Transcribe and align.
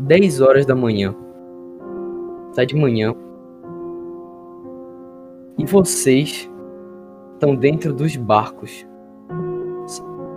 10 0.00 0.40
horas 0.40 0.64
da 0.64 0.74
manhã. 0.74 1.14
Tá 2.54 2.64
de 2.64 2.74
manhã. 2.74 3.14
E 5.58 5.64
vocês 5.66 6.50
estão 7.34 7.54
dentro 7.54 7.92
dos 7.92 8.16
barcos. 8.16 8.86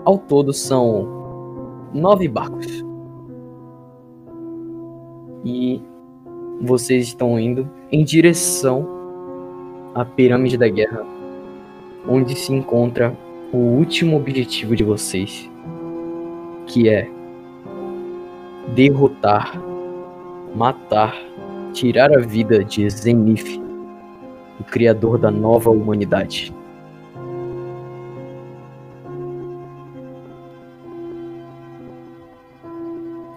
Ao 0.03 0.17
todo 0.17 0.51
são 0.51 1.07
nove 1.93 2.27
barcos. 2.27 2.83
E 5.45 5.81
vocês 6.61 7.07
estão 7.07 7.39
indo 7.39 7.69
em 7.91 8.03
direção 8.03 8.85
à 9.95 10.03
Pirâmide 10.03 10.57
da 10.57 10.67
Guerra, 10.67 11.05
onde 12.07 12.35
se 12.35 12.53
encontra 12.53 13.15
o 13.53 13.57
último 13.57 14.17
objetivo 14.17 14.75
de 14.75 14.83
vocês, 14.83 15.49
que 16.65 16.89
é 16.89 17.12
derrotar, 18.75 19.53
matar, 20.55 21.15
tirar 21.73 22.11
a 22.11 22.19
vida 22.19 22.63
de 22.63 22.89
Zenith, 22.89 23.61
o 24.59 24.63
criador 24.63 25.17
da 25.17 25.29
nova 25.29 25.69
humanidade. 25.69 26.53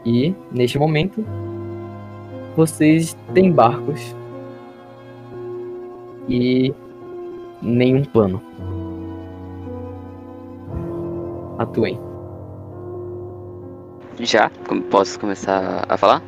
E, 0.04 0.34
neste 0.52 0.78
momento, 0.78 1.24
vocês 2.56 3.16
têm 3.34 3.50
barcos 3.50 4.14
e 6.28 6.72
nenhum 7.60 8.04
plano. 8.04 8.40
Atuem. 11.58 11.98
Já? 14.20 14.50
Posso 14.90 15.18
começar 15.20 15.84
a 15.88 15.96
falar? 15.96 16.22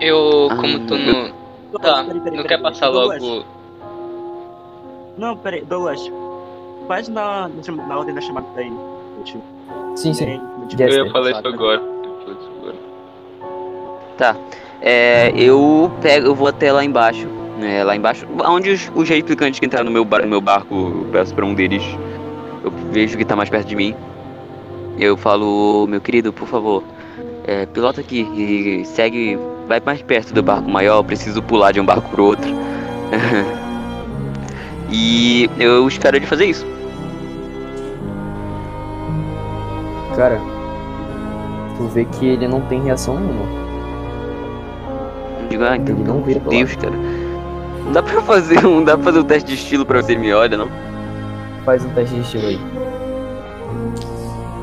Eu, 0.00 0.48
Ah, 0.50 0.56
como 0.56 0.78
tô 0.86 0.96
no. 0.98 1.42
Tá, 1.80 2.04
Peraí, 2.04 2.04
peraí, 2.04 2.14
não 2.14 2.22
peraí, 2.22 2.44
quer 2.48 2.60
passar 2.60 2.90
Douglas. 2.90 3.22
logo. 3.22 3.44
Não, 5.16 5.36
peraí, 5.36 5.64
Douglas. 5.64 6.00
Faz 6.88 7.08
na, 7.08 7.48
na 7.88 7.98
ordem 7.98 8.14
da 8.14 8.20
chamada 8.20 8.46
daí. 8.54 8.72
Sim, 9.94 10.12
sim. 10.12 10.40
Eu 10.78 10.88
ia 11.06 11.12
falar 11.12 11.30
isso 11.30 11.46
agora. 11.46 11.82
Tá. 14.18 14.36
É, 14.80 15.32
eu 15.36 15.90
pego, 16.02 16.26
eu 16.26 16.34
vou 16.34 16.48
até 16.48 16.72
lá 16.72 16.84
embaixo. 16.84 17.28
né, 17.58 17.84
lá 17.84 17.94
embaixo, 17.94 18.26
onde 18.44 18.70
os, 18.70 18.90
os 18.94 19.08
replicantes 19.08 19.60
que 19.60 19.66
entraram 19.66 19.84
no 19.86 19.92
meu, 19.92 20.04
bar- 20.04 20.22
no 20.22 20.28
meu 20.28 20.40
barco, 20.40 20.74
eu 20.74 21.08
peço 21.12 21.32
pra 21.34 21.46
um 21.46 21.54
deles. 21.54 21.84
Eu 22.64 22.70
vejo 22.90 23.16
que 23.16 23.24
tá 23.24 23.36
mais 23.36 23.48
perto 23.48 23.68
de 23.68 23.76
mim. 23.76 23.94
Eu 24.98 25.16
falo, 25.16 25.86
meu 25.86 26.00
querido, 26.00 26.32
por 26.32 26.46
favor, 26.46 26.82
é, 27.44 27.66
pilota 27.66 28.00
aqui 28.00 28.20
e 28.20 28.84
segue, 28.84 29.38
vai 29.66 29.80
mais 29.84 30.02
perto 30.02 30.32
do 30.32 30.42
barco 30.42 30.68
maior, 30.70 30.98
eu 30.98 31.04
preciso 31.04 31.42
pular 31.42 31.72
de 31.72 31.80
um 31.80 31.84
barco 31.84 32.08
pro 32.10 32.24
outro. 32.24 32.50
e 34.90 35.50
eu 35.58 35.88
espero 35.88 36.16
ele 36.16 36.26
fazer 36.26 36.46
isso. 36.46 36.66
Cara, 40.16 40.38
tu 41.76 41.84
vê 41.88 42.04
que 42.04 42.26
ele 42.26 42.46
não 42.46 42.60
tem 42.62 42.82
reação 42.82 43.18
nenhuma. 43.18 43.62
Digo, 45.48 45.64
ah, 45.64 45.76
então, 45.76 45.94
Ele 45.96 46.04
não 46.04 46.22
vira 46.22 46.40
Deus, 46.40 46.76
cara. 46.76 46.94
Não 47.84 47.92
dá 47.92 48.02
pra 48.02 48.22
fazer 48.22 48.64
um, 48.64 48.84
dá 48.84 48.94
pra 48.94 49.04
fazer 49.04 49.18
um 49.20 49.24
teste 49.24 49.48
de 49.48 49.54
estilo 49.54 49.84
pra 49.84 49.98
ver 49.98 50.04
se 50.04 50.12
ele 50.12 50.20
me 50.20 50.32
olha, 50.32 50.56
não? 50.56 50.68
Faz 51.64 51.84
um 51.84 51.90
teste 51.90 52.14
de 52.14 52.20
estilo 52.20 52.46
aí. 52.46 52.81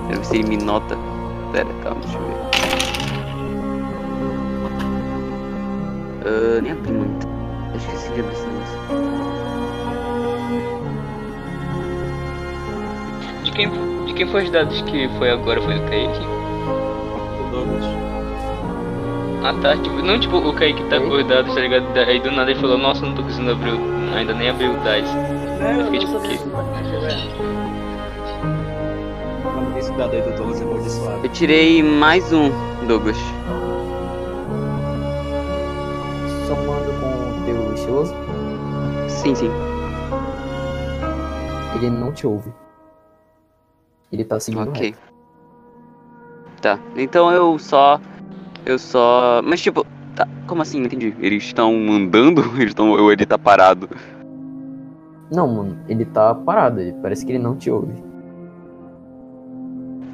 Quero 0.09 0.19
ver 0.21 0.25
se 0.25 0.37
ele 0.37 0.49
me 0.49 0.57
nota. 0.57 0.97
Pera, 1.53 1.67
calma, 1.83 2.01
deixa 2.01 2.17
eu 2.17 2.23
ver. 2.25 2.35
Ah, 6.25 6.61
nem 6.61 6.71
abri, 6.71 6.91
mano. 6.91 7.19
Eu 7.71 7.77
esqueci 7.77 8.11
de 8.13 8.19
abrir 8.21 8.33
esse 8.33 8.45
negócio. 8.47 8.79
De 13.43 13.51
quem, 13.51 13.69
de 14.05 14.13
quem 14.13 14.27
foi 14.27 14.43
os 14.43 14.49
dados 14.51 14.81
que 14.81 15.07
foi 15.17 15.29
agora? 15.29 15.61
Foi 15.61 15.73
do 15.75 15.81
Kaique? 15.89 16.19
o 16.19 17.51
Douglas. 17.51 17.83
Ah 19.41 19.53
tá, 19.61 19.77
tipo, 19.77 19.95
não 20.01 20.19
tipo 20.19 20.37
o 20.37 20.53
Kaique 20.53 20.83
tá 20.89 20.99
com 20.99 21.07
os 21.09 21.25
dados, 21.25 21.53
tá 21.55 21.61
ligado? 21.61 21.85
Aí 21.97 22.19
do 22.19 22.31
nada 22.31 22.51
ele 22.51 22.59
falou, 22.59 22.77
nossa, 22.77 23.05
não 23.05 23.13
tô 23.15 23.23
conseguindo 23.23 23.51
abrir, 23.53 23.71
o- 23.71 24.15
ainda 24.15 24.33
nem 24.33 24.49
abri 24.49 24.67
o 24.67 24.73
DICE. 24.79 25.15
É, 25.61 25.79
Eu 25.79 25.85
fiquei 25.85 25.99
eu 25.99 26.05
tipo, 26.05 26.17
o 26.17 26.21
quê? 26.21 27.58
Esse 29.89 29.97
dado 29.97 30.13
aí 30.15 30.21
do 30.21 30.35
Douglas 30.35 30.61
é 30.61 30.63
amaldiçoado. 30.63 31.25
Eu 31.25 31.29
tirei 31.31 31.83
mais 31.83 32.31
um, 32.31 32.49
Douglas. 32.87 33.17
Somando 36.47 36.91
com 36.99 37.41
o 37.41 37.45
teu 37.45 37.73
estiloso, 37.73 38.13
Sim, 39.07 39.35
sim. 39.35 39.49
ele 41.75 41.89
não 41.89 42.11
te 42.11 42.25
ouve. 42.27 42.51
Ele 44.11 44.23
tá 44.23 44.39
seguindo 44.39 44.69
Ok. 44.69 44.87
reto. 44.87 44.97
Tá. 46.61 46.79
Então 46.95 47.31
eu 47.31 47.57
só. 47.59 47.99
Eu 48.65 48.77
só. 48.79 49.41
Mas 49.43 49.61
tipo. 49.61 49.85
Tá. 50.15 50.27
Como 50.47 50.61
assim? 50.61 50.79
Não 50.79 50.87
entendi. 50.87 51.15
Eles 51.19 51.43
estão 51.43 51.73
andando? 51.91 52.41
Eles 52.57 52.69
estão. 52.69 52.89
Ou 52.89 53.11
ele 53.11 53.25
tá 53.25 53.37
parado? 53.37 53.87
Não, 55.31 55.47
mano, 55.47 55.77
ele 55.87 56.05
tá 56.05 56.33
parado. 56.33 56.81
ele- 56.81 56.93
Parece 57.01 57.23
que 57.25 57.31
ele 57.31 57.39
não 57.39 57.55
te 57.55 57.69
ouve. 57.69 57.93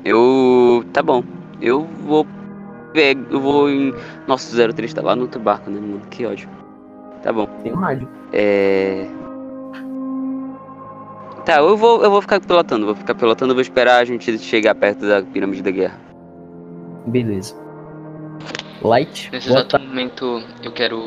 Eu. 0.05 0.85
Tá 0.93 1.01
bom. 1.03 1.23
Eu 1.61 1.81
vou. 2.05 2.25
Eu 3.29 3.39
vou 3.41 3.69
em. 3.69 3.93
Nossa, 4.27 4.55
o 4.69 4.73
03 4.73 4.93
tá 4.93 5.01
lá 5.01 5.15
no 5.15 5.23
outro 5.23 5.39
barco, 5.41 5.69
né, 5.69 5.79
mano? 5.79 6.01
Que 6.09 6.25
ódio. 6.25 6.47
Tá 7.23 7.33
bom. 7.33 7.45
Tem 7.63 7.73
um 7.73 7.77
rádio. 7.77 8.07
É. 8.31 9.07
Tá, 11.45 11.57
eu 11.57 11.77
vou, 11.77 12.01
eu 12.03 12.09
vou 12.09 12.21
ficar 12.21 12.39
pilotando, 12.39 12.85
vou 12.87 12.95
ficar 12.95 13.13
pilotando, 13.13 13.53
vou 13.53 13.61
esperar 13.61 13.97
a 13.99 14.05
gente 14.05 14.37
chegar 14.39 14.73
perto 14.75 15.05
da 15.07 15.21
pirâmide 15.21 15.61
da 15.61 15.69
guerra. 15.71 15.99
Beleza. 17.05 17.55
Light, 18.81 19.29
Nesse 19.31 19.49
exato 19.49 19.79
momento 19.79 20.41
eu 20.63 20.71
quero. 20.71 20.99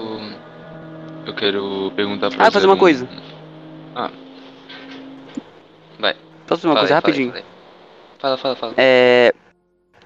Eu 1.27 1.35
quero 1.35 1.93
perguntar 1.97 2.31
pra 2.31 2.47
Ah, 2.47 2.51
fazer 2.51 2.67
uma 2.67 2.75
Zero- 2.75 2.81
coisa. 2.81 3.09
Ah. 3.97 4.11
Vai. 5.99 6.15
Posso 6.47 6.63
fazer 6.63 6.69
uma 6.69 6.75
Fala 6.75 6.81
coisa 6.81 6.95
aí, 6.95 6.97
rapidinho? 6.97 7.29
fala 7.33 7.41
aí. 7.45 7.58
Fala, 8.19 8.37
fala, 8.37 8.57
fala. 8.57 8.75
É. 8.77 9.33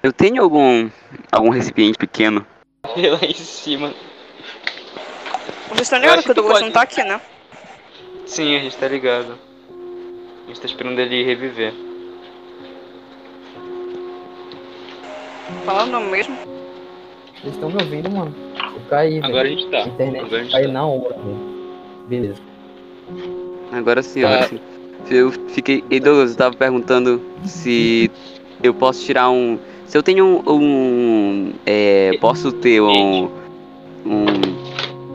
Eu 0.01 0.11
tenho 0.13 0.41
algum. 0.43 0.89
algum 1.31 1.49
recipiente 1.49 1.97
pequeno. 1.97 2.45
Lá 2.85 3.19
em 3.27 3.33
cima. 3.33 3.93
Vocês 5.69 5.81
estão 5.81 5.99
ligados 5.99 6.25
que 6.25 6.31
o 6.31 6.33
Douglas 6.33 6.59
pode. 6.59 6.65
não 6.65 6.71
tá 6.73 6.81
aqui, 6.81 7.03
né? 7.03 7.19
Sim, 8.25 8.55
a 8.55 8.59
gente 8.59 8.77
tá 8.77 8.87
ligado. 8.87 9.37
A 10.43 10.47
gente 10.47 10.59
tá 10.61 10.67
esperando 10.67 10.99
ele 10.99 11.23
reviver. 11.23 11.73
Falando 15.65 15.99
mesmo. 16.09 16.35
Vocês 17.41 17.53
estão 17.55 17.69
me 17.69 17.81
ouvindo, 17.81 18.09
mano? 18.11 18.35
Eu 18.75 18.81
caí, 18.89 19.13
velho. 19.19 19.25
Agora 19.25 19.47
a 19.47 19.51
gente 19.51 19.67
tá. 19.69 19.77
A 19.83 19.87
internet 19.87 20.25
Agora 20.25 20.37
a 20.37 20.43
gente 20.43 20.51
caiu 20.51 20.67
tá. 20.67 20.71
na 20.73 20.85
hora, 20.87 21.13
velho. 21.15 22.05
Beleza. 22.07 22.41
Agora 23.71 24.03
sim, 24.03 24.21
Tá. 24.21 24.27
agora 24.29 24.47
sim. 24.49 24.59
Eu 25.09 25.31
fiquei. 25.31 25.83
E 25.89 25.97
eu 25.97 26.35
tava 26.35 26.55
perguntando 26.55 27.21
se 27.45 28.09
eu 28.61 28.73
posso 28.73 29.05
tirar 29.05 29.29
um. 29.29 29.59
Se 29.85 29.97
eu 29.97 30.03
tenho 30.03 30.25
um. 30.25 30.43
um, 30.51 31.53
é, 31.65 32.17
posso 32.19 32.51
ter 32.51 32.81
um. 32.81 33.29
um 34.05 34.25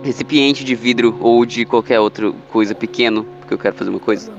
recipiente 0.03 0.65
de 0.65 0.75
vidro 0.75 1.17
ou 1.21 1.45
de 1.45 1.65
qualquer 1.65 2.01
outra 2.01 2.33
coisa 2.51 2.75
pequeno, 2.75 3.25
porque 3.41 3.55
eu 3.55 3.59
quero 3.59 3.77
fazer 3.77 3.91
uma 3.91 4.01
coisa. 4.01 4.33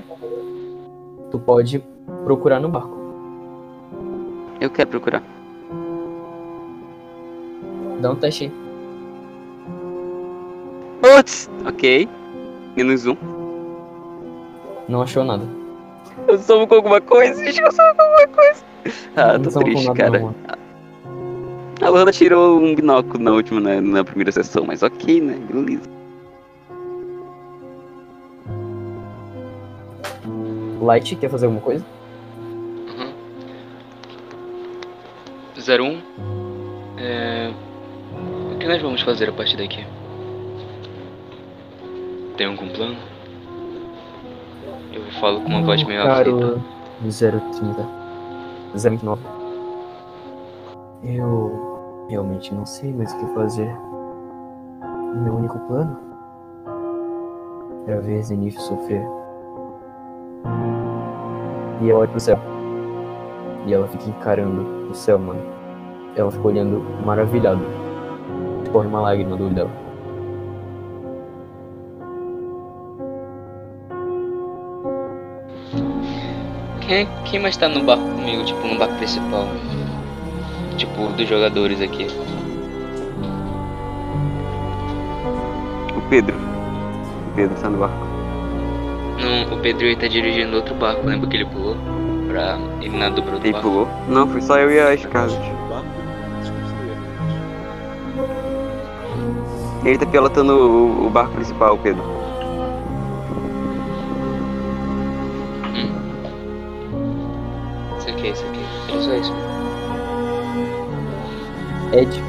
Tu 1.32 1.40
pode 1.40 1.84
procurar 2.24 2.60
no 2.60 2.70
barco. 2.70 2.98
Eu 4.60 4.70
quero 4.70 4.90
procurar. 4.90 5.24
Dá 8.02 8.12
um 8.12 8.16
teste 8.16 8.46
aí. 8.46 8.52
Putz! 11.02 11.50
Ok. 11.66 12.08
Menos 12.76 13.06
um. 13.06 13.39
Não 14.90 15.04
achou 15.04 15.24
nada. 15.24 15.48
Eu 16.28 16.40
soube 16.40 16.66
com 16.66 16.76
alguma 16.76 17.00
coisa, 17.00 17.44
que 17.44 17.62
eu 17.62 17.72
soube 17.72 17.96
com 17.96 18.02
alguma 18.02 18.28
coisa. 18.28 18.64
Ah, 19.16 19.38
tô 19.38 19.60
triste, 19.60 19.94
cara. 19.94 20.20
não, 20.20 20.26
mano. 20.28 20.36
A 21.82 21.90
Lana 21.90 22.12
tirou 22.12 22.60
um 22.60 22.74
binóculo 22.74 23.24
na 23.24 23.32
última, 23.32 23.62
né, 23.62 23.80
na 23.80 24.04
primeira 24.04 24.32
sessão, 24.32 24.66
mas 24.66 24.82
ok, 24.82 25.22
né? 25.22 25.40
Beleza. 25.50 25.88
Light, 30.82 31.16
quer 31.16 31.30
fazer 31.30 31.46
alguma 31.46 31.62
coisa? 31.62 31.86
Uhum. 32.88 33.14
01. 35.56 36.02
É... 36.98 37.52
O 38.54 38.58
que 38.58 38.68
nós 38.68 38.82
vamos 38.82 39.02
fazer 39.04 39.30
a 39.30 39.34
partir 39.34 39.56
daqui? 39.56 39.86
Tem 42.36 42.48
algum 42.48 42.70
plano? 42.70 42.98
Eu 44.92 45.04
falo 45.20 45.42
com 45.42 45.50
uma 45.50 45.62
voz 45.64 45.84
meio 45.84 46.02
aflita. 46.02 46.40
Caro 46.40 46.64
030. 47.02 47.88
029. 48.76 49.22
Eu 51.04 51.70
Realmente 52.10 52.56
não 52.56 52.66
sei 52.66 52.92
mais 52.92 53.14
o 53.14 53.20
que 53.20 53.34
fazer. 53.36 53.72
Meu 55.24 55.36
único 55.36 55.60
plano 55.60 55.96
era 57.86 58.02
ver 58.02 58.24
Zenith 58.24 58.58
sofrer. 58.60 59.06
E 61.82 61.90
ela 61.90 62.00
olha 62.00 62.10
pro 62.10 62.20
céu. 62.20 62.40
E 63.68 63.74
ela 63.74 63.88
fica 63.90 64.10
encarando 64.10 64.90
o 64.90 64.94
céu, 64.96 65.20
mano. 65.20 65.40
Ela 66.16 66.32
fica 66.32 66.48
olhando 66.48 66.84
maravilhada. 67.06 67.62
Corre 68.72 68.88
uma 68.88 69.02
lágrima 69.02 69.36
do 69.38 69.46
olho 69.46 69.54
dela. 69.54 69.72
Quem, 76.90 77.08
quem 77.24 77.40
mais 77.40 77.56
tá 77.56 77.70
no 77.70 77.84
barco 77.84 78.04
comigo, 78.04 78.44
tipo, 78.44 78.66
no 78.68 78.76
barco 78.76 78.96
principal? 78.96 79.46
Tipo, 80.76 81.10
dos 81.10 81.30
jogadores 81.30 81.80
aqui. 81.82 82.08
O 85.96 86.02
Pedro. 86.10 86.36
O 86.36 87.36
Pedro 87.36 87.56
está 87.56 87.70
no 87.70 87.78
barco. 87.78 88.08
Não, 89.22 89.56
o 89.56 89.62
Pedro 89.62 89.86
ele 89.86 89.98
tá 89.98 90.08
dirigindo 90.08 90.56
outro 90.56 90.74
barco, 90.74 91.06
lembra 91.06 91.30
que 91.30 91.36
ele 91.38 91.46
pulou? 91.46 91.78
Pra 92.28 92.58
ele 92.82 92.98
nadou 92.98 93.24
pro 93.24 93.34
outro 93.34 93.46
Ele 93.46 93.54
barco. 93.54 93.70
pulou? 93.70 93.88
Não, 94.08 94.28
foi 94.28 94.42
só 94.42 94.58
eu 94.58 94.72
e 94.72 94.80
a 94.80 94.98
Scarlett. 94.98 95.40
Ele 99.86 99.98
tá 100.00 100.08
pilotando 100.08 100.54
o, 100.54 101.06
o 101.06 101.10
barco 101.12 101.34
principal, 101.36 101.76
o 101.76 101.78
Pedro. 101.78 102.19
Isso. 109.18 109.34
Ed, 111.94 112.24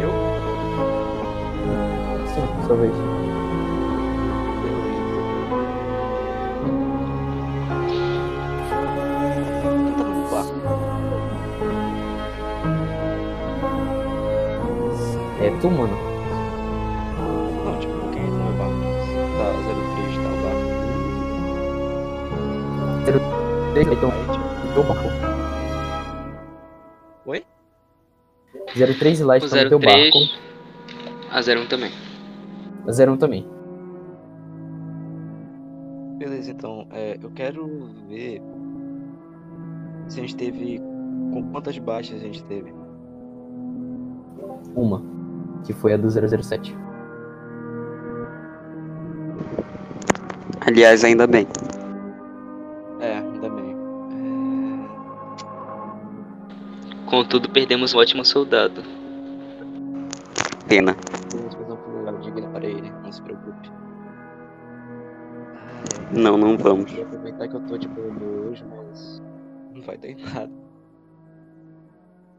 Eu? 0.00 0.10
sim, 2.28 2.66
sua 2.66 2.76
vez. 2.76 2.92
É 15.40 15.50
tu, 15.60 15.70
mano. 15.70 16.03
Então, 23.96 24.10
Aí, 24.10 24.20
tipo, 24.22 24.74
teu 24.74 24.82
barco. 24.82 25.08
Oi? 27.26 27.44
03 28.98 29.20
e 29.20 29.24
Light 29.24 29.44
O 29.46 29.48
tá 29.48 29.62
no 29.62 29.68
teu 29.68 29.78
03. 29.78 30.10
barco. 30.10 30.18
A 31.30 31.38
01 31.38 31.66
também. 31.68 31.92
A 32.86 32.90
01 33.12 33.16
também. 33.16 33.46
Beleza, 36.18 36.50
então, 36.50 36.86
é, 36.90 37.16
eu 37.22 37.30
quero 37.30 37.68
ver 38.08 38.42
se 40.08 40.18
a 40.18 40.22
gente 40.22 40.36
teve. 40.36 40.80
Com 41.32 41.50
quantas 41.52 41.78
baixas 41.78 42.16
a 42.16 42.24
gente 42.24 42.42
teve? 42.44 42.72
Uma. 44.74 45.02
Que 45.64 45.72
foi 45.72 45.92
a 45.92 45.96
do 45.96 46.08
007. 46.10 46.76
Aliás, 50.66 51.04
ainda 51.04 51.26
bem. 51.26 51.46
É, 53.00 53.20
Contudo, 57.14 57.48
perdemos 57.48 57.94
um 57.94 57.98
ótimo 57.98 58.24
soldado. 58.24 58.82
Pena. 60.68 60.96
Vamos 61.30 61.54
fazer 61.54 61.76
funeral 61.76 62.18
digno 62.18 62.50
para 62.50 62.66
ele, 62.66 62.90
não 62.90 63.12
se 63.12 63.22
preocupe. 63.22 63.70
Não, 66.10 66.36
não 66.36 66.58
vamos. 66.58 66.90
Vou 66.90 67.04
aproveitar 67.04 67.46
que 67.46 67.54
eu 67.54 67.66
tô 67.68 67.78
de 67.78 67.86
humor 67.86 68.48
hoje, 68.48 68.64
mas 68.64 69.22
não 69.72 69.82
vai 69.82 69.96
dar 69.96 70.08
em 70.08 70.16
nada. 70.16 70.52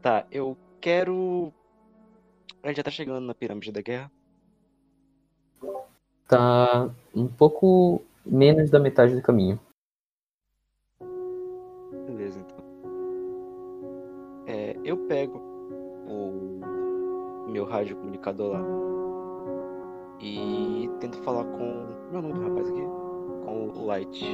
Tá, 0.02 0.26
eu 0.30 0.54
quero. 0.78 1.50
A 2.62 2.68
gente 2.68 2.76
já 2.76 2.82
tá 2.82 2.90
chegando 2.90 3.24
na 3.24 3.34
pirâmide 3.34 3.72
da 3.72 3.80
guerra. 3.80 4.12
Tá 6.28 6.90
um 7.14 7.26
pouco 7.26 8.02
menos 8.26 8.68
da 8.68 8.78
metade 8.78 9.14
do 9.14 9.22
caminho. 9.22 9.58
Eu 14.86 14.96
pego 14.96 15.38
o 16.08 16.60
meu 17.48 17.64
rádio 17.64 17.96
comunicador 17.96 18.52
lá 18.52 18.60
e 20.20 20.88
tento 21.00 21.18
falar 21.18 21.44
com. 21.44 21.86
Meu 22.12 22.22
nome 22.22 22.34
do 22.34 22.42
rapaz 22.42 22.68
aqui? 22.68 22.80
Com 23.44 23.70
o 23.74 23.86
Light. 23.86 24.24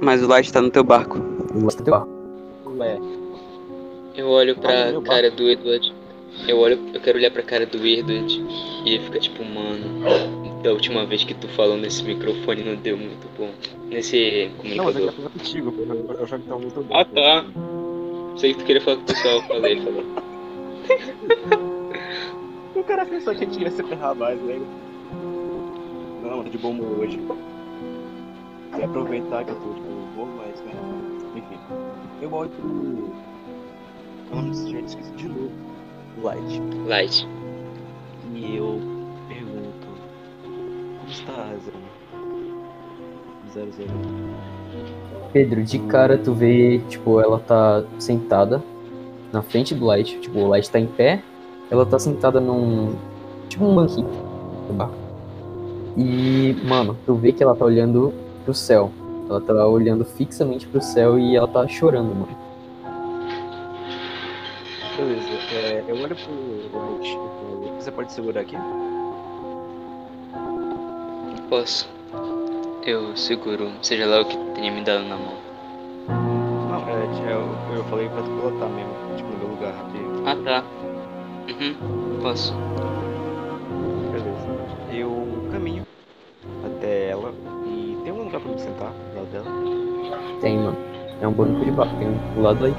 Mas 0.00 0.22
o 0.22 0.28
Light 0.28 0.50
tá 0.52 0.62
no 0.62 0.70
teu 0.70 0.82
barco. 0.84 1.18
O 1.18 1.60
Light 1.64 1.76
tá 1.76 1.80
no 1.80 1.84
teu 1.84 1.92
barco. 1.94 2.10
Ué, 2.78 2.98
Eu 4.16 4.28
olho 4.28 4.54
Ah, 4.58 4.60
pra 4.60 4.90
meu 4.92 5.02
cara 5.02 5.30
do 5.30 5.42
Edward. 5.48 5.94
Eu 6.48 6.58
olho, 6.58 6.78
eu 6.94 7.00
quero 7.00 7.18
olhar 7.18 7.30
pra 7.30 7.42
cara 7.42 7.66
do 7.66 7.84
Edward 7.86 8.40
e 8.86 8.94
ele 8.94 9.04
fica 9.04 9.18
tipo, 9.18 9.44
mano, 9.44 10.62
da 10.62 10.70
última 10.72 11.04
vez 11.04 11.22
que 11.24 11.34
tu 11.34 11.48
falou 11.48 11.76
nesse 11.76 12.02
microfone 12.04 12.62
não 12.64 12.76
deu 12.76 12.96
muito 12.96 13.26
bom. 13.36 13.50
Nesse 13.88 14.50
não, 14.76 14.84
mas 14.84 14.96
eu 14.96 15.02
comunicador. 15.02 15.02
quero 15.02 15.12
falar 15.12 15.30
contigo. 15.30 15.74
Eu, 15.78 16.14
eu 16.20 16.26
jogo 16.26 16.42
que 16.42 16.48
tá 16.48 16.56
muito 16.56 16.80
bom. 16.82 16.94
Ah 16.96 17.04
tá. 17.04 17.44
Sei 18.36 18.54
que 18.54 18.60
tu 18.60 18.64
queria 18.64 18.82
falar 18.82 18.96
com 18.96 19.02
o 19.02 19.06
pessoal, 19.06 19.42
falei, 19.42 19.72
ele 19.72 19.84
falou. 19.84 20.04
O 22.80 22.84
cara 22.84 23.04
pensou 23.04 23.34
que 23.34 23.44
a 23.44 23.46
gente 23.46 23.60
ia 23.60 23.70
se 23.70 23.82
ferrar 23.82 24.14
mais, 24.14 24.40
né? 24.40 24.58
Não, 26.22 26.38
eu 26.38 26.44
tô 26.44 26.50
de 26.50 26.56
bom 26.56 26.70
humor 26.70 27.00
hoje. 27.00 27.20
E 28.78 28.82
aproveitar 28.82 29.44
que 29.44 29.50
eu 29.50 29.56
tô 29.56 29.72
de 29.74 29.80
bom 29.80 29.88
humor, 29.88 30.28
mas, 30.38 30.60
né? 30.62 30.72
Enfim. 31.36 31.58
Eu 32.22 32.32
olho 32.32 32.48
pro. 32.50 33.10
Desse 34.42 34.70
gente 34.70 34.88
esqueci 34.88 35.10
de 35.12 35.28
novo. 35.28 35.50
Light. 36.22 36.62
Light. 36.86 37.28
E 38.34 38.56
eu 38.56 38.80
pergunto. 39.28 39.88
Como 40.98 41.10
está 41.10 41.32
a 41.32 41.56
Zero? 41.58 41.76
Zero 43.52 43.72
Pedro, 45.32 45.62
de 45.62 45.78
cara 45.80 46.18
tu 46.18 46.32
vê, 46.32 46.80
tipo, 46.88 47.20
ela 47.20 47.38
tá 47.38 47.84
sentada 47.98 48.62
na 49.32 49.42
frente 49.42 49.74
do 49.74 49.86
Light. 49.86 50.18
Tipo, 50.20 50.40
o 50.40 50.48
Light 50.48 50.68
tá 50.70 50.80
em 50.80 50.86
pé, 50.86 51.22
ela 51.70 51.86
tá 51.86 51.98
sentada 51.98 52.40
num. 52.40 52.94
Tipo 53.48 53.64
um 53.64 53.74
banquinho. 53.74 54.08
E, 55.96 56.56
mano, 56.64 56.96
tu 57.06 57.14
vê 57.14 57.32
que 57.32 57.42
ela 57.42 57.54
tá 57.54 57.64
olhando 57.64 58.12
pro 58.44 58.54
céu. 58.54 58.90
Ela 59.28 59.40
tá 59.40 59.66
olhando 59.66 60.04
fixamente 60.04 60.66
pro 60.66 60.80
céu 60.80 61.18
e 61.18 61.36
ela 61.36 61.46
tá 61.46 61.66
chorando, 61.68 62.14
mano. 62.14 62.38
Beleza. 64.96 65.28
É, 65.52 65.84
eu 65.86 65.96
olho 65.96 66.16
pro 66.16 66.80
Light 66.80 67.12
falo, 67.12 67.74
Você 67.78 67.90
pode 67.90 68.12
segurar 68.12 68.40
aqui? 68.40 68.56
Posso? 71.48 71.88
Eu 72.82 73.14
seguro, 73.14 73.70
seja 73.82 74.06
lá 74.06 74.22
o 74.22 74.24
que 74.24 74.36
tenha 74.54 74.72
me 74.72 74.82
dado 74.82 75.04
na 75.04 75.16
mão. 75.16 75.34
Não, 76.08 76.88
é, 76.88 77.30
eu, 77.30 77.76
eu 77.76 77.84
falei 77.84 78.08
pra 78.08 78.22
tu 78.22 78.30
pilotar 78.30 78.70
mesmo, 78.70 78.92
tipo, 79.16 79.28
no 79.28 79.38
meu 79.38 79.48
lugar 79.48 79.74
aqui. 79.74 79.98
Ah 80.24 80.36
tá. 80.42 80.64
Uhum, 81.50 82.20
posso. 82.22 82.54
Beleza. 84.10 84.94
Eu 84.94 85.48
caminho 85.52 85.82
até 86.64 87.10
ela 87.10 87.34
e 87.66 87.98
tem 88.02 88.12
um 88.12 88.24
lugar 88.24 88.40
pra 88.40 88.50
me 88.50 88.58
sentar 88.58 88.92
do 88.92 89.16
lado 89.16 89.30
dela. 89.30 90.40
Tem, 90.40 90.56
mano. 90.56 90.78
É 91.20 91.28
um 91.28 91.32
banco 91.32 91.62
de 91.62 91.70
barco, 91.70 91.94
tem 91.98 92.08
um 92.08 92.34
do 92.34 92.40
lado 92.40 92.64
aí. 92.64 92.74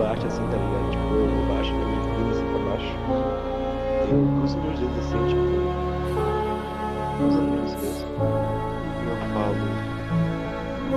Baixo, 0.00 0.26
assim, 0.26 0.42
tá 0.48 0.56
ligado? 0.56 0.90
Tipo, 0.90 1.04
olhando 1.14 1.46
pra 1.46 1.54
baixo, 1.54 1.74
minha 1.74 1.86
cruz 2.14 2.36
assim 2.36 2.46
pra 2.50 2.60
baixo. 2.70 2.92
Eu 4.08 4.16
cruzo 4.38 4.56
meus 4.58 4.78
dedos 4.80 4.98
assim, 4.98 5.20
tipo, 5.28 5.44
cruzando 7.18 7.50
meus 7.50 7.72
dedos. 7.74 8.00
E 8.96 9.06
eu 9.06 9.16
falo. 9.34 9.64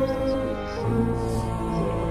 Essas 0.04 0.18
coisas. 0.18 0.72
Zero. 1.76 2.04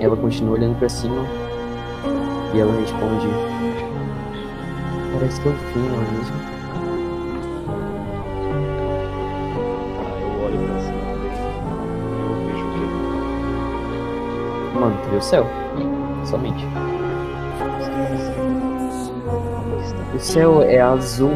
Ela 0.00 0.16
continua 0.16 0.54
olhando 0.54 0.78
pra 0.78 0.88
cima 0.88 1.24
e 2.54 2.60
ela 2.60 2.72
responde: 2.78 3.28
Parece 5.14 5.40
que 5.40 5.48
é 5.48 5.50
o 5.50 5.54
fim, 5.54 5.80
não 5.80 5.94
é 5.94 6.10
mesmo? 6.12 6.55
Mano, 14.86 15.02
tu 15.02 15.10
vê 15.10 15.16
o 15.16 15.22
céu. 15.22 15.44
Somente. 16.24 16.64
O 20.14 20.18
céu 20.20 20.62
é 20.62 20.80
azul. 20.80 21.32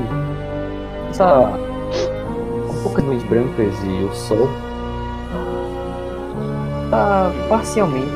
Essa. 1.10 1.48
Um 1.48 2.82
pouco 2.84 3.02
nuvens 3.02 3.24
brancas 3.24 3.74
e 3.84 4.04
o 4.04 4.14
sol. 4.14 4.48
Tá 6.90 7.32
parcialmente. 7.48 8.06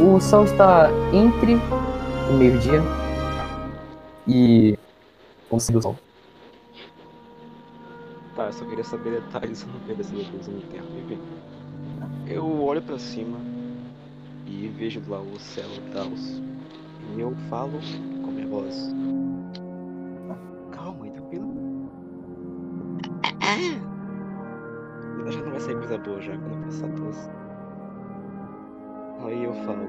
O 0.00 0.20
sol 0.20 0.44
está 0.44 0.90
entre 1.12 1.60
o 2.28 2.32
meio-dia 2.32 2.82
e 4.26 4.76
o 5.48 5.56
do 5.56 5.80
sol. 5.80 5.96
Tá, 8.34 8.46
eu 8.46 8.52
só 8.52 8.64
queria 8.64 8.84
saber 8.84 9.20
detalhes, 9.20 9.62
eu 9.62 9.68
não 9.68 9.80
queria 9.80 10.02
saber 10.02 10.24
detalhes 10.24 10.48
no 10.48 10.60
tempo. 10.62 10.86
Enfim. 11.04 11.37
Eu 12.30 12.44
olho 12.62 12.82
pra 12.82 12.98
cima 12.98 13.38
e 14.46 14.68
vejo 14.68 15.02
lá 15.08 15.18
o 15.18 15.40
céu 15.40 15.64
e 15.64 15.92
tal. 15.92 16.08
E 17.16 17.20
eu 17.20 17.34
falo 17.48 17.80
com 18.22 18.28
a 18.28 18.32
minha 18.32 18.46
voz. 18.46 18.94
Calma, 20.70 21.06
aí, 21.06 21.10
tranquilo. 21.10 21.54
Já 25.26 25.40
não 25.40 25.50
vai 25.50 25.60
sair 25.60 25.76
coisa 25.76 25.98
boa 25.98 26.20
já 26.20 26.36
quando 26.36 26.52
eu 26.52 26.64
passar 26.64 26.88
tosse. 26.88 27.30
Aí 29.24 29.44
eu 29.44 29.54
falo, 29.64 29.88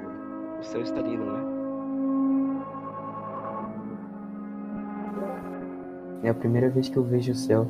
o 0.60 0.64
céu 0.64 0.82
está 0.82 1.00
ali, 1.00 1.18
não 1.18 1.36
é? 1.36 1.40
É 6.24 6.30
a 6.30 6.34
primeira 6.34 6.70
vez 6.70 6.88
que 6.90 6.98
eu 6.98 7.04
vejo 7.04 7.34
o 7.34 7.36
céu. 7.36 7.68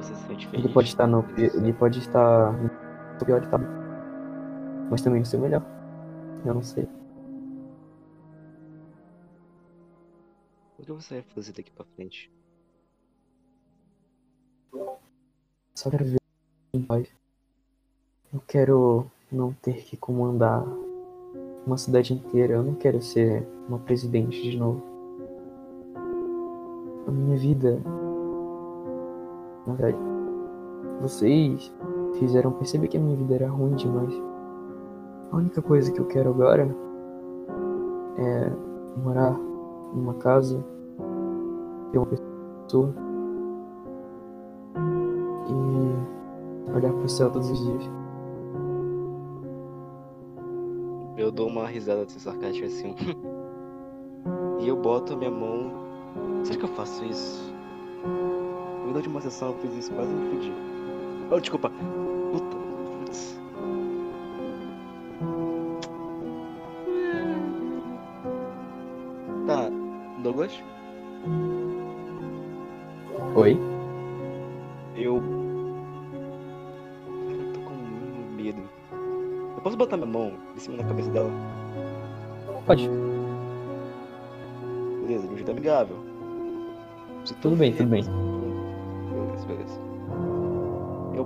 Você 0.00 0.14
se 0.14 0.26
sente 0.26 0.48
feliz. 0.48 0.64
Ele 0.64 0.72
pode 0.72 0.88
estar 0.88 1.06
no. 1.06 1.24
Ele 1.36 1.72
pode 1.74 1.98
estar 1.98 2.52
no 2.52 3.24
pior 3.24 3.42
estado. 3.42 3.66
Mas 4.90 5.02
também 5.02 5.20
no 5.20 5.26
seu 5.26 5.38
melhor. 5.38 5.62
Eu 6.44 6.54
não 6.54 6.62
sei. 6.62 6.88
O 10.78 10.82
que 10.82 10.92
você 10.92 11.14
vai 11.14 11.22
fazer 11.34 11.52
daqui 11.52 11.70
pra 11.70 11.84
frente? 11.94 12.32
Só 15.74 15.90
quero 15.90 16.04
ver 16.04 16.18
em 16.72 16.82
paz. 16.82 17.08
Eu 18.32 18.40
quero 18.46 19.06
não 19.30 19.52
ter 19.52 19.84
que 19.84 19.96
comandar 19.96 20.64
uma 21.66 21.76
cidade 21.76 22.14
inteira. 22.14 22.54
Eu 22.54 22.62
não 22.62 22.74
quero 22.74 23.02
ser 23.02 23.46
uma 23.68 23.78
presidente 23.78 24.40
de 24.42 24.56
novo. 24.56 24.82
A 27.06 27.10
minha 27.10 27.36
vida. 27.36 27.78
Na 29.70 29.76
verdade, 29.76 29.98
vocês 31.00 31.72
fizeram 32.18 32.50
perceber 32.52 32.88
que 32.88 32.96
a 32.96 33.00
minha 33.00 33.16
vida 33.16 33.36
era 33.36 33.48
ruim 33.48 33.74
demais. 33.76 34.12
A 35.30 35.36
única 35.36 35.62
coisa 35.62 35.92
que 35.92 36.00
eu 36.00 36.06
quero 36.06 36.30
agora 36.30 36.68
é 38.18 38.52
morar 39.02 39.38
numa 39.94 40.14
casa, 40.14 40.62
ter 41.92 41.98
uma 41.98 42.06
pessoa 42.06 42.92
e 45.46 46.72
olhar 46.72 46.92
pro 46.92 47.08
céu 47.08 47.30
todos 47.30 47.48
os 47.48 47.58
dias. 47.60 47.90
Eu 51.16 51.30
dou 51.30 51.46
uma 51.46 51.66
risada 51.66 52.02
assim, 52.02 52.18
sarcástica 52.18 52.66
assim. 52.66 52.96
e 54.58 54.66
eu 54.66 54.76
boto 54.76 55.16
minha 55.16 55.30
mão. 55.30 55.70
Será 56.42 56.58
que 56.58 56.64
eu 56.64 56.70
faço 56.70 57.04
isso? 57.04 57.59
De 58.90 59.08
uma 59.08 59.20
sessão 59.22 59.48
eu 59.48 59.54
fiz 59.60 59.74
isso, 59.78 59.92
quase 59.94 60.12
me 60.12 60.28
fudi. 60.28 60.52
Oh, 61.30 61.40
desculpa. 61.40 61.70
Puta. 62.32 62.56
Putz. 62.98 63.40
Tá, 69.46 69.70
Douglas? 70.22 70.52
Oi? 73.36 73.58
Eu. 74.96 75.22
Eu 77.30 77.52
tô 77.54 77.60
com 77.60 78.34
medo. 78.36 78.62
Eu 79.56 79.62
posso 79.62 79.78
botar 79.78 79.96
minha 79.96 80.10
mão 80.10 80.32
em 80.54 80.58
cima 80.58 80.76
da 80.76 80.84
cabeça 80.84 81.10
dela? 81.10 81.30
Pode. 82.66 82.86
Beleza, 85.06 85.26
de 85.26 85.32
um 85.32 85.36
jeito 85.36 85.50
amigável. 85.52 85.96
Tudo 87.40 87.56
bem, 87.56 87.72
tudo 87.72 87.88
bem. 87.88 88.29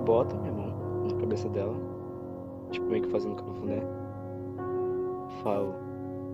Eu 0.05 0.13
boto 0.13 0.35
minha 0.37 0.53
mão 0.53 0.71
na 1.09 1.19
cabeça 1.19 1.49
dela, 1.49 1.73
tipo 2.69 2.85
meio 2.85 3.01
que 3.01 3.09
fazendo 3.09 3.35
cafuné. 3.37 3.81
Falo, 5.41 5.73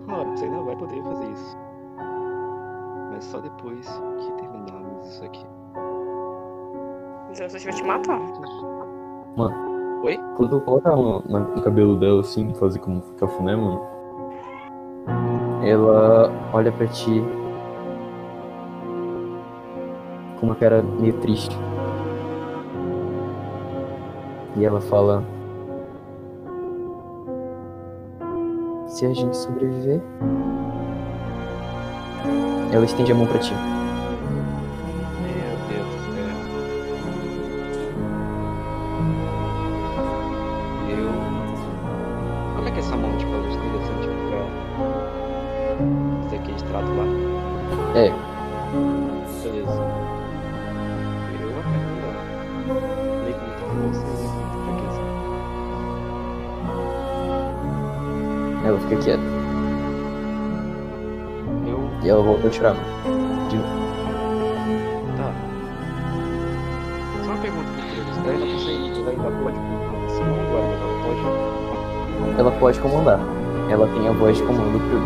olha, 0.09 0.29
você 0.35 0.43
ainda 0.43 0.61
vai 0.63 0.75
poder 0.75 1.01
fazer 1.01 1.31
isso. 1.31 1.57
Mas 3.13 3.23
só 3.23 3.39
depois 3.39 3.87
que 4.19 4.31
terminarmos 4.33 5.07
isso 5.07 5.23
aqui. 5.23 5.45
Se 7.31 7.47
você 7.47 7.59
tiver 7.59 7.73
te 7.75 7.83
matar. 7.85 8.19
Oi? 10.03 10.19
Quando 10.35 10.49
tu 10.59 10.65
coloca 10.65 10.91
a 10.91 10.95
mão 10.97 11.23
na- 11.29 11.39
no 11.39 11.61
cabelo 11.61 11.95
dela 11.97 12.19
assim, 12.19 12.53
fazer 12.55 12.79
como 12.79 13.01
cafuné, 13.17 13.55
mano. 13.55 13.81
Ela 15.63 16.29
olha 16.53 16.73
pra 16.73 16.87
ti 16.87 17.23
com 20.41 20.47
uma 20.47 20.55
cara 20.55 20.81
meio 20.81 21.13
triste. 21.21 21.55
E 24.55 24.65
ela 24.65 24.81
fala: 24.81 25.23
Se 28.87 29.05
a 29.05 29.13
gente 29.13 29.35
sobreviver. 29.35 30.01
Ela 32.71 32.85
estende 32.85 33.11
a 33.11 33.15
mão 33.15 33.27
pra 33.27 33.39
ti. 33.39 33.53
E 62.51 62.57
ela 62.57 62.73
volta 62.73 62.85
a 62.85 63.53
chorar. 63.53 64.15
Tá. 65.17 65.33
Só 67.23 67.31
uma 67.31 67.41
pergunta 67.41 67.69
queria 67.89 68.03
fazer. 68.05 68.19
Ela 68.21 68.31
ainda 68.31 68.45
consegue. 68.53 68.99
Ela 68.99 69.09
ainda 69.11 69.31
pode 69.43 69.57
mão 70.23 70.39
agora, 70.41 70.65
mas 70.67 70.81
ela 70.81 70.95
pode. 71.03 72.39
Ela 72.39 72.51
pode 72.51 72.79
comandar. 72.79 73.19
Ela 73.69 73.87
tem 73.87 74.07
a 74.07 74.11
voz 74.11 74.37
de 74.37 74.43
comando 74.43 74.79
pro 74.89 74.99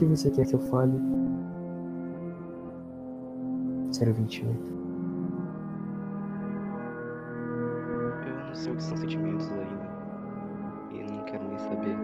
que 0.00 0.06
você 0.06 0.30
quer 0.30 0.46
que 0.46 0.54
eu 0.54 0.60
fale? 0.60 0.98
028. 3.92 4.48
Eu 8.26 8.46
não 8.46 8.54
sei 8.54 8.72
o 8.72 8.76
que 8.76 8.82
são 8.82 8.96
sentimentos 8.96 9.46
ainda. 9.50 9.90
E 10.92 11.12
não 11.12 11.22
quero 11.24 11.46
nem 11.46 11.58
saber. 11.58 11.96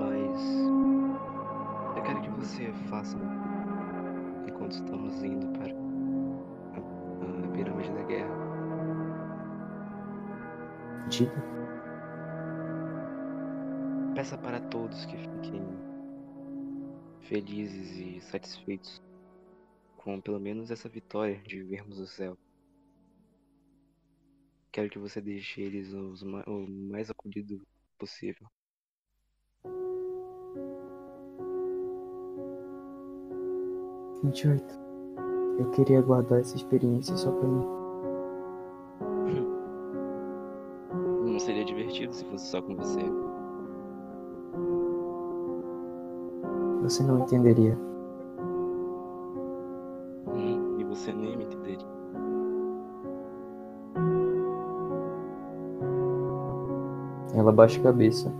Mas. 0.00 0.40
Eu 1.96 2.02
quero 2.02 2.22
que 2.22 2.30
você 2.30 2.72
faça 2.88 3.18
enquanto 4.46 4.72
estamos 4.72 5.22
indo 5.22 5.46
para 5.48 5.74
a, 6.74 7.44
a 7.44 7.48
pirâmide 7.52 7.92
da 7.92 8.02
guerra. 8.04 8.34
Diga. 11.10 11.44
Peça 14.14 14.38
para 14.38 14.60
todos 14.60 15.04
que 15.04 15.16
fiquem 15.18 15.87
felizes 17.28 17.96
e 17.98 18.20
satisfeitos 18.22 19.02
com 19.98 20.18
pelo 20.20 20.40
menos 20.40 20.70
essa 20.70 20.88
vitória 20.88 21.38
de 21.42 21.62
vermos 21.62 21.98
o 21.98 22.06
céu. 22.06 22.36
Quero 24.72 24.88
que 24.88 24.98
você 24.98 25.20
deixe 25.20 25.60
eles 25.60 25.92
os 25.92 26.22
ma- 26.22 26.44
o 26.46 26.66
mais 26.68 27.10
acolhido 27.10 27.60
possível. 27.98 28.46
Vinte 34.22 34.40
e 34.44 34.48
oito. 34.48 34.74
Eu 35.58 35.70
queria 35.72 36.00
guardar 36.00 36.40
essa 36.40 36.56
experiência 36.56 37.16
só 37.16 37.30
pra 37.30 37.48
mim. 37.48 37.64
Não 41.30 41.38
seria 41.38 41.64
divertido 41.64 42.12
se 42.12 42.24
fosse 42.24 42.46
só 42.50 42.62
com 42.62 42.74
você. 42.74 43.00
Você 46.88 47.02
não 47.02 47.18
entenderia. 47.18 47.76
Hum, 50.26 50.78
E 50.78 50.84
você 50.84 51.12
nem 51.12 51.36
me 51.36 51.44
entenderia. 51.44 51.86
Ela 57.34 57.52
baixa 57.52 57.78
a 57.78 57.82
cabeça. 57.82 58.32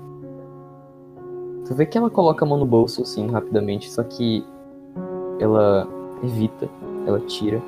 Tu 1.66 1.74
vê 1.74 1.84
que 1.84 1.98
ela 1.98 2.08
coloca 2.08 2.42
a 2.42 2.48
mão 2.48 2.56
no 2.56 2.64
bolso 2.64 3.02
assim 3.02 3.26
rapidamente, 3.30 3.92
só 3.92 4.02
que 4.02 4.42
ela 5.38 5.86
evita, 6.24 6.70
ela 7.06 7.20
tira. 7.20 7.60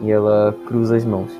E 0.00 0.10
ela 0.10 0.56
cruza 0.66 0.96
as 0.96 1.04
mãos. 1.04 1.38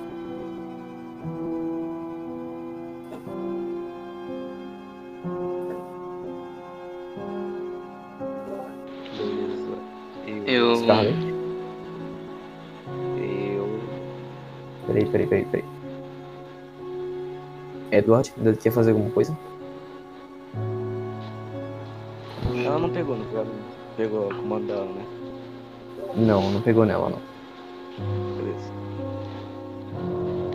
Edward, 18.07 18.33
ainda 18.39 18.53
quer 18.55 18.71
fazer 18.71 18.93
alguma 18.93 19.11
coisa? 19.11 19.37
Ela 22.65 22.79
não 22.79 22.89
pegou, 22.91 23.17
não 23.17 23.27
pegou, 23.27 23.47
pegou 23.97 24.29
o 24.29 24.35
comando 24.37 24.67
dela, 24.69 24.85
né? 24.85 25.05
Não, 26.15 26.51
não 26.53 26.63
pegou 26.63 26.85
nela, 26.87 27.11
não. 27.11 27.19
Beleza. 28.37 28.71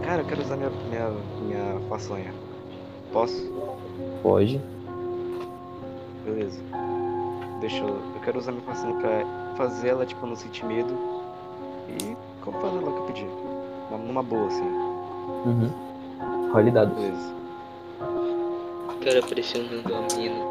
Cara, 0.01 0.21
eu 0.21 0.25
quero 0.25 0.41
usar 0.41 0.55
minha, 0.55 0.69
minha, 0.89 1.09
minha 1.45 1.79
façanha. 1.89 2.33
Posso? 3.11 3.51
Pode. 4.23 4.61
Beleza. 6.23 6.61
Deixa 7.59 7.83
eu. 7.83 7.89
Eu 7.89 8.21
quero 8.23 8.39
usar 8.39 8.53
minha 8.53 8.63
façanha 8.63 8.95
pra 8.95 9.55
fazer 9.57 9.89
ela, 9.89 10.05
tipo, 10.05 10.25
não 10.25 10.37
sentir 10.37 10.65
medo. 10.65 10.93
E 11.89 12.15
como 12.43 12.59
fazer 12.61 12.77
ela 12.77 12.91
que 12.93 12.97
eu 12.97 13.03
pedi. 13.03 13.27
Numa- 14.07 14.23
boa, 14.23 14.47
assim. 14.47 14.63
Uhum. 15.45 15.69
Role 16.53 16.71
dados. 16.71 16.95
Beleza. 16.95 17.40
Cara, 19.03 19.19
pressionando 19.23 19.95
a 19.95 20.15
mina. 20.15 20.45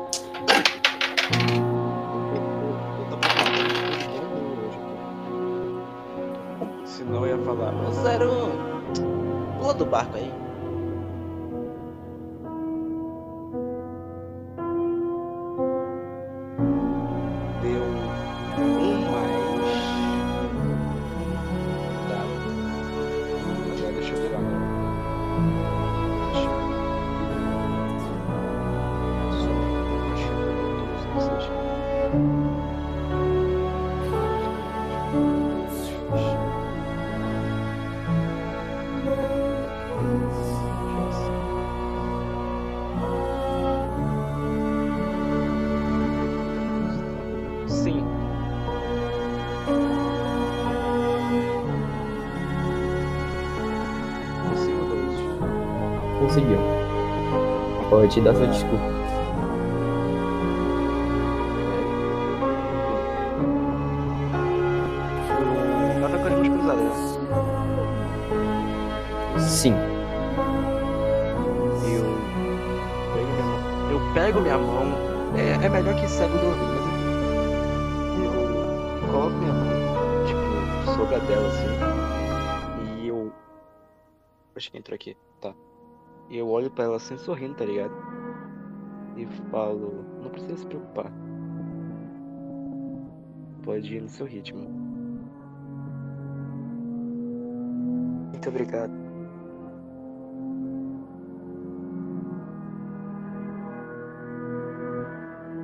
Senão 6.85 7.25
eu 7.25 7.39
ia 7.39 7.45
falar, 7.45 7.73
ô 7.73 7.93
zero 7.93 8.31
pula 9.57 9.75
do 9.75 9.87
barco 9.87 10.17
aí. 10.17 10.33
Pode 58.01 58.21
dar 58.23 58.35
sua 58.35 58.47
desculpa. 58.47 58.85
Sim. 69.39 69.75
Eu 71.85 72.11
pego 73.13 73.21
minha 73.29 73.45
mão. 73.45 73.61
Eu 73.91 74.01
pego 74.15 74.41
minha 74.41 74.57
mão. 74.57 74.85
É, 75.37 75.67
é 75.67 75.69
melhor 75.69 75.95
que 75.97 76.09
cego 76.09 76.39
dormir, 76.39 76.69
mas 76.69 76.87
enfim. 76.87 77.05
Eu 78.25 78.33
coloco 79.13 79.37
minha 79.37 79.53
mão, 79.53 80.27
tipo, 80.27 80.41
sobre 80.97 81.17
a 81.17 81.19
dela 81.19 81.49
assim. 81.49 81.69
E 82.97 83.09
eu. 83.09 83.31
Acho 84.57 84.71
que 84.71 84.79
entrou 84.79 84.95
aqui. 84.95 85.15
Olho 86.71 86.77
pra 86.77 86.85
ela 86.85 86.97
assim 86.97 87.17
sorrindo, 87.19 87.55
tá 87.55 87.65
ligado? 87.65 87.93
E 89.17 89.27
falo, 89.51 90.05
não 90.23 90.31
precisa 90.31 90.57
se 90.57 90.67
preocupar. 90.67 91.11
Pode 93.65 93.97
ir 93.97 94.01
no 94.01 94.09
seu 94.09 94.25
ritmo. 94.25 94.69
Muito 98.31 98.49
obrigado. 98.49 98.93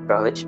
Scarlett? 0.05 0.47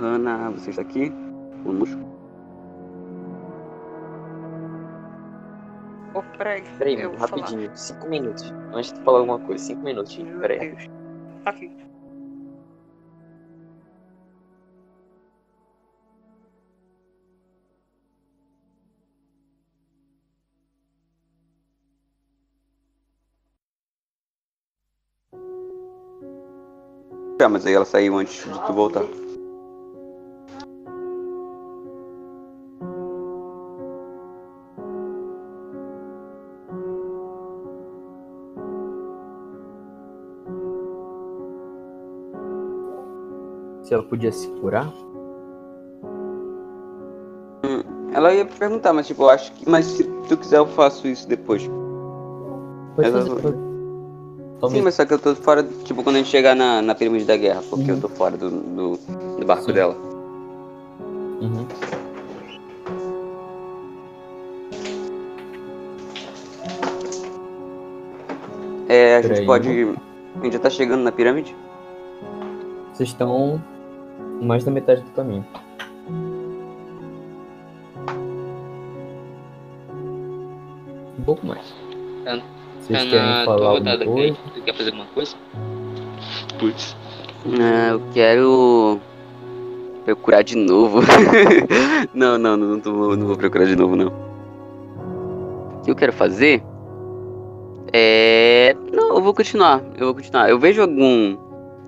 Hannah, 0.00 0.50
você 0.50 0.70
está 0.70 0.80
aqui? 0.80 1.19
Vamos. 1.70 1.90
Ô, 6.14 6.22
peraí. 6.36 6.62
Peraí, 6.78 6.94
eu 6.94 7.12
mano, 7.12 7.18
vou 7.18 7.28
falar. 7.28 7.42
rapidinho. 7.42 7.70
Cinco 7.76 8.08
minutos. 8.08 8.52
Antes 8.74 8.92
de 8.92 9.00
falar 9.02 9.20
alguma 9.20 9.38
coisa, 9.38 9.64
cinco 9.64 9.82
minutinhos. 9.84 10.30
Meu 10.32 10.40
Peraí. 10.40 10.58
Deus. 10.74 10.86
Ok. 11.46 11.70
Ah, 27.42 27.48
mas 27.48 27.64
aí 27.64 27.72
ela 27.72 27.86
saiu 27.86 28.18
antes 28.18 28.44
de 28.44 28.66
tu 28.66 28.72
voltar. 28.74 29.04
Se 43.90 43.94
ela 43.94 44.04
podia 44.04 44.30
se 44.30 44.46
curar? 44.60 44.88
Ela 48.12 48.32
ia 48.32 48.46
perguntar, 48.46 48.92
mas 48.92 49.08
tipo, 49.08 49.24
eu 49.24 49.30
acho 49.30 49.50
que. 49.50 49.68
Mas 49.68 49.84
se 49.84 50.04
tu 50.28 50.36
quiser, 50.36 50.58
eu 50.58 50.66
faço 50.68 51.08
isso 51.08 51.28
depois. 51.28 51.68
Pode 52.94 53.08
Ela- 53.08 53.26
fazer. 53.26 53.56
Pode. 54.60 54.72
Sim, 54.72 54.82
mas 54.82 54.94
só 54.94 55.04
que 55.04 55.12
eu 55.12 55.18
tô 55.18 55.34
fora, 55.34 55.64
tipo, 55.82 56.04
quando 56.04 56.14
a 56.14 56.18
gente 56.20 56.28
chegar 56.30 56.54
na, 56.54 56.80
na 56.80 56.94
pirâmide 56.94 57.24
da 57.24 57.36
guerra, 57.36 57.64
porque 57.68 57.90
eu 57.90 58.00
tô 58.00 58.08
fora 58.08 58.36
do, 58.36 58.48
do, 58.48 58.96
do 59.40 59.44
barco 59.44 59.64
Sim. 59.64 59.72
dela. 59.72 59.96
Uhum. 61.40 61.66
É, 68.88 69.16
a 69.16 69.22
gente 69.22 69.32
Peraí, 69.32 69.46
pode. 69.46 69.68
A 69.68 70.44
gente 70.44 70.52
já 70.52 70.58
tá 70.60 70.70
chegando 70.70 71.02
na 71.02 71.10
pirâmide? 71.10 71.56
Vocês 72.92 73.08
estão 73.08 73.60
mais 74.40 74.64
da 74.64 74.70
metade 74.70 75.02
do 75.02 75.10
caminho. 75.12 75.44
Um 81.18 81.22
pouco 81.24 81.46
mais. 81.46 81.74
Ah. 82.26 82.38
Vocês 82.80 82.98
Tá 83.04 83.10
querem 83.10 83.26
na 83.26 83.44
tua 83.44 83.44
falar 83.44 83.54
alguma 83.54 83.70
rodada 83.90 84.04
coisa? 84.04 84.32
aqui? 84.32 84.50
Tu 84.54 84.62
quer 84.62 84.74
fazer 84.74 84.90
alguma 84.90 85.06
coisa? 85.14 85.36
Putz. 86.58 86.96
Ah, 87.60 87.88
eu 87.92 88.02
quero 88.12 89.00
procurar 90.04 90.42
de 90.42 90.56
novo. 90.56 91.00
não, 92.14 92.38
não, 92.38 92.56
não, 92.56 92.68
não, 92.68 92.80
tô- 92.80 93.16
não 93.16 93.26
vou 93.26 93.36
procurar 93.36 93.66
de 93.66 93.76
novo, 93.76 93.96
não. 93.96 94.08
O 95.78 95.82
que 95.84 95.90
eu 95.90 95.94
quero 95.96 96.12
fazer 96.12 96.62
é. 97.92 98.74
Não, 98.92 99.16
eu 99.16 99.22
vou 99.22 99.34
continuar. 99.34 99.82
Eu 99.96 100.06
vou 100.06 100.14
continuar. 100.14 100.48
Eu 100.50 100.58
vejo 100.58 100.80
algum 100.82 101.36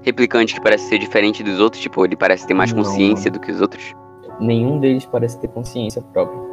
replicante 0.02 0.54
que 0.54 0.60
parece 0.60 0.88
ser 0.88 0.98
diferente 0.98 1.42
dos 1.42 1.60
outros, 1.60 1.82
tipo, 1.82 2.04
ele 2.04 2.16
parece 2.16 2.46
ter 2.46 2.54
mais 2.54 2.72
Não, 2.72 2.82
consciência 2.82 3.30
do 3.30 3.38
que 3.40 3.50
os 3.52 3.60
outros. 3.60 3.94
Nenhum 4.40 4.78
deles 4.80 5.06
parece 5.06 5.38
ter 5.40 5.48
consciência 5.48 6.02
própria. 6.12 6.52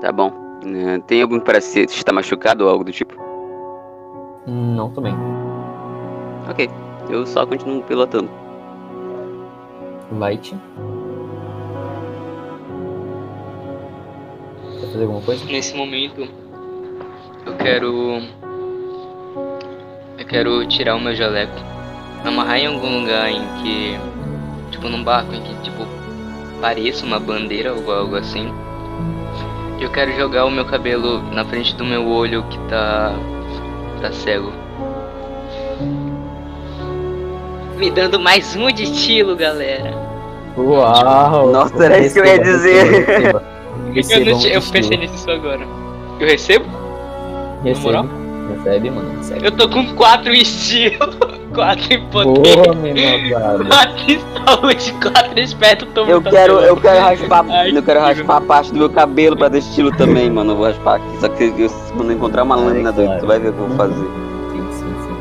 Tá 0.00 0.12
bom. 0.12 0.32
É, 0.64 0.98
tem 1.00 1.22
algum 1.22 1.38
que 1.38 1.44
parece 1.44 1.72
ser- 1.72 1.84
estar 1.86 2.12
machucado 2.12 2.64
ou 2.64 2.70
algo 2.70 2.84
do 2.84 2.92
tipo? 2.92 3.14
Não, 4.46 4.90
também. 4.90 5.14
Ok. 6.48 6.70
Eu 7.10 7.26
só 7.26 7.46
continuo 7.46 7.82
pilotando. 7.82 8.30
Light. 10.12 10.56
Quer 14.80 14.86
fazer 14.92 15.02
alguma 15.02 15.22
coisa? 15.22 15.44
Nesse 15.46 15.76
momento, 15.76 16.20
eu 17.46 17.56
quero. 17.58 18.22
Eu 20.28 20.30
quero 20.30 20.66
tirar 20.66 20.94
o 20.94 21.00
meu 21.00 21.14
jaleco. 21.16 21.58
Amarrar 22.22 22.58
em 22.58 22.66
algum 22.66 23.00
lugar 23.00 23.30
em 23.30 23.40
que. 23.62 23.98
Tipo, 24.70 24.90
num 24.90 25.02
barco 25.02 25.32
em 25.32 25.40
que, 25.40 25.54
tipo, 25.62 25.86
pareça 26.60 27.06
uma 27.06 27.18
bandeira 27.18 27.72
ou 27.72 27.90
algo 27.90 28.14
assim. 28.14 28.52
Eu 29.80 29.90
quero 29.90 30.14
jogar 30.18 30.44
o 30.44 30.50
meu 30.50 30.66
cabelo 30.66 31.22
na 31.32 31.46
frente 31.46 31.74
do 31.76 31.84
meu 31.84 32.06
olho 32.06 32.42
que 32.50 32.58
tá. 32.68 33.14
tá 34.02 34.12
cego. 34.12 34.52
Me 37.78 37.90
dando 37.90 38.20
mais 38.20 38.54
um 38.54 38.70
de 38.70 38.82
estilo, 38.82 39.34
galera. 39.34 39.94
Uau! 40.58 41.50
Nossa, 41.50 41.84
era 41.86 42.00
isso 42.00 42.16
que 42.16 42.20
eu 42.20 42.26
ia 42.26 42.36
Receba, 42.36 42.44
dizer. 42.44 43.06
Receba, 43.06 43.44
Eu, 43.88 43.94
receba. 43.94 44.30
não 44.30 44.38
um 44.38 44.46
eu 44.46 44.60
pensei 44.60 44.96
nisso 44.98 45.30
agora. 45.30 45.66
Eu 46.20 46.26
recebo? 46.26 46.66
Recebe. 47.64 48.17
Recebe, 48.56 48.90
mano. 48.90 49.16
Recebe. 49.18 49.46
Eu 49.46 49.52
tô 49.52 49.68
com 49.68 49.94
quatro 49.94 50.32
estilo, 50.32 50.98
quatro 51.54 51.92
em 51.92 52.00
Boa, 52.06 52.24
poder, 52.34 52.74
menosada. 52.76 53.64
quatro 53.64 54.10
em 54.10 54.20
saúde, 54.46 54.94
quatro 55.02 55.38
em 55.38 55.42
esperto, 55.42 55.86
tô 55.86 56.04
Eu 56.06 56.22
quero, 56.22 56.60
eu 56.60 56.76
quero 56.76 57.00
raspar, 57.00 57.44
Ai, 57.50 57.76
eu 57.76 57.82
quero 57.82 58.00
que 58.00 58.06
raspar 58.06 58.36
a 58.36 58.40
parte 58.40 58.72
do 58.72 58.78
meu 58.78 58.90
cabelo 58.90 59.36
pra 59.36 59.50
ter 59.50 59.58
estilo 59.58 59.90
também, 59.96 60.30
mano. 60.30 60.52
Eu 60.52 60.56
vou 60.56 60.66
raspar 60.66 60.96
aqui. 60.96 61.20
Só 61.20 61.28
que 61.28 61.44
eu, 61.44 61.70
quando 61.96 62.10
eu 62.10 62.16
encontrar 62.16 62.42
uma 62.44 62.56
lâmina 62.56 62.90
doida, 62.92 63.08
claro. 63.08 63.20
tu 63.20 63.26
vai 63.26 63.38
ver 63.38 63.48
o 63.48 63.52
que 63.52 63.58
eu 63.60 63.66
vou 63.68 63.76
fazer. 63.76 63.94
Sim, 63.94 64.68
sim, 64.72 64.94
sim. 65.06 65.16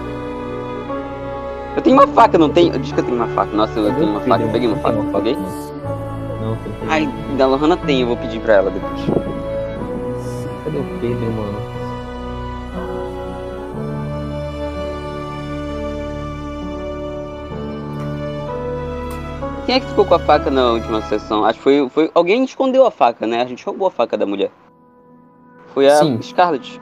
Eu 1.76 1.82
tenho 1.82 1.96
uma 1.98 2.08
faca, 2.08 2.38
não 2.38 2.50
tenho? 2.50 2.78
Diz 2.80 2.92
que 2.92 3.00
eu 3.00 3.04
tenho 3.04 3.18
uma 3.18 3.28
faca. 3.28 3.56
Nossa, 3.56 3.78
eu 3.80 3.94
tenho 3.94 4.10
uma 4.10 4.22
faca. 4.22 4.44
Eu 4.44 4.50
peguei 4.50 4.68
uma 4.68 4.78
faca, 4.78 4.98
uma 4.98 5.20
peguei? 5.20 5.36
Não, 5.36 6.58
Ai, 6.90 7.10
da 7.38 7.46
Lohana 7.46 7.76
tem, 7.78 8.02
eu 8.02 8.08
vou 8.08 8.18
pedir 8.18 8.40
pra 8.40 8.54
ela 8.56 8.72
depois. 8.72 9.02
Cadê 10.64 10.78
o 10.78 10.84
Pedro, 11.02 11.32
mano? 11.32 11.67
Quem 19.68 19.76
é 19.76 19.80
que 19.82 19.86
ficou 19.88 20.06
com 20.06 20.14
a 20.16 20.20
faca 20.20 20.50
na 20.50 20.72
última 20.72 21.02
sessão? 21.02 21.44
Acho 21.44 21.58
que 21.60 21.64
foi, 21.64 21.90
foi. 21.90 22.12
Alguém 22.16 22.42
escondeu 22.46 22.86
a 22.86 22.90
faca, 22.90 23.28
né? 23.28 23.42
A 23.42 23.46
gente 23.46 23.66
roubou 23.66 23.90
a 23.90 23.92
faca 23.92 24.18
da 24.18 24.26
mulher. 24.26 24.50
Foi 25.74 25.88
a 25.90 25.98
Sim. 25.98 26.22
Scarlett. 26.22 26.80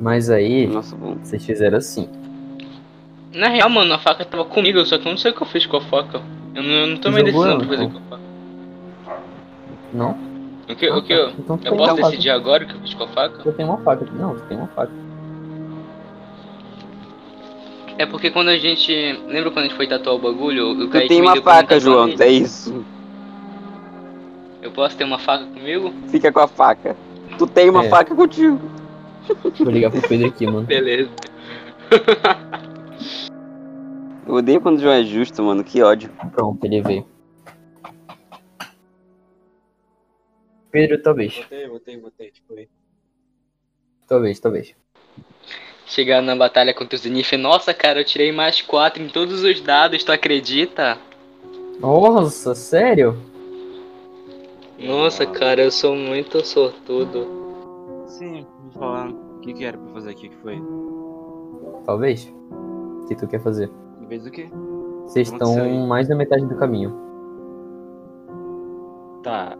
Mas 0.00 0.30
aí, 0.30 0.68
Nossa, 0.68 0.94
bom. 0.94 1.16
vocês 1.20 1.44
fizeram 1.44 1.78
assim. 1.78 2.08
Na 3.34 3.48
real, 3.48 3.68
mano, 3.68 3.92
a 3.92 3.98
faca 3.98 4.24
tava 4.24 4.44
comigo, 4.44 4.84
só 4.86 4.96
que 4.98 5.06
eu 5.08 5.10
não 5.10 5.18
sei 5.18 5.32
o 5.32 5.34
que 5.34 5.42
eu 5.42 5.46
fiz 5.48 5.66
com 5.66 5.78
a 5.78 5.80
faca. 5.80 6.22
Eu 6.54 6.62
não, 6.62 6.70
eu 6.70 6.86
não 6.86 6.96
tomei 6.98 7.26
Jogou 7.26 7.42
decisão 7.44 7.50
ela, 7.50 7.58
pra 7.58 7.68
fazer 7.68 7.82
então. 7.82 8.00
com 8.00 8.06
a 8.06 8.10
faca. 8.10 8.22
Não? 9.92 10.10
O 10.70 10.76
que, 10.76 10.90
o 10.90 11.02
que 11.02 11.12
eu, 11.12 11.30
Então 11.30 11.58
eu 11.64 11.76
posso 11.76 11.90
uma 11.90 11.96
faca. 11.96 12.02
decidir 12.10 12.30
agora 12.30 12.62
o 12.62 12.66
que 12.68 12.74
eu 12.74 12.80
fiz 12.82 12.94
com 12.94 13.02
a 13.02 13.08
faca? 13.08 13.40
Eu 13.44 13.52
tenho 13.52 13.68
uma 13.68 13.78
faca. 13.78 14.06
Não, 14.12 14.36
tu 14.36 14.42
tem 14.42 14.56
uma 14.56 14.68
faca. 14.68 14.92
É 17.98 18.06
porque 18.06 18.30
quando 18.30 18.48
a 18.48 18.56
gente. 18.56 18.92
Lembra 19.26 19.50
quando 19.50 19.58
a 19.58 19.68
gente 19.68 19.76
foi 19.76 19.88
tatuar 19.88 20.14
o 20.14 20.18
bagulho? 20.20 20.68
O 20.70 20.76
Tu 20.86 20.88
Kaique 20.88 21.08
tem 21.08 21.20
me 21.20 21.26
uma 21.26 21.42
faca, 21.42 21.80
João, 21.80 22.08
é 22.20 22.28
isso. 22.28 22.84
Eu 24.62 24.70
posso 24.70 24.96
ter 24.96 25.04
uma 25.04 25.18
faca 25.18 25.44
comigo? 25.46 25.92
Fica 26.08 26.30
com 26.32 26.40
a 26.40 26.46
faca. 26.46 26.96
Tu 27.36 27.46
tem 27.46 27.68
uma 27.68 27.84
É. 27.84 27.88
faca 27.88 28.14
contigo. 28.14 28.60
Vou 29.58 29.70
ligar 29.72 29.90
pro 29.90 30.00
Pedro 30.08 30.28
aqui, 30.28 30.46
mano. 30.46 30.62
Beleza. 30.66 31.10
Eu 34.26 34.34
odeio 34.34 34.60
quando 34.60 34.78
o 34.78 34.80
João 34.80 34.94
é 34.94 35.02
justo, 35.02 35.42
mano. 35.42 35.64
Que 35.64 35.82
ódio. 35.82 36.10
Pronto, 36.32 36.64
ele 36.64 36.80
veio. 36.80 37.06
Pedro, 40.70 41.02
talvez. 41.02 41.34
Votei, 41.36 41.68
votei, 41.68 42.00
votei. 42.00 42.30
Tipo, 42.30 42.54
aí. 42.54 42.68
Talvez, 44.06 44.38
talvez. 44.38 44.74
Chegar 45.88 46.20
na 46.22 46.36
batalha 46.36 46.74
contra 46.74 46.94
os 46.96 47.02
Zenith. 47.02 47.32
Nossa, 47.38 47.72
cara, 47.72 48.00
eu 48.00 48.04
tirei 48.04 48.30
mais 48.30 48.60
4 48.60 49.02
em 49.02 49.08
todos 49.08 49.42
os 49.42 49.60
dados, 49.60 50.04
tu 50.04 50.12
acredita? 50.12 50.98
Nossa, 51.80 52.54
sério? 52.54 53.16
Nossa, 54.78 55.24
cara, 55.26 55.62
eu 55.62 55.70
sou 55.70 55.96
muito 55.96 56.44
sortudo. 56.44 57.26
Sim, 58.06 58.46
vou 58.64 58.72
falar. 58.72 59.08
O 59.08 59.40
que, 59.40 59.52
que 59.54 59.64
era 59.64 59.78
pra 59.78 59.92
fazer 59.94 60.10
aqui? 60.10 60.28
que 60.28 60.36
foi? 60.36 60.62
Talvez. 61.86 62.32
O 63.02 63.06
que 63.08 63.14
tu 63.16 63.26
quer 63.26 63.40
fazer? 63.40 63.70
Em 64.02 64.06
vez 64.06 64.24
do 64.24 64.30
quê? 64.30 64.48
Vocês 65.04 65.32
estão 65.32 65.58
aí. 65.62 65.86
mais 65.86 66.06
da 66.06 66.14
metade 66.14 66.44
do 66.44 66.54
caminho. 66.56 66.94
Tá. 69.22 69.56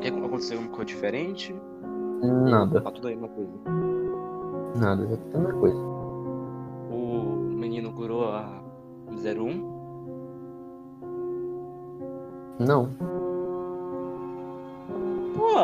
Quer 0.00 0.10
que 0.12 0.18
aconteceu 0.18 0.58
alguma 0.58 0.76
coisa 0.76 0.86
diferente? 0.86 1.54
Nada, 2.22 2.80
Tá 2.80 2.90
tudo 2.90 3.08
aí 3.08 3.14
uma 3.16 3.28
coisa. 3.28 3.50
Nada, 4.74 5.06
já 5.06 5.16
tem 5.16 5.40
uma 5.40 5.52
coisa. 5.52 5.76
O 6.90 7.36
menino 7.56 7.92
curou 7.92 8.28
a 8.28 8.60
01? 9.10 9.74
Não. 12.60 12.88
Pô! 15.36 15.58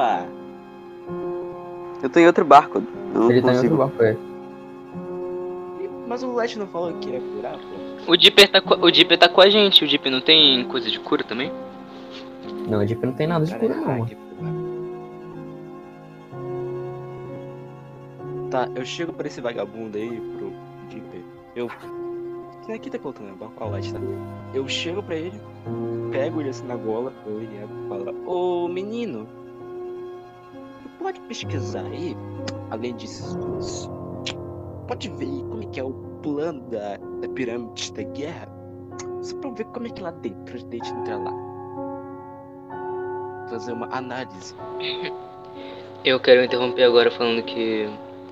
Eu 2.03 2.11
tô 2.11 2.19
em 2.19 2.27
outro 2.27 2.45
barco. 2.45 2.83
Eu 3.15 3.21
não 3.21 3.31
Ele 3.31 3.43
tá 3.43 3.53
em 3.53 3.55
consigo. 3.57 3.75
outro 3.83 3.97
barco, 3.99 4.03
é. 4.05 4.17
Mas 6.09 6.23
o 6.25 6.35
Let 6.35 6.57
não 6.57 6.67
falou 6.67 6.93
que 6.95 7.11
ia 7.11 7.21
curar, 7.21 7.53
pô. 7.57 8.13
O 8.13 8.17
Dipper 8.17 8.51
tá, 8.51 8.61
co- 8.61 8.79
o 8.85 8.91
Dipper 8.91 9.19
tá 9.19 9.29
com 9.29 9.41
a 9.41 9.49
gente. 9.49 9.85
O 9.85 9.87
Dipper 9.89 10.11
não 10.11 10.21
tem 10.21 10.65
coisa 10.67 10.91
de 10.91 10.99
cura 10.99 11.23
também? 11.23 11.53
Não, 12.69 12.79
o 12.81 12.87
Jeep 12.87 13.05
não 13.05 13.13
tem 13.13 13.27
nada 13.27 13.45
de 13.45 13.53
Cara, 13.53 13.61
cura, 13.69 13.75
é 13.75 13.77
não. 13.81 14.01
hack. 14.03 14.17
Tá, 18.51 18.69
eu 18.75 18.85
chego 18.85 19.13
pra 19.13 19.29
esse 19.29 19.41
vagabundo 19.41 19.97
aí, 19.97 20.21
pro 20.37 20.53
Dipper. 20.89 21.23
Eu. 21.55 21.71
Quem 22.67 22.75
aqui 22.75 22.91
tá 22.91 22.99
colocando 22.99 23.29
né? 23.29 23.37
Qual 23.57 23.71
o 23.71 23.73
Light, 23.73 23.93
tá? 23.93 24.01
Eu 24.53 24.67
chego 24.69 25.03
pra 25.03 25.15
ele, 25.15 25.41
pego 26.11 26.41
ele 26.41 26.51
assim 26.51 26.67
na 26.67 26.77
gola, 26.77 27.13
ele 27.27 27.47
e 27.47 27.89
fala, 27.89 28.13
Ô 28.27 28.69
menino, 28.69 29.27
pode 30.99 31.21
pesquisar 31.23 31.85
aí, 31.87 32.17
além 32.71 32.95
dois? 32.97 33.89
Pode 34.87 35.09
ver 35.11 35.27
como 35.27 35.63
é 35.63 35.67
que 35.67 35.81
é 35.81 35.85
o 35.85 35.93
plano 36.23 36.61
da, 36.63 36.97
da 36.97 37.29
pirâmide 37.29 37.93
da 37.93 38.03
guerra? 38.03 38.49
Só 39.23 39.37
pra 39.39 39.51
ver 39.51 39.65
como 39.67 39.87
é 39.87 39.91
que 39.91 40.03
lá 40.03 40.11
dentro 40.11 40.57
a 40.57 40.59
gente 40.59 40.93
entra 40.93 41.17
lá. 41.17 41.33
Fazer 43.49 43.73
uma 43.73 43.87
análise. 43.95 44.55
Eu 46.05 46.19
quero 46.19 46.43
interromper 46.43 46.85
agora 46.85 47.11
falando 47.11 47.43
que 47.43 47.87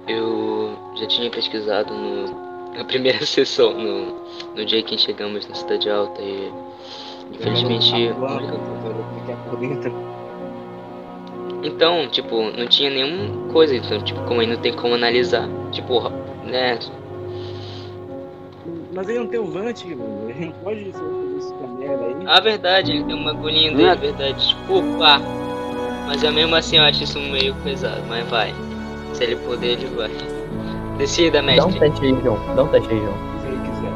eu 0.08 0.76
já 0.96 1.06
tinha 1.06 1.30
pesquisado 1.30 1.92
no, 1.94 2.74
na 2.76 2.84
primeira 2.84 3.20
sessão, 3.26 3.72
no, 3.72 4.14
no 4.56 4.64
dia 4.64 4.82
que 4.82 4.96
chegamos 4.98 5.46
na 5.48 5.54
Cidade 5.54 5.88
Alta 5.90 6.20
e 6.22 6.52
infelizmente. 7.32 7.92
Então, 11.62 12.08
tipo, 12.08 12.50
não 12.56 12.66
tinha 12.66 12.88
nenhuma 12.90 13.52
coisa, 13.52 13.74
então, 13.74 14.00
tipo, 14.02 14.22
como 14.22 14.40
aí 14.40 14.46
não 14.46 14.56
tem 14.56 14.72
como 14.72 14.94
analisar. 14.94 15.48
Tipo, 15.72 16.08
né? 16.44 16.78
Mas 18.94 19.08
ele 19.08 19.18
não 19.18 19.26
tem 19.26 19.40
o 19.40 19.46
Vant, 19.46 19.84
mano. 19.86 20.30
Ele 20.30 20.46
não 20.46 20.52
pode 20.52 20.92
fazer 20.92 21.36
isso 21.38 21.54
com 21.54 21.64
a 21.64 21.68
merda 21.68 22.04
aí. 22.04 22.16
A 22.26 22.40
verdade, 22.40 22.92
ele 22.92 23.04
tem 23.04 23.14
uma 23.14 23.30
agulhinha 23.30 23.70
dele, 23.72 23.88
é- 23.88 23.90
a 23.90 23.94
verdade, 23.94 24.34
desculpa. 24.34 25.20
Mas 26.06 26.22
eu 26.22 26.32
mesmo 26.32 26.54
assim 26.54 26.76
eu 26.78 26.84
acho 26.84 27.02
isso 27.04 27.18
meio 27.18 27.54
pesado, 27.56 28.02
mas 28.08 28.26
vai. 28.28 28.54
Se 29.18 29.24
ele 29.24 29.34
puder, 29.34 29.70
ele 29.70 29.86
vai. 29.96 30.08
Decida, 30.96 31.42
Dá 31.42 31.42
um 31.42 31.46
mestre. 31.46 31.80
teste 31.80 32.04
aí, 32.06 32.16
João. 32.22 32.38
Dá 32.54 32.62
um 32.62 32.68
teste 32.68 32.88
aí, 32.92 33.00
João. 33.00 33.14
Se 33.40 33.46
ele 33.48 33.58
quiser. 33.68 33.92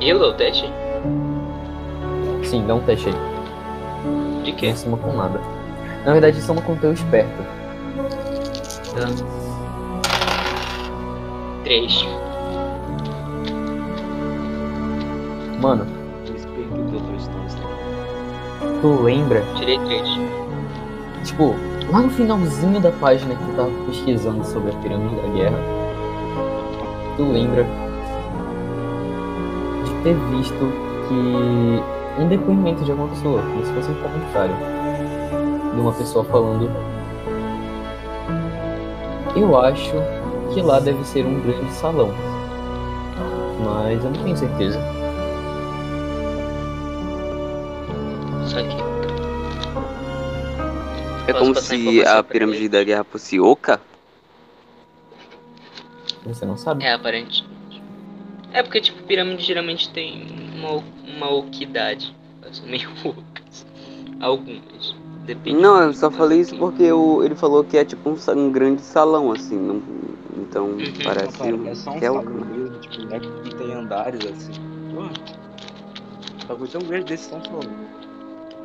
Hilo, 0.00 0.30
o 0.30 0.34
teste? 0.34 0.68
Sim, 2.42 2.66
dá 2.66 2.74
um 2.74 2.80
teste 2.80 3.10
aí. 3.10 3.14
De 4.42 4.50
quê? 4.54 4.70
Não 4.70 4.76
soma 4.76 4.96
com 4.96 5.12
nada. 5.12 5.40
Na 6.04 6.12
verdade, 6.14 6.42
soma 6.42 6.60
com 6.62 6.74
teu 6.76 6.92
esperto. 6.92 7.44
Três. 11.62 12.04
Mano, 15.60 15.84
O 15.84 15.86
também. 16.26 16.66
tu 18.82 19.00
lembra, 19.02 19.44
Tirei 19.54 19.78
três. 19.78 20.08
tipo, 21.24 21.54
lá 21.90 22.00
no 22.00 22.10
finalzinho 22.10 22.80
da 22.80 22.90
página 22.90 23.34
que 23.34 23.44
tu 23.44 23.56
tava 23.56 23.70
pesquisando 23.86 24.44
sobre 24.44 24.70
a 24.70 24.74
pirâmide 24.74 25.16
da 25.16 25.28
guerra, 25.28 25.58
tu 27.16 27.24
lembra 27.24 27.66
de 29.84 30.02
ter 30.02 30.14
visto 30.30 30.72
que 31.08 32.22
um 32.22 32.28
depoimento 32.28 32.84
de 32.84 32.90
alguma 32.90 33.08
pessoa, 33.08 33.42
como 33.42 33.64
se 33.64 33.72
fosse 33.72 33.90
um 33.90 33.94
comentário 33.94 34.54
de 35.74 35.80
uma 35.80 35.92
pessoa 35.92 36.24
falando. 36.24 36.70
Eu 39.36 39.58
acho 39.58 39.94
que 40.52 40.62
lá 40.62 40.78
deve 40.78 41.04
ser 41.04 41.26
um 41.26 41.40
grande 41.40 41.72
salão. 41.72 42.10
Mas 43.64 44.04
eu 44.04 44.10
não 44.10 44.22
tenho 44.22 44.36
certeza. 44.36 45.03
É 51.34 51.38
como 51.38 51.54
se 51.54 52.04
a 52.04 52.22
pirâmide 52.22 52.68
da 52.68 52.84
guerra 52.84 53.04
fosse 53.04 53.40
oca? 53.40 53.80
Você 56.24 56.44
não 56.46 56.56
sabe? 56.56 56.84
É 56.84 56.92
aparente. 56.92 57.44
É 58.52 58.62
porque, 58.62 58.80
tipo, 58.80 59.02
pirâmide 59.02 59.42
geralmente 59.42 59.90
tem 59.90 60.26
uma, 60.56 60.82
uma 61.16 61.30
oquidade. 61.30 62.14
Elas 62.42 62.56
são 62.58 62.66
meio 62.66 62.88
ocas. 63.04 63.66
Algumas. 64.20 64.94
Depende. 65.26 65.58
Não, 65.60 65.82
eu 65.82 65.92
só 65.94 66.10
falei 66.10 66.40
isso 66.40 66.52
que- 66.52 66.58
porque 66.58 66.92
o- 66.92 67.22
ele 67.24 67.34
falou 67.34 67.64
que 67.64 67.76
é 67.78 67.84
tipo 67.84 68.10
um, 68.10 68.16
um 68.36 68.52
grande 68.52 68.82
salão, 68.82 69.32
assim. 69.32 69.56
não- 69.58 69.82
então 70.36 70.66
Uhum. 70.66 70.84
parece 71.02 71.42
Não, 71.42 71.48
um, 71.54 71.58
cara, 71.64 71.70
é 71.70 71.74
só 71.74 71.90
um 71.90 71.98
que 71.98 72.04
é 72.04 72.08
salão 72.08 72.22
mesmo, 72.24 72.78
tipo, 72.80 73.02
não 73.06 73.16
é 73.16 73.20
que 73.20 73.54
tem 73.56 73.72
andares 73.74 74.20
assim. 74.26 74.52
Porra. 74.94 75.10
Um 76.42 76.46
bagulho 76.46 76.70
tão 76.70 76.80
grande 76.82 77.04
desse 77.06 77.30
tão 77.30 77.40
falando. 77.40 78.03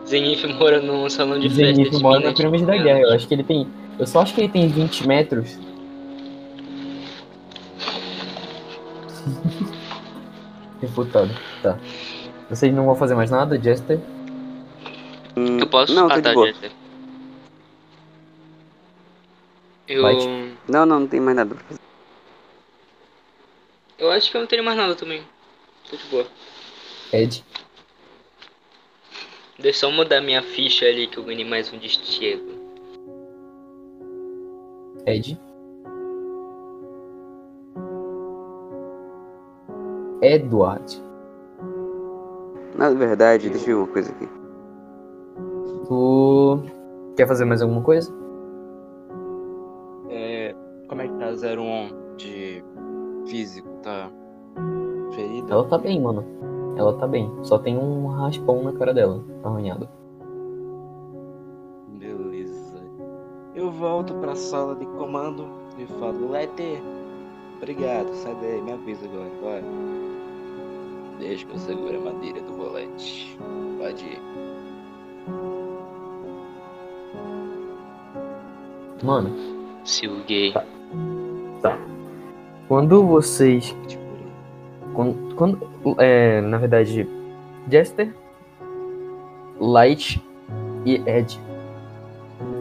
Zenith 0.09 0.43
mora 0.57 0.81
num 0.81 1.07
salão 1.07 1.39
de 1.39 1.47
festa. 1.49 1.75
Zenith 1.75 2.01
mora 2.01 2.19
na 2.19 2.33
pirâmide 2.33 2.65
da 2.65 2.75
guerra. 2.75 3.01
Eu 3.01 3.13
acho 3.13 3.27
que 3.27 3.33
ele 3.35 3.43
tem. 3.43 3.67
Eu 3.99 4.07
só 4.07 4.21
acho 4.21 4.33
que 4.33 4.41
ele 4.41 4.49
tem 4.49 4.67
20 4.67 5.07
metros. 5.07 5.55
Refutado. 10.81 11.29
Tá. 11.61 11.77
Vocês 12.49 12.73
não 12.73 12.85
vão 12.85 12.95
fazer 12.95 13.13
mais 13.13 13.29
nada, 13.29 13.61
Jester? 13.61 13.99
Hum, 15.37 15.59
Eu 15.59 15.67
posso? 15.67 15.93
Não, 15.93 16.07
ah, 16.07 16.19
tá. 16.19 16.33
Jester. 16.33 16.71
Eu. 19.87 20.01
Vai. 20.01 20.15
Não, 20.67 20.87
não, 20.87 21.01
não 21.01 21.07
tem 21.07 21.19
mais 21.19 21.35
nada 21.35 21.53
pra 21.53 21.63
fazer. 21.65 21.79
Eu 23.99 24.09
acho 24.11 24.31
que 24.31 24.37
eu 24.37 24.41
não 24.41 24.47
tenho 24.47 24.63
mais 24.63 24.75
nada 24.75 24.95
também. 24.95 25.21
Tô 25.87 25.95
de 25.95 26.03
boa. 26.05 26.25
Ed. 27.13 27.43
Deixa 29.61 29.85
eu 29.85 29.89
só 29.89 29.95
mudar 29.95 30.21
minha 30.21 30.41
ficha 30.41 30.85
ali 30.85 31.05
que 31.05 31.17
eu 31.17 31.23
ganhei 31.25 31.43
mais 31.43 31.71
um 31.73 31.77
destego. 31.77 32.47
Ed. 35.05 35.37
Edward. 40.21 41.03
Na 42.77 42.89
verdade, 42.91 43.49
deixa 43.49 43.69
eu 43.69 43.77
ver 43.77 43.83
uma 43.83 43.93
coisa 43.93 44.11
aqui. 44.11 44.29
Tu. 45.87 46.63
Quer 47.17 47.27
fazer 47.27 47.43
mais 47.43 47.61
alguma 47.61 47.81
coisa? 47.81 48.13
É. 50.09 50.55
Como 50.87 51.01
é 51.01 51.07
que 51.07 51.13
tá 51.15 51.31
01 51.31 52.15
de 52.15 52.63
físico? 53.27 53.67
Tá 53.83 54.09
ferida? 55.13 55.51
Ela 55.51 55.67
tá 55.67 55.77
bem, 55.77 55.99
mano. 55.99 56.48
Ela 56.79 56.93
tá 56.93 57.05
bem. 57.05 57.29
Só 57.43 57.57
tem 57.59 57.77
um 57.77 58.07
raspão 58.07 58.63
na 58.63 58.71
cara 58.71 58.93
dela, 58.93 59.21
arranhado. 59.43 59.85
Beleza. 61.89 62.79
Eu 63.53 63.69
volto 63.69 64.13
pra 64.13 64.33
sala 64.33 64.75
de 64.75 64.85
comando 64.85 65.45
e 65.77 65.85
falo, 65.99 66.31
Leter, 66.31 66.81
obrigado, 67.57 68.07
sai 68.13 68.33
daí, 68.35 68.61
me 68.61 68.71
avisa 68.71 69.05
agora, 69.05 69.29
vai. 69.43 69.63
Deixa 71.19 71.45
que 71.45 71.51
eu 71.51 71.59
segure 71.59 71.97
a 71.97 71.99
madeira 71.99 72.39
do 72.39 72.53
volante. 72.53 73.37
Pode 73.77 74.05
ir. 74.05 74.21
Mano, 79.03 79.35
Silguei. 79.83 80.53
quando 82.69 83.05
vocês 83.05 83.75
Tipo, 83.85 84.03
Quando, 84.93 85.28
quando- 85.39 85.57
é, 85.97 86.41
na 86.41 86.57
verdade, 86.57 87.07
Jester, 87.69 88.13
Light 89.57 90.21
e 90.85 90.95
Ed. 91.09 91.39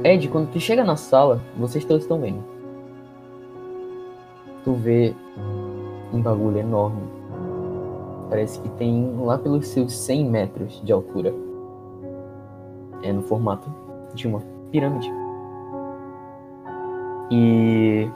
Ed, 0.04 0.28
quando 0.28 0.52
tu 0.52 0.60
chega 0.60 0.84
na 0.84 0.94
sala, 0.94 1.40
vocês 1.56 1.84
todos 1.84 2.04
estão 2.04 2.20
vendo. 2.20 2.44
Tu 4.62 4.72
vê 4.74 5.12
um 6.14 6.22
bagulho 6.22 6.58
enorme. 6.58 7.02
Parece 8.30 8.60
que 8.60 8.68
tem 8.70 9.12
lá 9.18 9.36
pelos 9.38 9.66
seus 9.66 9.92
100 9.92 10.24
metros 10.30 10.80
de 10.84 10.92
altura. 10.92 11.34
É 13.02 13.12
no 13.12 13.22
formato 13.22 13.68
de 14.14 14.28
uma 14.28 14.40
pirâmide. 14.70 15.10
E 17.30 18.08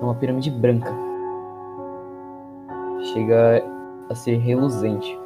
é 0.00 0.04
uma 0.04 0.14
pirâmide 0.14 0.50
branca. 0.50 1.13
Chega 3.14 3.62
a 4.10 4.14
ser 4.16 4.38
reluzente. 4.38 5.16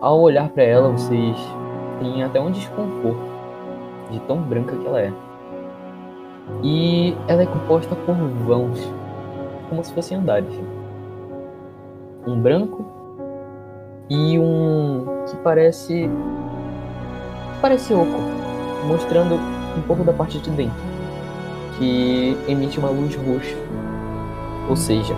Ao 0.00 0.18
olhar 0.18 0.48
para 0.48 0.62
ela, 0.62 0.88
vocês 0.88 1.36
têm 1.98 2.22
até 2.22 2.40
um 2.40 2.50
desconforto 2.50 3.20
de 4.10 4.18
tão 4.20 4.40
branca 4.40 4.74
que 4.74 4.86
ela 4.86 5.02
é. 5.02 5.12
E 6.62 7.14
ela 7.28 7.42
é 7.42 7.46
composta 7.46 7.94
por 7.94 8.14
vãos, 8.14 8.80
como 9.68 9.84
se 9.84 9.92
fossem 9.92 10.16
andares. 10.16 10.50
Um 12.26 12.40
branco 12.40 12.82
e 14.08 14.38
um 14.38 15.04
que 15.28 15.36
parece 15.44 16.08
que 17.52 17.60
parece 17.60 17.92
oco, 17.92 18.18
mostrando 18.88 19.34
um 19.76 19.82
pouco 19.86 20.04
da 20.04 20.12
parte 20.14 20.38
de 20.38 20.48
dentro 20.50 20.90
que 21.76 22.34
emite 22.48 22.78
uma 22.78 22.88
luz 22.88 23.14
roxa. 23.14 23.56
Ou 24.68 24.76
seja, 24.76 25.14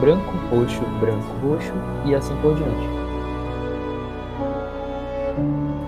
branco, 0.00 0.32
roxo, 0.50 0.80
branco, 1.00 1.26
roxo 1.46 1.72
e 2.04 2.14
assim 2.14 2.34
por 2.36 2.54
diante. 2.54 2.88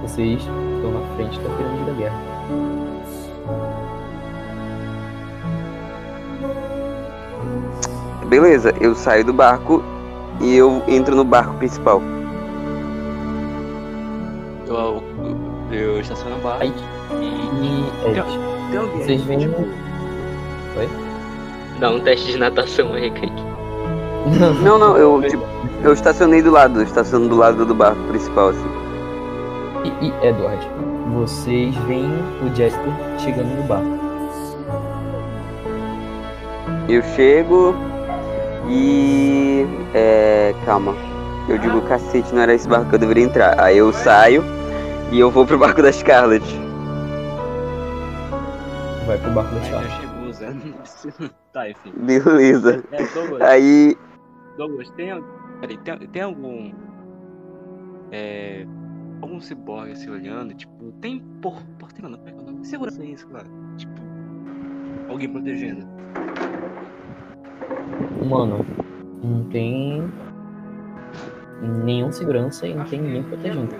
Vocês 0.03 0.41
estão 0.43 0.93
na 0.93 1.15
frente 1.17 1.39
da 1.41 1.49
pirâmide 1.57 1.85
da 1.85 1.93
guerra. 1.93 2.33
Beleza, 8.29 8.75
eu 8.81 8.95
saio 8.95 9.25
do 9.25 9.33
barco 9.33 9.83
e 10.41 10.55
eu 10.57 10.83
entro 10.89 11.15
no 11.15 11.25
barco 11.25 11.55
principal. 11.55 12.01
eu, 14.67 15.03
eu, 15.71 15.79
eu 15.79 16.01
estaciono 16.01 16.37
o 16.37 16.41
barco 16.41 16.63
Aí, 16.63 16.73
e. 17.21 18.07
e 18.07 18.09
Ed, 18.09 18.23
Tem 18.71 18.79
alguém. 18.79 19.03
vocês 19.03 19.23
veem. 19.25 19.41
tipo, 19.41 19.63
Dá 21.79 21.91
um 21.91 22.01
teste 22.01 22.33
de 22.33 22.39
natação 22.39 22.95
aí, 22.95 23.11
Kaique. 23.11 23.42
Não, 24.63 24.79
não, 24.79 24.97
eu 24.97 25.21
tipo, 25.23 25.45
eu 25.83 25.93
estacionei 25.93 26.43
do 26.43 26.51
lado, 26.51 26.81
eu 26.81 26.85
estaciono 26.85 27.29
do 27.29 27.37
lado 27.37 27.67
do 27.67 27.75
barco 27.75 28.03
principal, 28.05 28.49
assim. 28.49 28.71
E, 29.85 30.07
e 30.07 30.27
Edward, 30.27 30.67
vocês 31.13 31.75
veem 31.87 32.11
o 32.43 32.55
Jester 32.55 32.93
chegando 33.19 33.55
no 33.57 33.63
barco. 33.65 34.03
Eu 36.89 37.03
chego 37.15 37.75
e. 38.69 39.67
É. 39.95 40.55
Calma. 40.65 40.95
Eu 41.49 41.59
digo, 41.59 41.81
cacete, 41.83 42.33
não 42.33 42.43
era 42.43 42.55
esse 42.55 42.69
barco 42.69 42.89
que 42.89 42.95
eu 42.95 42.99
deveria 42.99 43.25
entrar. 43.25 43.61
Aí 43.61 43.79
eu 43.79 43.93
saio 43.93 44.45
e 45.11 45.19
eu 45.19 45.31
vou 45.31 45.45
pro 45.45 45.59
barco 45.59 45.83
da 45.83 45.93
Scarlet. 45.93 46.45
Vai 49.07 49.19
pro 49.19 49.31
barco 49.33 49.55
da 49.55 50.29
usando. 50.29 50.75
tá, 51.53 51.69
enfim. 51.69 51.93
Beleza. 51.97 52.85
É, 52.93 53.03
Douglas, 53.05 53.43
Aí. 53.43 53.97
Douglas, 54.57 54.91
tem, 54.91 55.09
peraí, 55.61 55.79
tem, 55.79 55.99
tem 56.09 56.23
algum. 56.23 56.73
É. 58.11 58.67
Algum 59.21 59.41
ciborgue 59.41 59.97
se 59.97 60.11
olhando? 60.11 60.53
Tipo, 60.55 60.93
tem 61.01 61.21
por. 61.41 61.63
Porteiro, 61.79 62.09
não, 62.09 62.19
como 62.19 62.29
é 62.29 62.33
que 62.33 62.39
é 62.39 62.43
o 62.43 62.47
nome? 62.47 62.65
Segurança 62.67 63.05
isso, 63.05 63.27
claro. 63.29 63.47
Tipo. 63.77 64.01
Alguém 65.09 65.29
protegendo. 65.31 65.87
Mano, 68.29 68.65
não 69.23 69.45
tem 69.45 70.11
nenhum 71.85 72.11
segurança 72.11 72.67
e 72.67 72.75
não 72.75 72.85
tem 72.85 73.01
ninguém 73.01 73.23
protegendo. 73.23 73.75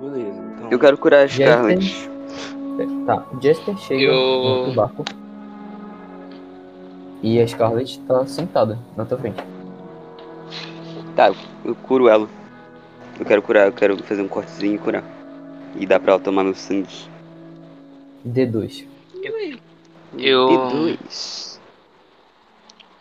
Beleza, 0.00 0.42
então. 0.54 0.70
Eu 0.70 0.78
quero 0.78 0.96
curar 0.98 1.18
a 1.18 1.22
aí 1.22 1.28
Scarlet. 1.28 2.10
Tá, 3.06 3.26
o 3.32 3.42
Jasper 3.42 3.76
chega 3.78 4.02
Eu- 4.02 4.68
no 4.68 4.74
barco. 4.74 5.04
E 7.22 7.40
a 7.40 7.46
Scarlet 7.46 7.98
tá 8.00 8.26
sentada 8.26 8.78
na 8.96 9.04
tua 9.04 9.18
frente. 9.18 9.42
Tá, 11.16 11.32
eu 11.64 11.74
curo 11.74 12.08
ela. 12.08 12.28
Eu 13.18 13.26
quero 13.26 13.42
curar, 13.42 13.66
eu 13.66 13.72
quero 13.72 13.96
fazer 14.04 14.22
um 14.22 14.28
cortezinho 14.28 14.76
e 14.76 14.78
curar. 14.78 15.04
E 15.74 15.84
dá 15.86 15.98
pra 15.98 16.12
ela 16.12 16.20
tomar 16.20 16.44
meu 16.44 16.54
sangue. 16.54 17.08
D2. 18.26 18.86
Eu. 20.16 20.50
E 20.50 20.72
dois. 20.72 21.60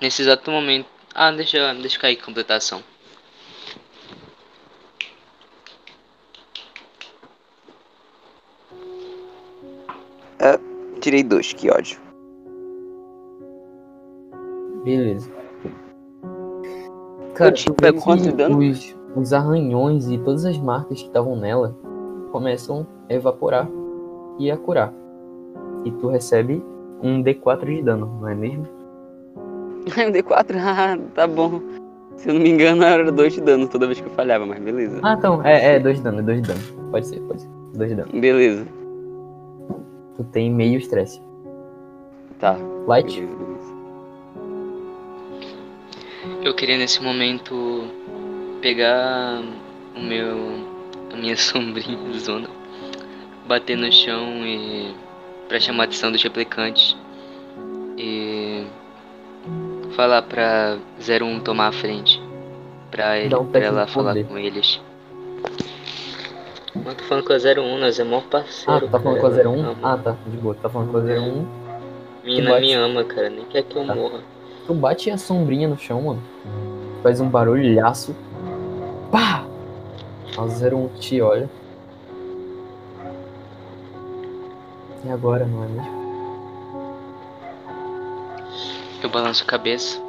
Nesse 0.01 0.21
exato 0.23 0.49
momento. 0.51 0.87
Ah, 1.13 1.31
deixa, 1.31 1.73
deixa 1.75 1.99
cair 1.99 2.17
a 2.19 2.25
completação. 2.25 2.83
Tirei 11.07 11.23
dois, 11.23 11.53
que 11.53 11.69
ódio. 11.69 12.06
Beleza. 14.87 15.29
Cara, 17.33 17.51
te 17.51 17.65
vê 17.69 17.75
pego 17.75 18.01
quanto 18.01 18.31
dano? 18.31 18.59
Os, 18.59 18.95
os 19.17 19.33
arranhões 19.33 20.07
e 20.07 20.17
todas 20.17 20.45
as 20.45 20.57
marcas 20.57 21.01
que 21.01 21.07
estavam 21.07 21.35
nela 21.35 21.75
começam 22.31 22.87
a 23.09 23.13
evaporar 23.13 23.67
e 24.39 24.49
a 24.49 24.55
curar. 24.55 24.93
E 25.83 25.91
tu 25.91 26.07
recebe 26.07 26.63
um 27.03 27.21
D4 27.21 27.65
de 27.65 27.81
dano, 27.81 28.17
não 28.21 28.29
é 28.29 28.35
mesmo? 28.35 28.65
Um 29.87 30.11
D4, 30.11 30.55
ah, 30.57 30.97
tá 31.13 31.27
bom. 31.27 31.61
Se 32.15 32.29
eu 32.29 32.33
não 32.33 32.41
me 32.41 32.49
engano, 32.49 32.83
era 32.83 33.11
dois 33.11 33.33
de 33.33 33.41
dano 33.41 33.67
toda 33.67 33.87
vez 33.87 33.99
que 33.99 34.07
eu 34.07 34.11
falhava, 34.13 34.45
mas 34.45 34.59
beleza. 34.59 35.01
Ah, 35.03 35.15
então, 35.17 35.45
é, 35.45 35.75
é 35.75 35.79
2 35.79 35.97
de 35.97 36.03
dano, 36.03 36.19
é 36.19 36.23
2 36.23 36.41
de 36.41 36.47
dano. 36.47 36.61
Pode 36.91 37.07
ser, 37.07 37.19
pode 37.21 37.41
ser. 37.41 37.49
2 37.75 37.89
de 37.89 37.95
dano. 37.95 38.11
Beleza. 38.13 38.65
Tu 40.15 40.23
tem 40.25 40.49
meio 40.49 40.79
estresse. 40.79 41.21
Tá. 42.39 42.57
Light? 42.87 43.21
Beleza. 43.21 43.56
Eu 46.43 46.53
queria 46.53 46.77
nesse 46.77 47.01
momento 47.01 47.85
pegar 48.61 49.41
o 49.95 49.99
meu. 49.99 50.37
a 51.13 51.15
minha 51.17 51.35
sombrinha 51.37 51.97
zona, 52.19 52.47
bater 53.47 53.77
no 53.77 53.91
chão 53.91 54.45
e. 54.45 54.93
pra 55.47 55.59
chamar 55.59 55.83
a 55.83 55.85
atenção 55.85 56.11
dos 56.11 56.21
replicantes 56.23 56.95
e. 57.97 58.65
falar 59.95 60.21
pra 60.23 60.77
01 60.99 61.39
tomar 61.41 61.67
a 61.67 61.71
frente. 61.71 62.21
Pra, 62.91 63.17
ele, 63.17 63.29
teste 63.51 63.67
ela 63.67 63.85
falar 63.87 64.11
poder. 64.13 64.25
com 64.27 64.37
eles. 64.37 64.79
Eu 66.85 66.95
tô 66.95 67.03
falando 67.03 67.25
com 67.25 67.33
a 67.33 67.37
01, 67.37 67.77
nós 67.79 67.99
é 67.99 68.03
maior 68.03 68.23
parceiro. 68.23 68.85
Ah, 68.85 68.89
tá 68.89 68.99
falando 68.99 69.19
com 69.19 69.27
a 69.27 69.31
cara, 69.31 69.49
01? 69.49 69.53
ela 69.59 69.69
ama. 69.71 69.77
Ah, 69.83 69.97
tá, 69.97 70.15
de 70.25 70.37
boa. 70.37 70.55
Tá 70.55 70.69
falando 70.69 70.91
com 70.91 70.97
a 70.97 71.01
01. 71.01 71.45
Menina 72.23 72.51
bate. 72.51 72.61
me 72.65 72.73
ama, 72.73 73.03
cara, 73.03 73.29
nem 73.29 73.43
quer 73.45 73.63
que 73.63 73.75
eu 73.75 73.85
Tá. 73.85 73.93
morra. 73.95 74.19
Tu 74.67 74.73
bate 74.73 75.09
a 75.09 75.17
sombrinha 75.17 75.67
no 75.67 75.77
chão, 75.77 76.01
mano. 76.01 76.21
Faz 77.01 77.21
um 77.21 77.29
barulhaço. 77.29 78.13
Pá! 79.09 79.45
A 80.37 80.41
01 80.43 80.89
te 80.99 81.21
olha. 81.21 81.49
E 85.05 85.09
agora, 85.09 85.45
não 85.45 85.63
é 85.63 85.67
mesmo? 85.67 85.97
Eu 89.01 89.09
balanço 89.09 89.43
a 89.43 89.47
cabeça 89.47 90.01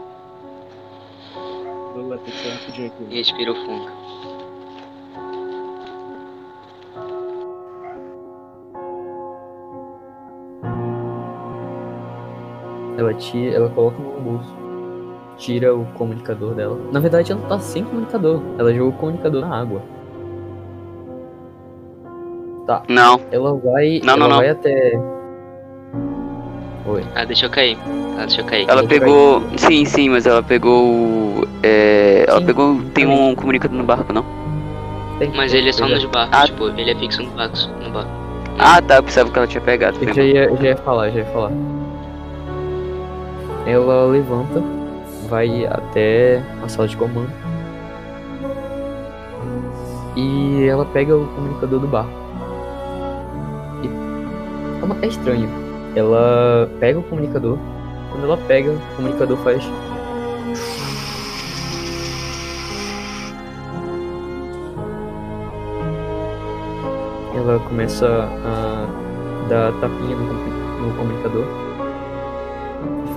Vou 1.94 2.08
bater 2.08 2.32
rapidinho 2.32 2.86
e 2.86 2.90
aqui. 2.90 3.16
respiro 3.16 3.54
fundo. 3.54 4.07
Ela 13.08 13.14
te, 13.16 13.54
ela 13.54 13.68
coloca 13.70 13.96
no 14.02 14.20
bolso. 14.20 14.54
Tira 15.38 15.74
o 15.74 15.84
comunicador 15.94 16.52
dela. 16.54 16.78
Na 16.92 17.00
verdade, 17.00 17.32
ela 17.32 17.40
tá 17.48 17.58
sem 17.58 17.82
comunicador. 17.84 18.42
Ela 18.58 18.72
jogou 18.74 18.90
o 18.90 18.96
comunicador 18.96 19.40
na 19.40 19.60
água. 19.60 19.80
Não, 22.86 23.18
Ela 23.32 23.54
vai, 23.54 23.98
Não, 24.04 24.12
ela 24.12 24.16
não, 24.18 24.28
não. 24.28 24.36
vai 24.36 24.50
até 24.50 24.92
Oi. 26.86 27.02
Ah, 27.14 27.24
deixa 27.24 27.46
eu 27.46 27.50
cair. 27.50 27.78
Ah, 28.18 28.26
deixa 28.26 28.42
eu 28.42 28.44
cair. 28.44 28.66
ela 28.68 28.82
Deixa 28.82 29.00
pegou. 29.04 29.42
Sim, 29.56 29.84
sim, 29.86 30.10
mas 30.10 30.26
ela 30.26 30.42
pegou. 30.42 31.46
É, 31.62 32.26
ela 32.28 32.42
pegou. 32.42 32.78
Tem 32.92 33.06
um 33.06 33.34
comunicador 33.34 33.76
no 33.76 33.84
barco, 33.84 34.12
não? 34.12 34.24
Tem, 35.18 35.30
Mas 35.34 35.54
ele 35.54 35.70
é 35.70 35.72
só 35.72 35.86
nos 35.88 36.04
barcos, 36.06 36.38
Ah. 36.38 36.44
tipo, 36.46 36.68
ele 36.68 36.90
é 36.90 36.94
fixo 36.94 37.22
no 37.22 37.30
barco, 37.30 37.56
no 37.82 37.90
barco. 37.90 38.10
Ah, 38.58 38.82
tá, 38.82 38.96
eu 38.96 39.02
pensava 39.02 39.30
que 39.30 39.38
ela 39.38 39.46
tinha 39.46 39.60
pegado. 39.62 39.96
Eu 40.02 40.12
já 40.14 40.22
ia, 40.22 40.54
já 40.56 40.62
ia 40.62 40.76
falar, 40.76 41.10
já 41.10 41.20
ia 41.20 41.26
falar. 41.26 41.52
Ela 43.68 44.06
levanta, 44.06 44.62
vai 45.28 45.66
até 45.66 46.42
a 46.64 46.68
sala 46.68 46.88
de 46.88 46.96
comando. 46.96 47.30
E 50.16 50.64
ela 50.66 50.86
pega 50.86 51.14
o 51.14 51.26
comunicador 51.26 51.78
do 51.78 51.86
barco. 51.86 52.10
E 53.82 53.88
é 54.80 54.84
uma- 54.84 54.96
é 55.02 55.06
estranho. 55.06 55.50
Ela 55.94 56.70
pega 56.80 56.98
o 56.98 57.02
comunicador. 57.02 57.58
Quando 58.10 58.24
ela 58.24 58.38
pega, 58.38 58.70
o 58.72 58.96
comunicador 58.96 59.36
faz. 59.38 59.62
Ela 67.34 67.58
começa 67.68 68.06
a 68.06 68.86
dar 69.48 69.72
tapinha 69.80 70.16
no, 70.16 70.86
no 70.86 70.94
comunicador. 70.96 71.67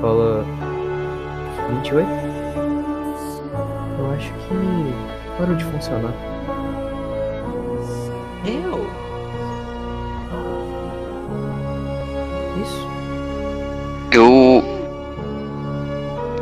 Fala. 0.01 0.43
28? 1.69 2.09
Eu 3.99 4.11
acho 4.13 4.33
que 4.33 5.37
parou 5.37 5.55
de 5.55 5.63
funcionar. 5.63 6.13
Eu? 8.43 8.87
Isso? 12.59 12.87
Eu. 14.11 14.63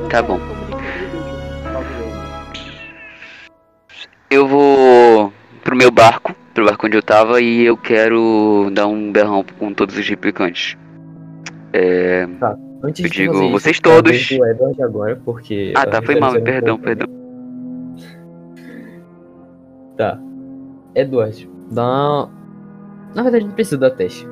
Tá 0.09 0.23
bom. 0.23 0.39
Eu 4.31 4.47
vou 4.47 5.33
pro 5.65 5.75
meu 5.75 5.91
barco, 5.91 6.33
pro 6.53 6.65
barco 6.65 6.87
onde 6.87 6.95
eu 6.95 7.03
tava, 7.03 7.41
e 7.41 7.65
eu 7.65 7.75
quero 7.75 8.69
dar 8.71 8.87
um 8.87 9.11
berrão 9.11 9.43
com 9.59 9.73
todos 9.73 9.97
os 9.97 10.07
replicantes. 10.07 10.77
É. 11.73 12.25
Antes 12.81 13.03
Eu 13.03 13.09
digo, 13.11 13.51
vocês 13.51 13.77
a 13.77 13.81
todos. 13.81 14.31
Edward 14.31 14.81
agora, 14.81 15.15
porque. 15.25 15.73
Ah, 15.75 15.85
tá, 15.85 16.01
foi 16.01 16.19
mal, 16.19 16.31
um 16.35 16.41
perdão, 16.41 16.77
pouco- 16.77 16.83
perdão. 16.85 17.07
Tá. 19.97 20.17
Edward, 20.95 21.49
dá 21.71 21.83
uma... 21.83 22.31
Na 23.13 23.23
verdade, 23.23 23.45
não 23.45 23.51
precisa 23.51 23.77
dar 23.77 23.91
teste. 23.91 24.25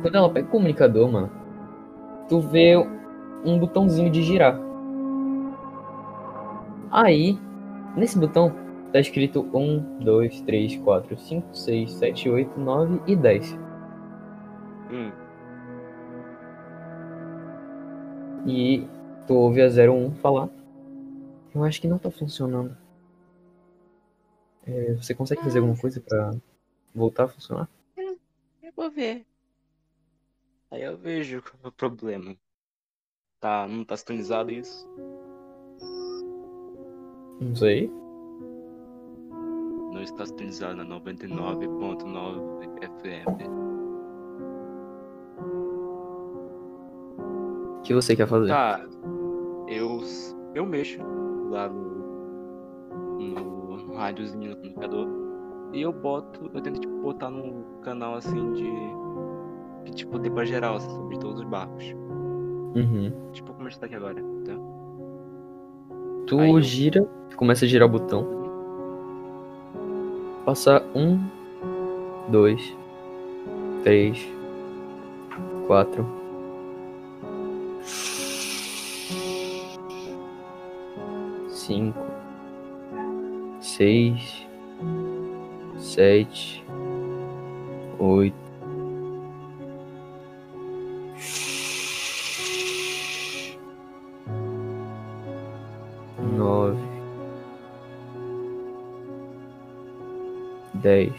Quando 0.00 0.16
ela 0.16 0.30
pega 0.30 0.46
o 0.46 0.50
comunicador, 0.50 1.10
mano, 1.10 1.30
tu 2.28 2.40
vê 2.40 2.76
um 3.44 3.58
botãozinho 3.58 4.10
de 4.10 4.22
girar. 4.22 4.58
Aí, 6.90 7.38
nesse 7.96 8.18
botão, 8.18 8.52
tá 8.92 9.00
escrito 9.00 9.46
1, 9.52 9.98
2, 10.00 10.40
3, 10.42 10.76
4, 10.76 11.18
5, 11.18 11.56
6, 11.56 11.92
7, 11.92 12.30
8, 12.30 12.58
9 12.60 13.00
e 13.06 13.14
10. 13.16 13.58
Hum. 14.90 15.10
E 18.46 18.86
tu 19.26 19.34
ouve 19.34 19.62
a 19.62 19.66
01 19.66 20.14
falar. 20.16 20.48
Eu 21.54 21.62
acho 21.64 21.80
que 21.80 21.88
não 21.88 21.98
tá 21.98 22.10
funcionando. 22.10 22.76
É, 24.66 24.94
você 24.94 25.14
consegue 25.14 25.42
fazer 25.42 25.58
alguma 25.58 25.78
coisa 25.78 26.00
pra 26.00 26.34
voltar 26.94 27.24
a 27.24 27.28
funcionar? 27.28 27.68
Eu 27.96 28.72
vou 28.74 28.90
ver. 28.90 29.26
Aí 30.70 30.82
eu 30.82 30.96
vejo 30.96 31.42
qual 31.42 31.54
é 31.64 31.68
o 31.68 31.72
problema. 31.72 32.36
Tá, 33.38 33.66
não 33.68 33.84
tá 33.84 33.96
sintonizado 33.96 34.50
isso? 34.50 34.88
Não 37.40 37.54
sei. 37.54 37.90
Não 39.92 40.02
está 40.02 40.24
sintonizado 40.24 40.76
na 40.76 40.84
99.9 41.00 42.62
FM. 43.00 43.81
O 47.82 47.84
que 47.84 47.94
você 47.94 48.14
quer 48.14 48.28
fazer? 48.28 48.46
Tá, 48.46 48.80
eu, 49.66 50.00
eu 50.54 50.64
mexo 50.64 51.00
lá 51.50 51.68
no, 51.68 53.26
no 53.76 53.96
rádiozinho 53.96 54.50
no 54.50 54.56
comunicador 54.56 55.08
e 55.72 55.82
eu 55.82 55.92
boto, 55.92 56.48
eu 56.54 56.60
tento 56.60 56.80
tipo, 56.80 57.02
botar 57.02 57.28
num 57.28 57.64
canal 57.82 58.14
assim 58.14 58.52
de. 58.52 58.70
que 59.84 59.96
tipo 59.96 60.16
dê 60.20 60.30
pra 60.30 60.44
geral, 60.44 60.76
assim, 60.76 60.90
sobre 60.90 61.18
todos 61.18 61.40
os 61.40 61.46
barcos. 61.46 61.84
Uhum. 62.76 63.12
Tipo 63.32 63.52
como 63.52 63.66
a 63.66 63.70
gente 63.70 63.80
tá 63.80 63.86
aqui 63.86 63.96
agora, 63.96 64.14
tá? 64.14 64.54
Tu 66.28 66.38
Aí 66.38 66.62
gira, 66.62 67.04
começa 67.34 67.64
a 67.64 67.68
girar 67.68 67.88
o 67.88 67.90
botão. 67.90 68.24
Passa 70.44 70.80
um, 70.94 71.18
dois, 72.30 72.76
três, 73.82 74.24
quatro. 75.66 76.21
Cinco, 81.48 81.98
seis, 83.60 84.46
sete, 85.76 86.64
oito. 87.98 88.36
Nove. 96.36 96.78
dez. 100.74 101.14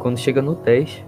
Quando 0.00 0.18
chega 0.18 0.42
no 0.42 0.54
dez, 0.54 1.04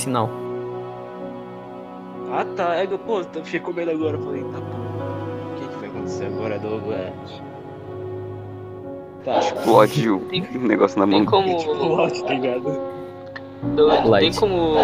sinal. 0.00 0.28
ah 2.32 2.44
tá, 2.56 2.74
é, 2.76 2.86
pô, 2.86 3.20
eu 3.20 3.44
fiquei 3.44 3.60
com 3.60 3.72
medo 3.72 3.90
agora. 3.90 4.18
Falei, 4.18 4.42
tá 4.44 4.58
pô, 4.60 4.76
o 4.76 5.54
que, 5.60 5.68
que 5.68 5.80
vai 5.80 5.88
acontecer 5.88 6.26
agora, 6.26 6.58
Douglas? 6.58 7.42
Tá, 9.24 9.38
Explode 9.38 10.10
o 10.10 10.20
Tem- 10.20 10.42
negócio 10.58 10.98
na 10.98 11.06
mão. 11.06 11.18
Tem 11.18 11.26
como. 11.26 11.64
Plot, 11.64 12.24
tá 12.24 12.32
ligado? 12.34 12.80
Tem 14.18 14.32
como 14.32 14.76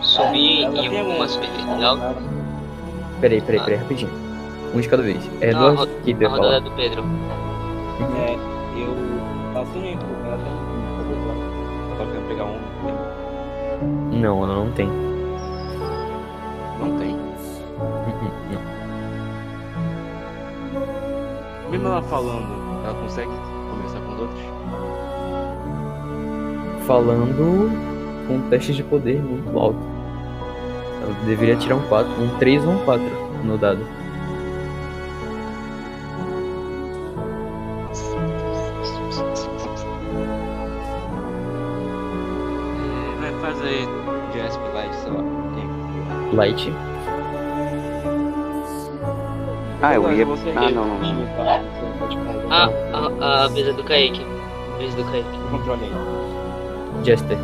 subir 0.00 0.64
Ela 0.64 0.78
em 0.78 0.88
tem 0.88 1.00
alguma 1.00 1.26
alta? 1.86 2.14
Peraí, 3.20 3.40
peraí, 3.42 3.60
Ah. 3.60 3.64
peraí, 3.64 3.78
rapidinho. 3.78 4.10
Um 4.74 4.80
de 4.80 4.88
cada 4.88 5.02
vez. 5.02 5.18
É 5.42 5.52
Não, 5.52 5.76
que 5.86 6.12
A 6.14 6.16
ia 6.22 6.28
rodada 6.28 6.48
falar. 6.48 6.58
do 6.60 6.70
Pedro. 6.72 7.04
É, 8.16 8.32
eu. 8.80 8.94
Ela 9.54 9.66
tem, 9.66 9.98
pô, 9.98 10.04
ela 10.24 10.38
tem 10.38 10.52
um 10.54 12.06
querendo 12.06 12.28
pegar 12.28 12.44
um. 12.46 12.58
Não, 14.22 14.44
ela 14.44 14.54
não 14.54 14.70
tem. 14.70 14.86
Não 16.78 16.96
tem. 16.96 17.16
Uhum, 17.16 18.30
não. 18.52 18.62
Mesmo 21.68 21.88
ela 21.88 22.02
falando, 22.02 22.84
ela 22.84 22.94
consegue 23.02 23.32
conversar 23.68 23.98
com 23.98 24.12
os 24.12 24.20
outros? 24.20 24.40
Falando 26.86 27.68
com 28.28 28.34
um 28.34 28.48
teste 28.48 28.72
de 28.72 28.84
poder 28.84 29.20
muito 29.20 29.58
alto. 29.58 29.80
Ela 31.02 31.14
deveria 31.26 31.56
tirar 31.56 31.74
um 31.74 31.88
4, 31.88 32.12
um 32.22 32.38
3 32.38 32.64
ou 32.64 32.74
um 32.74 32.78
4 32.84 33.04
no 33.42 33.58
dado. 33.58 33.84
Light. 46.42 46.72
Ah, 49.80 49.94
eu 49.94 50.12
ia. 50.12 50.24
Ah, 50.56 50.70
não, 50.72 50.88
não. 50.88 50.98
Fazer. 50.98 52.16
Ah, 52.50 52.68
a, 53.20 53.44
a 53.44 53.48
vez 53.48 53.76
do 53.76 53.84
Kaique. 53.84 54.26
Vez 54.76 54.92
do 54.96 55.04
Kaique. 55.04 55.38
Controle 55.52 55.84
aí. 55.84 57.04
Jester. 57.04 57.38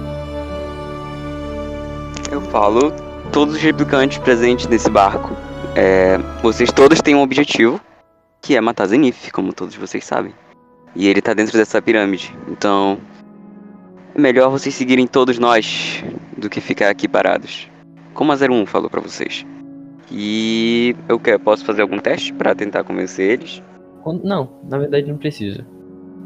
Eu 2.33 2.41
falo, 2.41 2.93
todos 3.33 3.55
os 3.55 3.61
replicantes 3.61 4.19
presentes 4.19 4.67
nesse 4.67 4.91
barco, 4.91 5.31
é, 5.77 6.19
vocês 6.43 6.73
todos 6.73 7.01
têm 7.01 7.15
um 7.15 7.23
objetivo, 7.23 7.81
que 8.43 8.57
é 8.57 8.61
matar 8.61 8.87
Zenith, 8.87 9.31
como 9.33 9.53
todos 9.53 9.77
vocês 9.77 10.05
sabem. 10.05 10.35
E 10.97 11.07
ele 11.07 11.23
tá 11.23 11.35
dentro 11.35 11.57
dessa 11.57 11.81
pirâmide. 11.81 12.37
Então, 12.49 12.99
é 14.13 14.21
melhor 14.21 14.51
vocês 14.51 14.75
seguirem 14.75 15.07
todos 15.07 15.39
nós 15.39 16.03
do 16.37 16.51
que 16.51 16.61
ficar 16.61 16.91
aqui 16.91 17.07
parados. 17.07 17.69
Como 18.19 18.33
a 18.33 18.35
01 18.35 18.66
falou 18.66 18.91
pra 18.91 19.01
vocês. 19.01 19.47
E 20.11 20.97
eu 21.09 21.21
quero, 21.21 21.39
posso 21.39 21.64
fazer 21.64 21.83
algum 21.83 22.01
teste 22.01 22.33
pra 22.33 22.53
tentar 22.53 22.83
convencer 22.83 23.31
eles? 23.31 23.62
Quando- 24.03 24.25
não, 24.25 24.59
na 24.69 24.77
verdade 24.77 25.07
não 25.07 25.16
precisa. 25.16 25.64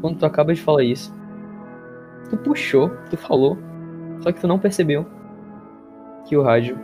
Quando 0.01 0.17
tu 0.17 0.25
acaba 0.25 0.55
de 0.55 0.59
falar 0.59 0.83
isso, 0.83 1.13
tu 2.31 2.37
puxou, 2.37 2.89
tu 3.11 3.17
falou, 3.17 3.59
só 4.21 4.31
que 4.31 4.41
tu 4.41 4.47
não 4.47 4.57
percebeu 4.57 5.05
que 6.27 6.35
o 6.35 6.41
rádio 6.41 6.79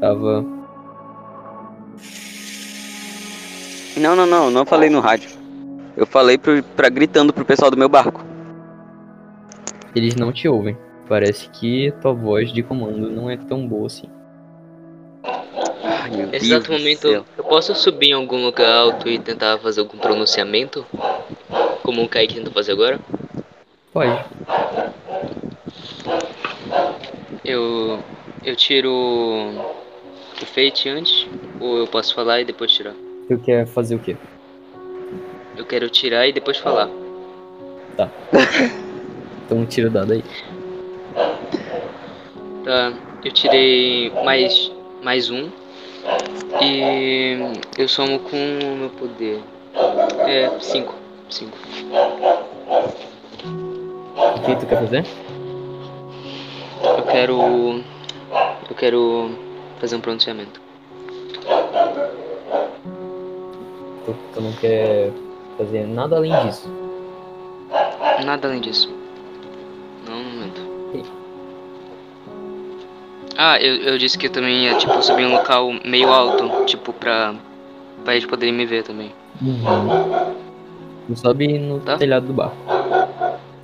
tava. 0.00 0.44
Não, 3.96 4.16
não, 4.16 4.26
não, 4.26 4.50
não 4.50 4.66
falei 4.66 4.90
no 4.90 4.98
rádio. 4.98 5.30
Eu 5.96 6.06
falei 6.06 6.36
pro, 6.36 6.60
pra 6.74 6.88
gritando 6.88 7.32
pro 7.32 7.44
pessoal 7.44 7.70
do 7.70 7.76
meu 7.76 7.88
barco. 7.88 8.24
Eles 9.94 10.16
não 10.16 10.32
te 10.32 10.48
ouvem. 10.48 10.76
Parece 11.08 11.48
que 11.50 11.92
tua 12.02 12.12
voz 12.12 12.52
de 12.52 12.62
comando 12.62 13.10
não 13.10 13.30
é 13.30 13.36
tão 13.36 13.66
boa 13.66 13.86
assim. 13.86 14.08
Ai, 15.84 16.10
meu 16.10 16.26
Nesse 16.26 16.48
Deus 16.48 16.64
exato 16.64 16.72
momento, 16.72 17.08
céu. 17.08 17.24
eu 17.38 17.44
posso 17.44 17.74
subir 17.74 18.08
em 18.08 18.12
algum 18.12 18.44
lugar 18.44 18.68
alto 18.74 19.08
e 19.08 19.18
tentar 19.18 19.58
fazer 19.58 19.80
algum 19.80 19.98
pronunciamento? 19.98 20.84
Como 21.82 22.02
o 22.02 22.08
Kaique 22.08 22.34
tenta 22.34 22.50
fazer 22.50 22.72
agora? 22.72 22.98
Pode. 23.92 24.24
Eu. 27.44 28.00
Eu 28.44 28.56
tiro. 28.56 28.90
O 28.92 30.44
Fate 30.46 30.88
antes? 30.88 31.26
Ou 31.60 31.78
eu 31.78 31.86
posso 31.86 32.14
falar 32.14 32.40
e 32.40 32.44
depois 32.44 32.72
tirar? 32.72 32.94
Tu 33.28 33.38
quer 33.38 33.66
fazer 33.66 33.94
o 33.94 33.98
quê? 33.98 34.16
Eu 35.56 35.64
quero 35.64 35.88
tirar 35.88 36.26
e 36.28 36.32
depois 36.32 36.58
falar. 36.58 36.88
Então 39.46 39.64
tira 39.64 39.86
o 39.86 39.90
dado 39.90 40.12
aí. 40.12 40.24
Tá, 42.64 42.92
eu 43.24 43.32
tirei 43.32 44.10
mais, 44.24 44.70
mais 45.02 45.30
um. 45.30 45.48
E 46.62 47.36
eu 47.78 47.88
somo 47.88 48.18
com 48.18 48.36
o 48.36 48.76
meu 48.76 48.90
poder. 48.90 49.42
É, 50.26 50.50
cinco. 50.60 50.94
Cinco. 51.30 51.56
O 54.16 54.40
que 54.40 54.56
tu 54.56 54.66
quer 54.66 54.80
fazer? 54.80 55.04
Eu 56.82 57.02
quero. 57.04 57.84
Eu 58.68 58.76
quero 58.76 59.30
fazer 59.80 59.96
um 59.96 60.00
pronunciamento. 60.00 60.60
Tu, 64.04 64.14
tu 64.34 64.40
não 64.40 64.52
quer 64.52 65.12
fazer 65.56 65.86
nada 65.86 66.16
além 66.16 66.32
disso. 66.44 66.68
Nada 68.24 68.48
além 68.48 68.60
disso. 68.60 69.05
Ah, 73.38 73.58
eu, 73.60 73.76
eu 73.76 73.98
disse 73.98 74.16
que 74.18 74.26
eu 74.26 74.30
também 74.30 74.64
ia, 74.64 74.74
tipo, 74.76 75.00
subir 75.02 75.22
em 75.22 75.26
um 75.26 75.32
local 75.32 75.70
meio 75.84 76.10
alto, 76.10 76.64
tipo, 76.64 76.92
pra, 76.92 77.34
pra 78.04 78.14
eles 78.14 78.26
poderem 78.26 78.54
me 78.54 78.64
ver 78.64 78.82
também. 78.82 79.12
Uhum. 79.42 80.34
Tu 81.06 81.16
sobe 81.16 81.58
no 81.58 81.78
Tá. 81.80 81.96
telhado 81.98 82.26
do 82.26 82.32
barco. 82.32 82.56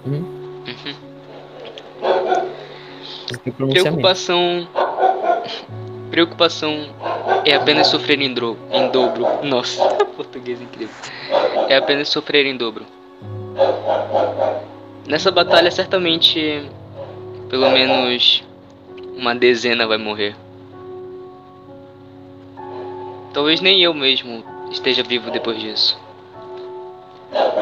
Uhum. 0.06 0.24
Tem 3.42 3.52
pronunciamento. 3.52 3.72
Preocupação. 3.96 4.68
Preocupação 6.10 6.88
é 7.46 7.54
apenas 7.54 7.86
sofrer 7.86 8.20
em, 8.20 8.32
dro... 8.32 8.56
em 8.70 8.88
dobro. 8.90 9.26
Nossa, 9.42 9.82
português 10.16 10.60
incrível. 10.60 10.94
É 11.68 11.76
apenas 11.76 12.08
sofrer 12.08 12.44
em 12.46 12.56
dobro. 12.56 12.84
Nessa 15.06 15.30
batalha, 15.30 15.70
certamente, 15.70 16.68
pelo 17.48 17.70
menos 17.70 18.44
uma 19.22 19.34
dezena 19.34 19.86
vai 19.86 19.96
morrer. 19.96 20.36
Talvez 23.32 23.62
nem 23.62 23.80
eu 23.82 23.94
mesmo 23.94 24.44
esteja 24.70 25.02
vivo 25.02 25.30
depois 25.30 25.58
disso. 25.58 25.98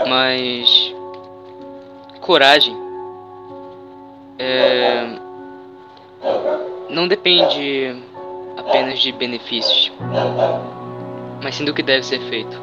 Mas. 0.08 0.92
Coragem. 2.20 2.76
É 4.38 5.20
não 6.90 7.06
depende 7.06 7.96
apenas 8.56 8.98
de 8.98 9.12
benefícios, 9.12 9.92
mas 11.42 11.54
sim 11.54 11.64
do 11.64 11.72
que 11.72 11.82
deve 11.82 12.04
ser 12.04 12.20
feito. 12.28 12.60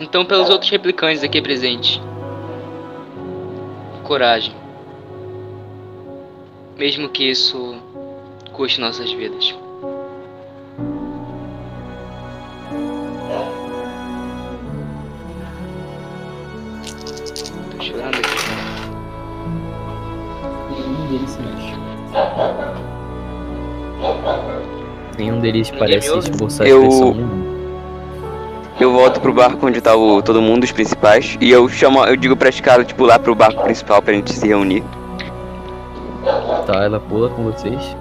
Então, 0.00 0.24
pelos 0.24 0.48
outros 0.48 0.70
replicantes 0.70 1.22
aqui 1.22 1.42
presentes, 1.42 2.00
coragem. 4.02 4.59
Mesmo 6.80 7.10
que 7.10 7.24
isso 7.30 7.76
custe 8.54 8.80
nossas 8.80 9.12
vidas. 9.12 9.54
Tô 17.70 17.84
chorando 17.84 18.14
aqui. 18.16 18.30
Nenhum 20.70 21.06
deles 21.10 21.30
se 21.30 21.42
mexe. 21.42 21.74
Nenhum 25.18 25.40
deles 25.40 25.70
Ninguém 25.70 25.78
parece 25.78 26.08
Eu- 26.08 26.18
expressão 26.18 26.64
nenhuma. 26.64 27.50
Eu 28.80 28.92
volto 28.94 29.20
pro 29.20 29.34
barco 29.34 29.66
onde 29.66 29.82
tá 29.82 29.94
o, 29.94 30.22
todo 30.22 30.40
mundo, 30.40 30.64
os 30.64 30.72
principais, 30.72 31.36
e 31.42 31.50
eu 31.50 31.68
chamo, 31.68 32.02
eu 32.06 32.16
digo 32.16 32.34
pra 32.34 32.48
escala, 32.48 32.82
tipo, 32.82 33.04
lá 33.04 33.18
pro 33.18 33.34
barco 33.34 33.62
principal 33.64 34.00
pra 34.00 34.14
gente 34.14 34.32
se 34.32 34.46
reunir. 34.48 34.82
Tá, 36.66 36.84
ela 36.84 37.00
pula 37.00 37.28
com 37.30 37.44
vocês. 37.44 37.96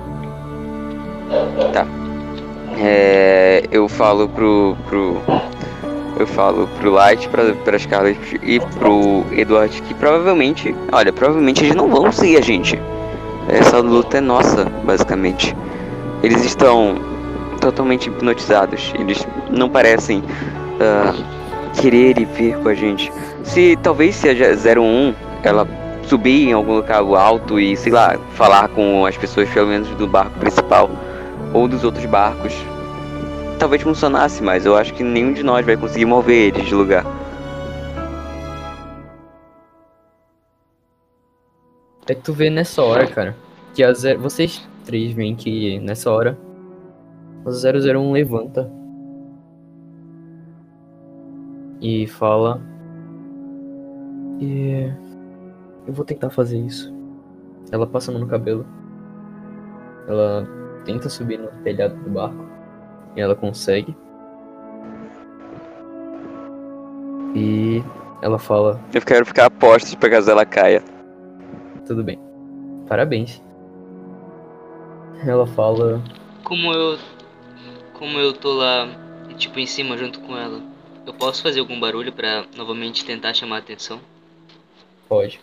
É, 2.78 3.64
eu 3.72 3.88
falo 3.88 4.28
pro, 4.30 4.76
pro. 4.88 5.22
Eu 6.18 6.28
falo 6.28 6.68
pro 6.80 6.92
Light, 6.92 7.30
pra, 7.30 7.54
pra 7.54 7.80
Scarlet 7.80 8.40
e 8.44 8.60
pro 8.60 9.26
Eduardo 9.32 9.74
que 9.84 9.94
provavelmente. 9.94 10.76
Olha, 10.92 11.14
provavelmente 11.14 11.64
eles 11.64 11.76
não 11.76 11.88
vão 11.88 12.12
seguir 12.12 12.38
a 12.38 12.42
gente. 12.42 12.80
Essa 13.48 13.80
luta 13.80 14.18
é 14.18 14.22
nossa, 14.22 14.66
basicamente. 14.84 15.56
Eles 16.22 16.44
estão 16.44 16.96
totalmente 17.60 18.10
hipnotizados. 18.10 18.94
Eles 19.00 19.26
não 19.50 19.70
parecem 19.70 20.24
ah, 20.80 21.14
querer 21.82 22.20
ir 22.20 22.26
ver 22.26 22.58
com 22.58 22.70
a 22.70 22.74
gente. 22.74 23.12
Se 23.44 23.78
talvez 23.82 24.16
se 24.16 24.30
a 24.30 24.34
01 24.34 25.14
ela 25.44 25.66
subir 26.10 26.50
em 26.50 26.54
algum 26.54 26.78
local 26.78 27.16
alto 27.16 27.60
e, 27.60 27.78
sei 27.78 27.92
lá, 27.92 28.18
falar 28.34 28.68
com 28.70 29.06
as 29.06 29.16
pessoas 29.16 29.48
pelo 29.50 29.68
menos 29.68 29.88
do 29.90 30.08
barco 30.08 30.40
principal 30.40 30.90
ou 31.54 31.68
dos 31.68 31.84
outros 31.84 32.06
barcos, 32.06 32.54
talvez 33.60 33.84
funcionasse, 33.84 34.42
mas 34.42 34.66
eu 34.66 34.76
acho 34.76 34.92
que 34.96 35.04
nenhum 35.04 35.34
de 35.34 35.44
nós 35.44 35.64
vai 35.64 35.78
conseguir 35.78 36.06
mover 36.06 36.54
eles 36.56 36.66
de 36.66 36.74
lugar. 36.74 37.06
É 42.08 42.16
que 42.16 42.22
tu 42.22 42.34
vê 42.34 42.50
nessa 42.50 42.82
hora, 42.82 43.06
cara, 43.06 43.36
que 43.76 43.84
a 43.84 43.94
zero... 43.94 44.20
vocês 44.20 44.68
três 44.84 45.12
veem 45.14 45.36
que 45.36 45.80
nessa 45.80 46.12
hora 46.12 46.36
a 47.46 47.50
001 47.52 48.12
levanta 48.12 48.68
e 51.80 52.08
fala 52.08 52.60
e 54.42 54.92
eu 55.90 55.94
vou 55.94 56.06
tentar 56.06 56.30
fazer 56.30 56.60
isso. 56.60 56.94
Ela 57.72 57.88
passa 57.88 58.12
a 58.12 58.14
mão 58.14 58.22
no 58.22 58.28
cabelo. 58.28 58.64
Ela 60.08 60.48
tenta 60.86 61.10
subir 61.10 61.40
no 61.40 61.48
telhado 61.64 61.96
do 61.96 62.12
barco 62.12 62.48
e 63.16 63.22
ela 63.22 63.36
consegue. 63.36 63.98
E 67.36 67.84
ela 68.22 68.38
fala: 68.38 68.80
Eu 68.94 69.02
quero 69.02 69.26
ficar 69.26 69.46
a 69.46 69.50
postos 69.50 69.96
pra 69.96 70.12
caso 70.12 70.30
ela 70.30 70.46
caia. 70.46 70.84
Tudo 71.88 72.04
bem. 72.04 72.20
Parabéns. 72.88 73.42
Ela 75.26 75.48
fala. 75.48 76.00
Como 76.44 76.72
eu. 76.72 77.00
Como 77.94 78.18
eu 78.20 78.32
tô 78.32 78.54
lá, 78.54 78.88
tipo, 79.38 79.60
em 79.60 79.66
cima 79.66 79.98
junto 79.98 80.20
com 80.22 80.38
ela, 80.38 80.62
eu 81.06 81.14
posso 81.14 81.42
fazer 81.42 81.60
algum 81.60 81.80
barulho 81.80 82.14
pra 82.14 82.46
novamente 82.56 83.04
tentar 83.04 83.34
chamar 83.34 83.58
a 83.58 83.60
atenção? 83.60 84.00
Pode. 85.10 85.42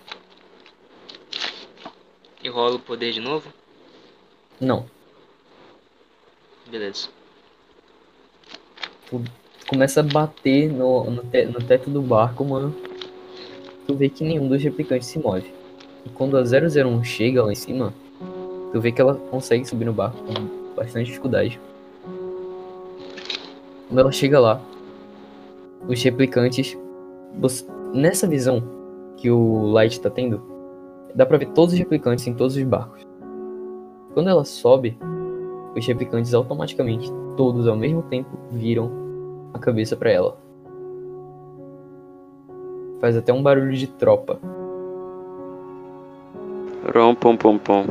E 2.47 2.49
rola 2.49 2.77
o 2.77 2.79
poder 2.79 3.11
de 3.11 3.19
novo? 3.19 3.49
Não. 4.61 4.87
Beleza. 6.71 7.09
Começa 9.69 9.99
a 9.99 10.03
bater 10.05 10.71
no, 10.73 11.11
no, 11.11 11.23
te- 11.25 11.45
no 11.47 11.59
teto 11.61 11.91
do 11.91 12.01
barco, 12.01 12.45
mano. 12.45 12.73
Tu 13.85 13.95
vê 13.97 14.09
que 14.09 14.23
nenhum 14.23 14.47
dos 14.47 14.63
replicantes 14.63 15.09
se 15.09 15.19
move. 15.19 15.53
E 16.05 16.09
quando 16.11 16.39
a 16.39 16.43
001 16.45 17.03
chega 17.03 17.43
lá 17.43 17.51
em 17.51 17.57
cima, 17.57 17.93
tu 18.73 18.81
vê 18.81 18.93
que 18.93 19.01
ela 19.01 19.17
consegue 19.17 19.65
subir 19.65 19.85
no 19.87 19.93
barco 19.93 20.17
com 20.23 20.75
bastante 20.77 21.07
dificuldade. 21.07 21.59
Quando 23.89 23.99
ela 23.99 24.13
chega 24.13 24.39
lá, 24.39 24.61
os 25.89 26.01
replicantes. 26.01 26.79
você- 27.41 27.67
nessa 27.93 28.29
visão 28.29 28.63
que 29.17 29.29
o 29.33 29.67
Light 29.73 30.01
tá 30.01 30.09
tendo, 30.09 30.41
dá 31.17 31.25
pra 31.25 31.39
ver 31.39 31.47
todos 31.47 31.73
os 31.73 31.79
replicantes 31.79 32.27
em 32.27 32.35
todos 32.35 32.57
os 32.57 32.63
barcos. 32.63 33.07
Quando 34.13 34.29
ela 34.29 34.45
sobe, 34.45 34.99
os 35.75 35.87
replicantes 35.87 36.35
automaticamente, 36.35 37.11
todos 37.37 37.67
ao 37.67 37.77
mesmo 37.77 38.03
tempo, 38.03 38.29
viram 38.53 38.91
a 39.55 39.59
cabeça 39.59 39.97
pra 39.97 40.11
ela. 40.11 40.37
Faz 43.01 43.17
até 43.17 43.33
um 43.33 43.43
barulho 43.43 43.73
de 43.73 43.87
tropa. 43.87 44.39
Rom 46.95 47.15
pom 47.15 47.37
pom 47.37 47.59
pom. 47.59 47.85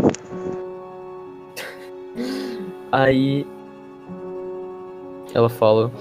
Aí 2.91 3.45
ela 5.33 5.49
fala. 5.49 5.91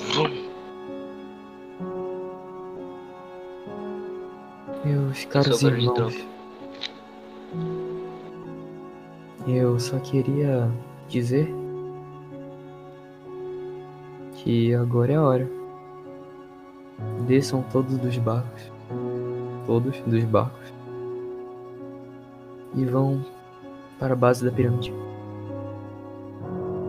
Meus 4.84 5.24
caros 5.24 5.62
irmãos. 5.62 6.33
Eu 9.46 9.78
só 9.78 9.98
queria 9.98 10.70
dizer 11.06 11.54
que 14.32 14.74
agora 14.74 15.12
é 15.12 15.16
a 15.16 15.22
hora. 15.22 15.50
Desçam 17.26 17.62
todos 17.70 17.98
dos 17.98 18.16
barcos. 18.16 18.72
Todos 19.66 20.00
dos 20.00 20.24
barcos. 20.24 20.72
E 22.74 22.86
vão 22.86 23.22
para 23.98 24.14
a 24.14 24.16
base 24.16 24.42
da 24.42 24.50
pirâmide. 24.50 24.94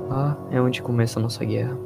Lá 0.10 0.38
é 0.50 0.62
onde 0.62 0.82
começa 0.82 1.20
a 1.20 1.24
nossa 1.24 1.44
guerra. 1.44 1.78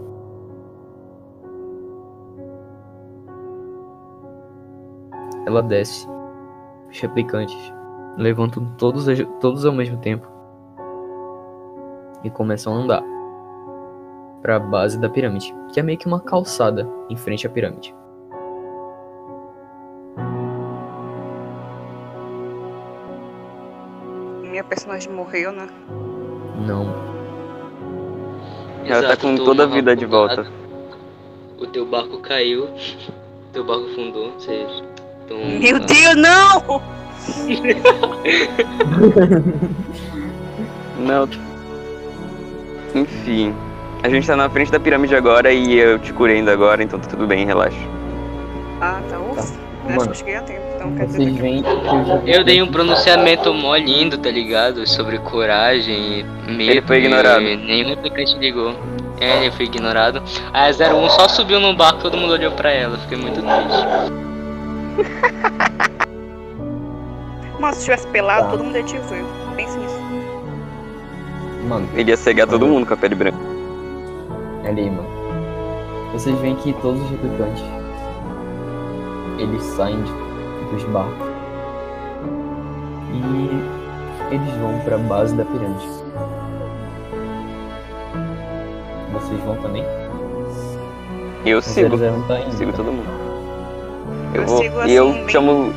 Ela 5.47 5.63
desce. 5.63 6.07
Os 6.91 6.99
replicantes 6.99 7.57
levantam 8.17 8.65
todos, 8.77 9.05
todos 9.41 9.65
ao 9.65 9.73
mesmo 9.73 9.97
tempo. 9.97 10.38
E 12.23 12.29
começam 12.29 12.73
a 12.73 12.77
andar. 12.77 13.03
Para 14.41 14.55
a 14.55 14.59
base 14.59 14.99
da 14.99 15.09
pirâmide. 15.09 15.53
Que 15.73 15.79
é 15.79 15.83
meio 15.83 15.97
que 15.97 16.07
uma 16.07 16.19
calçada 16.19 16.87
em 17.09 17.15
frente 17.15 17.45
à 17.45 17.49
pirâmide. 17.49 17.95
Minha 24.41 24.63
personagem 24.63 25.11
morreu, 25.11 25.51
né? 25.51 25.67
Não. 26.65 26.93
Ela 28.85 29.01
tá 29.01 29.07
Exato, 29.09 29.21
com 29.21 29.35
tô 29.35 29.45
toda 29.45 29.63
a 29.63 29.67
vida 29.67 29.95
de 29.95 30.05
volta. 30.05 30.45
O 31.57 31.67
teu 31.67 31.85
barco 31.85 32.19
caiu. 32.19 32.65
O 32.65 32.69
teu 33.53 33.63
barco 33.63 33.87
fundou. 33.95 34.31
Vocês 34.33 34.69
estão. 35.21 35.37
Meu 35.59 35.79
Deus, 35.79 36.15
não! 36.15 36.81
Não. 40.99 41.48
Enfim. 42.95 43.53
A 44.03 44.09
gente 44.09 44.25
tá 44.25 44.35
na 44.35 44.49
frente 44.49 44.71
da 44.71 44.79
pirâmide 44.79 45.15
agora 45.15 45.51
e 45.51 45.77
eu 45.77 45.99
te 45.99 46.13
curei 46.13 46.37
ainda 46.37 46.53
agora, 46.53 46.81
então 46.81 46.97
tá 46.99 47.07
tudo 47.09 47.27
bem, 47.27 47.45
relaxa. 47.45 47.77
Ah, 48.81 49.01
tá, 49.09 49.19
ufa. 49.19 49.41
Acho 49.89 49.99
que 50.05 50.09
eu 50.09 50.13
cheguei 50.13 50.35
a 50.35 50.41
tempo, 50.41 50.61
então 50.75 50.95
quer 50.95 51.05
dizer 51.07 51.31
que... 51.33 52.31
Eu 52.31 52.43
dei 52.43 52.61
um 52.61 52.67
pronunciamento 52.67 53.53
mó 53.53 53.75
lindo, 53.75 54.17
tá 54.17 54.29
ligado? 54.29 54.87
Sobre 54.87 55.17
coragem 55.19 56.19
e 56.47 56.51
medo. 56.51 56.71
Ele 56.71 56.81
foi 56.81 56.97
ignorado. 56.99 57.41
E 57.41 57.57
nenhum 57.57 57.89
replicante 57.89 58.37
ligou. 58.37 58.73
É, 59.19 59.41
ele 59.41 59.51
foi 59.51 59.65
ignorado. 59.65 60.21
A 60.53 60.67
01 60.69 61.09
só 61.09 61.27
subiu 61.27 61.59
no 61.59 61.73
barco, 61.75 61.99
todo 62.01 62.15
mundo 62.15 62.33
olhou 62.33 62.51
pra 62.53 62.71
ela. 62.71 62.97
Fiquei 62.99 63.17
muito 63.17 63.41
triste. 63.41 63.85
Mas 67.59 67.75
se 67.77 67.83
tivesse 67.85 68.07
pelado, 68.07 68.45
Tá. 68.45 68.51
todo 68.51 68.63
mundo 68.63 68.77
ia 68.77 68.83
te 68.83 68.97
ver. 68.97 69.23
Pense 69.55 69.77
nisso. 69.77 69.98
Mano, 71.67 71.87
Ele 71.93 72.11
ia 72.11 72.17
cegar 72.17 72.47
todo 72.47 72.65
mundo 72.67 72.85
com 72.85 72.93
a 72.93 72.97
pele 72.97 73.15
branca. 73.15 73.37
ali, 74.67 74.89
mano. 74.89 75.07
Vocês 76.13 76.37
veem 76.39 76.55
que 76.55 76.73
todos 76.73 77.01
os 77.01 77.09
replicantes 77.11 77.63
eles 79.37 79.63
saem 79.63 80.01
de- 80.01 80.11
dos 80.71 80.83
barcos 80.85 81.27
e 83.13 84.33
eles 84.35 84.53
vão 84.57 84.79
pra 84.83 84.97
base 84.97 85.35
da 85.35 85.45
pirâmide. 85.45 85.87
Vocês 89.13 89.39
vão 89.43 89.55
também? 89.57 89.83
Eu 91.45 91.59
O 91.59 91.61
sigo. 91.61 91.97
00 91.97 92.37
indo. 92.37 92.51
Sigo 92.53 92.71
tá? 92.71 92.77
todo 92.77 92.91
mundo. 92.91 93.28
Eu 94.33 94.41
Eu 94.41 94.47
vou. 94.47 94.57
sigo 94.57 94.77
e 94.79 94.81
assim, 94.81 94.91
eu 94.93 95.11
bem- 95.13 95.29
chamo. 95.29 95.73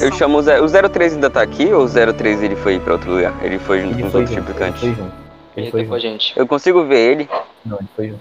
Eu 0.00 0.12
chamo 0.12 0.38
o, 0.38 0.42
Ze- 0.42 0.60
o 0.60 0.68
03 0.90 1.14
ainda 1.14 1.28
tá 1.30 1.42
aqui 1.42 1.72
ou 1.72 1.84
o 1.84 1.88
03 1.88 2.42
ele 2.42 2.56
foi 2.56 2.78
pra 2.80 2.94
outro 2.94 3.12
lugar? 3.12 3.34
Ele 3.42 3.58
foi 3.58 3.80
junto 3.82 3.94
Ele 3.94 4.02
com 4.02 4.08
os 4.08 4.14
outros 4.14 4.34
junto, 4.34 4.50
ele 4.50 4.58
foi 4.72 4.88
junto. 4.88 5.00
Ele 5.02 5.12
Ele 5.56 5.70
foi 5.70 5.82
tá 5.82 5.88
com 5.88 5.94
a 5.94 5.98
junto. 5.98 6.12
gente. 6.12 6.32
Eu 6.38 6.46
consigo 6.46 6.84
ver 6.84 6.98
ele. 7.12 7.28
Não, 7.66 7.78
ele 7.78 7.88
foi 7.94 8.08
junto. 8.08 8.20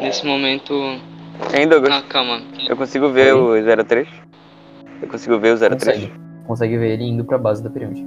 Nesse 0.00 0.24
momento. 0.24 0.72
Hein, 1.54 1.68
Douglas? 1.68 1.92
Ah, 1.94 2.02
calma. 2.08 2.40
Eu 2.68 2.76
consigo 2.76 3.08
ver 3.10 3.34
Oi? 3.34 3.62
o 3.62 3.84
03? 3.84 4.08
Eu 5.02 5.08
consigo 5.08 5.38
ver 5.38 5.54
o 5.54 5.58
03? 5.58 5.82
Consegue. 5.82 6.12
Consegue 6.46 6.78
ver 6.78 6.90
ele 6.92 7.04
indo 7.04 7.24
pra 7.24 7.36
base 7.38 7.62
da 7.62 7.68
pirâmide. 7.68 8.06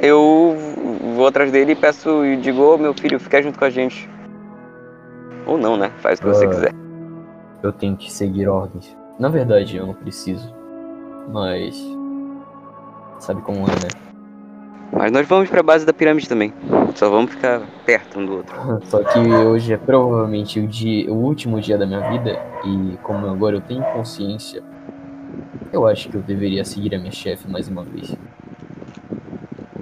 Eu 0.00 0.56
vou 1.16 1.26
atrás 1.26 1.50
dele 1.50 1.72
e 1.72 1.76
peço 1.76 2.24
e 2.24 2.36
digo, 2.36 2.62
ô 2.62 2.78
meu 2.78 2.94
filho, 2.94 3.18
fica 3.18 3.42
junto 3.42 3.58
com 3.58 3.64
a 3.64 3.70
gente. 3.70 4.08
Ou 5.48 5.58
não, 5.58 5.76
né? 5.76 5.90
Faz 5.98 6.18
o 6.20 6.22
que 6.22 6.28
você 6.28 6.44
Ah. 6.44 6.48
quiser. 6.48 6.74
Eu 7.62 7.72
tenho 7.72 7.96
que 7.96 8.12
seguir 8.12 8.48
ordens. 8.48 8.96
Na 9.18 9.28
verdade, 9.28 9.76
eu 9.76 9.86
não 9.86 9.94
preciso. 9.94 10.54
Mas. 11.32 11.76
Sabe 13.18 13.42
como 13.42 13.58
é, 13.62 13.70
né? 13.70 13.88
Mas 14.92 15.10
nós 15.12 15.26
vamos 15.26 15.50
pra 15.50 15.62
base 15.62 15.84
da 15.84 15.92
pirâmide 15.92 16.28
também. 16.28 16.52
Só 16.94 17.10
vamos 17.10 17.32
ficar 17.32 17.60
perto 17.84 18.20
um 18.20 18.26
do 18.26 18.36
outro. 18.36 18.54
Só 18.86 19.02
que 19.02 19.18
hoje 19.18 19.72
é 19.72 19.76
provavelmente 19.76 20.60
o, 20.60 20.66
dia, 20.68 21.10
o 21.12 21.16
último 21.16 21.60
dia 21.60 21.76
da 21.76 21.84
minha 21.86 22.08
vida. 22.10 22.38
E 22.64 22.96
como 23.02 23.26
agora 23.26 23.56
eu 23.56 23.60
tenho 23.60 23.82
consciência, 23.92 24.62
eu 25.72 25.86
acho 25.86 26.08
que 26.08 26.16
eu 26.16 26.22
deveria 26.22 26.64
seguir 26.64 26.94
a 26.94 26.98
minha 26.98 27.10
chefe 27.12 27.50
mais 27.50 27.68
uma 27.68 27.82
vez. 27.82 28.14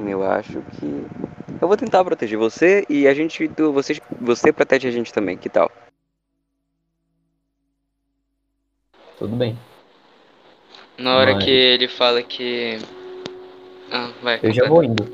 Eu 0.06 0.22
acho 0.30 0.60
que. 0.72 1.06
Eu 1.60 1.68
vou 1.68 1.76
tentar 1.76 2.04
proteger 2.04 2.38
você 2.38 2.84
e 2.88 3.06
a 3.06 3.14
gente. 3.14 3.46
Você, 3.72 4.00
você 4.20 4.52
protege 4.52 4.88
a 4.88 4.90
gente 4.90 5.12
também, 5.12 5.36
que 5.36 5.48
tal? 5.48 5.70
Tudo 9.18 9.34
bem. 9.34 9.58
Na 10.98 11.16
hora 11.16 11.34
Mas- 11.34 11.44
que 11.44 11.50
ele 11.50 11.88
fala 11.88 12.22
que. 12.22 12.78
Ah, 13.90 14.10
vai. 14.22 14.38
Eu 14.42 14.52
já 14.52 14.66
vou 14.68 14.82
indo. 14.82 15.06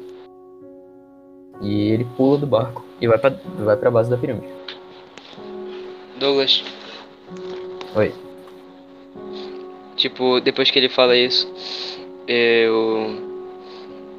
E 1.61 1.91
ele 1.91 2.05
pula 2.17 2.39
do 2.39 2.47
barco 2.47 2.85
e 3.01 3.07
vai 3.07 3.19
pra, 3.19 3.31
vai 3.31 3.77
pra 3.77 3.91
base 3.91 4.11
da 4.11 4.17
pirâmide. 4.17 4.49
Douglas. 6.19 6.65
Oi. 7.95 8.13
Tipo, 9.97 10.41
depois 10.41 10.71
que 10.71 10.79
ele 10.79 10.89
fala 10.89 11.17
isso, 11.17 11.47
eu. 12.27 13.31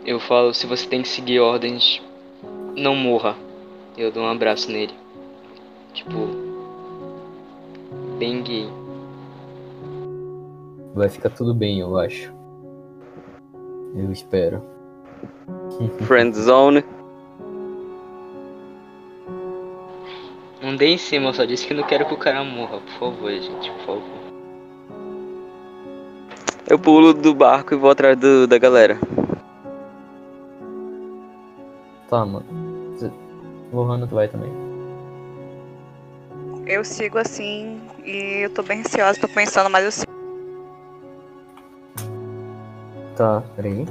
Eu 0.06 0.20
falo: 0.20 0.54
se 0.54 0.66
você 0.66 0.88
tem 0.88 1.02
que 1.02 1.08
seguir 1.10 1.40
ordens, 1.40 2.02
não 2.76 2.96
morra. 2.96 3.36
Eu 3.98 4.12
dou 4.12 4.24
um 4.24 4.28
abraço 4.28 4.72
nele. 4.72 4.94
Tipo. 5.94 6.28
Bem 8.18 8.42
gay. 8.44 8.70
Vai 10.96 11.10
ficar 11.10 11.30
tudo 11.30 11.54
bem, 11.54 11.80
eu 11.80 11.98
acho. 11.98 12.32
Eu 13.96 14.12
espero. 14.12 14.62
Friend 16.06 16.36
Zone. 16.38 16.84
Não 20.62 20.76
dei 20.78 20.94
em 20.94 20.98
cima, 20.98 21.30
eu 21.30 21.34
só 21.34 21.44
disse 21.46 21.68
que 21.68 21.74
não 21.74 21.84
quero 21.84 22.06
que 22.06 22.14
o 22.14 22.18
cara 22.18 22.44
morra, 22.44 22.80
por 22.80 22.94
favor, 23.00 23.30
gente, 23.32 23.70
por 23.72 23.86
favor. 23.86 24.24
Eu 26.70 26.80
pulo 26.80 27.14
do 27.14 27.34
barco 27.34 27.74
e 27.74 27.78
vou 27.78 27.92
atrás 27.92 28.18
do- 28.18 28.48
da 28.48 28.58
galera. 28.58 28.98
Tá, 32.14 32.24
mano. 32.28 32.46
Lohana, 33.74 34.06
tu 34.06 34.14
vai 34.14 34.28
também. 34.28 34.52
Eu 36.68 36.86
sigo 36.86 37.18
assim 37.18 37.82
e 38.06 38.44
eu 38.44 38.52
tô 38.52 38.62
bem 38.62 38.82
ansiosa, 38.82 39.20
tô 39.20 39.28
pensando, 39.28 39.68
mas 39.68 39.84
eu 39.84 39.92
sigo. 39.92 40.12
Tá, 43.18 43.42
peraí. 43.56 43.84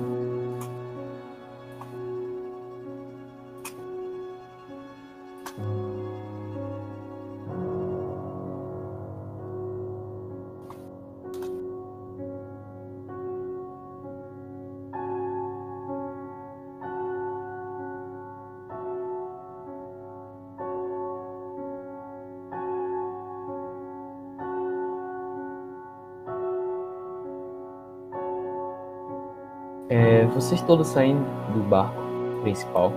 Vocês 30.53 30.61
todos 30.61 30.87
saem 30.89 31.17
do 31.55 31.67
barco 31.67 31.97
principal 32.43 32.93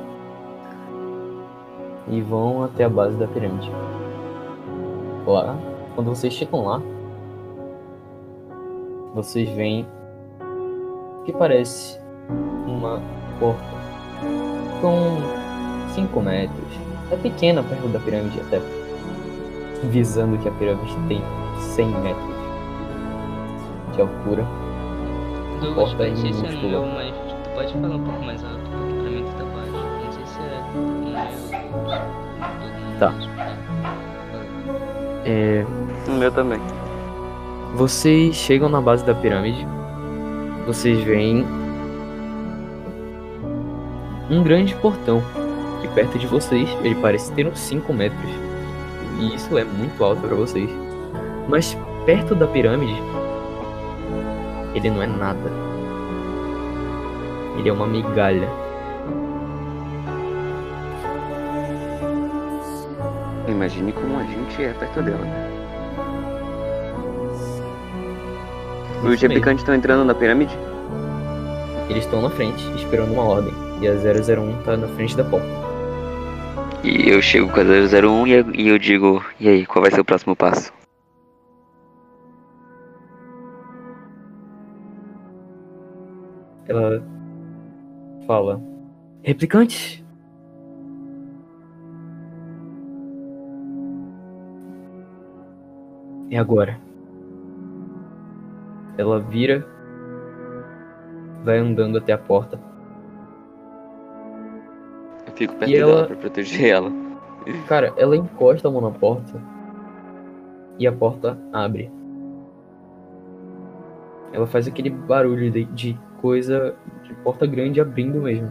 e 2.09 2.19
vão 2.19 2.65
até 2.65 2.83
a 2.83 2.89
base 2.89 3.15
da 3.15 3.27
pirâmide. 3.27 3.71
Lá, 5.25 5.57
quando 5.95 6.09
vocês 6.09 6.33
chegam 6.33 6.65
lá, 6.65 6.81
vocês 9.13 9.47
veem 9.51 9.87
o 10.41 11.23
que 11.23 11.31
parece 11.31 11.97
uma 12.67 12.99
porta 13.39 13.63
com 14.81 15.15
5 15.93 16.21
metros. 16.21 16.73
É 17.09 17.15
pequena 17.15 17.63
perto 17.63 17.87
da 17.87 17.99
pirâmide 18.01 18.37
até, 18.41 18.59
visando 19.83 20.37
que 20.39 20.49
a 20.49 20.51
pirâmide 20.51 20.93
tem 21.07 21.21
100 21.73 21.87
metros 22.01 22.35
de 23.95 24.01
altura. 24.01 24.45
Douglas, 25.61 25.93
Porta 25.93 26.05
é 26.05 26.11
minúscula. 26.11 27.14
Pode 27.55 27.73
falar 27.73 27.95
um 27.95 28.03
pouco 28.03 28.23
mais 28.23 28.43
alto, 28.43 28.59
porque 28.59 28.93
pra 29.01 29.09
mim 29.09 29.23
tu 29.23 29.31
tá 29.37 29.45
baixo. 29.45 29.71
Não 29.71 30.11
sei 30.11 30.25
se 30.25 30.39
é 30.39 30.61
o 30.75 30.79
meu. 31.05 32.35
Tá. 32.99 33.13
escutar. 33.17 33.57
É, 35.25 35.65
O 36.07 36.11
meu 36.11 36.31
também. 36.31 36.59
Vocês 37.73 38.35
chegam 38.35 38.69
na 38.69 38.79
base 38.79 39.03
da 39.03 39.15
pirâmide. 39.15 39.65
Vocês 40.67 41.01
veem 41.03 41.45
um 44.29 44.43
grande 44.43 44.75
portão. 44.75 45.21
Que 45.81 45.87
perto 45.89 46.17
de 46.17 46.27
vocês 46.27 46.69
ele 46.83 46.95
parece 46.95 47.31
ter 47.33 47.47
uns 47.47 47.59
5 47.59 47.91
metros. 47.93 48.31
E 49.19 49.35
isso 49.35 49.57
é 49.57 49.63
muito 49.63 50.03
alto 50.03 50.21
para 50.21 50.35
vocês. 50.35 50.69
Mas 51.47 51.77
perto 52.05 52.35
da 52.35 52.47
pirâmide, 52.47 52.95
ele 54.73 54.89
não 54.89 55.01
é 55.01 55.07
nada. 55.07 55.64
Ele 57.57 57.69
é 57.69 57.73
uma 57.73 57.87
migalha. 57.87 58.49
Imagine 63.47 63.91
como 63.93 64.17
a 64.17 64.23
gente 64.23 64.63
é 64.63 64.73
perto 64.73 65.01
dela. 65.01 65.25
Os 68.97 69.01
Isso 69.01 69.07
mesmo. 69.07 69.27
replicantes 69.27 69.61
estão 69.61 69.75
entrando 69.75 70.03
na 70.03 70.15
pirâmide? 70.15 70.57
Eles 71.89 72.05
estão 72.05 72.21
na 72.21 72.29
frente, 72.29 72.63
esperando 72.75 73.13
uma 73.13 73.23
ordem. 73.23 73.53
E 73.81 73.87
a 73.87 73.91
001 73.93 74.63
tá 74.63 74.75
na 74.75 74.87
frente 74.89 75.15
da 75.15 75.23
porta. 75.23 75.47
E 76.83 77.09
eu 77.09 77.21
chego 77.21 77.49
com 77.49 77.59
a 77.59 77.63
001 77.63 78.27
e 78.27 78.31
eu, 78.31 78.55
e 78.55 78.67
eu 78.67 78.77
digo, 78.77 79.23
e 79.39 79.49
aí, 79.49 79.65
qual 79.65 79.81
vai 79.81 79.91
ser 79.91 80.01
o 80.01 80.05
próximo 80.05 80.35
passo? 80.35 80.71
Ela 86.67 87.03
fala: 88.25 88.61
Replicantes? 89.23 90.03
É 96.31 96.37
agora. 96.37 96.79
Ela 98.97 99.19
vira, 99.19 99.65
vai 101.43 101.57
andando 101.59 101.97
até 101.97 102.13
a 102.13 102.17
porta. 102.17 102.59
Eu 105.27 105.33
fico 105.33 105.53
perto 105.55 105.71
E 105.71 105.77
dela 105.77 105.91
ela- 105.91 106.07
pra 106.07 106.15
proteger 106.15 106.69
ela. 106.69 106.91
Cara, 107.67 107.93
ela 107.97 108.15
encosta 108.17 108.67
a 108.67 108.71
mão 108.71 108.81
na 108.81 108.89
porta 108.91 109.39
e 110.79 110.87
a 110.87 110.91
porta 110.91 111.37
abre. 111.53 111.91
Ela 114.33 114.47
faz 114.47 114.67
aquele 114.67 114.89
barulho 114.89 115.51
de, 115.51 115.65
de 115.65 115.99
coisa 116.25 116.75
de 117.03 117.13
porta 117.23 117.45
grande 117.45 117.79
abrindo 117.79 118.19
mesmo. 118.19 118.47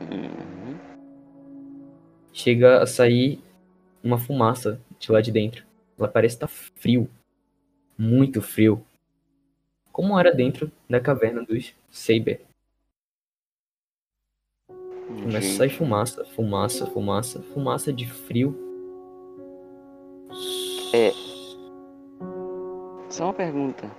Uhum. 0.00 0.78
Chega 2.32 2.80
a 2.80 2.86
sair 2.86 3.42
uma 4.04 4.18
fumaça 4.18 4.80
de 5.00 5.10
lá 5.10 5.20
de 5.20 5.32
dentro. 5.32 5.66
Ela 5.98 6.06
parece 6.06 6.36
estar 6.36 6.46
frio. 6.46 7.10
Muito 7.98 8.40
frio. 8.40 8.86
Como 9.90 10.16
era 10.16 10.32
dentro 10.32 10.70
da 10.88 11.00
caverna 11.00 11.42
dos 11.42 11.74
Saber. 11.90 12.42
Começa 14.68 15.48
a 15.48 15.56
sair 15.56 15.70
fumaça, 15.70 16.24
fumaça, 16.24 16.86
fumaça, 16.86 17.42
fumaça 17.52 17.92
de 17.92 18.06
frio. 18.08 18.56
É. 20.94 21.10
Só 23.10 23.24
uma 23.24 23.34
pergunta. 23.34 23.90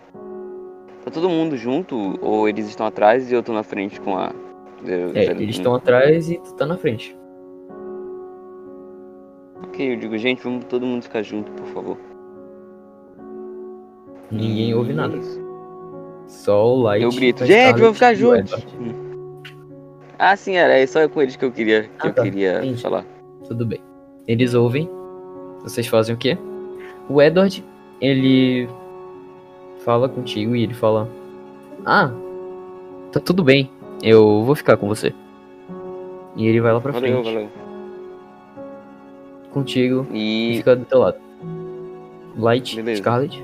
Tá 1.08 1.12
todo 1.12 1.30
mundo 1.30 1.56
junto 1.56 2.20
ou 2.22 2.50
eles 2.50 2.68
estão 2.68 2.86
atrás 2.86 3.32
e 3.32 3.34
eu 3.34 3.42
tô 3.42 3.54
na 3.54 3.64
frente 3.64 4.00
com 4.02 4.18
a. 4.18 4.30
zero- 4.86 5.12
É, 5.18 5.24
eles 5.32 5.56
estão 5.56 5.74
atrás 5.74 6.30
e 6.30 6.38
tu 6.38 6.54
tá 6.56 6.66
na 6.66 6.76
frente. 6.78 7.18
Ok, 9.64 9.94
eu 9.94 9.98
digo, 9.98 10.18
gente, 10.18 10.44
vamos 10.44 10.66
todo 10.66 10.86
mundo 10.86 11.04
ficar 11.04 11.22
junto, 11.24 11.50
por 11.54 11.66
favor. 11.68 11.98
Ninguém 14.30 14.74
ouve 14.74 14.92
nada. 14.94 15.16
Isso. 15.16 15.40
Só 16.28 16.76
o 16.76 16.82
Light. 16.82 17.04
Eu 17.04 17.12
grito, 17.12 17.46
gente, 17.46 17.80
vamos 17.80 17.94
ficar 17.96 18.14
juntos. 18.14 18.52
Edward. 18.52 18.98
Ah, 20.20 20.36
sim, 20.36 20.56
era. 20.58 20.78
É 20.78 20.86
só 20.86 21.08
com 21.08 21.22
eles 21.22 21.38
que 21.38 21.46
eu 21.46 21.52
queria, 21.54 21.84
que 21.84 21.90
Ah, 22.00 22.08
eu 22.08 22.14
tá. 22.14 22.24
queria 22.24 22.58
Entendi. 22.58 22.82
falar. 22.82 23.06
Tudo 23.48 23.66
bem. 23.66 23.80
Eles 24.28 24.54
ouvem. 24.54 24.90
Vocês 25.64 25.88
fazem 25.88 26.14
o 26.14 26.18
quê? 26.18 26.38
O 27.08 27.22
Edward, 27.22 27.64
ele 28.02 28.68
fala 29.88 30.10
contigo 30.10 30.54
e 30.54 30.64
ele 30.64 30.74
fala: 30.74 31.08
Ah, 31.86 32.12
tá 33.14 33.22
tudo 33.22 33.42
bem. 33.42 33.72
Eu 34.04 34.44
vou 34.44 34.54
ficar 34.54 34.76
com 34.76 34.86
você. 34.86 35.14
E 36.36 36.46
ele 36.46 36.60
vai 36.60 36.74
lá 36.74 36.82
pra 36.82 36.92
Valeu, 36.92 37.24
frente 37.24 37.34
valeu. 37.34 37.50
contigo 39.52 40.06
e 40.12 40.52
E. 40.54 40.58
fica 40.58 40.76
do 40.76 40.84
teu 40.86 41.00
lado. 41.00 41.18
Light, 42.38 42.76
Beleza. 42.76 43.02
Scarlet. 43.02 43.44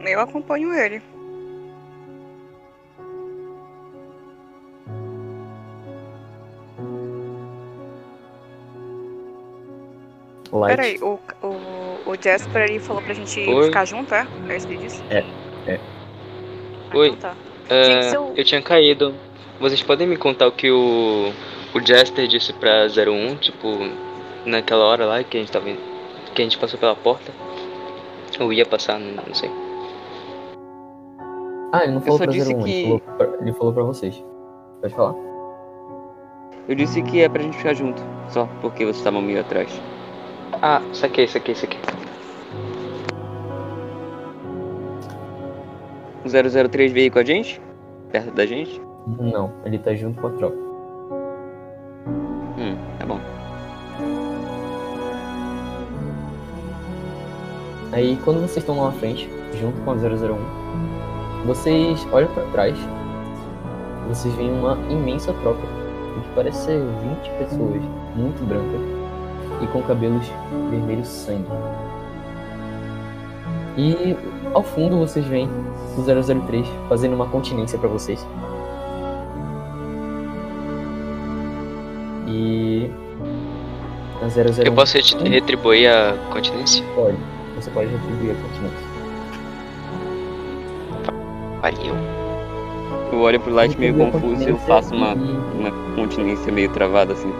Eu 0.00 0.20
acompanho 0.20 0.74
ele. 0.74 1.00
Light. 10.52 10.76
Peraí, 10.76 10.98
o, 11.02 11.18
o, 11.42 12.10
o 12.10 12.14
Jasper 12.20 12.62
ele 12.62 12.78
falou 12.78 13.02
pra 13.02 13.14
gente 13.14 13.40
Oi. 13.40 13.64
ficar 13.66 13.84
junto, 13.84 14.14
é? 14.14 14.26
É 14.48 14.56
isso 14.56 14.66
que 14.66 14.74
ele 14.74 14.82
disse? 14.84 15.02
É, 15.10 15.24
é. 15.66 15.80
Ah, 16.90 16.96
Oi. 16.96 17.08
então 17.08 17.30
tá. 17.30 17.36
É, 17.68 17.84
Gente, 18.02 18.14
eu- 18.14 18.32
eu 18.36 18.44
tinha 18.44 18.62
caído. 18.62 19.14
Vocês 19.60 19.82
podem 19.82 20.06
me 20.06 20.16
contar 20.16 20.46
o 20.46 20.52
que 20.52 20.70
o, 20.70 21.32
o 21.74 21.80
Jester 21.84 22.26
disse 22.28 22.52
pra 22.52 22.86
01, 22.86 23.36
tipo, 23.36 23.68
naquela 24.44 24.84
hora 24.84 25.04
lá 25.06 25.24
que 25.24 25.36
a 25.36 25.40
gente 25.40 25.50
tava. 25.50 25.64
que 25.66 26.42
a 26.42 26.44
gente 26.44 26.58
passou 26.58 26.78
pela 26.78 26.94
porta? 26.94 27.32
Ou 28.38 28.52
ia 28.52 28.66
passar, 28.66 28.98
não, 29.00 29.24
não 29.26 29.34
sei. 29.34 29.50
Ah, 31.72 31.82
ele 31.84 31.92
não 31.94 32.00
falou 32.00 32.18
pra 32.18 32.26
disse 32.26 32.54
01, 32.54 32.62
que- 32.62 32.70
ele, 32.70 32.84
falou 32.84 33.00
pra, 33.00 33.26
ele 33.40 33.52
falou 33.52 33.72
pra 33.72 33.82
vocês. 33.82 34.24
Pode 34.80 34.94
falar. 34.94 35.14
Eu 36.68 36.74
disse 36.74 37.00
que 37.02 37.20
é 37.22 37.28
pra 37.28 37.42
gente 37.42 37.56
ficar 37.56 37.74
junto. 37.74 38.02
Só 38.28 38.48
porque 38.60 38.84
vocês 38.84 38.98
estavam 38.98 39.20
meio 39.22 39.40
atrás. 39.40 39.68
Ah, 40.62 40.80
saquei, 40.92 41.28
saquei, 41.28 41.54
saquei. 41.54 41.78
O 46.24 46.68
003 46.68 46.92
veio 46.92 47.12
com 47.12 47.18
a 47.18 47.24
gente? 47.24 47.60
Perto 48.10 48.32
da 48.32 48.46
gente? 48.46 48.80
Não, 49.06 49.52
ele 49.64 49.78
tá 49.78 49.94
junto 49.94 50.20
com 50.20 50.26
a 50.26 50.30
tropa. 50.30 50.56
Hum, 52.58 52.76
tá 52.98 53.06
bom. 53.06 53.20
Aí 57.92 58.18
quando 58.24 58.40
vocês 58.40 58.58
estão 58.58 58.80
lá 58.80 58.86
na 58.86 58.92
frente, 58.92 59.30
junto 59.60 59.80
com 59.82 59.92
a 59.92 59.94
001, 59.94 61.46
vocês 61.46 62.06
olham 62.12 62.28
pra 62.34 62.44
trás, 62.46 62.76
vocês 64.08 64.34
veem 64.34 64.52
uma 64.52 64.76
imensa 64.90 65.32
tropa, 65.34 65.60
que 65.60 66.28
parece 66.34 66.64
ser 66.64 66.80
20 66.80 67.30
pessoas, 67.38 67.82
muito 68.16 68.44
brancas, 68.44 68.80
e 69.62 69.66
com 69.68 69.82
cabelos 69.82 70.26
vermelhos 70.70 71.08
sangue. 71.08 71.44
E 73.76 74.16
ao 74.54 74.62
fundo 74.62 74.98
vocês 74.98 75.26
veem 75.26 75.48
o 75.96 76.02
003 76.02 76.66
fazendo 76.88 77.14
uma 77.14 77.26
continência 77.26 77.78
pra 77.78 77.88
vocês. 77.88 78.26
E 82.28 82.90
a 84.22 84.26
001 84.28 84.62
Eu 84.64 84.72
posso 84.72 84.96
ret- 84.96 85.16
retribuir 85.28 85.88
a 85.90 86.14
continência? 86.32 86.84
pode, 86.94 87.16
você 87.54 87.70
pode 87.70 87.88
retribuir 87.90 88.32
a 88.32 88.34
continência. 88.34 88.86
Pariu. 91.62 91.94
Eu 93.12 93.20
olho 93.20 93.40
pro 93.40 93.54
Light 93.54 93.78
meio 93.78 93.94
confuso 93.94 94.42
e 94.42 94.48
eu 94.50 94.58
faço 94.58 94.94
uma, 94.94 95.12
e- 95.14 95.58
uma 95.58 95.70
continência 95.94 96.52
meio 96.52 96.68
travada 96.70 97.12
assim. 97.12 97.32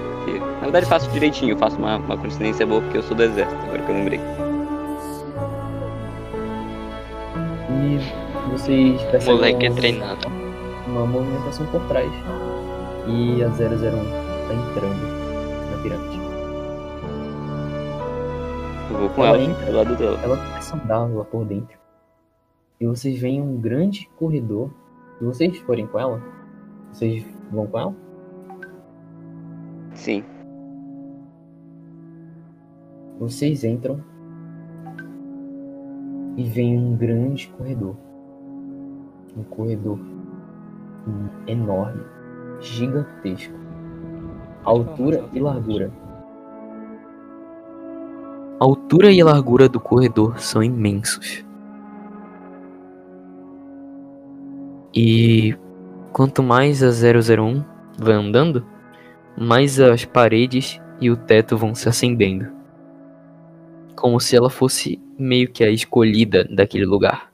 Na 0.57 0.63
verdade, 0.63 0.87
eu 0.87 0.89
faço 0.91 1.11
direitinho. 1.11 1.53
Eu 1.53 1.59
faço 1.59 1.77
uma, 1.77 1.97
uma 1.97 2.17
continência 2.17 2.67
boa 2.67 2.81
porque 2.81 2.99
eu 2.99 3.03
sou 3.03 3.17
do 3.17 3.23
exército, 3.23 3.61
agora 3.63 3.83
que 3.83 3.91
eu 3.91 3.95
lembrei. 3.95 4.21
E 7.71 8.51
vocês 8.51 9.01
O 9.03 9.11
percebem 9.11 9.35
moleque 9.37 9.67
é 9.67 9.71
uma, 9.71 9.77
treinado. 9.77 10.29
uma 10.89 11.07
movimentação 11.07 11.67
por 11.67 11.81
trás. 11.89 12.11
E 13.07 13.43
a 13.45 13.49
001 13.49 13.55
tá 14.49 14.55
entrando 14.55 15.71
na 15.71 15.83
pirâmide. 15.83 16.17
Eu 18.91 18.99
vou 18.99 19.09
com 19.11 19.25
Ela 19.25 19.37
ela, 19.37 19.51
entra. 19.51 19.67
do 19.67 19.73
lado 19.77 19.97
dela. 19.97 20.21
Ela 20.23 20.37
começa 20.37 20.75
a 20.77 20.79
andar 20.81 20.99
lá 21.15 21.25
por 21.25 21.45
dentro. 21.45 21.79
E 22.81 22.87
vocês 22.87 23.19
veem 23.19 23.41
um 23.41 23.57
grande 23.61 24.09
corredor. 24.17 24.71
Se 25.19 25.25
vocês 25.25 25.59
forem 25.59 25.87
com 25.87 25.99
ela, 25.99 26.21
vocês 26.93 27.25
vão 27.51 27.67
com 27.67 27.79
ela? 27.79 27.95
Sim. 29.95 30.25
Vocês 33.19 33.65
entram 33.65 33.99
e 36.37 36.45
veem 36.45 36.79
um 36.79 36.95
grande 36.95 37.49
corredor. 37.57 37.97
Um 39.35 39.43
corredor 39.43 39.99
enorme, 41.47 42.03
gigantesco. 42.61 43.55
Altura 44.65 45.25
e 45.33 45.41
largura. 45.41 45.91
A 48.61 48.65
altura 48.65 49.11
e 49.11 49.23
largura 49.23 49.67
do 49.67 49.81
corredor 49.81 50.39
são 50.39 50.63
imensos. 50.63 51.45
E 54.95 55.57
quanto 56.13 56.43
mais 56.43 56.83
a 56.83 56.89
001 56.89 57.65
vai 57.99 58.15
andando, 58.15 58.65
mais 59.39 59.81
as 59.81 60.05
paredes 60.05 60.81
e 61.01 61.11
o 61.11 61.17
teto 61.17 61.57
vão 61.57 61.75
se 61.75 61.89
acendendo 61.89 62.56
como 63.97 64.21
se 64.21 64.37
ela 64.37 64.51
fosse 64.51 65.01
meio 65.19 65.51
que 65.51 65.65
a 65.65 65.71
escolhida 65.71 66.45
daquele 66.45 66.85
lugar. 66.85 67.33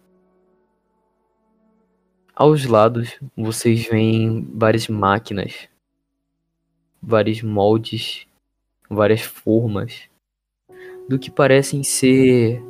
Aos 2.35 2.65
lados, 2.65 3.21
vocês 3.37 3.87
veem 3.87 4.49
várias 4.55 4.89
máquinas, 4.89 5.69
vários 7.03 7.43
moldes, 7.43 8.27
várias 8.89 9.21
formas 9.21 10.09
do 11.09 11.19
que 11.19 11.31
parecem 11.31 11.83
ser 11.83 12.63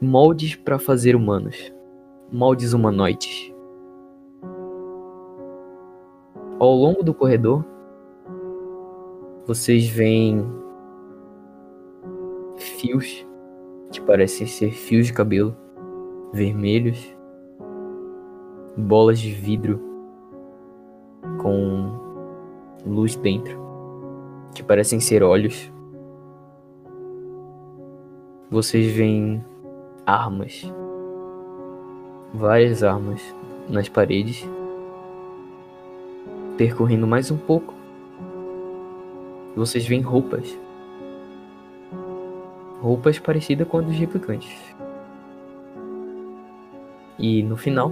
moldes 0.00 0.54
para 0.54 0.78
fazer 0.78 1.16
humanos, 1.16 1.72
moldes 2.30 2.72
humanoides. 2.72 3.52
Ao 6.58 6.72
longo 6.74 7.02
do 7.02 7.12
corredor, 7.12 7.64
vocês 9.46 9.86
veem 9.86 10.63
fios 12.56 13.26
que 13.90 14.00
parecem 14.00 14.46
ser 14.46 14.70
fios 14.70 15.06
de 15.06 15.12
cabelo 15.12 15.56
vermelhos, 16.32 17.16
bolas 18.76 19.20
de 19.20 19.30
vidro 19.30 19.80
com 21.40 21.92
luz 22.84 23.14
dentro 23.14 23.62
que 24.52 24.62
parecem 24.62 24.98
ser 24.98 25.22
olhos. 25.22 25.72
Vocês 28.50 28.92
veem 28.92 29.44
armas, 30.04 30.72
várias 32.32 32.82
armas 32.82 33.22
nas 33.68 33.88
paredes. 33.88 34.48
Percorrendo 36.56 37.06
mais 37.06 37.30
um 37.30 37.36
pouco, 37.36 37.74
vocês 39.56 39.86
veem 39.86 40.02
roupas 40.02 40.63
roupas 42.84 43.18
parecidas 43.18 43.66
com 43.66 43.78
a 43.78 43.80
dos 43.80 43.96
replicantes. 43.96 44.54
E 47.18 47.42
no 47.42 47.56
final, 47.56 47.90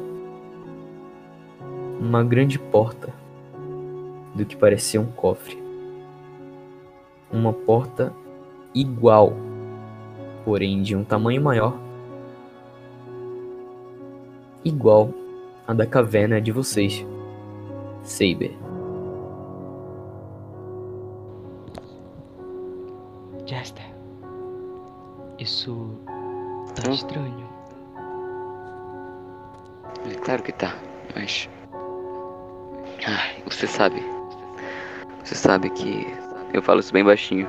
uma 1.98 2.22
grande 2.22 2.58
porta 2.58 3.10
do 4.34 4.44
que 4.44 4.54
parecia 4.54 5.00
um 5.00 5.06
cofre. 5.06 5.56
Uma 7.32 7.54
porta 7.54 8.12
igual, 8.74 9.32
porém 10.44 10.82
de 10.82 10.94
um 10.94 11.04
tamanho 11.04 11.40
maior, 11.40 11.74
igual 14.62 15.08
a 15.66 15.72
da 15.72 15.86
caverna 15.86 16.38
de 16.38 16.52
vocês, 16.52 17.06
Saber. 18.02 18.71
Isso 25.42 25.98
tá 26.76 26.88
Hum? 26.88 26.92
estranho. 26.92 27.48
É 30.08 30.14
claro 30.14 30.40
que 30.40 30.52
tá, 30.52 30.76
mas. 31.16 31.50
Ai, 33.04 33.42
você 33.44 33.66
sabe. 33.66 34.00
Você 35.24 35.34
sabe 35.34 35.68
que. 35.70 36.06
Eu 36.54 36.62
falo 36.62 36.78
isso 36.78 36.92
bem 36.92 37.04
baixinho. 37.04 37.48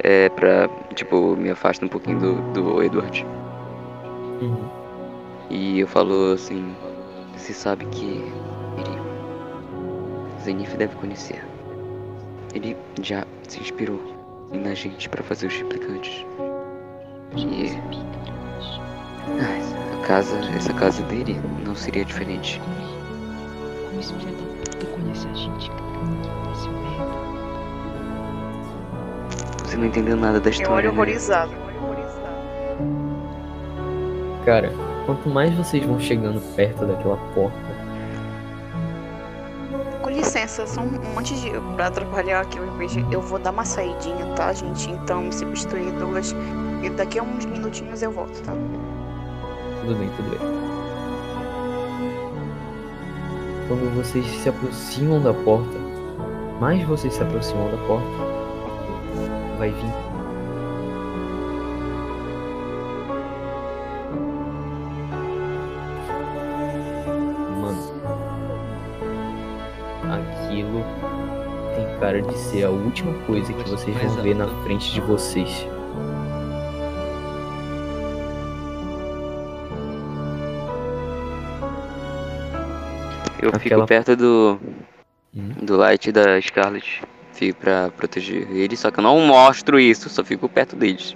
É 0.00 0.28
pra. 0.28 0.68
Tipo, 0.94 1.34
me 1.36 1.48
afasta 1.48 1.86
um 1.86 1.88
pouquinho 1.88 2.18
do, 2.18 2.52
do 2.52 2.82
Edward. 2.82 3.26
Uhum. 4.42 4.68
E 5.48 5.80
eu 5.80 5.86
falo 5.86 6.32
assim. 6.34 6.76
Você 7.34 7.54
sabe 7.54 7.86
que. 7.86 8.22
Ele. 8.76 10.42
Zenith 10.42 10.76
deve 10.76 10.94
conhecer. 10.96 11.42
Ele 12.54 12.76
já 13.00 13.26
se 13.48 13.58
inspirou 13.58 14.15
na 14.52 14.74
gente 14.74 15.08
pra 15.08 15.22
fazer 15.22 15.46
os 15.48 15.54
replicantes. 15.56 16.24
Que. 17.34 17.78
Ah, 19.40 20.02
a 20.02 20.06
casa. 20.06 20.36
Essa 20.56 20.72
casa 20.74 21.02
dele 21.04 21.40
não 21.64 21.74
seria 21.74 22.04
diferente. 22.04 22.60
Como 23.88 24.00
esse 24.00 24.14
filho 24.14 24.32
da 24.36 24.70
puta 24.70 24.86
conhece 24.86 25.26
a 25.28 25.34
gente, 25.34 25.68
cara? 25.70 25.82
Esse 26.52 26.68
merda. 26.68 27.16
Você 29.64 29.76
não 29.76 29.86
entendeu 29.86 30.16
nada 30.16 30.40
da 30.40 30.48
Eu 30.48 30.52
história. 30.52 30.74
olho 30.74 30.88
né? 30.88 30.94
horrorizado. 30.94 31.52
Cara, 34.44 34.72
quanto 35.06 35.28
mais 35.28 35.52
vocês 35.54 35.84
vão 35.84 35.98
chegando 35.98 36.40
perto 36.54 36.86
daquela 36.86 37.16
porta, 37.34 37.65
Só 40.64 40.80
um, 40.80 41.18
antes 41.18 41.38
de 41.40 41.50
pra 41.74 41.88
atrapalhar 41.88 42.40
aqui 42.40 42.58
o 42.58 42.64
RPG, 42.64 43.06
eu 43.10 43.20
vou 43.20 43.38
dar 43.38 43.50
uma 43.50 43.64
saidinha, 43.64 44.24
tá, 44.34 44.54
gente? 44.54 44.90
Então 44.90 45.22
me 45.22 45.32
substituir 45.32 45.92
Douglas. 45.92 46.34
E 46.82 46.88
daqui 46.88 47.18
a 47.18 47.22
uns 47.22 47.44
minutinhos 47.44 48.00
eu 48.02 48.10
volto, 48.10 48.40
tá? 48.42 48.52
tudo 49.82 49.98
bem, 49.98 50.08
tudo 50.16 50.30
bem. 50.30 50.38
Quando 53.68 53.94
vocês 53.96 54.26
se 54.26 54.48
aproximam 54.48 55.20
da 55.20 55.34
porta, 55.34 55.78
mais 56.60 56.82
vocês 56.84 57.12
se 57.14 57.22
aproximam 57.22 57.70
da 57.70 57.76
porta, 57.86 58.08
vai 59.58 59.70
vir. 59.70 60.05
Cara 72.16 72.22
de 72.22 72.38
ser 72.38 72.64
a 72.64 72.70
última 72.70 73.12
coisa 73.26 73.52
que 73.52 73.68
vocês 73.68 73.96
vão 73.96 74.22
ver 74.22 74.34
na 74.34 74.46
frente 74.64 74.92
de 74.92 75.00
vocês. 75.00 75.66
Eu 83.40 83.50
Aquela- 83.50 83.58
fico 83.58 83.86
perto 83.86 84.16
do. 84.16 84.58
Hum? 85.34 85.50
do 85.62 85.76
Light 85.76 86.10
da 86.10 86.40
Scarlet. 86.40 87.02
Fico 87.32 87.60
pra 87.60 87.90
proteger 87.90 88.50
eles, 88.50 88.80
só 88.80 88.90
que 88.90 88.98
eu 88.98 89.02
não 89.02 89.20
mostro 89.20 89.78
isso, 89.78 90.08
só 90.08 90.24
fico 90.24 90.48
perto 90.48 90.74
deles. 90.74 91.14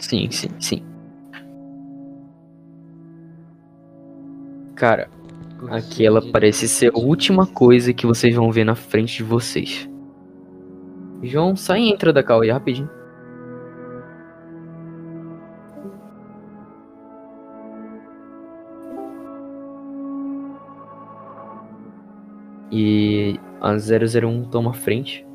Sim, 0.00 0.28
sim, 0.32 0.48
sim. 0.58 0.82
Cara, 4.74 5.08
aquela 5.68 6.20
parece 6.32 6.66
ser 6.68 6.90
a 6.92 6.98
última 6.98 7.46
coisa 7.46 7.92
que 7.92 8.04
vocês 8.04 8.34
vão 8.34 8.50
ver 8.50 8.64
na 8.64 8.74
frente 8.74 9.18
de 9.18 9.22
vocês. 9.22 9.88
João, 11.22 11.54
sai 11.54 11.82
e 11.82 11.92
entra 11.92 12.12
da 12.12 12.20
aí 12.20 12.50
rapidinho. 12.50 12.88
E 22.72 23.38
a 23.60 23.72
001 23.72 24.44
toma 24.44 24.70
a 24.70 24.74
frente. 24.74 25.26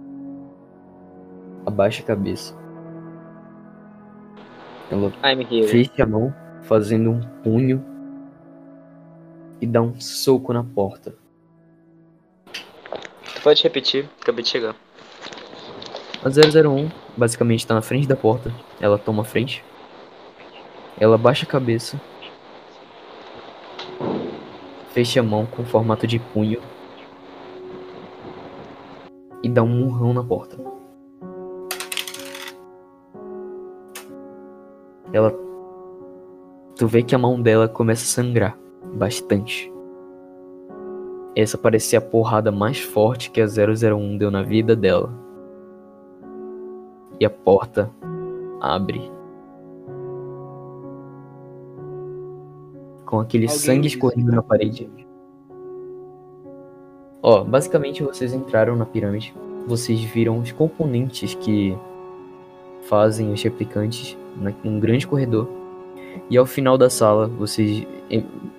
Abaixa 1.65 2.01
a 2.01 2.05
cabeça. 2.05 2.55
Ela 4.89 5.11
fecha 5.67 6.03
a 6.03 6.05
mão, 6.05 6.33
fazendo 6.61 7.11
um 7.11 7.21
punho 7.43 7.83
e 9.59 9.67
dá 9.67 9.81
um 9.81 9.99
soco 9.99 10.53
na 10.53 10.63
porta. 10.63 11.15
Tu 12.53 13.41
pode 13.43 13.63
repetir? 13.63 14.09
Acabei 14.21 14.43
de 14.43 14.49
chegar. 14.49 14.84
A 16.25 16.27
001 16.27 16.89
basicamente 17.15 17.67
tá 17.67 17.75
na 17.75 17.83
frente 17.83 18.07
da 18.07 18.15
porta, 18.15 18.51
ela 18.81 18.97
toma 18.97 19.21
a 19.21 19.23
frente, 19.23 19.63
ela 20.99 21.19
baixa 21.19 21.45
a 21.45 21.47
cabeça, 21.47 22.01
fecha 24.89 25.19
a 25.19 25.23
mão 25.23 25.45
com 25.45 25.63
formato 25.63 26.07
de 26.07 26.17
punho 26.17 26.59
e 29.43 29.47
dá 29.47 29.61
um 29.61 29.67
murrão 29.67 30.15
na 30.15 30.23
porta. 30.23 30.57
Ela. 35.13 35.31
Tu 36.75 36.87
vê 36.87 37.03
que 37.03 37.13
a 37.13 37.19
mão 37.19 37.39
dela 37.39 37.69
começa 37.69 38.03
a 38.03 38.07
sangrar 38.07 38.57
bastante. 38.95 39.71
Essa 41.35 41.55
parece 41.55 41.89
ser 41.89 41.97
a 41.97 42.01
porrada 42.01 42.51
mais 42.51 42.79
forte 42.79 43.29
que 43.29 43.39
a 43.39 43.45
001 43.45 44.17
deu 44.17 44.31
na 44.31 44.41
vida 44.41 44.75
dela. 44.75 45.24
E 47.19 47.25
a 47.25 47.29
porta 47.29 47.89
abre. 48.61 49.11
Com 53.05 53.19
aquele 53.19 53.45
Alguém 53.45 53.59
sangue 53.59 53.87
escorrendo 53.87 54.31
na 54.31 54.41
parede. 54.41 54.89
Ó, 57.21 57.43
basicamente 57.43 58.03
vocês 58.03 58.33
entraram 58.33 58.75
na 58.75 58.85
pirâmide. 58.85 59.33
Vocês 59.67 59.99
viram 60.03 60.39
os 60.39 60.51
componentes 60.51 61.33
que 61.33 61.75
fazem 62.83 63.31
os 63.33 63.41
replicantes 63.41 64.17
num 64.63 64.79
grande 64.79 65.07
corredor. 65.07 65.47
E 66.29 66.37
ao 66.37 66.45
final 66.45 66.77
da 66.77 66.89
sala, 66.89 67.27
vocês, 67.27 67.85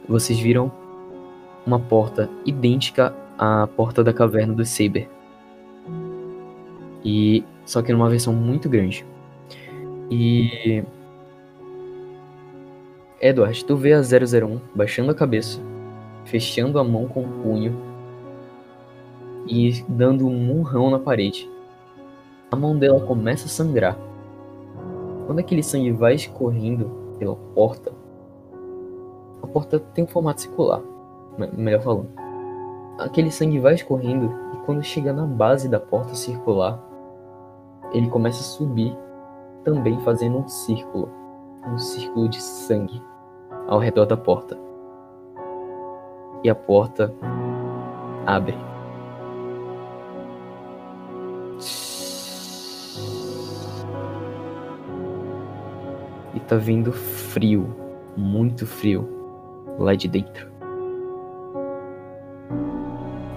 vocês 0.08 0.38
viram 0.38 0.70
uma 1.66 1.78
porta 1.78 2.28
idêntica 2.44 3.14
à 3.38 3.66
porta 3.66 4.02
da 4.02 4.12
caverna 4.12 4.54
do 4.54 4.64
Saber. 4.64 5.08
E 7.04 7.44
só 7.66 7.82
que 7.82 7.92
numa 7.92 8.08
versão 8.08 8.32
muito 8.32 8.68
grande. 8.70 9.04
E 10.10 10.82
Edward, 13.20 13.64
tu 13.64 13.76
vê 13.76 13.92
a 13.92 14.00
001 14.00 14.60
baixando 14.74 15.10
a 15.10 15.14
cabeça, 15.14 15.60
fechando 16.24 16.78
a 16.78 16.84
mão 16.84 17.06
com 17.06 17.22
o 17.24 17.28
punho 17.42 17.76
e 19.46 19.84
dando 19.88 20.26
um 20.26 20.32
murrão 20.38 20.90
na 20.90 20.98
parede. 20.98 21.50
A 22.50 22.56
mão 22.56 22.78
dela 22.78 23.00
começa 23.00 23.46
a 23.46 23.48
sangrar. 23.48 23.98
Quando 25.26 25.40
aquele 25.40 25.62
sangue 25.62 25.90
vai 25.90 26.14
escorrendo 26.14 26.88
pela 27.18 27.34
porta, 27.34 27.92
a 29.42 29.46
porta 29.46 29.80
tem 29.80 30.04
um 30.04 30.06
formato 30.06 30.42
circular, 30.42 30.80
me- 31.36 31.50
melhor 31.56 31.80
falando. 31.82 32.08
Aquele 32.98 33.30
sangue 33.30 33.58
vai 33.58 33.74
escorrendo 33.74 34.32
e 34.54 34.56
quando 34.64 34.82
chega 34.84 35.12
na 35.12 35.26
base 35.26 35.68
da 35.68 35.80
porta 35.80 36.14
circular, 36.14 36.80
ele 37.92 38.08
começa 38.08 38.40
a 38.40 38.44
subir, 38.44 38.96
também 39.64 39.98
fazendo 40.00 40.38
um 40.38 40.48
círculo, 40.48 41.08
um 41.66 41.78
círculo 41.78 42.28
de 42.28 42.40
sangue 42.42 43.02
ao 43.66 43.78
redor 43.78 44.06
da 44.06 44.16
porta. 44.16 44.58
E 46.42 46.50
a 46.50 46.54
porta 46.54 47.12
abre. 48.26 48.56
E 56.34 56.40
tá 56.40 56.56
vindo 56.56 56.92
frio, 56.92 57.74
muito 58.16 58.66
frio, 58.66 59.08
lá 59.78 59.94
de 59.94 60.06
dentro. 60.06 60.50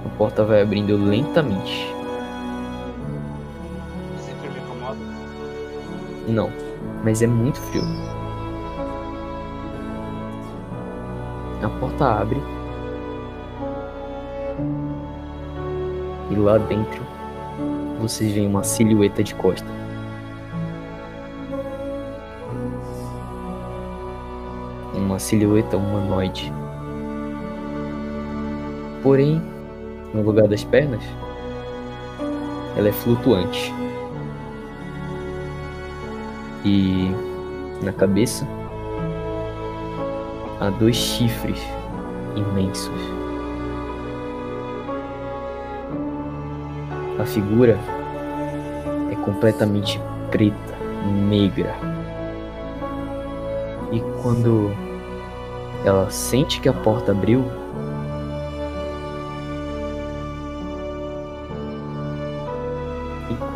A 0.06 0.18
porta 0.18 0.44
vai 0.44 0.62
abrindo 0.62 0.98
lentamente. 0.98 1.99
Não, 6.30 6.52
mas 7.04 7.24
é 7.24 7.28
muito 7.28 7.60
frio. 7.60 7.82
A 11.64 11.70
porta 11.80 12.06
abre. 12.06 12.40
E 16.30 16.36
lá 16.36 16.60
dentro 16.60 17.04
vocês 18.00 18.32
veem 18.32 18.48
uma 18.48 18.64
silhueta 18.64 19.24
de 19.24 19.34
costa. 19.34 19.68
Uma 24.94 25.18
silhueta 25.18 25.78
humanoide. 25.78 26.54
Porém, 29.02 29.42
no 30.14 30.22
lugar 30.22 30.48
das 30.48 30.64
pernas, 30.64 31.04
ela 32.78 32.90
é 32.90 32.92
flutuante. 32.92 33.74
E 36.66 37.12
Na 37.82 37.94
cabeça 37.94 38.46
há 40.60 40.70
dois 40.70 40.96
chifres 40.96 41.60
imensos. 42.36 43.02
A 47.18 47.26
figura 47.26 47.78
é 49.12 49.16
completamente 49.24 50.00
preta, 50.30 50.78
negra. 51.30 51.74
E 53.92 54.00
quando 54.22 54.72
ela 55.86 56.10
sente 56.10 56.60
que 56.60 56.70
a 56.70 56.74
porta 56.74 57.12
abriu, 57.12 57.44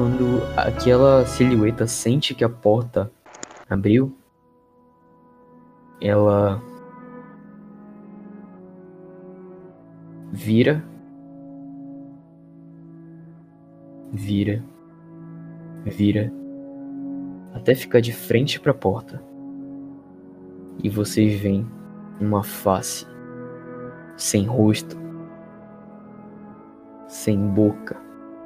quando 0.03 0.41
aquela 0.57 1.25
silhueta 1.25 1.87
sente 1.87 2.35
que 2.35 2.43
a 2.43 2.49
porta 2.49 3.09
abriu, 3.69 4.13
ela 6.01 6.61
vira, 10.29 10.83
vira, 14.11 14.61
vira, 15.85 16.33
até 17.53 17.73
ficar 17.73 18.01
de 18.01 18.11
frente 18.11 18.59
para 18.59 18.71
a 18.71 18.75
porta. 18.75 19.23
E 20.83 20.89
vocês 20.89 21.39
veem 21.39 21.65
uma 22.19 22.43
face 22.43 23.07
sem 24.17 24.45
rosto, 24.45 24.97
sem 27.07 27.39
boca, 27.39 27.95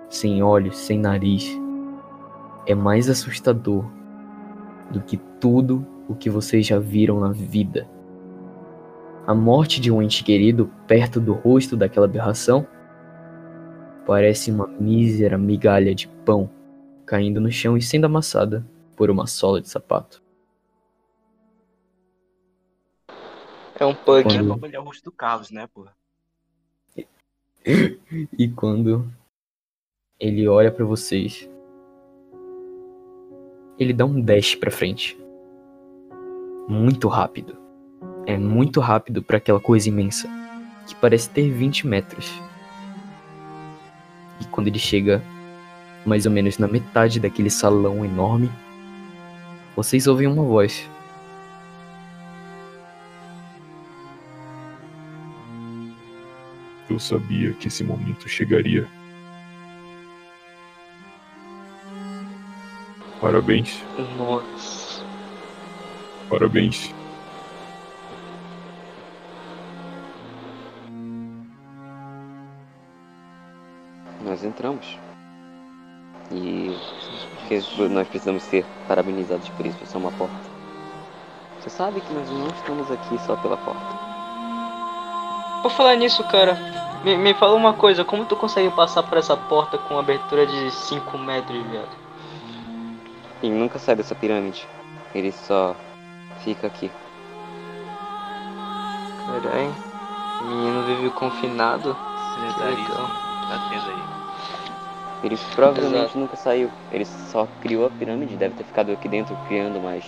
sem 0.09 0.41
olhos, 0.43 0.77
sem 0.77 0.99
nariz. 0.99 1.47
É 2.65 2.75
mais 2.75 3.09
assustador 3.09 3.85
do 4.91 5.01
que 5.01 5.17
tudo 5.39 5.85
o 6.07 6.15
que 6.15 6.29
vocês 6.29 6.65
já 6.65 6.79
viram 6.79 7.19
na 7.19 7.31
vida. 7.31 7.87
A 9.25 9.33
morte 9.35 9.81
de 9.81 9.91
um 9.91 10.01
ente 10.01 10.23
querido 10.23 10.71
perto 10.87 11.19
do 11.19 11.33
rosto 11.33 11.75
daquela 11.75 12.05
aberração 12.05 12.65
parece 14.05 14.49
uma 14.51 14.67
mísera 14.67 15.37
migalha 15.37 15.93
de 15.93 16.07
pão 16.07 16.49
caindo 17.05 17.41
no 17.41 17.51
chão 17.51 17.77
e 17.77 17.81
sendo 17.81 18.05
amassada 18.05 18.65
por 18.95 19.09
uma 19.09 19.27
sola 19.27 19.61
de 19.61 19.67
sapato. 19.69 20.21
É 23.79 23.85
um 23.85 23.93
pug. 23.93 24.23
Quando- 24.23 24.63
olhar 24.63 24.81
o 24.81 24.85
rosto 24.85 25.03
do 25.03 25.11
Carlos, 25.11 25.51
né, 25.51 25.67
porra? 25.67 25.93
E 28.39 28.47
quando 28.47 29.05
ele 30.19 30.47
olha 30.47 30.71
pra 30.71 30.83
vocês, 30.83 31.47
ele 33.77 33.93
dá 33.93 34.03
um 34.05 34.19
dash 34.19 34.55
pra 34.55 34.71
frente. 34.71 35.17
Muito 36.67 37.07
rápido. 37.07 37.55
É 38.25 38.37
muito 38.37 38.79
rápido 38.79 39.21
pra 39.21 39.37
aquela 39.37 39.59
coisa 39.59 39.87
imensa 39.87 40.27
que 40.87 40.95
parece 40.95 41.29
ter 41.29 41.51
20 41.51 41.85
metros. 41.85 42.31
E 44.41 44.45
quando 44.47 44.67
ele 44.67 44.79
chega 44.79 45.21
mais 46.05 46.25
ou 46.25 46.31
menos 46.31 46.57
na 46.57 46.67
metade 46.67 47.19
daquele 47.19 47.49
salão 47.49 48.03
enorme, 48.03 48.49
vocês 49.75 50.07
ouvem 50.07 50.27
uma 50.27 50.43
voz. 50.43 50.89
Eu 56.89 56.97
sabia 56.97 57.53
que 57.53 57.67
esse 57.67 57.83
momento 57.83 58.27
chegaria. 58.27 58.87
Parabéns, 63.19 63.83
Nossa. 64.15 65.03
parabéns. 66.29 66.93
Nós 74.23 74.43
entramos. 74.43 74.99
E 76.31 76.77
que 77.47 77.87
nós 77.89 78.07
precisamos 78.07 78.43
ser 78.43 78.65
parabenizados 78.87 79.49
por 79.49 79.65
isso, 79.65 79.77
isso 79.83 79.95
é 79.95 79.99
uma 79.99 80.11
porta. 80.11 80.35
Você 81.59 81.69
sabe 81.69 82.01
que 82.01 82.13
nós 82.13 82.29
não 82.29 82.47
estamos 82.47 82.91
aqui 82.91 83.17
só 83.25 83.35
pela 83.37 83.57
porta. 83.57 84.07
Por 85.63 85.71
falar 85.71 85.95
nisso, 85.95 86.23
cara, 86.25 86.55
me, 87.03 87.17
me 87.17 87.33
fala 87.33 87.55
uma 87.55 87.73
coisa, 87.73 88.05
como 88.05 88.25
tu 88.25 88.35
consegue 88.35 88.69
passar 88.75 89.03
por 89.03 89.17
essa 89.17 89.35
porta 89.35 89.77
com 89.77 89.97
abertura 89.97 90.45
de 90.45 90.69
5 90.69 91.17
metros, 91.17 91.65
viado? 91.67 92.06
Ele 93.41 93.53
nunca 93.53 93.77
sai 93.77 93.95
dessa 93.95 94.15
pirâmide. 94.15 94.67
Ele 95.13 95.31
só 95.31 95.75
fica 96.43 96.67
aqui. 96.67 96.91
Caralho. 99.25 99.75
O 100.41 100.45
menino 100.45 100.83
vive 100.83 101.09
confinado. 101.11 101.95
Legal. 102.59 103.07
Tá 103.49 103.69
tendo 103.69 103.91
aí. 103.91 104.17
Ele 105.23 105.37
provavelmente 105.55 106.03
Exato. 106.03 106.19
nunca 106.19 106.35
saiu. 106.35 106.71
Ele 106.91 107.05
só 107.05 107.47
criou 107.61 107.87
a 107.87 107.89
pirâmide, 107.89 108.35
deve 108.35 108.55
ter 108.55 108.63
ficado 108.63 108.91
aqui 108.91 109.07
dentro 109.07 109.35
criando 109.47 109.79
mais 109.79 110.03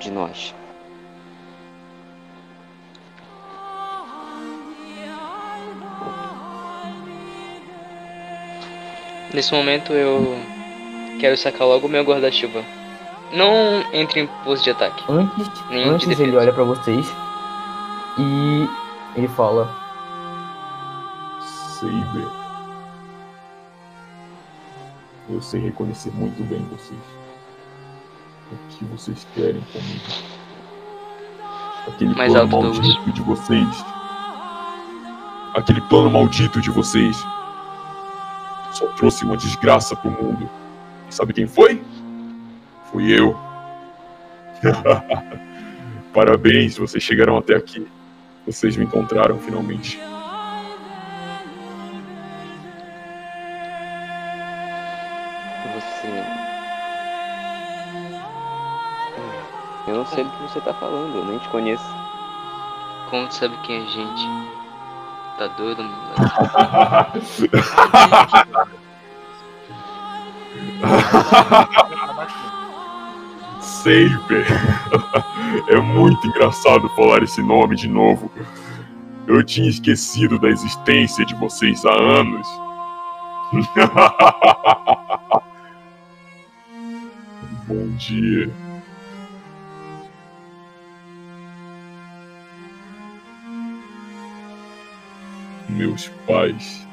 de 0.00 0.10
nós. 0.10 0.54
Nesse 9.32 9.52
momento 9.52 9.92
eu 9.92 10.38
quero 11.18 11.36
sacar 11.36 11.66
logo 11.66 11.86
o 11.86 11.90
meu 11.90 12.04
guarda-chuva. 12.04 12.62
Não 13.32 13.84
entre 13.92 14.20
em 14.20 14.26
pose 14.44 14.62
de 14.62 14.70
ataque. 14.70 15.04
Antes, 15.08 15.50
Nem 15.70 15.84
de 15.84 15.90
antes 15.90 16.20
ele 16.20 16.36
olha 16.36 16.52
pra 16.52 16.64
vocês 16.64 17.12
e 18.18 18.68
ele 19.16 19.28
fala: 19.28 19.68
Saber. 21.40 22.28
Eu 25.28 25.40
sei 25.40 25.60
reconhecer 25.60 26.12
muito 26.12 26.42
bem 26.44 26.60
vocês. 26.70 27.00
O 28.52 28.56
que 28.68 28.84
vocês 28.84 29.26
querem 29.34 29.60
comigo? 29.72 30.04
Aquele 31.88 32.14
Mais 32.14 32.32
plano 32.32 32.54
alto, 32.56 32.62
Douglas. 32.66 32.78
maldito 32.78 33.12
de 33.12 33.22
vocês. 33.22 33.84
Aquele 35.54 35.80
plano 35.82 36.10
maldito 36.10 36.60
de 36.60 36.70
vocês. 36.70 37.24
Só 38.72 38.86
trouxe 38.88 39.24
uma 39.24 39.36
desgraça 39.36 39.96
pro 39.96 40.10
mundo. 40.10 40.48
Sabe 41.14 41.32
quem 41.32 41.46
foi? 41.46 41.80
Fui 42.90 43.16
eu. 43.16 43.38
Parabéns, 46.12 46.76
vocês 46.76 47.04
chegaram 47.04 47.38
até 47.38 47.54
aqui. 47.54 47.86
Vocês 48.44 48.76
me 48.76 48.84
encontraram 48.84 49.38
finalmente. 49.38 49.96
Você. 55.72 56.08
Eu 59.86 59.94
não 59.94 60.06
sei 60.06 60.24
do 60.24 60.30
que 60.30 60.42
você 60.42 60.60
tá 60.62 60.74
falando, 60.74 61.16
eu 61.16 61.24
nem 61.26 61.38
te 61.38 61.48
conheço. 61.50 61.94
Como 63.08 63.28
tu 63.28 63.34
sabe 63.36 63.56
quem 63.58 63.82
é 63.82 63.84
a 63.84 63.86
gente? 63.86 64.26
Tá 65.38 65.46
doido, 65.46 65.84
mano? 65.84 66.16
Saber. 73.60 74.46
É 75.68 75.76
muito 75.78 76.26
engraçado 76.26 76.88
falar 76.90 77.22
esse 77.22 77.42
nome 77.42 77.76
de 77.76 77.88
novo. 77.88 78.30
Eu 79.26 79.42
tinha 79.44 79.68
esquecido 79.68 80.38
da 80.38 80.48
existência 80.48 81.24
de 81.24 81.34
vocês 81.34 81.84
há 81.84 81.92
anos. 81.92 82.46
Bom 87.66 87.96
dia. 87.96 88.50
Meus 95.68 96.08
pais. 96.26 96.86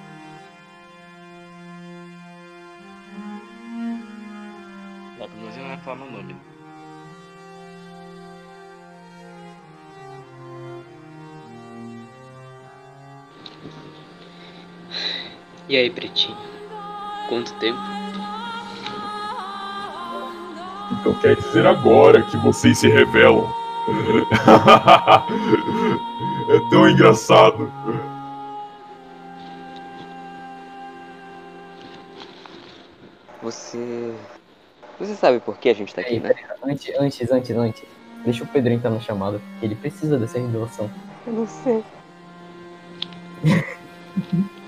E 15.72 15.78
aí, 15.78 15.90
pretinho? 15.90 16.38
Quanto 17.30 17.54
tempo? 17.54 17.80
Então 20.92 21.14
quer 21.22 21.38
dizer 21.38 21.66
agora 21.66 22.22
que 22.24 22.36
vocês 22.36 22.78
se 22.78 22.90
revelam. 22.90 23.50
é 26.50 26.60
tão 26.70 26.90
engraçado. 26.90 27.72
Você. 33.42 34.14
Você 35.00 35.16
sabe 35.16 35.40
por 35.40 35.58
que 35.58 35.70
a 35.70 35.74
gente 35.74 35.96
tá 35.96 36.02
aqui, 36.02 36.20
né? 36.20 36.34
antes, 36.66 36.94
antes, 37.00 37.32
antes, 37.32 37.56
antes. 37.56 37.84
Deixa 38.26 38.44
o 38.44 38.48
Pedro 38.48 38.74
entrar 38.74 38.90
na 38.90 39.00
chamada. 39.00 39.42
Ele 39.62 39.76
precisa 39.76 40.20
dessa 40.20 40.38
revelação. 40.38 40.92
Eu 41.26 41.32
não 41.32 41.48
sei. 41.48 41.82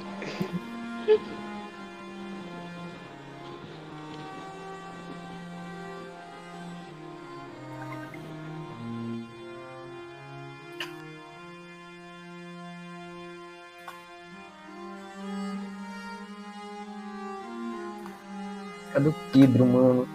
Cadê 19.04 19.10
o 19.10 19.16
Pedro, 19.34 19.66
mano? 19.66 20.08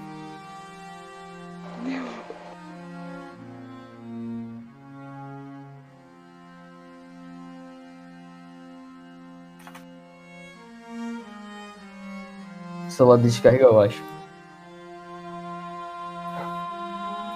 O 12.86 12.91
celular 12.91 13.18
descarrega, 13.18 13.64
eu 13.64 13.80
acho. 13.80 14.03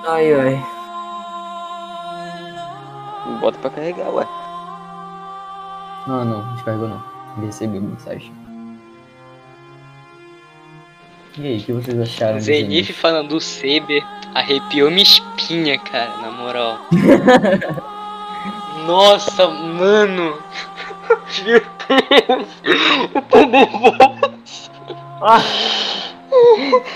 Ai, 0.08 0.32
ai. 0.32 0.64
Bota 3.40 3.58
pra 3.58 3.70
carregar, 3.70 4.08
ué. 4.10 4.24
Ah, 6.06 6.24
não, 6.24 6.54
descarregou 6.54 6.88
não. 6.88 7.02
Recebeu 7.44 7.82
mensagem. 7.82 8.41
E 11.38 11.46
aí, 11.46 11.56
o 11.58 11.62
que 11.62 11.72
vocês 11.72 11.98
acharam? 11.98 12.40
Zenith 12.40 12.92
falando 12.92 13.28
do 13.28 13.40
Saber 13.40 14.04
arrepiou 14.34 14.90
minha 14.90 15.02
espinha, 15.02 15.78
cara, 15.78 16.16
na 16.18 16.30
moral. 16.30 16.78
Nossa, 18.86 19.48
mano. 19.48 20.38
Meu 21.44 21.62
Deus. 21.88 22.48
Eu 23.14 23.22
tô 23.22 23.46
nervoso. 23.46 24.32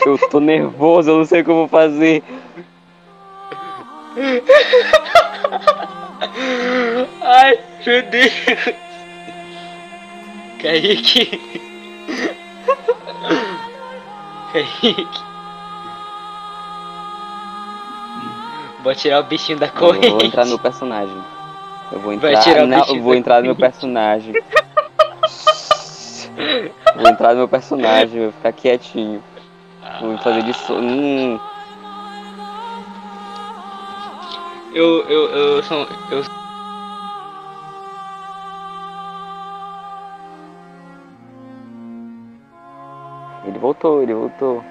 Eu 0.05 0.19
tô 0.31 0.41
nervoso, 0.41 1.11
eu 1.11 1.19
não 1.19 1.25
sei 1.25 1.41
o 1.41 1.45
que 1.45 1.51
eu 1.51 1.55
vou 1.55 1.69
fazer. 1.69 2.23
Ai, 7.23 7.59
meu 7.85 8.03
Deus. 8.03 8.33
Kaique. 10.61 11.66
Kaique. 14.65 15.21
Vou 18.83 18.95
tirar 18.95 19.21
o 19.21 19.25
bichinho 19.25 19.59
da 19.59 19.67
Eu 19.67 19.73
corrente. 19.73 20.09
vou 20.11 20.23
entrar 20.23 20.47
no 20.47 20.59
personagem. 20.59 21.17
Eu 21.93 22.01
vou 22.01 22.17
Vai 22.19 22.33
entrar. 22.33 22.43
tirar 22.43 22.65
o 22.65 22.97
eu 22.97 23.03
vou 23.03 23.15
entrar 23.15 23.41
no 23.41 23.47
meu 23.47 23.57
personagem. 23.57 24.33
vou 26.97 27.09
entrar 27.09 27.31
no 27.31 27.39
meu 27.39 27.49
personagem, 27.49 28.23
vou 28.23 28.33
ficar 28.33 28.53
quietinho. 28.53 29.23
Vou 30.01 30.17
fazer 30.19 30.43
de 30.43 30.53
so... 30.55 30.75
Hum, 30.75 31.39
Eu, 34.73 35.09
eu, 35.09 35.31
eu 35.31 35.63
sou. 35.63 35.87
Eu... 36.11 36.23
ele 43.57 43.59
voltou, 43.59 44.03
ele 44.03 44.15
voltou. 44.15 44.63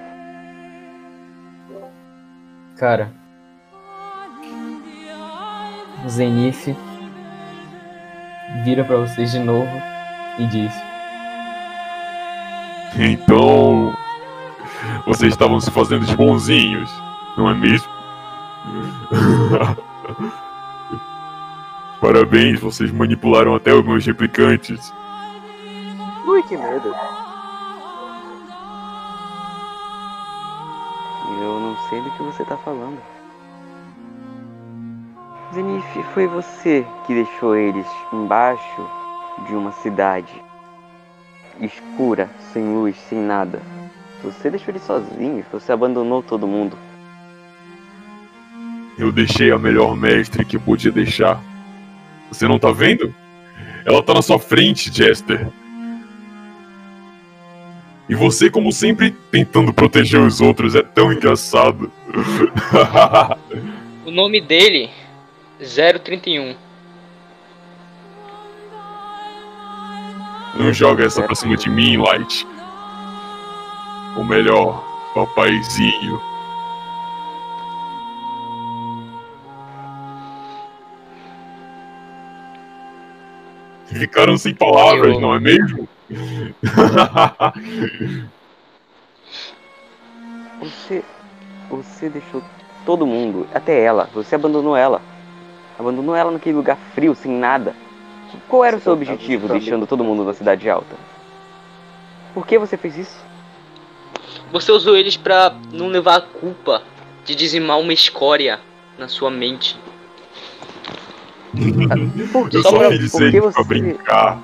Cara. 2.78 3.12
O 6.04 6.08
Zenith 6.08 6.76
vira 8.64 8.84
pra 8.84 8.96
vocês 8.98 9.32
de 9.32 9.40
novo 9.40 9.70
e 10.38 10.46
diz: 10.46 10.72
Então. 12.96 13.92
Vocês 15.06 15.32
estavam 15.32 15.60
se 15.60 15.70
fazendo 15.70 16.04
de 16.04 16.16
bonzinhos, 16.16 16.90
não 17.36 17.50
é 17.50 17.54
mesmo? 17.54 17.88
Parabéns, 22.00 22.60
vocês 22.60 22.92
manipularam 22.92 23.54
até 23.54 23.72
os 23.72 23.84
meus 23.84 24.04
replicantes. 24.04 24.92
Ui, 26.26 26.42
que 26.42 26.56
medo. 26.56 26.94
Eu 31.46 31.60
não 31.60 31.76
sei 31.88 32.00
do 32.02 32.10
que 32.10 32.22
você 32.24 32.44
tá 32.44 32.56
falando. 32.56 32.98
Zenith, 35.54 36.04
foi 36.12 36.26
você 36.26 36.84
que 37.06 37.14
deixou 37.14 37.54
eles 37.56 37.86
embaixo 38.12 38.88
de 39.46 39.54
uma 39.54 39.70
cidade 39.70 40.42
escura, 41.60 42.28
sem 42.52 42.64
luz, 42.74 42.96
sem 43.08 43.18
nada. 43.18 43.62
Você 44.22 44.50
deixou 44.50 44.72
eles 44.72 44.82
sozinhos, 44.82 45.46
você 45.50 45.72
abandonou 45.72 46.22
todo 46.22 46.48
mundo. 46.48 46.76
Eu 48.98 49.12
deixei 49.12 49.52
a 49.52 49.58
melhor 49.58 49.96
mestre 49.96 50.44
que 50.44 50.58
podia 50.58 50.90
deixar. 50.90 51.40
Você 52.30 52.48
não 52.48 52.58
tá 52.58 52.72
vendo? 52.72 53.14
Ela 53.84 54.02
tá 54.02 54.14
na 54.14 54.22
sua 54.22 54.38
frente, 54.38 54.92
Jester. 54.92 55.48
E 58.08 58.14
você, 58.14 58.48
como 58.48 58.70
sempre, 58.70 59.10
tentando 59.32 59.72
proteger 59.72 60.20
os 60.20 60.40
outros, 60.40 60.74
é 60.74 60.82
tão 60.82 61.12
engraçado. 61.12 61.90
O 64.06 64.10
nome 64.12 64.40
dele, 64.40 64.88
031. 65.58 66.54
Não 70.56 70.72
joga 70.72 71.04
essa 71.04 71.20
pra 71.24 71.34
cima 71.34 71.56
de 71.56 71.68
mim, 71.68 71.96
Light. 71.96 72.46
Ou 74.16 74.22
melhor, 74.24 74.84
papaizinho. 75.12 76.20
Ficaram 83.86 84.36
sem 84.36 84.54
palavras, 84.54 85.14
Eu- 85.14 85.20
não 85.20 85.34
é 85.34 85.40
mesmo? 85.40 85.88
Você. 90.60 91.02
Você 91.68 92.08
deixou 92.08 92.42
todo 92.84 93.06
mundo, 93.06 93.46
até 93.52 93.82
ela, 93.82 94.08
você 94.14 94.34
abandonou 94.36 94.76
ela. 94.76 95.02
Abandonou 95.78 96.14
ela 96.14 96.30
naquele 96.30 96.56
lugar 96.56 96.78
frio, 96.94 97.14
sem 97.14 97.30
nada. 97.32 97.74
Qual 98.48 98.64
era 98.64 98.76
o 98.76 98.80
seu 98.80 98.92
objetivo 98.92 99.48
deixando 99.48 99.86
todo 99.86 100.04
mundo 100.04 100.24
na 100.24 100.32
cidade 100.32 100.68
alta? 100.70 100.94
Por 102.32 102.46
que 102.46 102.58
você 102.58 102.76
fez 102.76 102.96
isso? 102.96 103.16
Você 104.52 104.70
usou 104.70 104.96
eles 104.96 105.16
pra 105.16 105.54
não 105.72 105.88
levar 105.88 106.16
a 106.16 106.20
culpa 106.20 106.82
de 107.24 107.34
dizimar 107.34 107.78
uma 107.80 107.92
escória 107.92 108.60
na 108.98 109.08
sua 109.08 109.30
mente. 109.30 109.76
Por 112.32 112.54
Eu 112.54 112.62
Só 112.62 112.70
só 112.70 112.78
pra- 112.78 112.90
fiz 112.90 113.00
isso 113.02 113.18
pra 113.18 113.40
você- 113.40 113.64
brincar. 113.64 114.38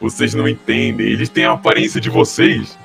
Vocês 0.00 0.34
não 0.34 0.48
entendem. 0.48 1.06
Eles 1.06 1.28
têm 1.28 1.44
a 1.44 1.52
aparência 1.52 2.00
de 2.00 2.10
vocês. 2.10 2.78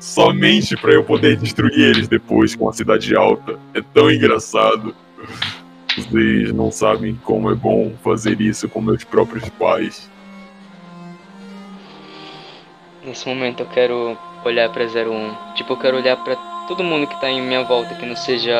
Somente 0.00 0.76
pra 0.76 0.92
eu 0.92 1.02
poder 1.02 1.36
destruir 1.36 1.80
eles 1.80 2.08
depois 2.08 2.54
com 2.54 2.68
a 2.68 2.72
cidade 2.72 3.16
alta. 3.16 3.58
É 3.72 3.80
tão 3.80 4.10
engraçado. 4.10 4.94
Vocês 5.96 6.52
não 6.52 6.70
sabem 6.70 7.14
como 7.22 7.50
é 7.50 7.54
bom 7.54 7.92
fazer 8.02 8.40
isso 8.40 8.68
com 8.68 8.80
meus 8.80 9.04
próprios 9.04 9.48
pais. 9.50 10.10
Nesse 13.04 13.28
momento 13.28 13.60
eu 13.60 13.66
quero 13.66 14.18
olhar 14.44 14.70
pra 14.70 14.84
01. 14.84 15.54
Tipo, 15.54 15.74
eu 15.74 15.76
quero 15.76 15.96
olhar 15.96 16.16
pra 16.16 16.36
todo 16.66 16.82
mundo 16.82 17.06
que 17.06 17.20
tá 17.20 17.28
em 17.28 17.42
minha 17.42 17.62
volta, 17.62 17.94
que 17.94 18.06
não 18.06 18.16
seja 18.16 18.56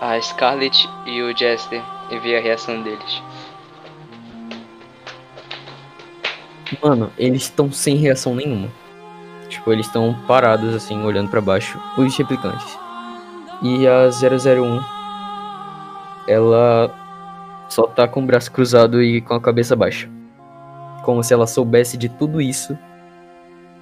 a 0.00 0.20
Scarlet 0.20 0.88
e 1.06 1.22
o 1.22 1.36
Jester, 1.36 1.82
e 2.10 2.18
ver 2.18 2.36
a 2.36 2.40
reação 2.40 2.82
deles. 2.82 3.22
Mano, 6.80 7.10
eles 7.18 7.42
estão 7.42 7.70
sem 7.72 7.96
reação 7.96 8.34
nenhuma. 8.34 8.68
Tipo, 9.48 9.72
eles 9.72 9.86
estão 9.86 10.14
parados 10.26 10.74
assim, 10.74 11.02
olhando 11.02 11.28
pra 11.28 11.40
baixo, 11.40 11.78
os 11.98 12.16
replicantes. 12.16 12.78
E 13.62 13.86
a 13.86 14.08
001, 14.08 14.80
ela 16.26 16.90
só 17.68 17.86
tá 17.86 18.08
com 18.08 18.22
o 18.22 18.26
braço 18.26 18.50
cruzado 18.50 19.02
e 19.02 19.20
com 19.20 19.34
a 19.34 19.40
cabeça 19.40 19.76
baixa. 19.76 20.08
Como 21.04 21.22
se 21.22 21.34
ela 21.34 21.46
soubesse 21.46 21.96
de 21.96 22.08
tudo 22.08 22.40
isso, 22.40 22.78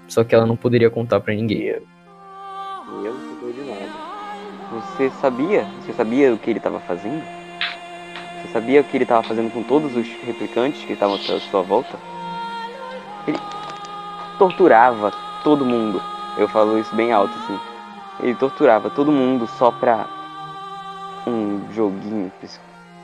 só 0.08 0.24
que 0.24 0.34
ela 0.34 0.46
não 0.46 0.56
poderia 0.56 0.90
contar 0.90 1.20
pra 1.20 1.34
ninguém. 1.34 1.66
Eu 1.66 1.82
não 2.88 3.40
sei 3.40 3.52
de 3.52 3.60
nada. 3.70 3.88
Você 4.72 5.10
sabia? 5.20 5.66
Você 5.80 5.92
sabia 5.92 6.34
o 6.34 6.38
que 6.38 6.50
ele 6.50 6.58
estava 6.58 6.80
fazendo? 6.80 7.22
Você 8.42 8.52
sabia 8.52 8.80
o 8.80 8.84
que 8.84 8.96
ele 8.96 9.04
estava 9.04 9.22
fazendo 9.22 9.52
com 9.52 9.62
todos 9.62 9.94
os 9.96 10.08
replicantes 10.24 10.84
que 10.84 10.92
estavam 10.92 11.14
à 11.14 11.18
sua 11.18 11.62
volta? 11.62 11.96
Ele 13.30 13.40
torturava 14.38 15.12
todo 15.42 15.64
mundo. 15.64 16.00
Eu 16.36 16.48
falo 16.48 16.78
isso 16.78 16.94
bem 16.94 17.12
alto, 17.12 17.32
assim. 17.44 17.58
Ele 18.20 18.34
torturava 18.34 18.90
todo 18.90 19.10
mundo 19.12 19.46
só 19.58 19.70
pra 19.70 20.06
um 21.26 21.60
joguinho 21.72 22.30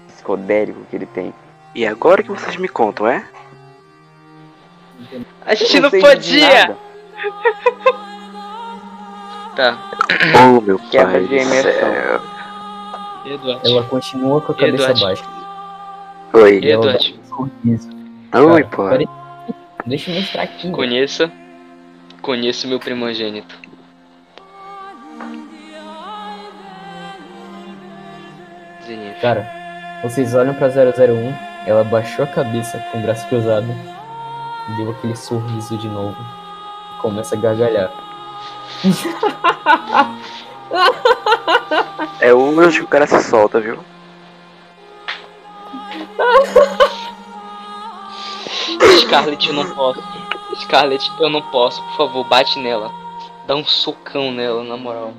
psicodélico 0.09 0.81
que 0.91 0.97
ele 0.97 1.07
tem. 1.07 1.33
E 1.75 1.87
agora 1.87 2.23
que 2.23 2.31
vocês 2.31 2.57
me 2.57 2.69
contam, 2.69 3.07
é? 3.07 3.25
A 5.45 5.55
gente 5.55 5.79
não 5.79 5.91
de 5.91 6.01
podia! 6.01 6.77
Tá, 9.55 9.79
Oh, 10.35 10.61
meu 10.61 10.79
Quebra 10.91 11.13
pai 11.13 11.27
de 11.27 11.35
imersão. 11.37 11.89
Eduardo. 13.25 13.61
Ela 13.69 13.83
continua 13.85 14.41
com 14.41 14.53
a 14.53 14.55
cabeça 14.55 14.91
Eduardo. 14.91 15.01
baixa. 15.01 15.25
Oi. 16.35 16.61
Eduardo. 16.65 17.05
Oi, 17.39 18.63
Cara, 18.63 18.67
pô. 18.67 18.83
Deixa 19.87 20.11
eu 20.11 20.17
mostrar 20.17 20.43
aqui. 20.43 20.71
conheça. 20.71 21.31
Conheço 22.21 22.67
meu 22.67 22.81
primogênito. 22.81 23.57
Zenith. 28.85 29.21
Cara, 29.21 29.49
vocês 30.03 30.35
olham 30.35 30.55
pra 30.55 30.69
001, 30.69 31.35
ela 31.67 31.85
baixou 31.85 32.25
a 32.25 32.29
cabeça 32.29 32.79
com 32.91 32.99
o 32.99 33.03
braço 33.03 33.29
cruzado, 33.29 33.69
deu 34.77 34.91
aquele 34.91 35.17
sorriso 35.17 35.79
de 35.79 35.89
novo, 35.89 36.17
e 36.97 37.01
começa 37.01 37.37
a 37.37 37.39
gargalhar. 37.39 37.93
É 42.21 42.35
hoje 42.35 42.79
que 42.79 42.85
o 42.85 42.89
cara 42.89 43.07
se 43.07 43.23
solta, 43.23 43.61
viu? 43.61 43.79
Scarlett, 49.07 49.49
eu 49.49 49.55
não 49.55 49.75
posso. 49.75 50.03
Scarlett, 50.63 51.13
eu 51.21 51.31
não 51.31 51.43
posso. 51.51 51.83
Por 51.83 51.97
favor, 51.97 52.25
bate 52.25 52.59
nela. 52.59 52.91
Dá 53.47 53.55
um 53.55 53.65
socão 53.65 54.33
nela, 54.33 54.65
na 54.65 54.77
moral. 54.77 55.13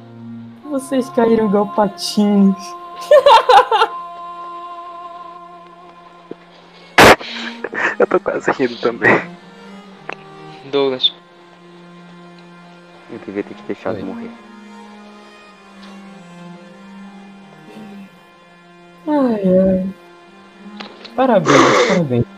Vocês 0.69 1.09
caíram 1.09 1.45
igual 1.45 1.68
patinhos. 1.68 2.57
Eu 7.99 8.05
tô 8.05 8.19
quase 8.19 8.51
rindo 8.51 8.76
também. 8.77 9.09
Douglas, 10.72 11.11
Eu 13.09 13.18
devia 13.26 13.41
ter 13.43 13.55
te 13.55 13.64
deixado 13.64 13.95
Oi. 13.95 14.03
morrer. 14.03 14.31
Ai, 19.07 19.41
ai. 19.43 19.88
Parabéns, 21.15 21.88
parabéns. 21.88 22.36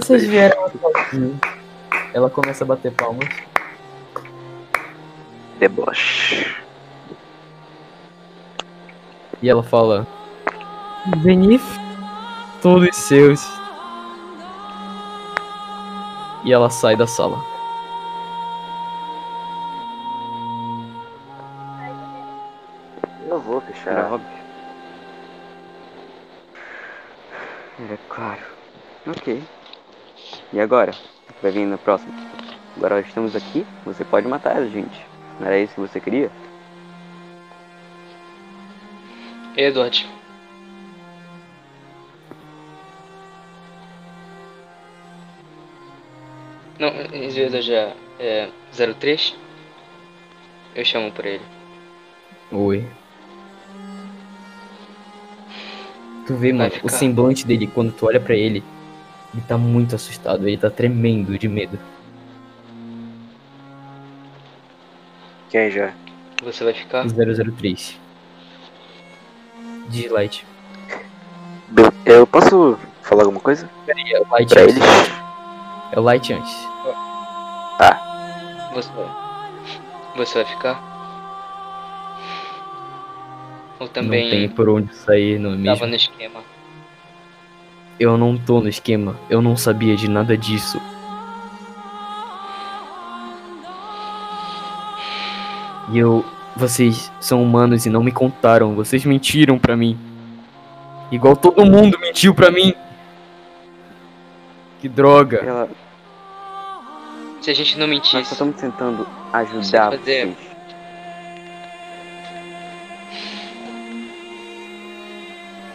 Vocês 0.00 0.26
vieram 0.26 0.64
aqui. 0.64 1.36
Ela 2.14 2.30
começa 2.30 2.64
a 2.64 2.66
bater 2.66 2.92
palmas. 2.92 3.28
Deboche. 5.58 6.56
E 9.42 9.50
ela 9.50 9.62
fala: 9.62 10.06
Zenith, 11.22 11.62
todos 12.62 12.96
seus. 12.96 13.46
E 16.44 16.52
ela 16.52 16.70
sai 16.70 16.96
da 16.96 17.06
sala. 17.06 17.51
Agora? 30.62 30.92
O 31.28 31.32
que 31.32 31.42
vai 31.42 31.50
vir 31.50 31.66
na 31.66 31.78
próxima? 31.78 32.12
Agora 32.76 33.00
estamos 33.00 33.36
aqui, 33.36 33.66
você 33.84 34.04
pode 34.04 34.26
matar 34.26 34.56
a 34.56 34.66
gente. 34.66 35.06
Não 35.38 35.46
era 35.46 35.58
isso 35.58 35.74
que 35.74 35.80
você 35.80 36.00
queria? 36.00 36.30
Edward. 39.56 40.08
Não, 46.78 46.88
Edward 47.12 47.62
já 47.62 47.92
é 48.18 48.48
03? 48.72 49.36
Eu 50.74 50.84
chamo 50.84 51.12
por 51.12 51.26
ele. 51.26 51.44
Oi. 52.50 52.86
Tu 56.26 56.34
vê, 56.34 56.52
Vai 56.52 56.68
mano, 56.68 56.80
o 56.82 56.88
semblante 56.88 57.46
dele 57.46 57.66
quando 57.66 57.92
tu 57.92 58.06
olha 58.06 58.20
pra 58.20 58.34
ele, 58.34 58.62
ele 59.34 59.42
tá 59.46 59.56
muito 59.58 59.94
assustado, 59.94 60.46
ele 60.46 60.56
tá 60.56 60.70
tremendo 60.70 61.38
de 61.38 61.48
medo. 61.48 61.78
Quem 65.50 65.70
já? 65.70 65.92
Você 66.42 66.64
vai 66.64 66.72
ficar? 66.74 67.04
003. 67.06 67.98
Dislite. 69.88 70.46
Be- 71.68 71.82
Eu 72.06 72.26
posso 72.26 72.78
falar 73.02 73.22
alguma 73.22 73.40
coisa? 73.40 73.68
É 73.86 74.20
o 74.20 74.26
Light 74.30 74.48
Pra 74.48 74.62
antes. 74.62 74.76
eles? 74.76 74.88
É 75.92 76.00
o 76.00 76.02
Light 76.02 76.32
antes. 76.32 76.52
Você 78.74 78.90
Você 80.16 80.42
vai 80.42 80.44
ficar? 80.52 80.90
Ou 83.78 83.86
Não 83.86 83.92
tem 83.92 84.02
também 84.04 84.48
por 84.48 84.68
onde 84.68 84.94
sair, 84.94 85.38
não 85.38 85.50
é 85.50 85.56
tava 85.56 85.62
mesmo? 85.70 85.86
no 85.88 85.94
esquema? 85.96 86.40
Eu 88.00 88.16
não 88.16 88.36
tô 88.36 88.60
no 88.60 88.68
esquema, 88.68 89.16
eu 89.30 89.40
não 89.40 89.56
sabia 89.56 89.94
de 89.96 90.08
nada 90.08 90.36
disso. 90.36 90.80
E 95.90 95.98
eu. 95.98 96.24
Vocês 96.54 97.10
são 97.18 97.42
humanos 97.42 97.86
e 97.86 97.90
não 97.90 98.02
me 98.02 98.12
contaram, 98.12 98.74
vocês 98.74 99.06
mentiram 99.06 99.58
pra 99.58 99.74
mim. 99.74 99.98
Igual 101.10 101.34
todo 101.34 101.64
mundo 101.64 101.98
mentiu 101.98 102.34
pra 102.34 102.50
mim. 102.50 102.74
Que 104.80 104.88
droga. 104.88 105.38
Ela, 105.38 105.68
Se 107.40 107.50
a 107.50 107.54
gente 107.54 107.78
não 107.78 107.86
nós 107.86 107.96
só 108.06 108.16
mentisse, 108.16 108.32
estamos 108.34 108.56
tentando 108.56 109.06
ajudar 109.32 109.90
fazer- 109.92 110.26
vocês. 110.26 110.51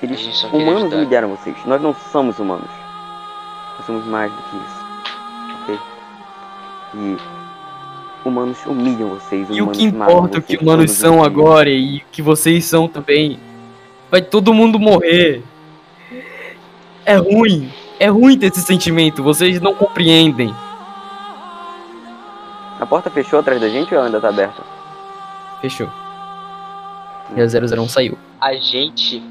Eles 0.01 0.43
humanos 0.43 0.93
humilharam 0.93 1.29
vocês. 1.29 1.55
Nós 1.65 1.81
não 1.81 1.95
somos 2.11 2.37
humanos. 2.39 2.69
Nós 3.77 3.85
somos 3.85 4.05
mais 4.05 4.31
do 4.31 4.37
que 4.43 4.57
isso. 4.57 4.85
Ok? 5.63 5.79
E 6.95 7.17
humanos 8.27 8.57
humilham 8.65 9.09
vocês. 9.09 9.47
E 9.49 9.61
o 9.61 9.67
que 9.69 9.85
importa 9.85 10.37
o 10.37 10.41
que 10.41 10.55
vocês 10.55 10.61
humanos 10.61 10.91
são 10.91 11.23
agora 11.23 11.69
e 11.69 11.97
o 11.97 12.01
que 12.11 12.21
vocês 12.21 12.65
são 12.65 12.87
também. 12.87 13.39
Vai 14.11 14.21
todo 14.21 14.53
mundo 14.53 14.79
morrer. 14.79 15.43
É 17.05 17.15
ruim. 17.15 17.71
É 17.99 18.07
ruim 18.07 18.37
ter 18.37 18.47
esse 18.47 18.61
sentimento. 18.61 19.23
Vocês 19.23 19.59
não 19.59 19.73
compreendem. 19.73 20.53
A 22.79 22.85
porta 22.85 23.09
fechou 23.09 23.39
atrás 23.39 23.59
da 23.59 23.67
gente 23.67 23.91
ou 23.93 23.97
ela 23.97 24.05
ainda 24.07 24.21
tá 24.21 24.29
aberta? 24.29 24.61
Fechou. 25.61 25.89
E 27.35 27.41
a 27.41 27.45
001 27.45 27.89
saiu. 27.89 28.17
A 28.39 28.53
gente 28.53 29.21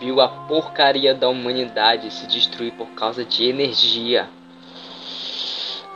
viu 0.00 0.20
a 0.20 0.28
porcaria 0.28 1.14
da 1.14 1.28
humanidade 1.28 2.10
se 2.12 2.26
destruir 2.26 2.72
por 2.72 2.88
causa 2.88 3.24
de 3.24 3.44
energia. 3.44 4.28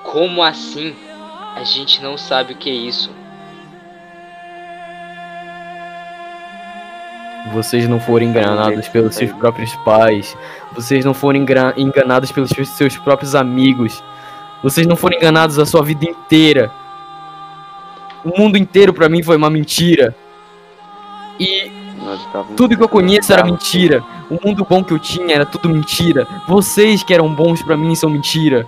Como 0.02 0.42
assim? 0.42 0.94
A 1.56 1.64
gente 1.64 2.02
não 2.02 2.18
sabe 2.18 2.52
o 2.52 2.56
que 2.56 2.68
é 2.68 2.72
isso. 2.74 3.10
Vocês 7.52 7.86
não 7.88 8.00
foram 8.00 8.26
enganados 8.26 8.88
pelos 8.88 9.14
seus 9.14 9.32
próprios 9.32 9.74
pais. 9.76 10.36
Vocês 10.72 11.04
não 11.04 11.14
foram 11.14 11.38
enganados 11.38 12.32
pelos 12.32 12.50
seus- 12.50 12.96
próprios 12.98 13.34
amigos. 13.34 14.02
Vocês 14.62 14.86
não 14.86 14.96
foram 14.96 15.16
enganados 15.16 15.58
a 15.58 15.66
sua 15.66 15.82
vida 15.82 16.04
inteira. 16.06 16.70
O 18.24 18.38
mundo 18.38 18.56
inteiro 18.56 18.92
pra 18.94 19.08
mim 19.08 19.22
foi 19.22 19.36
uma 19.36 19.50
mentira. 19.50 20.14
E 21.38 21.70
tudo 22.56 22.76
que 22.76 22.82
eu 22.82 22.88
conheço 22.88 23.32
era 23.32 23.44
mentira. 23.44 24.04
O 24.30 24.38
mundo 24.46 24.64
bom 24.68 24.82
que 24.82 24.92
eu 24.92 24.98
tinha 24.98 25.34
era 25.34 25.46
tudo 25.46 25.68
mentira. 25.68 26.26
Vocês 26.46 27.02
que 27.02 27.12
eram 27.14 27.32
bons 27.34 27.62
pra 27.62 27.76
mim 27.76 27.94
são 27.94 28.10
mentira. 28.10 28.66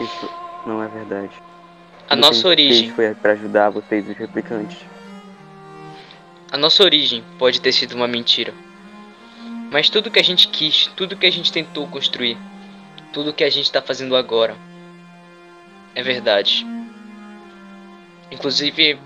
Isso 0.00 0.28
não 0.66 0.82
é 0.82 0.88
verdade. 0.88 1.30
A 2.08 2.16
nossa 2.16 2.34
gente 2.34 2.46
origem, 2.46 2.90
Foi 2.92 3.14
pra 3.14 3.32
ajudar 3.32 3.70
vocês, 3.70 4.08
os 4.08 4.16
replicantes. 4.16 4.78
a 6.50 6.56
nossa 6.56 6.82
origem 6.82 7.22
pode 7.38 7.60
ter 7.60 7.72
sido 7.72 7.94
uma 7.94 8.08
mentira. 8.08 8.52
Mas 9.70 9.88
tudo 9.88 10.10
que 10.10 10.18
a 10.18 10.24
gente 10.24 10.48
quis, 10.48 10.90
tudo 10.96 11.16
que 11.16 11.26
a 11.26 11.30
gente 11.30 11.52
tentou 11.52 11.86
construir, 11.86 12.36
tudo 13.12 13.32
que 13.32 13.44
a 13.44 13.50
gente 13.50 13.70
tá 13.70 13.80
fazendo 13.80 14.16
agora 14.16 14.56
é 15.94 16.02
verdade. 16.02 16.66
Inclusive 18.30 18.98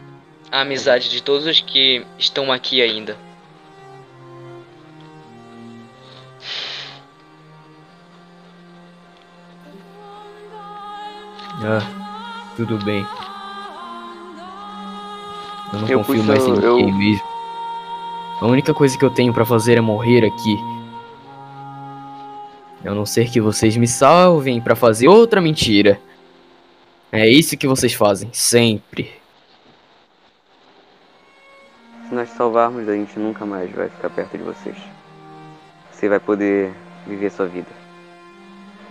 a 0.51 0.61
amizade 0.61 1.09
de 1.11 1.23
todos 1.23 1.47
os 1.47 1.61
que 1.61 2.05
estão 2.19 2.53
aqui 2.53 2.81
ainda. 2.83 3.17
Ah, 11.63 11.83
tudo 12.57 12.79
bem. 12.85 13.07
Eu 15.73 15.81
não 15.81 15.89
Eu 15.89 15.99
confio 16.01 16.15
puxo- 16.17 16.27
mais 16.29 16.47
em 16.47 16.51
eu- 16.65 16.77
ninguém 16.77 16.93
mesmo. 16.93 17.25
A 18.41 18.47
única 18.47 18.75
coisa 18.75 18.99
que 18.99 19.05
eu 19.05 19.11
tenho 19.11 19.33
pra 19.33 19.45
fazer 19.45 19.79
é 19.79 19.81
morrer 19.81 20.25
aqui. 20.25 20.59
A 22.85 22.93
não 22.93 23.07
ser 23.07 23.31
que 23.31 23.41
vocês 23.41 23.77
me 23.77 23.87
salvem 23.89 24.61
pra 24.61 24.77
fazer 24.77 25.09
outra 25.09 25.41
mentira. 25.41 25.99
É 27.17 27.29
isso 27.29 27.57
que 27.57 27.69
vocês 27.69 27.95
fazem, 27.95 28.29
sempre. 28.33 29.09
Se 32.09 32.13
nós 32.13 32.29
salvarmos, 32.31 32.89
a 32.89 32.93
gente 32.93 33.17
nunca 33.21 33.47
mais 33.47 33.71
vai 33.71 33.89
ficar 33.89 34.11
perto 34.11 34.37
de 34.37 34.43
vocês. 34.43 34.77
Você 35.93 36.09
vai 36.09 36.19
poder 36.19 36.75
viver 37.07 37.31
sua 37.31 37.47
vida. 37.47 37.69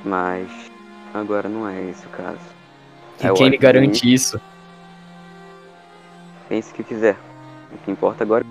Mas 0.05 0.47
agora 1.13 1.49
não 1.49 1.67
é 1.67 1.89
esse 1.89 2.05
o 2.05 2.09
caso. 2.11 2.39
E 3.19 3.27
É 3.27 3.33
quem 3.33 3.47
ótimo 3.47 3.59
garante 3.59 4.13
isso? 4.13 4.39
Pense 6.47 6.71
o 6.71 6.75
que 6.75 6.83
quiser. 6.85 7.17
O 7.73 7.77
que 7.79 7.91
importa 7.91 8.23
agora 8.23 8.45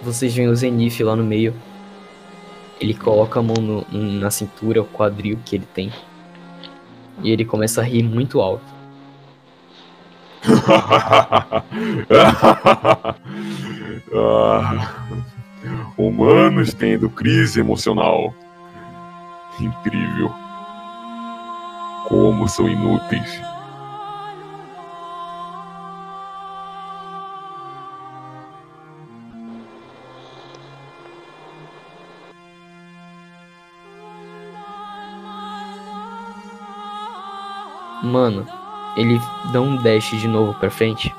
Vocês 0.00 0.34
veem 0.34 0.48
o 0.48 0.56
Zenith 0.56 0.98
lá 1.02 1.14
no 1.14 1.24
meio. 1.24 1.54
Ele 2.80 2.94
coloca 2.94 3.40
a 3.40 3.42
mão 3.42 3.56
no- 3.56 3.86
na 3.92 4.30
cintura, 4.30 4.80
o 4.82 4.86
quadril 4.86 5.38
que 5.44 5.56
ele 5.56 5.66
tem. 5.74 5.92
E 7.22 7.30
ele 7.30 7.44
começa 7.44 7.80
a 7.82 7.84
rir 7.84 8.02
muito 8.02 8.40
alto. 8.40 8.64
Humanos 15.96 16.72
tendo 16.74 17.08
crise 17.10 17.60
emocional. 17.60 18.34
Incrível. 19.60 20.32
Como 22.08 22.48
são 22.48 22.68
inúteis. 22.68 23.40
Mano, 38.10 38.44
ele 38.96 39.20
dá 39.52 39.60
um 39.60 39.76
dash 39.76 40.10
de 40.10 40.26
novo 40.26 40.52
pra 40.58 40.68
frente. 40.68 41.14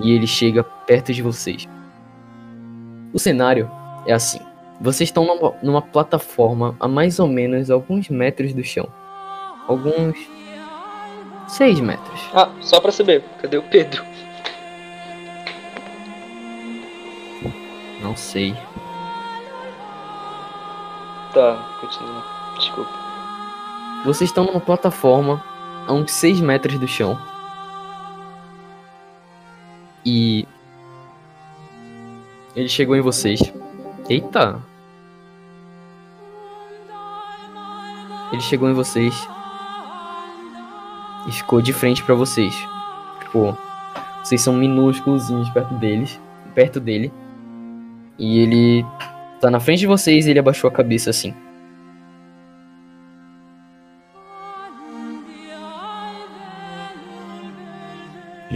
E 0.00 0.12
ele 0.12 0.26
chega 0.26 0.64
perto 0.64 1.12
de 1.12 1.20
vocês. 1.20 1.68
O 3.12 3.18
cenário 3.18 3.70
é 4.06 4.14
assim. 4.14 4.40
Vocês 4.80 5.10
estão 5.10 5.26
numa, 5.26 5.54
numa 5.62 5.82
plataforma 5.82 6.74
a 6.80 6.88
mais 6.88 7.18
ou 7.18 7.28
menos 7.28 7.70
alguns 7.70 8.08
metros 8.08 8.54
do 8.54 8.64
chão. 8.64 8.88
Alguns. 9.68 10.16
6 11.48 11.80
metros. 11.80 12.20
Ah, 12.32 12.48
só 12.62 12.80
pra 12.80 12.92
saber, 12.92 13.22
cadê 13.42 13.58
o 13.58 13.62
Pedro? 13.64 14.02
Não 18.00 18.16
sei. 18.16 18.56
Tá, 21.34 21.76
continua. 21.80 22.24
Desculpa. 22.56 22.90
Vocês 24.04 24.30
estão 24.30 24.44
numa 24.44 24.60
plataforma 24.60 25.44
a 25.90 25.92
uns 25.92 26.12
6 26.12 26.40
metros 26.40 26.78
do 26.78 26.86
chão. 26.86 27.18
E. 30.06 30.46
Ele 32.54 32.68
chegou 32.68 32.96
em 32.96 33.00
vocês. 33.00 33.40
Eita! 34.08 34.60
Ele 38.32 38.40
chegou 38.40 38.70
em 38.70 38.72
vocês. 38.72 39.28
E 41.26 41.32
ficou 41.32 41.60
de 41.60 41.72
frente 41.72 42.04
pra 42.04 42.14
vocês. 42.14 42.54
Tipo, 43.20 43.56
vocês 44.22 44.40
são 44.40 44.54
minúsculos 44.54 45.28
perto 45.50 45.74
deles. 45.74 46.20
Perto 46.54 46.78
dele. 46.78 47.12
E 48.16 48.38
ele 48.38 48.86
tá 49.40 49.50
na 49.50 49.58
frente 49.58 49.80
de 49.80 49.86
vocês 49.88 50.26
e 50.26 50.30
ele 50.30 50.38
abaixou 50.38 50.68
a 50.68 50.72
cabeça 50.72 51.10
assim. 51.10 51.34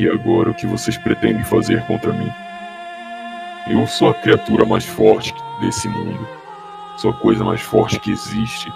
Agora 0.09 0.51
o 0.51 0.55
que 0.55 0.67
vocês 0.67 0.97
pretendem 0.97 1.45
fazer 1.45 1.85
contra 1.87 2.13
mim? 2.13 2.31
Eu 3.71 3.87
sou 3.87 4.11
a 4.11 4.15
criatura 4.15 4.67
mais 4.67 4.85
forte 4.85 5.35
desse 5.61 5.89
mundo. 5.89 6.29
Sou 6.99 7.11
a 7.11 7.15
coisa 7.15 7.43
mais 7.43 7.61
forte 7.61 7.99
que 7.99 8.11
existe. 8.11 8.73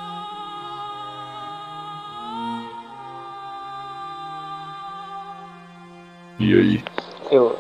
E 6.39 6.55
aí? 6.55 6.85
Eu. 7.31 7.59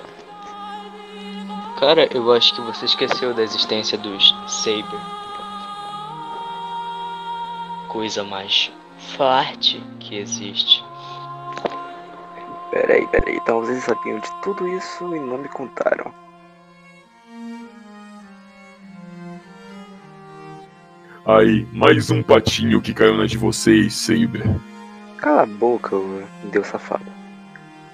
Cara, 1.79 2.09
eu 2.15 2.33
acho 2.33 2.55
que 2.55 2.61
você 2.61 2.87
esqueceu 2.87 3.35
da 3.35 3.43
existência 3.43 3.99
dos 3.99 4.35
Saber. 4.47 4.85
Coisa 7.89 8.25
mais 8.25 8.71
forte 9.17 9.83
que 10.01 10.17
existe. 10.17 10.88
Peraí, 12.71 13.07
peraí. 13.09 13.37
Então 13.37 13.61
vocês 13.61 13.83
sabiam 13.85 14.19
de 14.19 14.31
tudo 14.43 14.67
isso 14.69 15.15
e 15.15 15.21
não 15.21 15.39
me 15.39 15.49
contaram. 15.49 16.13
Aí, 21.27 21.67
mais 21.73 22.11
um 22.11 22.23
patinho 22.23 22.81
que 22.81 22.95
caiu 22.95 23.17
na 23.17 23.27
de 23.27 23.37
vocês, 23.37 23.95
Saber. 23.95 24.45
Cala 25.19 25.43
a 25.43 25.47
boca, 25.47 25.97
Deus 26.53 26.67
safado. 26.69 27.05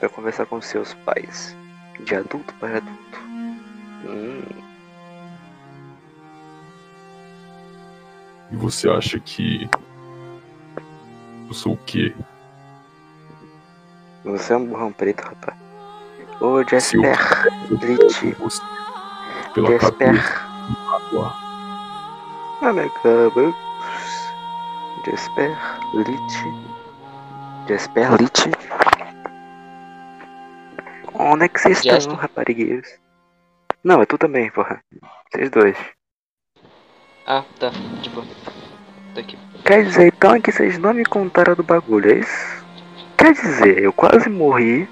Vai 0.00 0.08
conversar 0.08 0.46
com 0.46 0.60
seus 0.60 0.94
pais. 0.94 1.56
De 2.04 2.14
adulto 2.14 2.54
para 2.54 2.78
adulto. 2.78 3.18
Hum, 4.06 4.42
E 8.54 8.56
você 8.56 8.88
acha 8.88 9.18
que. 9.18 9.68
Eu 11.48 11.52
sou 11.52 11.72
o 11.72 11.76
quê? 11.78 12.14
Você 14.24 14.52
é 14.52 14.56
um 14.56 14.66
burrão 14.66 14.92
preto, 14.92 15.22
rapaz. 15.22 15.56
Ô 16.40 16.62
Jasper, 16.62 17.18
Lit, 17.70 18.36
Jasper. 19.56 20.44
Anacabus. 22.62 23.54
Jasper, 25.04 25.56
Lit. 25.94 26.34
Jasper, 27.68 28.14
Lit. 28.20 28.50
Onde 31.14 31.44
é 31.44 31.48
que 31.48 31.60
vocês 31.60 31.84
estão, 31.84 32.16
raparigueiros? 32.16 32.88
Não, 33.84 34.00
é 34.00 34.06
tu 34.06 34.18
também, 34.18 34.50
porra. 34.50 34.82
Vocês 35.30 35.50
dois. 35.50 35.76
Ah, 37.26 37.44
tá, 37.58 37.70
de 38.02 38.10
boa. 38.10 38.26
Daqui. 39.14 39.38
Quer 39.64 39.84
dizer 39.84 40.08
então 40.08 40.40
que 40.40 40.50
vocês 40.50 40.78
não 40.78 40.92
me 40.92 41.04
contaram 41.04 41.54
do 41.54 41.62
bagulho, 41.62 42.10
é 42.10 42.18
isso? 42.18 42.63
Quer 43.24 43.32
dizer, 43.32 43.82
eu 43.82 43.90
quase 43.90 44.28
morri 44.28 44.86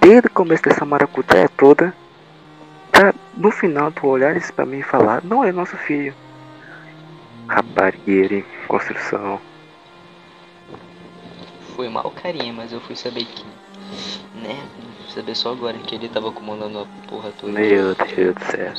desde 0.00 0.26
o 0.26 0.30
começo 0.30 0.62
dessa 0.62 0.86
maracutaia 0.86 1.50
toda. 1.50 1.94
Pra 2.90 3.12
no 3.36 3.50
final 3.50 3.92
tu 3.92 4.06
olhares 4.06 4.50
pra 4.50 4.64
mim 4.64 4.78
e 4.78 4.82
falar, 4.82 5.22
não 5.22 5.44
é 5.44 5.52
nosso 5.52 5.76
filho. 5.76 6.14
Raparigueiro 7.46 8.36
em 8.36 8.44
construção. 8.66 9.38
Foi 11.76 11.90
mal 11.90 12.10
carinha, 12.22 12.54
mas 12.54 12.72
eu 12.72 12.80
fui 12.80 12.96
saber 12.96 13.26
que. 13.26 13.44
Né? 14.34 14.58
Fui 15.02 15.14
saber 15.14 15.34
só 15.34 15.52
agora 15.52 15.76
que 15.76 15.94
ele 15.94 16.08
tava 16.08 16.32
comandando 16.32 16.78
a 16.78 16.86
porra 17.06 17.32
toda. 17.38 17.52
Meu 17.52 17.94
Deus 17.94 18.34
do 18.34 18.44
céu. 18.46 18.72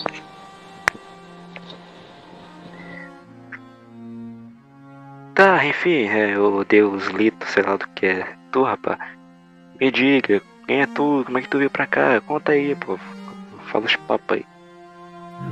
Tá, 5.35 5.65
enfim, 5.65 6.05
é 6.05 6.37
o 6.37 6.63
Deus 6.63 7.07
Lito, 7.07 7.45
sei 7.47 7.63
lá 7.63 7.75
do 7.75 7.87
que 7.89 8.05
é. 8.05 8.35
Tu, 8.51 8.61
rapaz, 8.61 8.99
me 9.79 9.91
diga, 9.91 10.41
quem 10.67 10.81
é 10.81 10.85
tu? 10.85 11.23
Como 11.25 11.37
é 11.37 11.41
que 11.41 11.49
tu 11.49 11.57
veio 11.57 11.71
pra 11.71 11.87
cá? 11.87 12.21
Conta 12.21 12.51
aí, 12.51 12.75
pô. 12.75 12.99
Fala 13.71 13.85
os 13.85 13.95
papos 13.95 14.37
aí. 14.37 14.45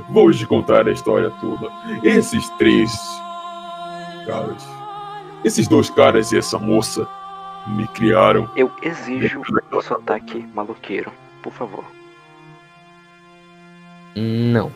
Vou 0.08 0.30
te 0.30 0.46
contar 0.46 0.86
a 0.86 0.92
história 0.92 1.30
toda. 1.40 1.68
Esses 2.04 2.48
três 2.50 2.92
caras. 4.26 4.66
Esses 5.44 5.66
dois 5.66 5.90
caras 5.90 6.30
e 6.30 6.38
essa 6.38 6.58
moça 6.58 7.06
me 7.66 7.86
criaram. 7.88 8.48
Eu 8.54 8.70
exijo 8.82 9.42
o 9.72 9.82
sotaque 9.82 10.46
maluqueiro, 10.54 11.12
por 11.42 11.52
favor. 11.52 11.84
Não. 14.14 14.70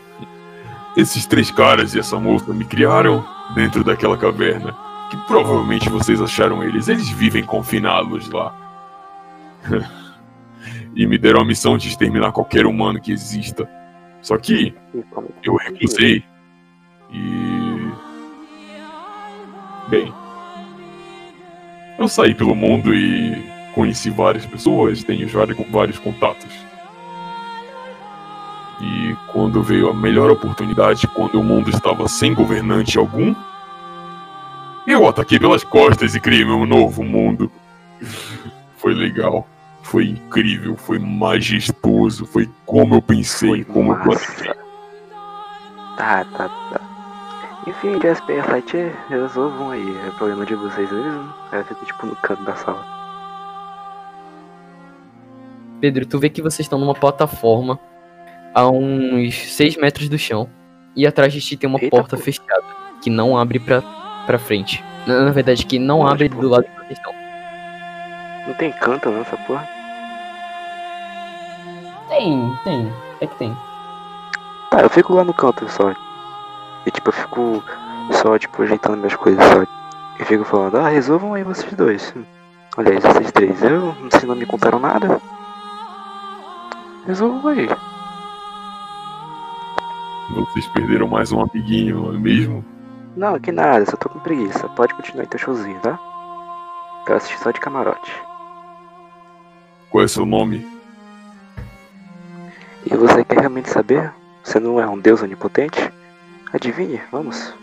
Esses 0.97 1.27
três 1.27 1.51
caras 1.51 1.95
e 1.95 2.01
essa 2.01 2.19
moça 2.19 2.53
me 2.53 2.65
criaram 2.65 3.25
dentro 3.55 3.85
daquela 3.85 4.17
caverna. 4.17 4.86
Provavelmente 5.27 5.89
vocês 5.89 6.21
acharam 6.21 6.63
eles. 6.63 6.89
Eles 6.89 7.09
vivem 7.09 7.45
confinados 7.45 8.29
lá. 8.31 8.55
e 10.95 11.07
me 11.07 11.19
deram 11.19 11.41
a 11.41 11.45
missão 11.45 11.77
de 11.77 11.89
exterminar 11.89 12.33
qualquer 12.33 12.67
humano 12.67 13.01
que 13.01 13.13
exista. 13.13 13.69
Só 14.23 14.37
que 14.39 14.75
eu 15.43 15.57
recusei. 15.57 16.25
E. 17.13 17.91
Bem. 19.89 20.13
Eu 21.99 22.09
saí 22.09 22.35
pelo 22.35 22.55
mundo 22.55 22.95
e 22.95 23.43
conheci 23.75 24.11
várias 24.11 24.45
pessoas, 24.45 25.05
tenho 25.05 25.29
vários 25.71 25.99
contatos. 25.99 26.53
E 28.81 29.17
quando 29.33 29.63
veio 29.63 29.89
a 29.91 29.95
melhor 29.95 30.31
oportunidade, 30.31 31.07
quando 31.09 31.41
o 31.41 31.45
mundo 31.45 31.71
estava 31.71 32.07
sem 32.09 32.35
governante 32.35 32.99
algum, 32.99 33.35
eu 34.87 35.09
ataquei 35.09 35.39
pelas 35.39 35.65
costas 35.65 36.15
e 36.15 36.21
criei 36.21 36.45
meu 36.45 36.65
novo 36.67 37.03
mundo. 37.03 37.51
Foi 38.77 38.95
legal, 38.95 39.47
foi 39.83 40.09
incrível, 40.09 40.77
foi 40.77 40.99
majestoso, 40.99 42.27
foi 42.27 42.49
como 42.65 42.95
eu 42.95 43.03
pensei, 43.03 43.49
Foi 43.49 43.65
como 43.65 43.93
eu 43.93 43.99
massa. 43.99 44.33
planejei. 44.33 44.55
Tá, 45.97 46.25
tá, 46.25 46.49
tá. 46.49 46.81
Enfim, 47.67 47.99
Jasper, 48.01 48.49
Light, 48.51 48.77
resolvam 49.09 49.71
aí. 49.71 49.97
É 50.07 50.11
problema 50.13 50.47
de 50.47 50.55
vocês 50.55 50.91
mesmo. 50.93 51.33
Ela 51.51 51.65
fica 51.65 51.85
tipo 51.85 52.07
no 52.07 52.15
canto 52.17 52.45
da 52.45 52.55
sala. 52.55 52.85
Pedro, 55.81 56.07
tu 56.07 56.19
vê 56.19 56.29
que 56.31 56.41
vocês 56.43 56.61
estão 56.67 56.79
numa 56.79 56.95
plataforma 56.95 57.79
a 58.55 58.69
uns 58.69 59.35
6 59.35 59.77
metros 59.79 60.09
do 60.09 60.19
chão. 60.19 60.49
E 60.95 61.07
atrás 61.07 61.33
de 61.33 61.41
ti 61.41 61.57
tem 61.57 61.69
uma 61.69 61.79
Eita, 61.81 61.91
porta 61.95 62.17
pô. 62.17 62.23
fechada 62.23 62.63
que 63.03 63.11
não 63.11 63.37
abre 63.37 63.59
pra, 63.59 63.83
pra 64.27 64.39
frente. 64.39 64.85
Na, 65.07 65.21
na 65.25 65.31
verdade, 65.31 65.65
que 65.65 65.79
não 65.79 65.99
Não, 66.01 66.07
abre 66.09 66.29
tipo- 66.29 66.41
do 66.41 66.49
lado 66.49 66.67
vocês 66.77 66.99
estão. 66.99 67.13
Não 68.47 68.55
tem 68.55 68.73
canto 68.73 69.11
não, 69.11 69.21
essa 69.23 69.37
porra. 69.39 69.69
Tem, 72.09 72.59
tem. 72.65 72.93
É 73.21 73.27
que 73.27 73.35
tem. 73.37 73.57
Tá, 74.71 74.81
eu 74.81 74.91
fico 74.91 75.15
lá 75.15 75.25
no 75.25 75.35
canto 75.35 75.69
só. 75.69 75.93
E 76.85 76.91
tipo, 76.91 77.09
eu 77.09 77.13
fico 77.13 77.65
só, 78.13 78.39
tipo, 78.39 78.63
ajeitando 78.63 78.97
minhas 78.97 79.17
coisas, 79.17 79.43
só. 79.45 79.63
E 80.21 80.25
fico 80.25 80.45
falando, 80.45 80.77
ah, 80.79 80.89
resolvam 80.89 81.35
aí 81.35 81.43
vocês 81.43 81.73
dois. 81.75 82.15
Aliás, 82.77 83.03
vocês 83.03 83.33
três, 83.33 83.63
eu 83.63 83.95
não 84.01 84.11
sei, 84.11 84.29
não 84.29 84.37
me 84.37 84.47
contaram 84.47 84.79
nada. 84.79 85.21
Resolvam 87.07 87.51
aí. 87.53 87.69
Vocês 90.31 90.67
perderam 90.69 91.07
mais 91.09 91.33
um 91.33 91.41
amiguinho, 91.41 92.03
não 92.03 92.15
é 92.15 92.19
mesmo? 92.19 92.65
Não, 93.17 93.41
que 93.41 93.51
nada, 93.51 93.87
só 93.87 93.97
tô 93.97 94.11
com 94.11 94.19
preguiça. 94.19 94.69
Pode 94.69 94.93
continuar 94.93 95.23
aí 95.23 95.27
teu 95.27 95.39
showzinho, 95.39 95.81
tá? 95.81 95.99
Quero 97.07 97.17
assistir 97.17 97.39
só 97.39 97.51
de 97.51 97.59
camarote. 97.59 98.13
Qual 99.89 100.05
é 100.05 100.09
seu 100.09 100.27
nome? 100.27 100.67
E 102.85 102.95
você 102.95 103.25
quer 103.25 103.41
realmente 103.41 103.71
saber? 103.71 104.13
Você 104.45 104.61
não 104.61 104.79
é 104.79 104.87
um 104.87 104.99
deus 104.99 105.23
onipotente? 105.23 105.91
Adivinhe, 106.53 107.01
vamos. 107.11 107.55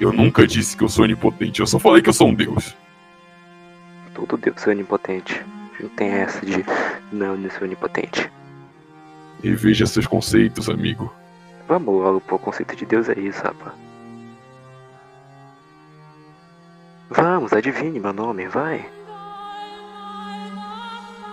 Eu 0.00 0.12
nunca 0.12 0.46
disse 0.46 0.76
que 0.76 0.82
eu 0.82 0.88
sou 0.88 1.04
onipotente, 1.04 1.60
eu 1.60 1.66
só 1.66 1.78
falei 1.78 2.02
que 2.02 2.08
eu 2.08 2.12
sou 2.12 2.28
um 2.28 2.34
deus. 2.34 2.74
Todo 4.14 4.36
deus 4.36 4.66
é 4.66 4.70
onipotente. 4.70 5.40
Não 5.78 5.88
tem 5.90 6.08
essa 6.08 6.44
de 6.44 6.64
não, 7.12 7.36
não 7.36 7.50
sou 7.50 7.62
onipotente. 7.62 8.30
Reveja 9.42 9.86
seus 9.86 10.06
conceitos, 10.06 10.68
amigo. 10.68 11.12
Vamos 11.68 11.94
logo, 11.94 12.20
pô, 12.20 12.34
o 12.34 12.38
conceito 12.38 12.74
de 12.74 12.84
Deus 12.84 13.08
é 13.08 13.18
isso, 13.18 13.42
rapaz. 13.42 13.91
Vamos, 17.14 17.52
adivinhe 17.52 18.00
meu 18.00 18.12
nome, 18.12 18.48
vai. 18.48 18.84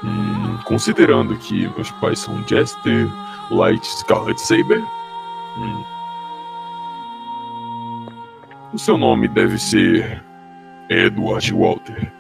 Hum, 0.04 0.58
considerando 0.66 1.38
que 1.38 1.68
meus 1.70 1.92
pais 1.92 2.20
são 2.20 2.46
Jester, 2.48 3.08
Light, 3.50 3.86
Scarlet 3.86 4.40
Saber. 4.40 4.84
hum, 5.58 5.84
o 8.74 8.78
seu 8.78 8.98
nome 8.98 9.28
deve 9.28 9.58
ser 9.58 10.24
Edward 10.90 11.52
Walter. 11.54 12.12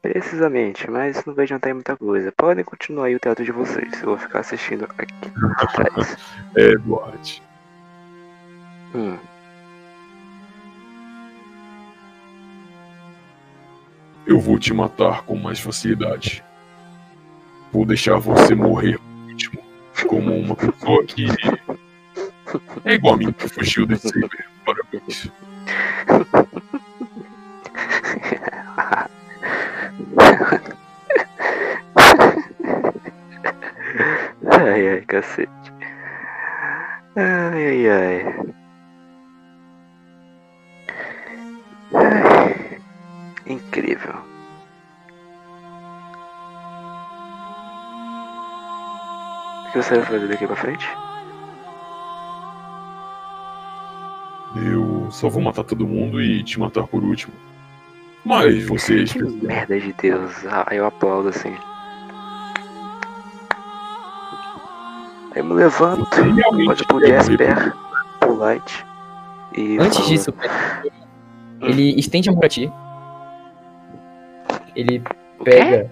Precisamente, 0.00 0.90
mas 0.90 1.22
não 1.26 1.34
vai 1.34 1.44
adiantar 1.44 1.70
em 1.70 1.74
muita 1.74 1.96
coisa. 1.96 2.32
Podem 2.34 2.64
continuar 2.64 3.06
aí 3.06 3.14
o 3.14 3.20
teatro 3.20 3.44
de 3.44 3.52
vocês. 3.52 4.00
Eu 4.00 4.08
vou 4.10 4.18
ficar 4.18 4.40
assistindo 4.40 4.84
aqui 4.84 5.14
atrás. 5.58 6.16
Edward. 6.56 7.42
Hum, 8.94 9.18
Eu 14.30 14.38
vou 14.38 14.60
te 14.60 14.72
matar 14.72 15.24
com 15.24 15.34
mais 15.34 15.58
facilidade. 15.58 16.44
Vou 17.72 17.84
deixar 17.84 18.16
você 18.18 18.54
morrer 18.54 18.96
por 18.96 19.28
último, 19.28 19.60
como 20.06 20.32
uma 20.36 20.54
pessoa 20.54 21.04
que 21.04 21.26
é 22.84 22.94
igual 22.94 23.14
a 23.14 23.16
mim 23.16 23.32
que 23.32 23.48
fugiu 23.48 23.86
desse 23.86 24.06
Saber. 24.14 24.46
Parabéns. 24.64 25.32
ai, 34.46 34.88
ai, 34.90 35.00
cacete. 35.08 35.50
Ai, 37.16 37.66
ai, 37.66 37.90
ai. 37.90 38.24
Ai, 38.26 38.59
Incrível. 43.50 44.14
O 49.66 49.72
que 49.72 49.82
você 49.82 49.96
vai 49.96 50.04
fazer 50.04 50.28
daqui 50.28 50.46
pra 50.46 50.54
frente? 50.54 50.88
Eu 54.64 55.08
só 55.10 55.28
vou 55.28 55.42
matar 55.42 55.64
todo 55.64 55.86
mundo 55.86 56.22
e 56.22 56.44
te 56.44 56.60
matar 56.60 56.86
por 56.86 57.02
último. 57.02 57.32
Mas 58.24 58.66
você 58.66 59.02
é 59.02 59.04
Que 59.04 59.22
merda 59.22 59.80
de 59.80 59.92
Deus. 59.94 60.46
Ah, 60.46 60.66
eu 60.70 60.86
aplaudo 60.86 61.30
assim. 61.30 61.56
Aí 65.32 65.40
eu 65.40 65.44
me 65.44 65.54
levanto, 65.54 66.08
olho 66.20 66.86
pro 66.86 67.06
Jasper, 67.06 67.72
pro 68.20 68.36
Light 68.36 68.86
e. 69.56 69.78
Antes 69.78 69.98
falo, 69.98 70.08
disso, 70.08 70.32
Pedro, 70.32 70.92
ele 71.62 71.98
estende 71.98 72.28
a 72.28 72.32
mão 72.32 72.40
pra 72.40 72.48
ti. 72.48 72.70
Ele 74.74 75.02
pega. 75.44 75.90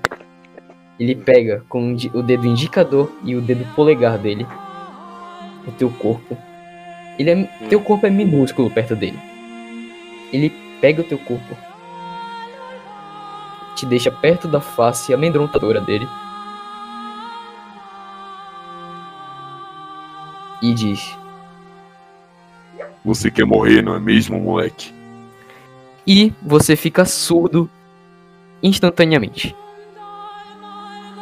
Ele 0.99 1.15
pega 1.15 1.65
com 1.69 1.95
o 1.95 2.23
dedo 2.23 2.47
indicador 2.47 3.13
e 3.23 3.37
o 3.37 3.41
dedo 3.41 3.65
polegar 3.75 4.19
dele. 4.19 4.47
O 5.67 5.73
teu 5.73 5.91
corpo. 5.91 6.37
Ele 7.19 7.31
é, 7.31 7.45
Teu 7.69 7.81
corpo 7.81 8.07
é 8.07 8.11
minúsculo 8.11 8.71
perto 8.71 8.97
dele. 8.97 9.19
Ele 10.33 10.51
pega 10.81 11.01
o 11.01 11.05
teu 11.05 11.19
corpo. 11.19 11.57
Te 13.77 13.87
deixa 13.87 14.11
perto 14.11 14.49
da 14.49 14.61
face 14.61 15.15
amedrontadora 15.15 15.81
dele. 15.81 16.09
E 20.61 20.75
diz: 20.75 21.17
Você 23.05 23.31
quer 23.31 23.45
morrer, 23.45 23.83
não 23.83 23.95
é 23.95 24.01
mesmo, 24.01 24.41
moleque? 24.41 24.93
E 26.05 26.33
você 26.43 26.75
fica 26.75 27.05
surdo 27.05 27.71
instantaneamente. 28.63 29.57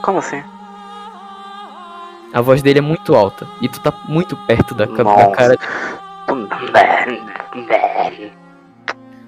Como 0.03 0.19
assim? 0.19 0.43
A 2.33 2.41
voz 2.41 2.63
dele 2.63 2.81
é 2.81 2.83
muito 2.83 3.15
alta 3.15 3.47
e 3.63 3.69
tu 3.69 3.81
tá 3.81 3.93
muito 4.09 4.37
perto 4.47 4.75
da, 4.75 4.85
da 4.85 5.31
cara. 5.33 5.57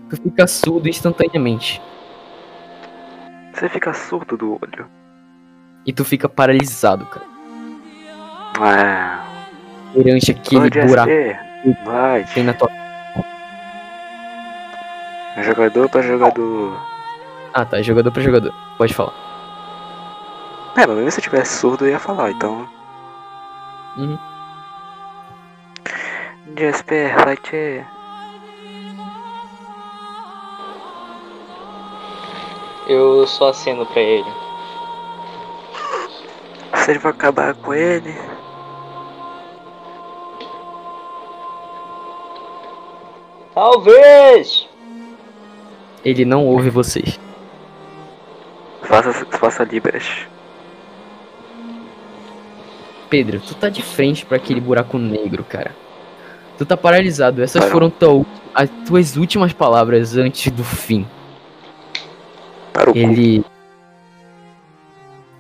Você 0.09 0.11
Tu 0.11 0.23
fica 0.23 0.47
surdo 0.47 0.89
instantaneamente 0.89 1.81
fica 3.69 3.93
surdo 3.93 4.37
do 4.37 4.53
olho. 4.53 4.87
e 5.85 5.93
tu 5.93 6.05
fica 6.05 6.29
paralisado, 6.29 7.05
cara. 7.07 7.27
Ah, 8.61 9.25
Perante 9.93 10.31
aquele 10.31 10.67
Ô, 10.67 10.87
buraco 10.87 11.11
que 12.29 12.35
tem 12.35 12.45
na 12.45 12.53
tua. 12.53 12.69
Jogador 15.43 15.89
pra 15.89 16.03
jogador. 16.03 16.81
Ah 17.53 17.65
tá, 17.65 17.83
jogador 17.83 18.11
pra 18.11 18.23
jogador. 18.23 18.55
Pode 18.77 18.95
falar. 18.95 19.15
É, 20.77 20.87
mas 20.87 20.97
mesmo 20.97 21.11
se 21.11 21.19
eu 21.19 21.25
tivesse 21.25 21.59
surdo 21.59 21.85
eu 21.85 21.91
ia 21.91 21.99
falar, 21.99 22.31
então. 22.31 22.69
Uhum. 23.97 24.19
Jasper, 26.57 27.17
Light. 27.27 27.85
Eu 32.89 33.27
só 33.27 33.49
aceno 33.49 33.85
pra 33.87 34.01
ele. 34.01 34.33
Vocês 36.73 37.03
vão 37.03 37.11
acabar 37.11 37.55
com 37.55 37.75
ele? 37.75 38.15
Talvez! 43.55 44.69
Ele 46.05 46.25
não 46.25 46.47
ouve 46.47 46.71
vocês. 46.71 47.19
Faça, 48.89 49.13
faça 49.13 49.65
libras. 49.65 50.05
Pedro, 53.11 53.41
tu 53.41 53.55
tá 53.55 53.69
de 53.69 53.83
frente 53.83 54.25
pra 54.25 54.37
aquele 54.37 54.61
buraco 54.61 54.99
negro, 54.99 55.45
cara. 55.45 55.75
Tu 56.57 56.67
tá 56.67 56.77
paralisado. 56.77 57.43
Essas 57.43 57.61
Parou. 57.65 57.73
foram 57.73 57.91
tua- 57.91 58.27
as 58.55 58.69
tuas 58.87 59.17
últimas 59.17 59.53
palavras 59.53 60.17
antes 60.17 60.51
do 60.53 60.65
fim. 60.65 61.07
Para 62.73 62.91
o 62.91 62.93
cu. 62.93 62.99
Ele. 62.99 63.45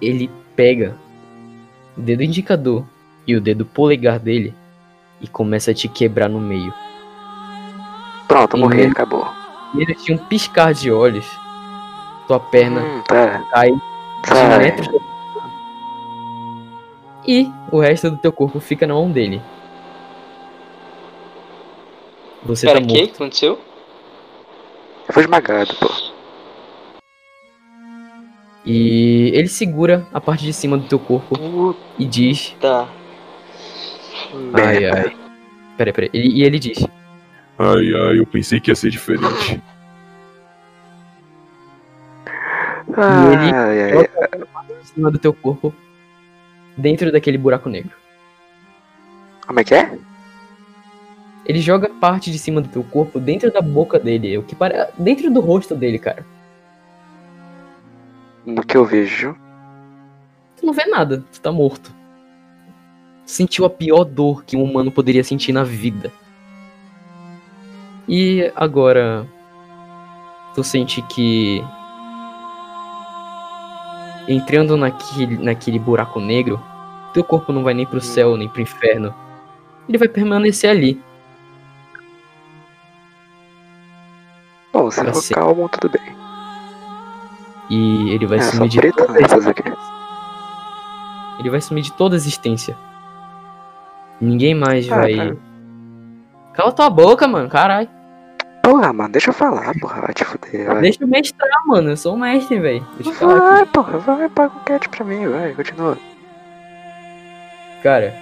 Ele 0.00 0.30
pega 0.54 0.94
o 1.96 2.00
dedo 2.00 2.22
indicador 2.22 2.84
e 3.26 3.34
o 3.34 3.40
dedo 3.40 3.64
polegar 3.66 4.18
dele 4.18 4.54
e 5.20 5.26
começa 5.26 5.72
a 5.72 5.74
te 5.74 5.88
quebrar 5.88 6.28
no 6.28 6.38
meio. 6.40 6.72
Pronto, 8.28 8.56
morri, 8.56 8.84
acabou. 8.84 9.26
Ele 9.74 9.94
tinha 9.94 10.16
um 10.16 10.24
piscar 10.24 10.72
de 10.72 10.90
olhos. 10.92 11.26
Tua 12.28 12.38
perna 12.38 12.80
Hum, 12.82 13.02
tá. 13.02 13.42
cai 13.50 13.70
Sai. 14.26 14.59
metros. 14.59 14.88
E 17.26 17.50
o 17.72 17.80
resto 17.80 18.10
do 18.10 18.16
teu 18.18 18.32
corpo 18.32 18.60
fica 18.60 18.86
na 18.86 18.94
mão 18.94 19.10
dele. 19.10 19.40
Você 22.44 22.66
Pera, 22.66 22.78
tá 22.80 22.84
o 22.84 22.88
que 22.88 22.98
morto. 23.00 23.14
aconteceu? 23.14 23.59
Eu 25.09 25.14
fui 25.14 25.22
esmagado, 25.24 25.74
pô. 25.76 25.88
E 28.64 29.30
ele 29.34 29.48
segura 29.48 30.06
a 30.12 30.20
parte 30.20 30.44
de 30.44 30.52
cima 30.52 30.76
do 30.76 30.86
teu 30.86 30.98
corpo 30.98 31.74
e 31.98 32.05
diz. 32.05 32.55
Tá. 32.60 32.88
Ai, 34.55 34.84
ai. 34.86 35.16
Peraí, 35.76 35.92
peraí. 35.92 36.10
Ele- 36.12 36.28
e 36.28 36.42
ele 36.44 36.59
diz: 36.59 36.78
Ai, 37.59 37.94
ai, 37.94 38.18
eu 38.18 38.26
pensei 38.26 38.60
que 38.60 38.70
ia 38.70 38.74
ser 38.74 38.90
diferente. 38.90 39.62
Ai, 43.00 43.52
ai, 43.52 43.82
ai. 43.82 43.92
coloca 44.08 44.42
a 44.42 44.46
parte 44.46 44.74
de 44.74 44.88
cima 44.88 45.10
do 45.10 45.18
teu 45.18 45.32
corpo 45.32 45.72
dentro 46.76 47.12
daquele 47.12 47.38
buraco 47.38 47.68
negro. 47.68 47.96
Como 49.46 49.60
é 49.60 49.64
que 49.64 49.74
é? 49.74 49.98
Ele 51.46 51.60
joga 51.60 51.88
parte 51.88 52.30
de 52.30 52.38
cima 52.38 52.60
do 52.60 52.68
teu 52.68 52.82
corpo 52.82 53.20
dentro 53.20 53.52
da 53.52 53.62
boca 53.62 53.98
dele. 53.98 54.36
O 54.36 54.42
que 54.42 54.54
para... 54.54 54.90
Dentro 54.98 55.30
do 55.30 55.40
rosto 55.40 55.74
dele, 55.74 55.98
cara. 55.98 56.26
No 58.44 58.62
que 58.62 58.76
eu 58.76 58.84
vejo. 58.84 59.36
Tu 60.56 60.66
não 60.66 60.72
vê 60.72 60.84
nada, 60.86 61.24
tu 61.32 61.40
tá 61.40 61.52
morto. 61.52 61.94
Sentiu 63.24 63.64
a 63.64 63.70
pior 63.70 64.04
dor 64.04 64.44
que 64.44 64.56
um 64.56 64.62
humano 64.64 64.90
poderia 64.90 65.22
sentir 65.22 65.52
na 65.52 65.62
vida. 65.62 66.12
E 68.08 68.50
agora. 68.56 69.26
Tu 70.54 70.64
sente 70.64 71.00
que. 71.02 71.62
Entrando 74.28 74.76
naquele, 74.76 75.38
naquele 75.42 75.78
buraco 75.78 76.20
negro, 76.20 76.60
teu 77.14 77.24
corpo 77.24 77.50
não 77.52 77.64
vai 77.64 77.72
nem 77.74 77.86
pro 77.86 78.00
céu, 78.00 78.36
nem 78.36 78.48
pro 78.48 78.60
inferno. 78.60 79.14
Ele 79.88 79.96
vai 79.96 80.06
permanecer 80.09 80.68
ali. 80.70 81.02
Bom, 84.72 84.90
se 84.90 85.00
Pra 85.00 85.12
for 85.14 85.22
ser- 85.22 85.34
calmo, 85.34 85.68
tudo 85.68 85.90
bem. 85.90 86.16
E 87.70 88.10
ele 88.10 88.26
vai 88.26 88.38
É, 88.38 88.42
sumir 88.42 88.68
de 88.68 88.80
toda? 88.92 89.18
Ele 91.38 91.50
vai 91.50 91.60
sumir 91.60 91.82
de 91.84 91.92
toda 91.92 92.14
a 92.14 92.18
existência. 92.18 92.76
Ninguém 94.20 94.55
mais 94.55 94.90
Ah, 94.90 94.96
vai. 94.96 95.14
cara. 95.14 95.36
Cala 96.55 96.72
tua 96.72 96.90
boca, 96.90 97.26
mano, 97.28 97.48
caralho. 97.48 97.88
Porra, 98.68 98.92
mano, 98.92 99.12
deixa 99.12 99.30
eu 99.30 99.34
falar, 99.34 99.72
porra. 99.80 100.02
Vai 100.02 100.12
te 100.12 100.24
fuder, 100.26 100.66
vai. 100.66 100.82
Deixa 100.82 101.02
eu 101.02 101.08
mestrar, 101.08 101.66
mano. 101.66 101.88
Eu 101.88 101.96
sou 101.96 102.14
um 102.14 102.18
mestre, 102.18 102.60
velho. 102.60 102.86
Vai, 103.18 103.62
aqui. 103.62 103.72
porra, 103.72 103.98
vai, 103.98 104.28
paga 104.28 104.54
um 104.54 104.64
cat 104.64 104.86
pra 104.90 105.04
mim, 105.06 105.26
vai, 105.26 105.54
continua. 105.54 105.96
Cara, 107.82 108.14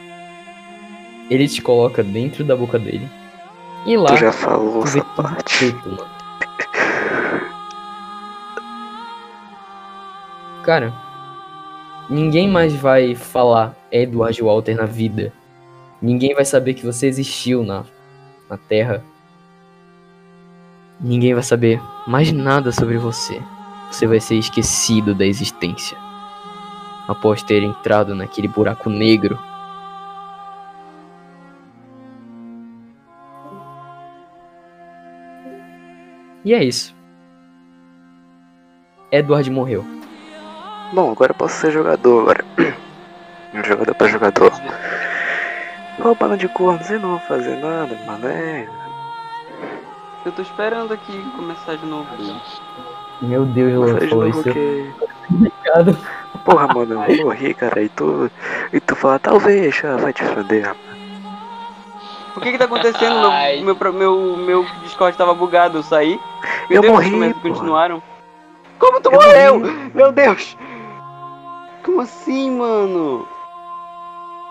ele 1.29 1.49
te 1.49 1.61
coloca 1.61 2.01
dentro 2.05 2.45
da 2.45 2.55
boca 2.55 2.79
dele. 2.79 3.09
E 3.87 3.97
lá, 3.97 4.11
Tu 4.11 4.19
já 4.19 4.31
falou 4.31 4.85
essa 4.85 5.01
tudo 5.01 5.15
parte. 5.17 5.65
mano. 5.85 6.07
Cara, 10.63 10.93
ninguém 12.09 12.49
mais 12.49 12.73
vai 12.73 13.17
falar 13.17 13.75
Edward 13.91 14.41
Walter 14.41 14.77
na 14.77 14.87
vida. 14.87 15.33
Ninguém 16.01 16.37
vai 16.37 16.45
saber 16.45 16.75
que 16.75 16.87
você 16.87 17.09
existiu 17.09 17.65
na, 17.65 17.85
na 18.49 18.57
Terra. 18.57 19.03
Ninguém 21.01 21.35
vai 21.35 21.43
saber 21.43 21.81
mais 22.07 22.33
nada 22.33 22.73
sobre 22.73 22.97
você. 22.97 23.43
Você 23.91 24.07
vai 24.07 24.19
ser 24.19 24.37
esquecido 24.37 25.15
da 25.15 25.27
existência. 25.27 25.97
Após 27.07 27.43
ter 27.43 27.63
entrado 27.63 28.15
naquele 28.15 28.49
buraco 28.49 28.89
negro. 28.89 29.39
E 36.45 36.55
é 36.55 36.65
isso. 36.65 36.95
Edward 39.13 39.51
morreu. 39.51 39.85
Bom, 40.93 41.13
agora 41.13 41.33
eu 41.33 41.37
posso 41.37 41.57
ser 41.57 41.73
jogador 41.73 42.23
agora. 42.23 42.45
Jogador 43.65 43.95
pra 43.95 44.07
jogador. 44.07 44.53
Roubando 45.99 46.37
de 46.37 46.47
corno, 46.49 46.85
vocês 46.85 47.01
não 47.01 47.11
vão 47.11 47.21
fazer 47.21 47.57
nada, 47.57 47.99
mano. 48.07 48.86
É. 50.27 50.29
Eu 50.29 50.33
tô 50.33 50.43
esperando 50.43 50.93
aqui 50.93 51.31
começar 51.37 51.77
de 51.77 51.87
novo. 51.87 52.07
Meu 53.23 53.45
Deus, 53.47 53.73
Vou 53.73 53.83
Luan 53.85 53.95
fazer 53.95 54.05
de 54.05 54.11
falou 54.11 54.27
novo 54.27 54.41
isso. 54.41 54.53
que. 54.53 54.93
Obrigado. 55.31 55.99
Porra, 56.45 56.67
mano, 56.69 57.05
eu 57.09 57.25
morri, 57.27 57.55
cara. 57.55 57.83
E 57.83 57.89
tu. 57.89 58.31
E 58.73 58.81
tu 58.81 58.95
fala, 58.97 59.19
talvez, 59.19 59.83
ah, 59.85 59.97
vai 59.97 60.13
te 60.13 60.23
foder, 60.25 60.67
rapaz. 60.67 60.87
O 62.37 62.41
que 62.41 62.53
que 62.53 62.59
tá 62.59 62.67
acontecendo? 62.67 63.29
Ai. 63.29 63.63
Meu, 63.63 63.75
meu, 63.75 63.93
meu, 63.93 64.37
meu 64.37 64.67
Discord 64.83 65.17
tava 65.17 65.33
bugado, 65.35 65.79
eu 65.79 65.83
saí. 65.83 66.21
Meu 66.69 66.77
Eu 66.79 66.83
Deus, 66.83 66.93
morri, 66.93 67.11
porra. 67.11 67.35
continuaram. 67.43 68.03
Como 68.79 69.01
tu 69.01 69.11
Eu 69.11 69.13
morreu? 69.13 69.59
morri. 69.61 69.91
Meu 69.95 70.13
Deus! 70.13 70.57
Como 71.83 72.01
assim, 72.03 72.51
mano? 72.51 73.27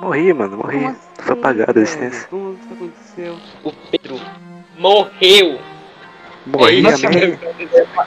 Morri, 0.02 0.34
mano, 0.34 0.58
morri. 0.58 0.78
Como 0.80 0.90
assim, 0.90 1.00
Foi 1.20 1.34
apagado 1.34 1.78
a 1.78 1.82
existência. 1.82 2.28
Como 2.30 2.56
que 2.56 2.74
aconteceu? 2.74 3.38
O 3.64 3.72
Pedro 3.92 4.20
morreu. 4.78 5.60
É 6.48 6.58
amém. 6.58 6.82
mesmo. 6.84 7.40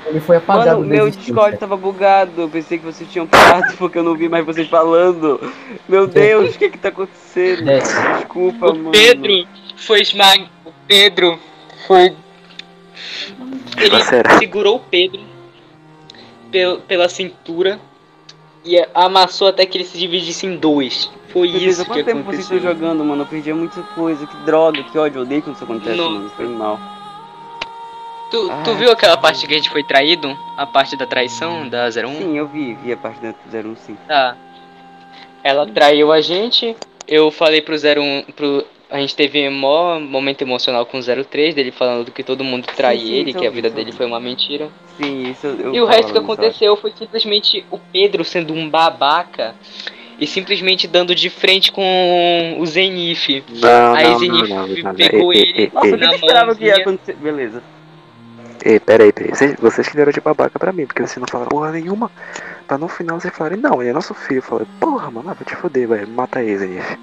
Ele 0.07 0.20
foi 0.20 0.36
apagado 0.36 0.78
Mano, 0.78 0.85
meu. 0.89 1.11
Discord 1.11 1.57
tava 1.59 1.77
bugado. 1.77 2.43
Eu 2.43 2.49
pensei 2.49 2.78
que 2.78 2.85
vocês 2.85 3.11
tinham 3.11 3.27
parado 3.27 3.74
porque 3.78 3.99
eu 3.99 4.03
não 4.05 4.15
vi 4.16 4.28
mais 4.28 4.47
vocês 4.47 4.69
falando. 4.69 5.40
Meu 5.89 6.07
Deus, 6.07 6.55
o 6.55 6.59
que 6.59 6.70
que 6.70 6.78
tá 6.78 6.89
acontecendo? 6.89 7.65
Desculpa, 7.65 8.66
O 8.70 8.74
mano. 8.77 8.90
Pedro 8.93 9.45
foi 9.77 10.01
esmagado. 10.03 10.49
O 10.65 10.73
Pedro 10.86 11.39
foi. 11.86 12.15
Ele 13.77 14.03
Será? 14.05 14.39
segurou 14.39 14.77
o 14.77 14.81
Pedro 14.81 15.20
pel- 16.51 16.78
pela 16.81 17.09
cintura 17.09 17.81
e 18.65 18.81
amassou 18.95 19.49
até 19.49 19.66
que 19.66 19.78
ele 19.78 19.85
se 19.85 19.99
dividisse 19.99 20.47
em 20.47 20.57
dois. 20.57 21.11
Foi 21.29 21.49
Deus, 21.51 21.63
isso 21.63 21.83
há 21.83 21.85
que 21.85 21.91
quanto 21.91 22.05
tempo 22.05 22.23
vocês 22.23 22.41
estão 22.41 22.57
aconteceu. 22.59 22.81
jogando, 22.81 23.05
mano? 23.05 23.23
Eu 23.23 23.27
perdi 23.27 23.53
muita 23.53 23.83
coisa. 23.83 24.27
Que 24.27 24.37
droga, 24.39 24.83
que 24.83 24.99
ódio. 24.99 25.19
Eu 25.19 25.23
odeio 25.23 25.43
quando 25.43 25.57
isso 25.57 25.65
acontece, 25.65 25.97
Não. 25.97 26.11
mano. 26.11 26.31
Foi 26.31 26.47
mal. 26.47 26.79
Tu, 28.31 28.51
tu 28.63 28.75
viu 28.75 28.91
aquela 28.91 29.17
parte 29.17 29.47
que 29.47 29.55
a 29.55 29.57
gente 29.57 29.71
foi 29.71 29.83
traído? 29.83 30.37
A 30.57 30.67
parte 30.67 30.97
da 30.97 31.07
traição 31.07 31.69
da 31.69 31.87
01? 31.87 31.91
Sim, 31.91 32.37
eu 32.39 32.47
vi. 32.47 32.75
Vi 32.75 32.93
a 32.93 32.97
parte 32.97 33.21
da 33.21 33.35
01, 33.53 33.77
sim. 33.77 33.97
Tá. 34.07 34.37
Ela 35.43 35.67
traiu 35.67 36.13
a 36.13 36.21
gente. 36.21 36.77
Eu 37.07 37.31
falei 37.31 37.63
pro 37.63 37.75
01. 37.75 38.33
Pro, 38.33 38.65
a 38.91 38.99
gente 38.99 39.15
teve 39.15 39.49
um 39.49 39.53
maior 39.53 40.01
momento 40.01 40.43
emocional 40.43 40.85
com 40.85 40.99
o 40.99 41.25
03, 41.25 41.55
dele 41.55 41.71
falando 41.71 42.11
que 42.11 42.23
todo 42.23 42.43
mundo 42.45 42.67
trai 42.75 42.99
Sim, 42.99 43.07
sim, 43.07 43.13
ele, 43.15 43.33
que 43.33 43.47
a 43.47 43.51
vi, 43.51 43.57
vida 43.57 43.71
dele 43.71 43.93
foi 43.93 44.07
uma 44.07 44.21
mentira. 44.21 44.69
Sim, 44.97 45.31
isso 45.31 45.47
eu 45.47 45.75
e 45.75 45.81
o 45.81 45.87
resto 45.87 46.13
que 46.13 46.19
aconteceu 46.19 46.77
foi 46.77 46.93
simplesmente 46.93 47.65
o 47.71 47.79
Pedro 47.79 48.25
sendo 48.25 48.53
um 48.53 48.69
babaca 48.69 49.55
e 50.19 50.27
simplesmente 50.27 50.89
dando 50.89 51.15
de 51.15 51.31
frente 51.31 51.70
com 51.70 52.57
o 52.59 52.66
Zenith. 52.66 53.45
Não, 53.61 53.95
Aí 53.95 54.11
não, 54.11 54.19
Zenith 54.19 54.49
não, 54.49 54.66
não, 54.66 54.82
não. 54.82 54.95
pegou 54.95 55.32
Ei, 55.32 55.40
ele. 55.43 55.53
ei, 55.62 55.70
Nossa, 55.73 55.86
ei, 55.86 55.93
eu 55.93 55.99
nem 55.99 56.15
esperava 56.15 56.55
que 56.55 56.65
ia 56.65 56.77
acontecer. 56.77 57.15
Beleza. 57.15 57.62
ei, 58.65 58.81
peraí, 58.81 59.12
peraí. 59.12 59.31
Vocês, 59.35 59.55
vocês 59.61 59.89
que 59.89 59.97
deram 59.97 60.12
de 60.12 60.20
babaca 60.20 60.59
pra 60.59 60.73
mim, 60.73 60.86
porque 60.86 61.03
vocês 61.07 61.19
não 61.19 61.27
falaram 61.28 61.49
porra 61.51 61.70
nenhuma. 61.73 62.11
Pra 62.66 62.77
no 62.77 62.89
final 62.89 63.20
vocês 63.20 63.35
falarem, 63.35 63.59
não, 63.59 63.81
ele 63.81 63.90
é 63.90 63.93
nosso 63.93 64.12
filho. 64.12 64.39
Eu 64.39 64.43
falei, 64.43 64.66
porra, 64.81 65.11
mano, 65.11 65.31
ah, 65.31 65.35
vai 65.35 65.45
te 65.45 65.55
foder, 65.57 65.86
vai, 65.89 66.05
mata 66.05 66.43
ele, 66.43 66.59
Zenith. 66.59 66.99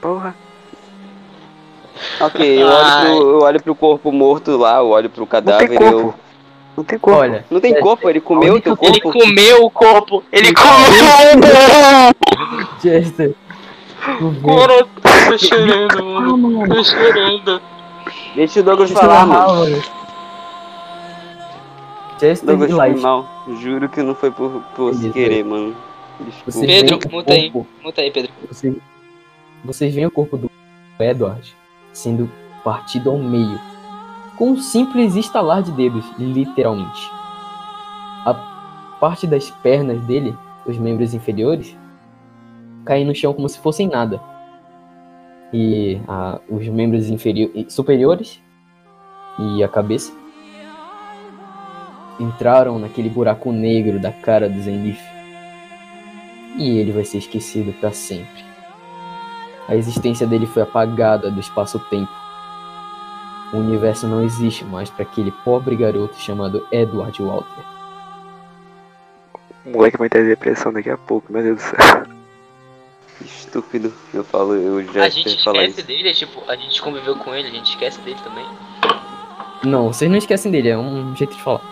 Porra. 0.00 0.34
Ok, 2.20 2.62
eu 2.62 2.66
olho, 2.66 3.00
pro, 3.00 3.30
eu 3.30 3.38
olho 3.40 3.62
pro 3.62 3.74
corpo 3.74 4.10
morto 4.12 4.56
lá, 4.56 4.78
eu 4.78 4.88
olho 4.88 5.08
pro 5.08 5.20
Não 5.20 5.26
cadáver 5.26 5.68
tem 5.68 5.78
e 5.78 5.92
eu. 5.92 6.14
Corpo. 6.74 6.76
Não 6.76 6.84
tem 6.84 6.98
corpo. 6.98 7.20
Olha, 7.20 7.44
Não 7.50 7.60
tem 7.60 7.74
É, 7.74 7.80
corpo, 7.80 8.10
ele 8.10 8.20
comeu 8.20 8.54
o 8.54 8.60
teu 8.60 8.76
Ele 8.82 9.00
corpo. 9.00 9.18
comeu 9.20 9.64
o 9.64 9.70
corpo! 9.70 10.22
Ele 10.32 10.52
comeu 10.52 10.74
o 12.70 12.80
Chester. 12.82 13.34
Tu 14.18 14.28
vê. 14.30 14.40
corpo! 14.40 14.88
Tô 15.28 15.38
chorando, 15.38 16.04
mano. 16.04 16.68
Tô 16.74 16.84
chorando. 16.84 17.62
Deixa 18.34 18.60
o 18.60 18.62
Douglas 18.62 18.90
Deixa 18.90 19.02
falar, 19.02 19.26
narrar, 19.26 19.46
mano. 19.48 19.82
Chester 22.18 22.46
Douglas 22.56 22.70
foi 22.70 22.94
mal. 23.00 23.26
Juro 23.60 23.88
que 23.88 24.02
não 24.02 24.14
foi 24.14 24.30
por, 24.30 24.50
por 24.76 24.94
se 24.94 25.10
querer, 25.10 25.44
mano. 25.44 25.74
Desculpa. 26.20 26.66
Pedro, 26.66 26.98
muta 27.10 27.32
aí. 27.32 27.50
corpo- 27.50 27.68
Muta 27.82 28.00
aí, 28.00 28.10
Pedro. 28.10 28.30
Você, 28.48 28.74
vocês 29.64 29.94
veem 29.94 30.06
o 30.06 30.10
corpo 30.10 30.36
do 30.36 30.50
Edward 30.98 31.54
sendo 31.92 32.30
partido 32.62 33.10
ao 33.10 33.18
meio, 33.18 33.58
com 34.36 34.50
um 34.50 34.56
simples 34.56 35.14
estalar 35.16 35.62
de 35.62 35.72
dedos, 35.72 36.04
literalmente. 36.18 37.10
A 38.24 38.34
parte 39.00 39.26
das 39.26 39.50
pernas 39.50 40.00
dele, 40.02 40.36
os 40.66 40.76
membros 40.78 41.14
inferiores, 41.14 41.76
caem 42.84 43.04
no 43.04 43.14
chão 43.14 43.32
como 43.32 43.48
se 43.48 43.58
fossem 43.58 43.88
nada. 43.88 44.20
E 45.52 46.00
ah, 46.08 46.40
os 46.48 46.66
membros 46.68 47.06
superiores 47.68 48.42
e 49.38 49.62
a 49.62 49.68
cabeça 49.68 50.12
entraram 52.18 52.78
naquele 52.78 53.08
buraco 53.08 53.52
negro 53.52 53.98
da 54.00 54.12
cara 54.12 54.48
do 54.48 54.60
Zenith. 54.60 55.00
E 56.56 56.78
ele 56.78 56.92
vai 56.92 57.04
ser 57.04 57.18
esquecido 57.18 57.72
para 57.80 57.92
sempre. 57.92 58.44
A 59.68 59.74
existência 59.74 60.26
dele 60.26 60.46
foi 60.46 60.62
apagada 60.62 61.30
do 61.30 61.40
espaço-tempo. 61.40 62.23
O 63.54 63.58
universo 63.58 64.06
não 64.08 64.22
existe 64.22 64.64
mais 64.64 64.90
para 64.90 65.02
aquele 65.04 65.30
pobre 65.30 65.76
garoto 65.76 66.16
chamado 66.18 66.66
Edward 66.72 67.22
Walter. 67.22 67.62
O 69.64 69.70
moleque 69.70 69.96
vai 69.96 70.08
ter 70.08 70.26
depressão 70.26 70.72
daqui 70.72 70.90
a 70.90 70.98
pouco, 70.98 71.32
meu 71.32 71.42
Deus 71.42 71.56
do 71.56 71.62
céu. 71.62 71.76
Estúpido. 73.24 73.92
Eu 74.12 74.24
falo, 74.24 74.54
eu 74.54 74.82
já 74.92 75.04
A 75.04 75.08
gente 75.08 75.36
esquece 75.36 75.78
isso. 75.78 75.86
dele, 75.86 76.12
tipo, 76.12 76.42
a 76.50 76.56
gente 76.56 76.82
conviveu 76.82 77.14
com 77.16 77.32
ele, 77.34 77.48
a 77.48 77.50
gente 77.52 77.70
esquece 77.70 78.00
dele 78.00 78.18
também. 78.24 78.44
Não, 79.64 79.92
vocês 79.92 80.10
não 80.10 80.18
esquecem 80.18 80.50
dele, 80.50 80.70
é 80.70 80.76
um 80.76 81.14
jeito 81.16 81.34
de 81.34 81.42
falar. 81.42 81.62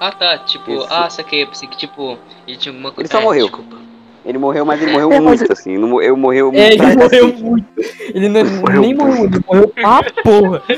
Ah 0.00 0.10
tá, 0.12 0.38
tipo, 0.38 0.70
Isso. 0.72 0.86
ah, 0.90 1.10
saquei, 1.10 1.42
eu 1.42 1.46
pensei 1.48 1.68
que 1.68 1.76
tipo, 1.76 2.18
ele 2.46 2.56
tinha 2.56 2.72
alguma 2.72 2.90
coisa. 2.90 3.06
Ele 3.06 3.12
só 3.12 3.20
É, 3.20 3.22
morreu. 3.22 3.46
desculpa. 3.48 3.76
Ele 4.24 4.38
morreu, 4.38 4.64
mas 4.66 4.82
ele 4.82 4.92
morreu 4.92 5.12
É, 5.12 5.20
mas- 5.20 5.40
muito, 5.40 5.52
assim. 5.52 5.78
Não, 5.78 6.00
eu 6.02 6.16
morreu 6.16 6.50
É, 6.54 6.72
ele 6.74 6.82
morreu 6.82 7.08
cacete. 7.28 7.42
muito. 7.42 7.66
Ele 8.14 8.28
não, 8.28 8.44
Morreu 8.44 8.80
nem 8.82 8.94
morreu, 8.94 9.24
ele 9.24 9.40
morreu 9.46 9.68
pra 9.68 10.02
porra. 10.22 10.62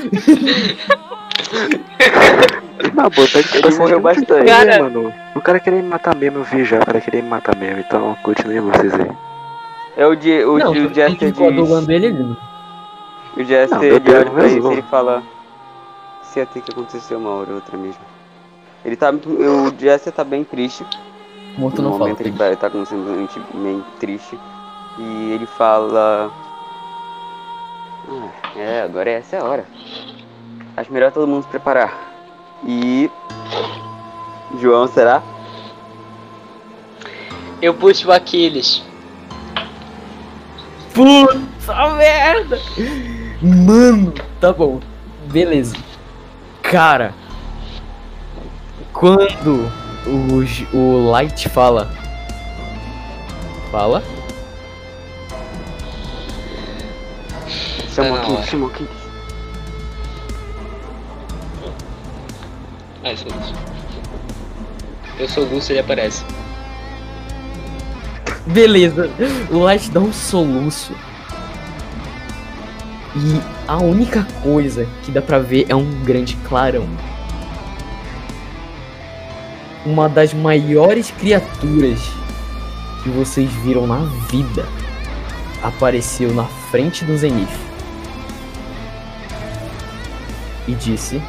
Na 2.94 3.08
boa, 3.08 3.28
tá 3.28 3.42
que 3.42 3.56
Ele 3.58 3.74
morreu 3.76 4.00
bastante. 4.00 4.46
Cara- 4.46 4.82
mano. 4.82 5.12
O 5.34 5.40
cara 5.40 5.60
queria 5.60 5.80
me 5.82 5.88
matar 5.88 6.14
mesmo, 6.14 6.38
eu 6.40 6.44
vi 6.44 6.64
já, 6.64 6.78
o 6.78 6.86
cara 6.86 7.00
queria 7.00 7.22
me 7.22 7.28
matar 7.28 7.56
mesmo, 7.56 7.80
então 7.80 8.16
continuem 8.22 8.60
vocês 8.60 8.92
aí. 8.94 9.10
É 9.96 10.06
o, 10.06 10.14
de, 10.14 10.44
o, 10.44 10.58
não, 10.58 10.70
o 10.72 10.94
Jester 10.94 11.32
diz. 11.32 11.88
ele, 11.88 12.06
ele 12.06 12.36
O 13.36 13.44
Jester 13.44 14.00
Deus, 14.00 14.18
olha 14.20 14.30
pra 14.30 14.46
isso 14.46 14.68
e 14.68 14.72
ele 14.72 14.82
fala. 14.82 15.22
Se 16.22 16.40
até 16.40 16.60
que 16.60 16.70
aconteceu 16.72 17.18
uma 17.18 17.30
hora 17.30 17.50
ou 17.50 17.56
outra 17.56 17.76
mesmo. 17.76 18.00
Ele 18.84 18.96
tá 18.96 19.12
muito. 19.12 19.28
O 19.28 19.72
Jester 19.78 20.12
tá 20.12 20.24
bem 20.24 20.44
triste. 20.44 20.84
Morto 21.58 21.82
no 21.82 21.90
não 21.90 21.98
fala. 21.98 22.10
momento 22.10 22.20
ele 22.20 22.32
tá, 22.32 22.46
ele 22.46 22.56
tá 22.56 22.70
com 22.70 22.78
um 22.78 22.86
semblante 22.86 23.40
bem 23.54 23.84
triste. 23.98 24.38
E 24.98 25.32
ele 25.32 25.46
fala. 25.46 26.30
"Ah, 28.08 28.58
é, 28.58 28.82
agora 28.82 29.10
essa 29.10 29.36
é 29.36 29.40
a 29.40 29.44
hora. 29.44 29.64
Acho 30.76 30.92
melhor 30.92 31.12
todo 31.12 31.26
mundo 31.26 31.42
se 31.42 31.48
preparar. 31.48 31.94
E. 32.66 33.10
João, 34.60 34.86
será? 34.86 35.22
Eu 37.60 37.74
puxo 37.74 38.08
o 38.08 38.12
Aquiles. 38.12 38.82
Puta 40.94 41.88
merda! 41.96 42.60
Mano, 43.40 44.12
tá 44.40 44.52
bom. 44.52 44.78
Beleza. 45.30 45.76
Cara, 46.62 47.14
quando 48.92 49.70
o, 50.06 50.76
o 50.76 51.10
Light 51.10 51.48
fala. 51.48 51.90
Fala? 53.70 54.02
Chama 57.94 58.10
na 58.10 58.22
aqui, 58.22 58.50
chama 58.50 58.66
aqui. 58.68 58.88
Ah, 63.04 63.10
eu 63.10 63.16
sou 63.16 63.32
Lúcio. 63.32 63.56
Eu 65.18 65.28
sou 65.28 65.44
Lúcio, 65.44 65.72
ele 65.72 65.80
aparece. 65.80 66.24
Beleza. 68.46 69.10
O 69.50 69.58
Light 69.58 69.90
dá 69.90 70.00
um 70.00 70.12
soluço. 70.12 70.94
E 73.14 73.40
a 73.68 73.76
única 73.76 74.26
coisa 74.42 74.86
que 75.02 75.10
dá 75.10 75.20
pra 75.20 75.38
ver 75.38 75.66
é 75.68 75.74
um 75.74 76.02
grande 76.02 76.34
clarão. 76.48 76.88
Uma 79.84 80.08
das 80.08 80.32
maiores 80.32 81.10
criaturas 81.10 82.00
que 83.02 83.10
vocês 83.10 83.50
viram 83.50 83.86
na 83.86 84.04
vida 84.30 84.66
apareceu 85.62 86.32
na 86.32 86.44
frente 86.44 87.04
do 87.04 87.16
Zenith. 87.16 87.48
E 90.68 90.74
disse: 90.74 91.20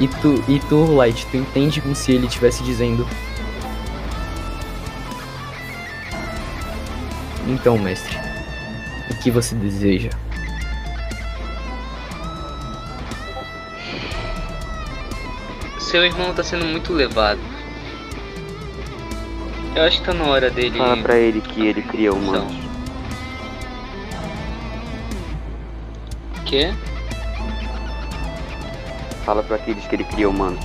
E 0.00 0.08
tu, 0.08 0.44
e 0.48 0.58
tu, 0.60 0.92
Light, 0.92 1.26
tu 1.26 1.36
entende 1.36 1.80
como 1.80 1.94
se 1.94 2.12
ele 2.12 2.26
estivesse 2.26 2.62
dizendo. 2.62 3.06
Então, 7.46 7.76
mestre, 7.78 8.16
o 9.10 9.14
que 9.16 9.30
você 9.30 9.54
deseja? 9.54 10.10
Seu 15.78 16.04
irmão 16.04 16.32
tá 16.34 16.42
sendo 16.42 16.64
muito 16.64 16.92
levado. 16.92 17.40
Eu 19.76 19.82
acho 19.84 19.98
que 20.00 20.06
tá 20.06 20.14
na 20.14 20.24
hora 20.24 20.50
dele. 20.50 20.78
Fala 20.78 20.96
pra 20.96 21.16
ele 21.16 21.40
que 21.40 21.66
ele 21.66 21.82
cria 21.82 22.08
Então. 22.10 22.20
humanos. 22.20 22.54
Quê? 26.46 26.72
Fala 29.24 29.42
pra 29.42 29.56
aqueles 29.56 29.86
que 29.86 29.96
ele 29.96 30.04
cria 30.04 30.28
humanos. 30.28 30.64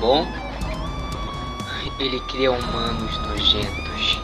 Bom, 0.00 0.26
ele 1.98 2.20
cria 2.20 2.50
humanos 2.50 3.18
nojentos. 3.26 4.22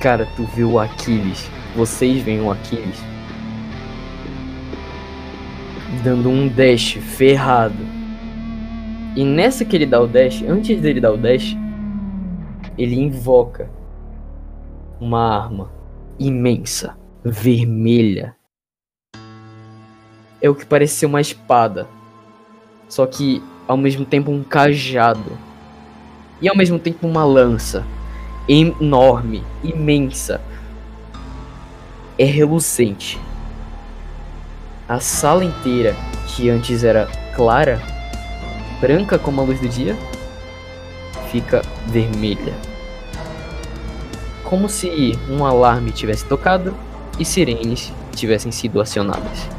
Cara, 0.00 0.26
tu 0.36 0.44
viu 0.54 0.72
o 0.72 0.78
Aquiles? 0.78 1.50
Vocês 1.74 2.22
veem 2.22 2.40
o 2.40 2.50
Aquiles? 2.50 2.98
Dando 6.04 6.28
um 6.28 6.46
dash 6.46 6.92
ferrado. 6.92 7.98
E 9.16 9.24
nessa 9.24 9.64
que 9.64 9.74
ele 9.74 9.86
dá 9.86 10.00
o 10.00 10.06
dash, 10.06 10.42
antes 10.42 10.80
dele 10.80 11.00
dar 11.00 11.12
o 11.12 11.16
dash, 11.16 11.56
ele 12.76 12.94
invoca 12.94 13.68
uma 15.00 15.36
arma 15.36 15.72
imensa, 16.18 16.96
vermelha. 17.24 18.36
É 20.40 20.48
o 20.48 20.54
que 20.54 20.66
parece 20.66 20.96
ser 20.96 21.06
uma 21.06 21.20
espada. 21.20 21.88
Só 22.88 23.06
que 23.06 23.42
ao 23.68 23.76
mesmo 23.76 24.06
tempo 24.06 24.32
um 24.32 24.42
cajado. 24.42 25.38
E 26.40 26.48
ao 26.48 26.56
mesmo 26.56 26.78
tempo 26.78 27.06
uma 27.06 27.24
lança 27.24 27.84
enorme, 28.48 29.44
imensa. 29.62 30.40
É 32.18 32.24
reluzente. 32.24 33.20
A 34.88 34.98
sala 34.98 35.44
inteira, 35.44 35.94
que 36.28 36.48
antes 36.48 36.82
era 36.82 37.06
clara, 37.36 37.80
branca 38.80 39.18
como 39.18 39.42
a 39.42 39.44
luz 39.44 39.60
do 39.60 39.68
dia, 39.68 39.94
fica 41.30 41.62
vermelha. 41.86 42.54
Como 44.44 44.66
se 44.68 45.18
um 45.28 45.44
alarme 45.44 45.92
tivesse 45.92 46.24
tocado 46.24 46.74
e 47.18 47.24
sirenes 47.24 47.92
tivessem 48.14 48.50
sido 48.50 48.80
acionadas. 48.80 49.57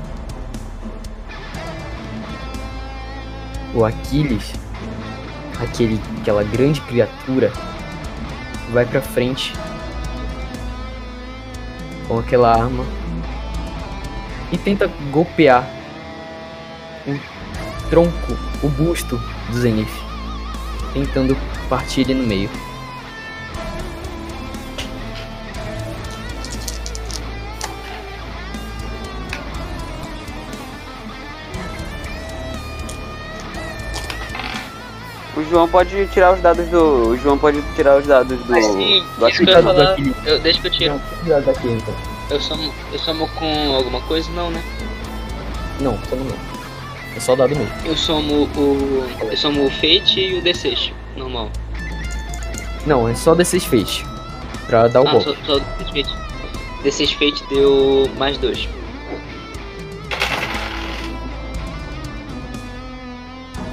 O 3.73 3.85
Aquiles, 3.85 4.53
aquele, 5.61 5.99
aquela 6.19 6.43
grande 6.43 6.81
criatura, 6.81 7.51
vai 8.71 8.85
pra 8.85 9.01
frente 9.01 9.53
com 12.07 12.19
aquela 12.19 12.51
arma 12.51 12.83
e 14.51 14.57
tenta 14.57 14.87
golpear 15.11 15.67
o 17.07 17.89
tronco, 17.89 18.37
o 18.63 18.69
busto 18.69 19.21
do 19.49 19.59
Zenith, 19.59 19.87
tentando 20.93 21.37
partir 21.69 22.01
ele 22.01 22.15
no 22.15 22.27
meio. 22.27 22.49
João 35.49 35.67
pode 35.67 36.07
tirar 36.07 36.33
os 36.33 36.41
dados 36.41 36.67
do. 36.67 37.09
O 37.09 37.17
João 37.17 37.37
pode 37.37 37.61
tirar 37.75 37.97
os 37.97 38.05
dados 38.05 38.37
do. 38.39 38.51
Mas 38.51 38.65
sim, 38.65 39.03
do 39.17 39.27
isso 39.27 39.43
que 39.43 39.49
eu 39.49 39.55
ia 39.55 39.63
falar. 39.63 39.97
Eu, 40.25 40.39
deixa 40.39 40.61
que 40.61 40.67
eu 40.67 40.71
tiro. 40.71 40.93
Não, 40.93 40.99
cuidado 40.99 41.45
daqui 41.45 41.67
então. 41.67 41.95
Eu 42.29 42.39
somo, 42.39 42.73
eu 42.93 42.99
somo 42.99 43.27
com 43.29 43.75
alguma 43.75 44.01
coisa? 44.01 44.29
Não, 44.31 44.51
né? 44.51 44.63
Não, 45.81 45.97
só 46.09 46.15
não. 46.15 46.49
É 47.15 47.19
só 47.19 47.35
dado 47.35 47.55
mesmo. 47.55 47.73
Eu 47.85 47.97
somo 47.97 48.49
o. 48.55 49.07
Eu 49.31 49.37
somo 49.37 49.65
o 49.65 49.69
Fate 49.71 50.19
e 50.19 50.35
o 50.35 50.41
D6. 50.41 50.91
Normal. 51.17 51.49
Não, 52.85 53.07
é 53.09 53.15
só 53.15 53.35
D6 53.35 53.61
feixe. 53.61 54.05
Pra 54.67 54.87
dar 54.87 55.01
o 55.01 55.07
ah, 55.07 55.11
golpe. 55.11 55.35
só, 55.45 55.53
só 55.53 55.59
D6 55.59 56.05
Fate. 56.05 56.19
D6 56.83 57.13
Fate 57.13 57.43
deu 57.49 58.09
mais 58.17 58.37
dois. 58.37 58.69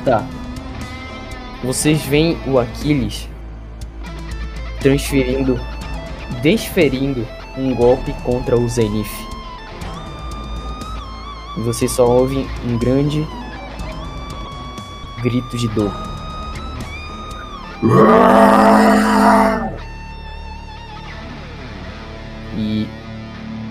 Tá. 0.04 0.24
Vocês 1.64 2.02
veem 2.02 2.38
o 2.46 2.58
Aquiles 2.58 3.28
transferindo, 4.80 5.58
desferindo 6.42 7.26
um 7.56 7.74
golpe 7.74 8.12
contra 8.24 8.56
o 8.56 8.68
Zenith. 8.68 9.10
E 11.56 11.60
vocês 11.62 11.90
só 11.90 12.06
ouvem 12.06 12.46
um 12.64 12.76
grande 12.78 13.26
grito 15.22 15.56
de 15.56 15.66
dor. 15.68 15.92
E 22.56 22.86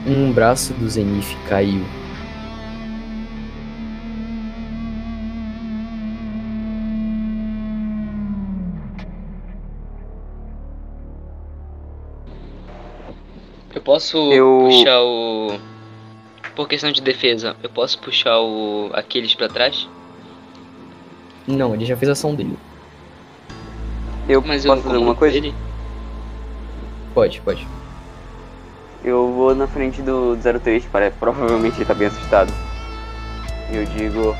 um 0.07 0.31
braço 0.33 0.73
do 0.73 0.89
Zenith 0.89 1.37
caiu. 1.47 1.85
Posso 13.95 14.17
Eu- 14.33 14.67
puxar 14.69 15.01
o. 15.01 15.57
Por 16.53 16.67
questão 16.67 16.91
de 16.91 17.01
defesa, 17.01 17.55
eu 17.63 17.69
posso 17.69 17.97
puxar 17.99 18.39
o 18.41 18.89
Aquiles 18.93 19.33
pra 19.35 19.47
trás? 19.47 19.87
Não, 21.47 21.73
ele 21.73 21.85
já 21.85 21.95
fez 21.95 22.09
a 22.09 22.11
ação 22.11 22.35
dele. 22.35 22.57
Eu 24.27 24.41
Mas 24.41 24.65
eu 24.65 24.71
posso 24.71 24.83
fazer 24.83 24.95
alguma 24.95 25.15
coisa? 25.15 25.37
ele- 25.37 25.53
Pode, 27.13 27.39
pode. 27.41 27.65
Eu 29.03 29.31
vou 29.33 29.55
na 29.55 29.67
frente 29.67 30.01
do 30.01 30.35
03, 30.41 30.83
para 30.85 31.09
provavelmente 31.11 31.77
ele 31.77 31.85
tá 31.85 31.93
bem 31.93 32.07
assustado. 32.07 32.51
E 33.71 33.77
eu 33.77 33.85
digo. 33.85 34.35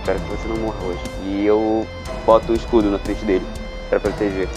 Espero 0.00 0.18
que 0.20 0.28
você 0.30 0.48
não 0.48 0.56
morra 0.58 0.84
hoje. 0.84 1.00
E 1.24 1.46
eu 1.46 1.86
boto 2.26 2.52
o 2.52 2.54
escudo 2.54 2.90
na 2.90 2.98
frente 2.98 3.24
dele. 3.24 3.46
Pra 3.88 3.98
proteger. 4.00 4.48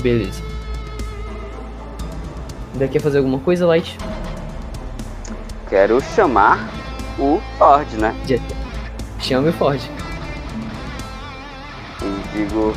Beleza. 0.00 0.55
Ainda 2.76 2.88
quer 2.88 3.00
fazer 3.00 3.16
alguma 3.16 3.38
coisa, 3.38 3.66
Light? 3.66 3.96
Quero 5.66 5.98
chamar 6.14 6.68
o 7.18 7.40
Ford, 7.56 7.90
né? 7.94 8.14
Chame 9.18 9.48
o 9.48 9.52
Ford. 9.54 9.80
E 12.02 12.36
digo. 12.36 12.74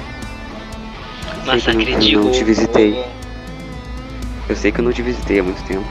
Que 1.44 1.70
eu 1.70 1.74
não, 1.74 1.82
eu 2.00 2.24
não 2.24 2.32
te 2.32 2.46
visitei. 2.46 3.06
Eu 4.48 4.56
sei 4.56 4.72
que 4.72 4.80
eu 4.80 4.86
não 4.86 4.94
te 4.94 5.02
visitei 5.02 5.40
há 5.40 5.44
muito 5.44 5.62
tempo. 5.66 5.86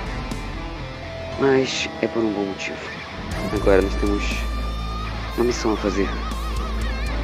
Mas 1.38 1.86
é 2.00 2.06
por 2.06 2.24
um 2.24 2.32
bom 2.32 2.46
motivo. 2.46 2.78
Agora 3.60 3.82
nós 3.82 3.94
temos 3.96 4.24
uma 5.36 5.44
missão 5.44 5.74
a 5.74 5.76
fazer. 5.76 6.08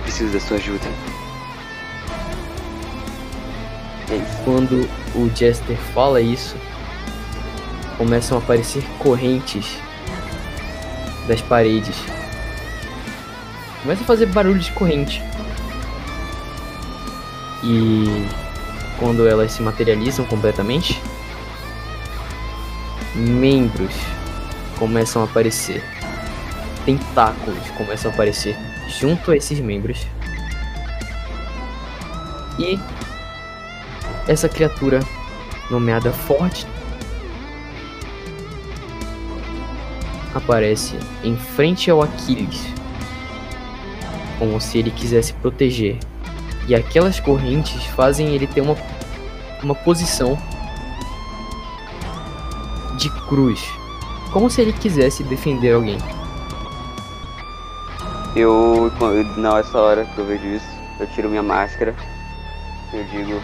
Preciso 0.03 0.31
da 0.35 0.39
sua 0.39 0.59
ajuda. 0.59 0.87
É 4.11 4.17
isso. 4.17 4.37
Quando 4.45 4.87
o 5.15 5.35
Jester 5.35 5.79
fala 5.95 6.21
isso, 6.21 6.55
começam 7.97 8.39
a 8.39 8.41
aparecer 8.41 8.83
correntes 8.99 9.79
das 11.27 11.41
paredes. 11.41 11.97
Começa 13.83 14.03
a 14.03 14.07
fazer 14.07 14.27
barulho 14.27 14.59
de 14.59 14.73
corrente. 14.73 15.23
E 17.63 18.27
quando 18.99 19.27
elas 19.27 19.53
se 19.53 19.63
materializam 19.63 20.25
completamente, 20.27 21.01
membros 23.15 23.95
começam 24.79 25.23
a 25.23 25.25
aparecer. 25.25 25.83
Tentáculos 26.85 27.71
começam 27.71 28.11
a 28.11 28.15
aparecer 28.15 28.57
junto 28.89 29.31
a 29.31 29.37
esses 29.37 29.59
membros. 29.61 30.07
E 32.59 32.79
essa 34.29 34.49
criatura 34.49 35.01
nomeada 35.71 36.13
Forte 36.13 36.67
aparece 40.35 40.99
em 41.23 41.37
frente 41.37 41.91
ao 41.91 42.03
Aquiles, 42.03 42.67
como 44.39 44.61
se 44.61 44.79
ele 44.79 44.91
quisesse 44.91 45.33
proteger. 45.35 45.99
E 46.67 46.75
aquelas 46.75 47.21
correntes 47.21 47.85
fazem 47.87 48.29
ele 48.35 48.47
ter 48.47 48.61
uma, 48.61 48.77
uma 49.63 49.75
posição 49.75 50.39
de 52.97 53.11
cruz, 53.27 53.63
como 54.33 54.49
se 54.49 54.63
ele 54.63 54.73
quisesse 54.73 55.23
defender 55.25 55.73
alguém. 55.75 55.99
Eu, 58.35 58.91
quando- 58.99 59.37
nessa 59.37 59.79
hora 59.79 60.05
que 60.07 60.19
eu 60.19 60.27
vejo 60.27 60.47
isso, 60.47 60.67
eu 60.99 61.07
tiro 61.09 61.29
minha 61.29 61.43
máscara. 61.43 61.95
Eu 62.93 63.05
digo, 63.05 63.41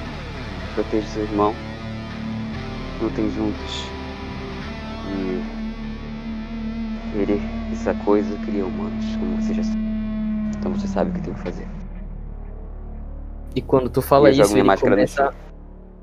proteja 0.74 1.06
seu 1.08 1.22
irmão. 1.22 1.54
Lutem 3.00 3.30
juntos. 3.32 3.84
Ele, 7.14 7.40
essa 7.72 7.94
coisa, 8.04 8.36
cria 8.44 8.64
humanos, 8.64 9.04
como 9.16 9.36
você 9.40 9.54
já 9.54 9.62
sabe. 9.62 9.80
Então 10.56 10.72
você 10.74 10.86
sabe 10.86 11.10
o 11.10 11.14
que 11.14 11.20
tem 11.22 11.34
que 11.34 11.40
fazer. 11.40 11.68
E 13.54 13.60
quando 13.60 13.88
tu 13.88 14.00
fala 14.00 14.30
isso, 14.30 14.56
ele 14.56 14.76
começa. 14.76 15.34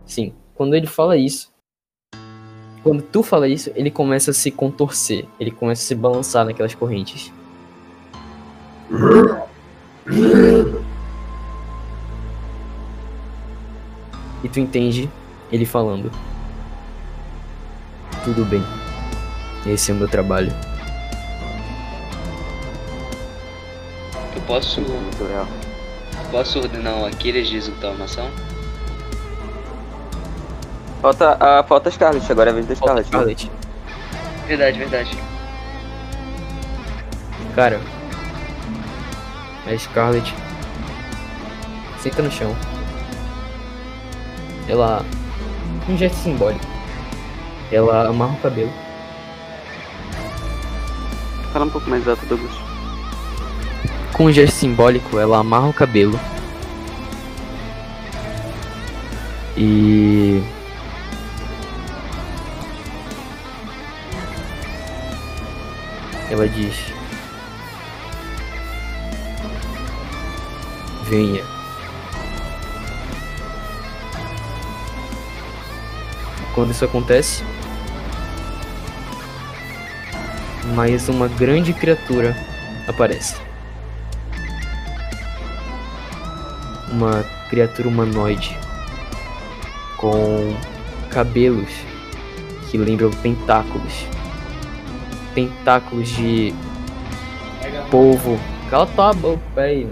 Sim, 0.06 0.34
quando 0.54 0.76
ele 0.76 0.88
fala 0.88 1.16
isso. 1.16 1.52
Quando 2.84 3.02
tu 3.02 3.22
fala 3.24 3.48
isso, 3.48 3.72
ele 3.76 3.92
começa 3.92 4.32
a 4.32 4.34
se 4.34 4.50
contorcer. 4.50 5.26
Ele 5.40 5.52
começa 5.52 5.82
a 5.82 5.86
se 5.86 5.96
balançar 5.96 6.46
naquelas 6.46 6.74
correntes. 6.74 7.34
E 14.44 14.50
tu 14.50 14.60
entende 14.60 15.10
ele 15.52 15.66
falando. 15.66 16.12
Tudo 18.24 18.46
bem. 18.46 18.64
Esse 19.66 19.92
é 19.92 19.94
o 19.94 19.98
meu 19.98 20.08
trabalho. 20.08 20.52
Posso, 24.48 24.82
Muito 24.82 25.24
real. 25.28 25.48
posso 26.32 26.60
ordenar 26.60 26.96
o 26.96 27.06
Aquiles 27.06 27.48
de 27.50 27.58
executar 27.58 27.92
uma 27.92 28.06
ação? 28.06 28.30
Falta, 31.02 31.38
a, 31.40 31.64
falta 31.64 31.92
Scarlet, 31.92 32.32
agora 32.32 32.50
é 32.50 32.52
a 32.52 32.56
vez 32.56 32.66
da 32.66 32.76
Scarlet. 32.76 33.06
né? 33.06 33.10
Scarlet. 33.12 33.52
Verdade, 34.48 34.80
verdade. 34.80 35.18
Cara, 37.56 37.80
a 39.68 39.78
Scarlet 39.78 40.34
senta 42.02 42.22
no 42.22 42.32
chão. 42.32 42.56
Ela. 44.68 45.04
Um 45.90 45.98
gesto 45.98 46.16
simbólico. 46.18 46.66
Ela 47.72 48.08
amarra 48.10 48.34
o 48.34 48.38
cabelo. 48.42 48.72
Fala 51.54 51.66
um 51.66 51.70
pouco 51.70 51.90
mais 51.90 52.08
alto, 52.08 52.26
Douglas. 52.26 52.67
Com 54.14 54.26
um 54.26 54.32
gesto 54.32 54.56
simbólico, 54.56 55.20
ela 55.20 55.38
amarra 55.38 55.68
o 55.68 55.74
cabelo. 55.74 56.20
E. 59.56 60.42
Ela 66.30 66.48
diz: 66.48 66.76
Venha. 71.04 71.44
Quando 76.54 76.72
isso 76.72 76.84
acontece, 76.84 77.44
mais 80.76 81.08
uma 81.08 81.28
grande 81.28 81.72
criatura 81.72 82.36
aparece. 82.88 83.47
Uma 86.92 87.24
criatura 87.50 87.88
humanoide 87.88 88.58
com 89.98 90.56
cabelos 91.10 91.70
que 92.70 92.78
lembram 92.78 93.10
tentáculos. 93.10 94.06
Tentáculos 95.34 96.10
de 96.10 96.54
polvo. 97.90 98.40
Cala 98.70 98.86
tua 98.88 99.14
boca 99.14 99.42
aí. 99.62 99.88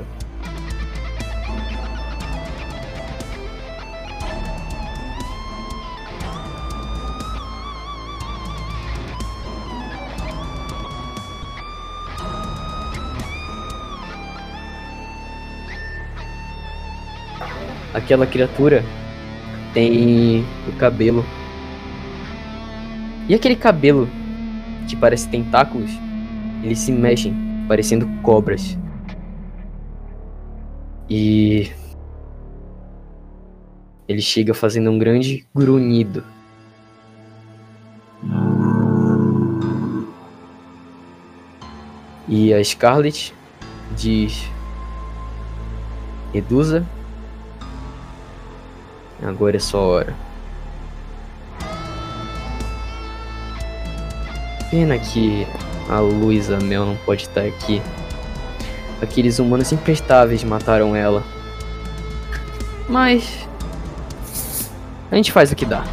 Aquela 17.96 18.28
criatura 18.28 18.84
tem 19.74 20.46
o 20.68 20.74
cabelo. 20.78 21.26
E 23.30 23.34
aquele 23.34 23.56
cabelo 23.56 24.10
que 24.88 24.96
parece 24.96 25.30
tentáculos, 25.30 25.90
eles 26.62 26.80
se 26.80 26.92
mexem, 26.92 27.34
parecendo 27.68 28.06
cobras. 28.22 28.78
E 31.10 31.72
ele 34.08 34.22
chega 34.22 34.54
fazendo 34.54 34.92
um 34.92 35.00
grande 35.00 35.48
grunhido. 35.56 36.24
E 42.28 42.54
a 42.54 42.62
Scarlet 42.64 43.34
diz: 43.96 44.50
Reduza. 46.34 46.86
Agora 49.26 49.58
é 49.58 49.60
sua 49.60 49.80
hora. 49.80 50.16
Pena 54.70 55.00
que 55.00 55.48
a 55.90 56.00
Luísa 56.00 56.60
Mel 56.60 56.86
não 56.86 56.96
pode 56.98 57.24
estar 57.24 57.42
aqui. 57.42 57.82
Aqueles 59.02 59.40
humanos 59.40 59.72
imprestáveis 59.72 60.44
mataram 60.44 60.96
ela. 60.96 61.24
Mas. 62.88 63.48
A 65.12 65.16
gente 65.16 65.32
faz 65.32 65.52
o 65.52 65.56
que 65.56 65.66
dá. 65.66 65.84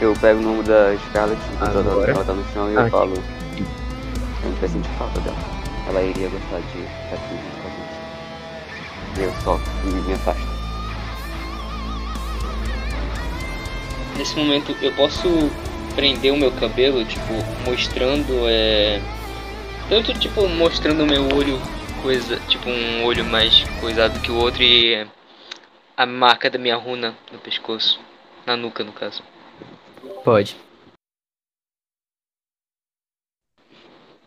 Eu 0.00 0.14
pego 0.14 0.40
o 0.40 0.42
número 0.42 0.66
da 0.66 0.96
Scarlett, 1.08 1.40
ela, 1.60 2.24
tá 2.24 2.32
no 2.32 2.42
chão, 2.54 2.70
e 2.70 2.74
eu 2.74 2.88
falo. 2.88 3.12
A 4.42 4.46
gente 4.46 4.60
vai 4.60 4.68
sentir 4.68 4.90
falta 4.98 5.20
dela. 5.20 5.36
Ela 5.88 6.02
iria 6.02 6.28
gostar 6.28 6.60
de 6.60 6.78
estar 6.78 7.14
aqui 7.14 7.34
junto 7.34 7.56
com 7.60 7.68
a 7.68 7.70
gente. 7.70 9.20
E 9.20 9.22
eu 9.22 9.32
só 9.42 9.58
me, 9.84 10.00
me 10.02 10.14
afasto. 10.14 10.48
Nesse 14.16 14.36
momento 14.36 14.76
eu 14.80 14.92
posso 14.92 15.28
prender 15.94 16.32
o 16.32 16.36
meu 16.36 16.52
cabelo, 16.52 17.04
tipo, 17.04 17.32
mostrando 17.64 18.32
é. 18.48 19.00
Tanto 19.88 20.12
tipo 20.14 20.46
mostrando 20.48 21.02
o 21.02 21.06
meu 21.06 21.24
olho 21.34 21.60
coisa, 22.02 22.38
tipo 22.48 22.68
um 22.68 23.04
olho 23.04 23.24
mais 23.24 23.64
coisado 23.80 24.20
que 24.20 24.30
o 24.30 24.36
outro 24.36 24.62
e 24.62 25.06
a 25.96 26.06
marca 26.06 26.48
da 26.48 26.58
minha 26.58 26.76
runa 26.76 27.14
no 27.32 27.38
pescoço. 27.38 28.00
Na 28.46 28.56
nuca 28.56 28.82
no 28.84 28.92
caso. 28.92 29.22
Pode. 30.24 30.56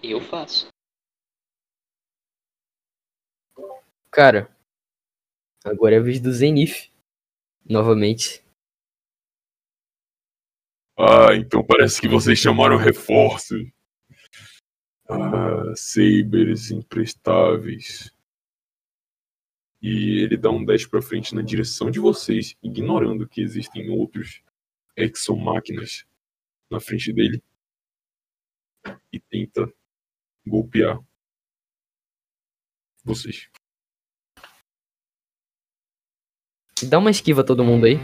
Eu 0.03 0.19
faço. 0.19 0.67
Cara, 4.11 4.53
agora 5.63 5.95
é 5.95 5.97
a 5.97 6.01
vez 6.01 6.19
do 6.19 6.29
Zenith. 6.33 6.91
Novamente. 7.65 8.43
Ah, 10.99 11.33
então 11.33 11.65
parece 11.65 12.01
que 12.01 12.09
vocês 12.09 12.37
chamaram 12.37 12.75
reforços. 12.75 13.71
Ah, 15.09 15.73
Sabers 15.73 16.69
imprestáveis. 16.69 18.13
E 19.81 20.21
ele 20.21 20.35
dá 20.35 20.49
um 20.49 20.65
10 20.65 20.85
pra 20.87 21.01
frente 21.01 21.33
na 21.33 21.41
direção 21.41 21.89
de 21.89 21.99
vocês, 21.99 22.57
ignorando 22.61 23.27
que 23.27 23.41
existem 23.41 23.89
outros 23.89 24.43
exomáquinas 24.97 26.05
na 26.69 26.81
frente 26.81 27.13
dele. 27.13 27.41
E 29.11 29.19
tenta 29.19 29.73
golpear 30.45 30.99
vocês. 33.03 33.49
Dá 36.83 36.97
uma 36.97 37.11
esquiva 37.11 37.41
a 37.41 37.43
todo 37.43 37.63
mundo 37.63 37.85
aí. 37.85 37.97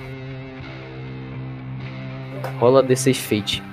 Rola 2.60 2.84
D6 2.84 3.16
Fate. 3.16 3.64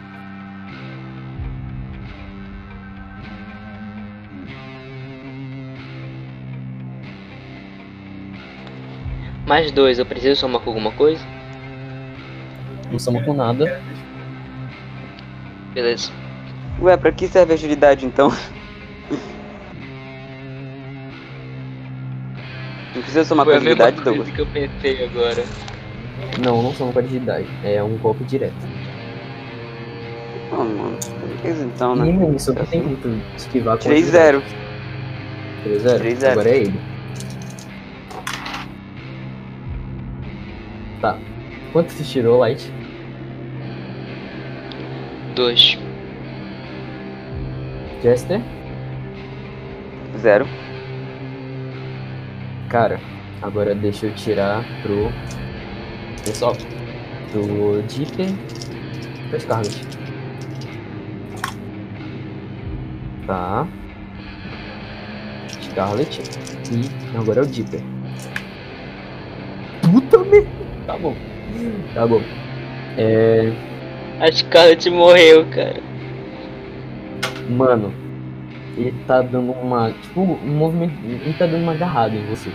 Mais 9.47 9.71
dois, 9.71 9.99
eu 10.01 10.07
preciso 10.07 10.41
somar 10.41 10.61
com 10.61 10.71
alguma 10.71 10.91
coisa? 10.93 11.25
Não 12.91 12.99
soma 12.99 13.23
com 13.25 13.33
nada. 13.33 13.81
Beleza. 15.73 16.26
Ué, 16.81 16.97
pra 16.97 17.11
que 17.13 17.27
serve 17.27 17.53
a 17.53 17.55
agilidade 17.55 18.05
então? 18.07 18.31
Não 22.95 23.03
precisa 23.03 23.25
somar 23.25 23.45
com 23.45 23.53
Foi 23.53 23.61
a 23.61 23.63
mesma 23.63 23.85
agilidade, 23.87 24.03
coisa 24.03 24.11
Douglas? 24.11 24.35
que 24.35 24.41
eu 24.41 24.47
pensei 24.47 25.05
agora. 25.05 25.45
Não, 26.43 26.63
não 26.63 26.73
soma 26.73 26.93
com 26.93 26.99
agilidade. 26.99 27.47
É 27.63 27.83
um 27.83 27.97
golpe 27.99 28.25
direto. 28.25 28.55
Não, 30.51 30.65
mano. 30.65 30.99
Beleza 31.43 31.65
então, 31.65 31.95
né? 31.97 32.05
Nem 32.05 32.35
isso, 32.37 32.55
não 32.55 32.65
tem 32.65 32.83
muito 32.83 33.09
esquivar 33.37 33.77
com 33.77 33.83
Tirei 33.83 33.99
agilidade. 33.99 34.25
zero. 34.27 34.43
3-0? 35.67 35.99
Três 35.99 36.19
zero. 36.19 36.33
Agora 36.33 36.49
é 36.49 36.57
ele. 36.59 36.81
Tá. 41.01 41.19
Quanto 41.73 41.91
você 41.93 42.05
tirou, 42.05 42.39
Light? 42.39 42.73
Dois. 45.35 45.79
Jester? 48.07 48.41
Zero. 50.17 50.47
Cara, 52.69 53.01
agora 53.43 53.75
deixa 53.75 54.07
eu 54.07 54.15
tirar 54.15 54.65
pro. 54.81 55.11
Pessoal. 56.25 56.57
Do 57.33 57.83
Dipper 57.89 58.29
pra 59.29 59.41
Scarlet. 59.41 59.83
Tá. 63.27 63.67
Scarlet. 65.63 66.21
E 66.71 67.17
agora 67.19 67.41
é 67.41 67.43
o 67.43 67.47
Dipper. 67.47 67.81
Puta 69.83 70.19
merda! 70.19 70.49
Tá 70.87 70.97
bom. 70.97 71.17
Tá 71.93 72.07
bom. 72.07 72.23
É. 72.97 73.53
A 74.21 74.31
Scarlet 74.31 74.89
morreu, 74.91 75.45
cara. 75.51 75.96
Mano, 77.49 77.93
ele 78.77 78.95
tá 79.07 79.23
dando 79.23 79.53
uma. 79.53 79.93
Tipo, 79.93 80.21
um 80.21 80.57
movimento. 80.57 80.95
Ele 81.05 81.33
tá 81.35 81.47
dando 81.47 81.63
uma 81.63 81.73
agarrada 81.73 82.15
em 82.15 82.27
vocês. 82.27 82.55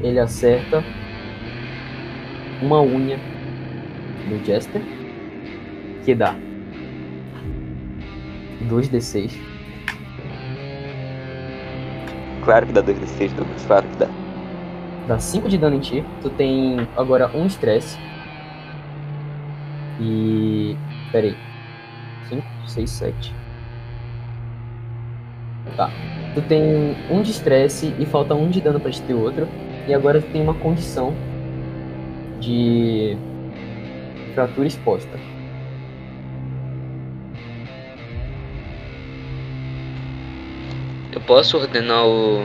Ele 0.00 0.18
acerta 0.18 0.84
uma 2.60 2.82
unha 2.82 3.18
no 4.28 4.44
Jester. 4.44 4.82
Que 6.04 6.14
dá 6.14 6.34
2d6. 8.68 9.32
Claro 12.44 12.66
que 12.66 12.72
dá 12.72 12.82
2d6, 12.82 13.32
Douglas. 13.34 13.64
Claro 13.66 13.86
que 13.86 13.96
dá. 13.98 14.08
Dá 15.06 15.18
5 15.18 15.48
de 15.48 15.58
dano 15.58 15.76
em 15.76 15.80
ti. 15.80 16.04
Tu 16.20 16.30
tem 16.30 16.88
agora 16.96 17.30
um 17.34 17.46
estresse. 17.46 17.96
E. 20.00 20.76
Pera 21.12 21.28
aí. 21.28 21.51
5, 22.66 22.68
6, 22.68 22.90
7. 22.90 23.34
Tá. 25.76 25.90
Tu 26.34 26.42
tem 26.42 26.96
um 27.10 27.22
de 27.22 27.30
estresse 27.30 27.94
e 27.98 28.06
falta 28.06 28.34
um 28.34 28.48
de 28.48 28.60
dano 28.60 28.80
pra 28.80 28.90
te 28.90 29.00
ter 29.02 29.14
outro. 29.14 29.48
E 29.86 29.94
agora 29.94 30.20
tu 30.20 30.26
tem 30.30 30.42
uma 30.42 30.54
condição 30.54 31.14
de 32.40 33.16
fratura 34.34 34.66
exposta. 34.66 35.18
Eu 41.12 41.20
posso 41.22 41.58
ordenar 41.58 42.06
o. 42.06 42.42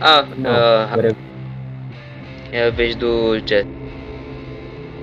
Ah, 0.00 0.22
Não, 0.36 0.50
ah, 0.50 0.88
agora, 0.92 1.16
é 2.52 2.66
a 2.66 2.70
vez 2.70 2.94
do 2.96 3.38
Jet. 3.46 3.66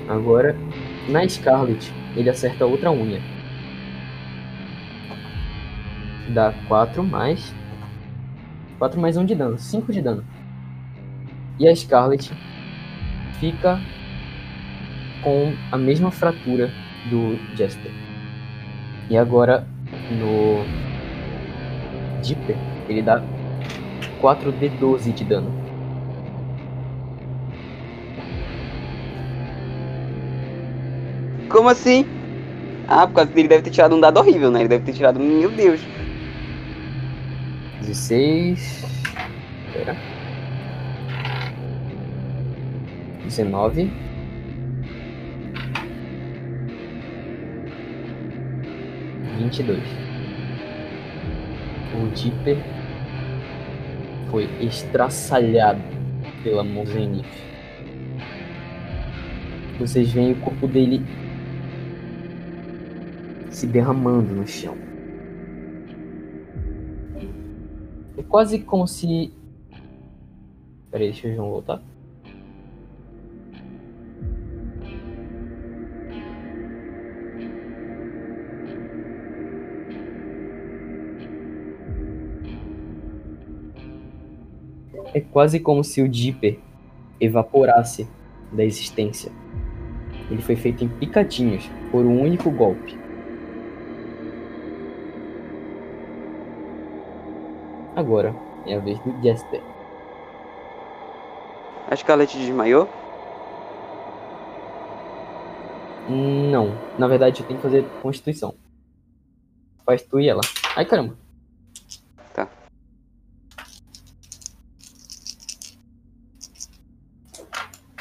agora 0.07 0.55
na 1.07 1.27
Scarlet 1.27 1.91
ele 2.15 2.29
acerta 2.29 2.65
outra 2.65 2.91
unha. 2.91 3.19
Dá 6.33 6.53
4 6.67 7.03
mais. 7.03 7.53
4 8.79 8.99
mais 8.99 9.17
1 9.17 9.25
de 9.25 9.35
dano. 9.35 9.57
5 9.57 9.91
de 9.91 10.01
dano. 10.01 10.23
E 11.59 11.67
a 11.67 11.75
Scarlet 11.75 12.31
fica 13.39 13.79
com 15.23 15.53
a 15.71 15.77
mesma 15.77 16.11
fratura 16.11 16.71
do 17.09 17.37
Jester. 17.55 17.91
E 19.09 19.17
agora 19.17 19.67
no 20.11 20.63
Dipper 22.21 22.55
ele 22.87 23.01
dá 23.01 23.21
4d12 24.21 25.13
de 25.13 25.23
dano. 25.23 25.51
Como 31.49 31.67
assim? 31.67 32.05
Ah, 32.87 33.05
por 33.05 33.15
causa 33.15 33.31
dele 33.31 33.47
deve 33.47 33.63
ter 33.63 33.71
tirado 33.71 33.95
um 33.95 33.99
dado 33.99 34.17
horrível, 34.17 34.49
né? 34.49 34.61
Ele 34.61 34.69
deve 34.69 34.85
ter 34.85 34.93
tirado. 34.93 35.19
Meu 35.19 35.51
Deus. 35.51 35.81
16. 37.81 38.85
Pera. 39.73 39.95
19. 43.23 43.91
Vinte 49.37 49.59
e 49.59 49.63
dois. 49.63 49.83
O 51.93 52.07
Dipper 52.13 52.57
foi 54.29 54.47
estraçalhado 54.61 55.81
pela 56.43 56.63
mão. 56.63 56.85
Vocês 59.79 60.11
veem 60.11 60.33
o 60.33 60.35
corpo 60.35 60.67
dele 60.67 61.03
se 63.49 63.65
derramando 63.65 64.33
no 64.33 64.47
chão. 64.47 64.90
Quase 68.31 68.59
como 68.59 68.87
se. 68.87 69.33
Peraí, 70.89 71.11
deixa 71.11 71.33
João 71.35 71.49
voltar. 71.49 71.81
É 85.13 85.19
quase 85.19 85.59
como 85.59 85.83
se 85.83 86.01
o 86.01 86.07
Dipper 86.07 86.57
evaporasse 87.19 88.07
da 88.49 88.63
existência. 88.63 89.29
Ele 90.29 90.41
foi 90.41 90.55
feito 90.55 90.85
em 90.85 90.87
picadinhos 90.87 91.69
por 91.91 92.05
um 92.05 92.21
único 92.21 92.49
golpe. 92.49 93.00
Agora 97.95 98.33
é 98.65 98.75
a 98.75 98.79
vez 98.79 98.99
do 98.99 99.21
Jester. 99.21 99.61
A 101.89 101.95
Scarlet 101.95 102.37
desmaiou? 102.37 102.87
Não, 106.09 106.69
na 106.97 107.07
verdade 107.07 107.41
eu 107.41 107.47
tenho 107.47 107.59
que 107.59 107.63
fazer 107.63 107.85
constituição. 108.01 108.55
Faz 109.85 110.01
tu 110.03 110.19
e 110.19 110.29
ela. 110.29 110.41
Ai 110.75 110.85
caramba. 110.85 111.17
Tá. 112.33 112.47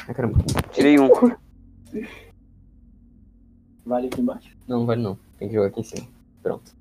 Ai 0.07 0.13
caramba. 0.13 0.39
Tirei 0.71 0.97
um. 0.99 1.09
Vale 3.85 4.07
aqui 4.07 4.21
embaixo. 4.21 4.55
Não, 4.67 4.85
vale 4.85 5.01
não. 5.01 5.17
Tem 5.37 5.49
que 5.49 5.53
jogar 5.53 5.67
aqui 5.67 5.81
em 5.81 5.83
cima. 5.83 6.07
Pronto. 6.41 6.80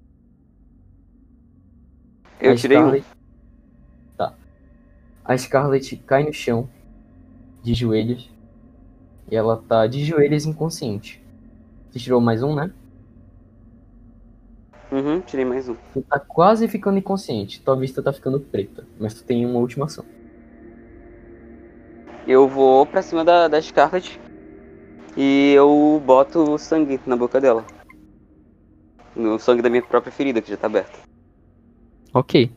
Eu 2.41 2.53
A 2.53 2.57
tirei 2.57 2.79
um. 2.79 2.81
Scarlet- 2.83 3.05
Tá. 4.17 4.35
A 5.25 5.37
Scarlet 5.37 5.97
cai 6.07 6.25
no 6.25 6.33
chão, 6.33 6.69
de 7.63 7.75
joelhos, 7.75 8.31
e 9.31 9.37
ela 9.37 9.57
tá 9.57 9.87
de 9.87 10.05
joelhos 10.05 10.47
inconsciente. 10.47 11.23
Você 11.91 11.99
tirou 11.99 12.21
mais 12.21 12.43
um, 12.43 12.55
né? 12.55 12.71
Uhum, 14.93 15.21
tirei 15.21 15.45
mais 15.45 15.69
um. 15.69 15.77
Tu 15.93 16.03
tá 16.03 16.19
quase 16.19 16.67
ficando 16.67 16.99
inconsciente. 16.99 17.61
Tua 17.63 17.77
vista 17.77 18.03
tá 18.03 18.13
ficando 18.13 18.41
preta, 18.41 18.85
mas 18.99 19.15
tu 19.15 19.23
tem 19.25 19.47
uma 19.47 19.59
última 19.59 19.87
ação. 19.87 20.05
Eu 22.27 22.49
vou 22.49 22.85
pra 22.87 23.03
cima 23.03 23.25
da, 23.25 23.49
da 23.49 23.61
Scarlet 23.61 24.21
e 25.17 25.53
eu 25.53 26.01
boto 26.05 26.41
o 26.55 26.59
sangue 26.59 27.01
na 27.07 27.17
boca 27.17 27.41
dela. 27.41 27.65
No 29.15 29.39
sangue 29.39 29.63
da 29.63 29.71
minha 29.71 29.83
própria 29.83 30.13
ferida, 30.13 30.41
que 30.41 30.51
já 30.51 30.57
tá 30.57 30.67
aberta. 30.67 30.99
Ok. 32.13 32.51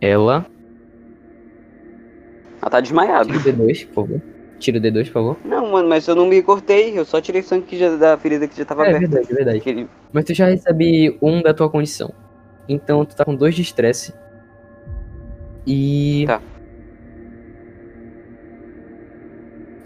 Ela. 0.00 0.46
Ela 2.60 2.70
tá 2.70 2.80
desmaiada. 2.80 3.26
Tira 3.26 3.38
o 3.38 3.42
D2, 3.66 3.86
por 3.86 3.94
favor. 3.94 4.22
Tira 4.58 4.78
o 4.78 4.80
D2, 4.80 5.06
por 5.06 5.12
favor. 5.12 5.36
Não, 5.44 5.72
mano, 5.72 5.88
mas 5.88 6.06
eu 6.08 6.14
não 6.14 6.26
me 6.26 6.42
cortei, 6.42 6.98
eu 6.98 7.04
só 7.04 7.20
tirei 7.20 7.42
sangue 7.42 7.66
que 7.66 7.76
já, 7.78 7.96
da 7.96 8.16
ferida 8.18 8.46
que 8.48 8.56
já 8.56 8.64
tava 8.64 8.84
É 8.86 8.88
aberta. 8.90 9.08
verdade, 9.08 9.32
é 9.32 9.34
verdade. 9.34 9.58
Aquele- 9.58 9.88
Mas 10.12 10.24
tu 10.24 10.34
já 10.34 10.46
recebe 10.46 11.18
um 11.20 11.42
da 11.42 11.52
tua 11.54 11.68
condição. 11.70 12.12
Então 12.68 13.04
tu 13.04 13.14
tá 13.16 13.24
com 13.24 13.34
dois 13.34 13.54
de 13.54 13.62
estresse. 13.62 14.12
E. 15.66 16.24
Tá. 16.26 16.40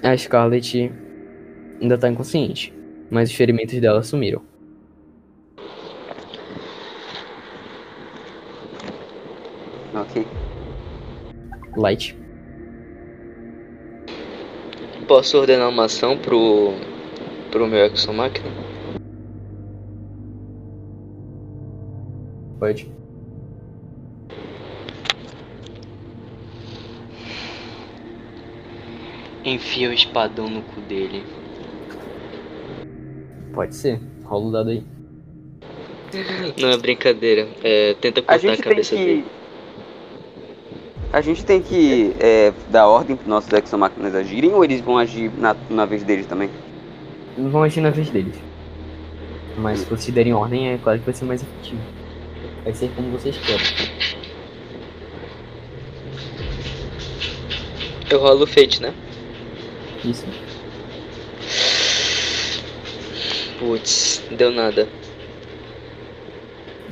A 0.03 0.17
Scarlet 0.17 0.93
ainda 1.81 1.99
tá 1.99 2.09
inconsciente. 2.09 2.73
Mas 3.11 3.31
os 3.31 3.37
ferimentos 3.37 3.81
dela 3.81 4.03
sumiram. 4.03 4.43
Ok. 9.95 10.27
Light. 11.77 12.17
Posso 15.07 15.39
ordenar 15.39 15.69
uma 15.69 15.85
ação 15.85 16.19
pro. 16.19 16.73
pro 17.51 17.67
meu 17.67 17.87
Exomáquina? 17.87 18.51
Pode. 22.59 22.91
Enfia 29.45 29.89
o 29.89 29.93
espadão 29.93 30.49
no 30.51 30.63
cu 30.63 30.81
dele. 30.83 31.25
Pode 33.55 33.75
ser. 33.75 34.01
Rola 34.25 34.47
o 34.47 34.53
dado 34.53 34.71
aí. 34.71 34.85
Não 36.61 36.69
é 36.71 36.77
brincadeira. 36.77 37.49
É, 37.63 37.95
tenta 37.95 38.21
A 38.21 38.23
cortar 38.25 38.37
a, 38.37 38.57
tem 38.57 38.57
cabeça 38.57 38.95
dele. 38.95 39.25
A 41.19 41.21
gente 41.21 41.45
tem 41.45 41.61
que 41.61 42.15
é, 42.21 42.53
dar 42.71 42.87
ordem 42.87 43.17
pros 43.17 43.29
nossos 43.29 43.53
exomáquinas 43.53 44.15
agirem 44.15 44.55
ou 44.55 44.63
eles 44.63 44.81
vão 44.81 44.97
agir 44.97 45.33
na, 45.37 45.57
na 45.69 45.85
vez 45.85 46.05
deles 46.05 46.27
também? 46.27 46.49
Vão 47.37 47.65
agir 47.65 47.81
na 47.81 47.91
vez 47.91 48.09
deles. 48.09 48.37
Mas 49.57 49.81
se 49.81 49.87
vocês 49.87 50.15
derem 50.15 50.33
ordem, 50.33 50.69
é 50.69 50.79
claro 50.79 51.01
que 51.01 51.05
vai 51.05 51.13
ser 51.13 51.25
mais 51.25 51.43
efetivo. 51.43 51.83
Vai 52.63 52.73
ser 52.73 52.93
como 52.95 53.11
vocês 53.11 53.37
querem. 53.37 53.67
Eu 58.09 58.21
rolo 58.21 58.45
o 58.45 58.47
Fate, 58.47 58.81
né? 58.81 58.95
Isso. 60.05 60.25
Putz, 63.59 64.23
deu 64.31 64.53
nada. 64.53 64.89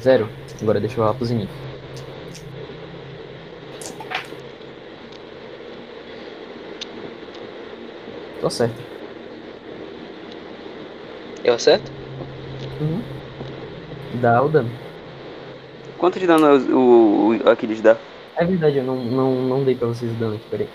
Zero. 0.00 0.28
Agora 0.60 0.80
deixa 0.80 0.96
eu 0.96 1.04
rolar 1.04 1.14
pro 1.14 1.24
Zenith. 1.24 1.65
Tô 8.46 8.50
certo. 8.50 8.80
Eu 11.42 11.54
acerto? 11.54 11.90
Uhum. 12.80 13.02
Dá 14.22 14.40
o 14.40 14.48
dano. 14.48 14.70
Quanto 15.98 16.20
de 16.20 16.28
dano 16.28 16.46
o, 16.46 17.32
o, 17.32 17.44
o 17.44 17.50
Aquiles 17.50 17.80
dá? 17.80 17.96
É 18.38 18.44
verdade, 18.44 18.76
eu 18.78 18.84
não, 18.84 18.94
não, 18.94 19.32
não 19.48 19.64
dei 19.64 19.74
pra 19.74 19.88
vocês 19.88 20.12
o 20.12 20.14
dano 20.14 20.36
aqui, 20.36 20.44
peraí. 20.48 20.68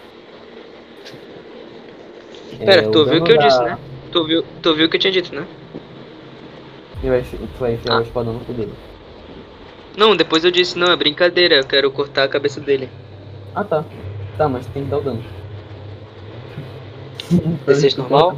É, 2.60 2.66
Pera, 2.66 2.90
tu 2.90 2.98
o 2.98 3.02
ouviu 3.04 3.22
o 3.22 3.24
que 3.24 3.32
eu 3.32 3.38
da- 3.38 3.48
disse, 3.48 3.64
né? 3.64 3.78
Tu 4.12 4.20
ouviu, 4.20 4.44
tu 4.62 4.70
ouviu 4.70 4.88
o 4.88 4.90
que 4.90 4.98
eu 4.98 5.00
tinha 5.00 5.14
dito, 5.14 5.34
né? 5.34 5.48
Tu 7.02 7.08
vai, 7.08 7.22
tu 7.22 7.58
vai 7.58 7.74
enfiar 7.76 7.94
Ah. 7.94 8.00
o 8.00 8.02
espadão 8.02 8.34
no 8.34 8.40
cu 8.42 8.52
dele. 8.52 8.74
Não, 9.98 10.14
depois 10.18 10.44
eu 10.44 10.52
disse, 10.52 10.78
não, 10.78 10.92
é 10.92 10.96
brincadeira, 10.98 11.56
eu 11.56 11.64
quero 11.66 11.90
cortar 11.90 12.26
a 12.26 12.28
cabeça 12.28 12.60
dele. 12.60 12.90
Ah 13.56 13.64
tá. 13.64 13.86
Tá, 14.38 14.50
mas 14.50 14.66
tem 14.68 14.84
que 14.84 14.90
dar 14.90 14.98
o 14.98 15.02
dano. 15.02 15.24
D6 17.68 17.96
normal? 17.98 18.38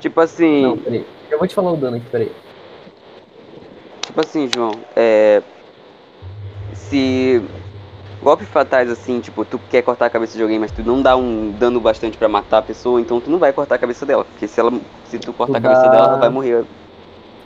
Tipo 0.00 0.20
assim. 0.20 0.62
Não, 0.62 0.76
peraí. 0.78 1.06
Eu 1.30 1.38
vou 1.38 1.46
te 1.46 1.54
falar 1.54 1.72
o 1.72 1.76
dano 1.76 1.96
aqui, 1.96 2.06
peraí. 2.10 2.30
Tipo 4.06 4.20
assim, 4.20 4.48
João, 4.54 4.72
é. 4.96 5.42
Se. 6.74 7.42
Golpes 8.22 8.48
fatais 8.48 8.90
assim, 8.90 9.18
tipo, 9.20 9.46
tu 9.46 9.58
quer 9.70 9.80
cortar 9.80 10.04
a 10.06 10.10
cabeça 10.10 10.36
de 10.36 10.42
alguém, 10.42 10.58
mas 10.58 10.70
tu 10.70 10.82
não 10.82 11.00
dá 11.00 11.16
um 11.16 11.52
dano 11.52 11.80
bastante 11.80 12.18
pra 12.18 12.28
matar 12.28 12.58
a 12.58 12.62
pessoa, 12.62 13.00
então 13.00 13.18
tu 13.18 13.30
não 13.30 13.38
vai 13.38 13.50
cortar 13.50 13.76
a 13.76 13.78
cabeça 13.78 14.04
dela. 14.04 14.24
Porque 14.24 14.46
se 14.46 14.60
ela. 14.60 14.70
Se 15.06 15.18
tu 15.18 15.32
cortar 15.32 15.56
a 15.56 15.60
cabeça 15.60 15.82
dá- 15.84 15.88
dela, 15.90 16.06
ela 16.08 16.16
vai 16.18 16.28
morrer. 16.28 16.64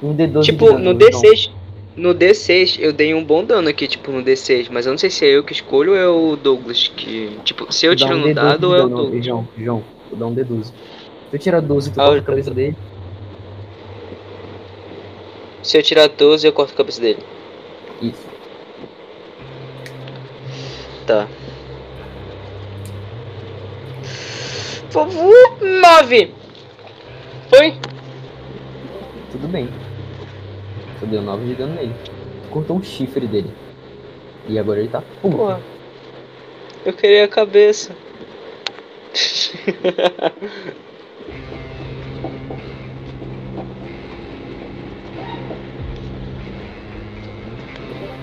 Um 0.03 0.12
D12 0.16 0.41
de 0.41 0.51
Tipo, 0.51 0.66
dano, 0.66 0.78
no 0.81 0.91
então. 0.93 1.20
D6. 1.23 1.51
No 1.97 2.12
D6 2.12 2.78
eu 2.81 2.93
dei 2.93 3.15
um 3.15 3.23
bom 3.23 3.45
dano 3.45 3.69
aqui, 3.69 3.86
tipo, 3.86 4.11
no 4.11 4.20
D6, 4.20 4.69
mas 4.69 4.85
eu 4.85 4.91
não 4.91 4.99
sei 4.99 5.11
se 5.11 5.24
é 5.24 5.28
eu 5.28 5.45
que 5.45 5.53
escolho 5.53 5.93
ou 5.93 5.97
é 5.97 6.09
o 6.09 6.35
Douglas 6.35 6.89
que. 6.89 7.39
Tipo, 7.45 7.73
se 7.73 7.86
eu 7.86 7.95
tiro 7.95 8.16
um 8.16 8.19
no 8.19 8.27
D12 8.27 8.35
dado 8.35 8.65
ou 8.70 8.74
é 8.77 8.82
o 8.82 8.89
Douglas. 8.89 9.24
João, 9.24 9.47
João, 9.57 9.85
tu 10.15 10.19
dá 10.19 10.27
um 10.27 10.35
D12. 10.35 10.65
Se 10.65 10.73
eu 11.32 11.39
tirar 11.39 11.61
12, 11.61 11.91
tu 11.91 12.01
Ah, 12.01 12.05
corta 12.05 12.16
eu- 12.16 12.23
a 12.23 12.24
cabeça 12.24 12.51
dele. 12.53 12.77
Se 15.62 15.77
eu 15.77 15.82
tirar 15.82 16.09
12, 16.09 16.47
eu 16.47 16.53
corto 16.53 16.73
a 16.73 16.77
cabeça 16.77 17.01
dele. 17.01 17.20
Isso. 18.01 18.23
Tá. 21.07 21.27
Favor, 24.91 25.59
9! 25.61 26.32
Foi? 27.51 27.74
tudo 29.32 29.49
bem. 29.49 29.69
Tu 31.01 31.07
deu 31.07 31.20
9 31.23 31.45
de 31.47 31.55
dano 31.55 31.74
nele. 31.74 31.93
Cortou 32.51 32.77
um 32.77 32.82
chifre 32.82 33.27
dele. 33.27 33.51
E 34.49 34.59
agora 34.59 34.78
ele 34.78 34.89
tá 34.89 35.03
puto. 35.20 35.61
Eu 36.86 36.93
queria 36.93 37.24
a 37.24 37.28
cabeça. 37.28 37.97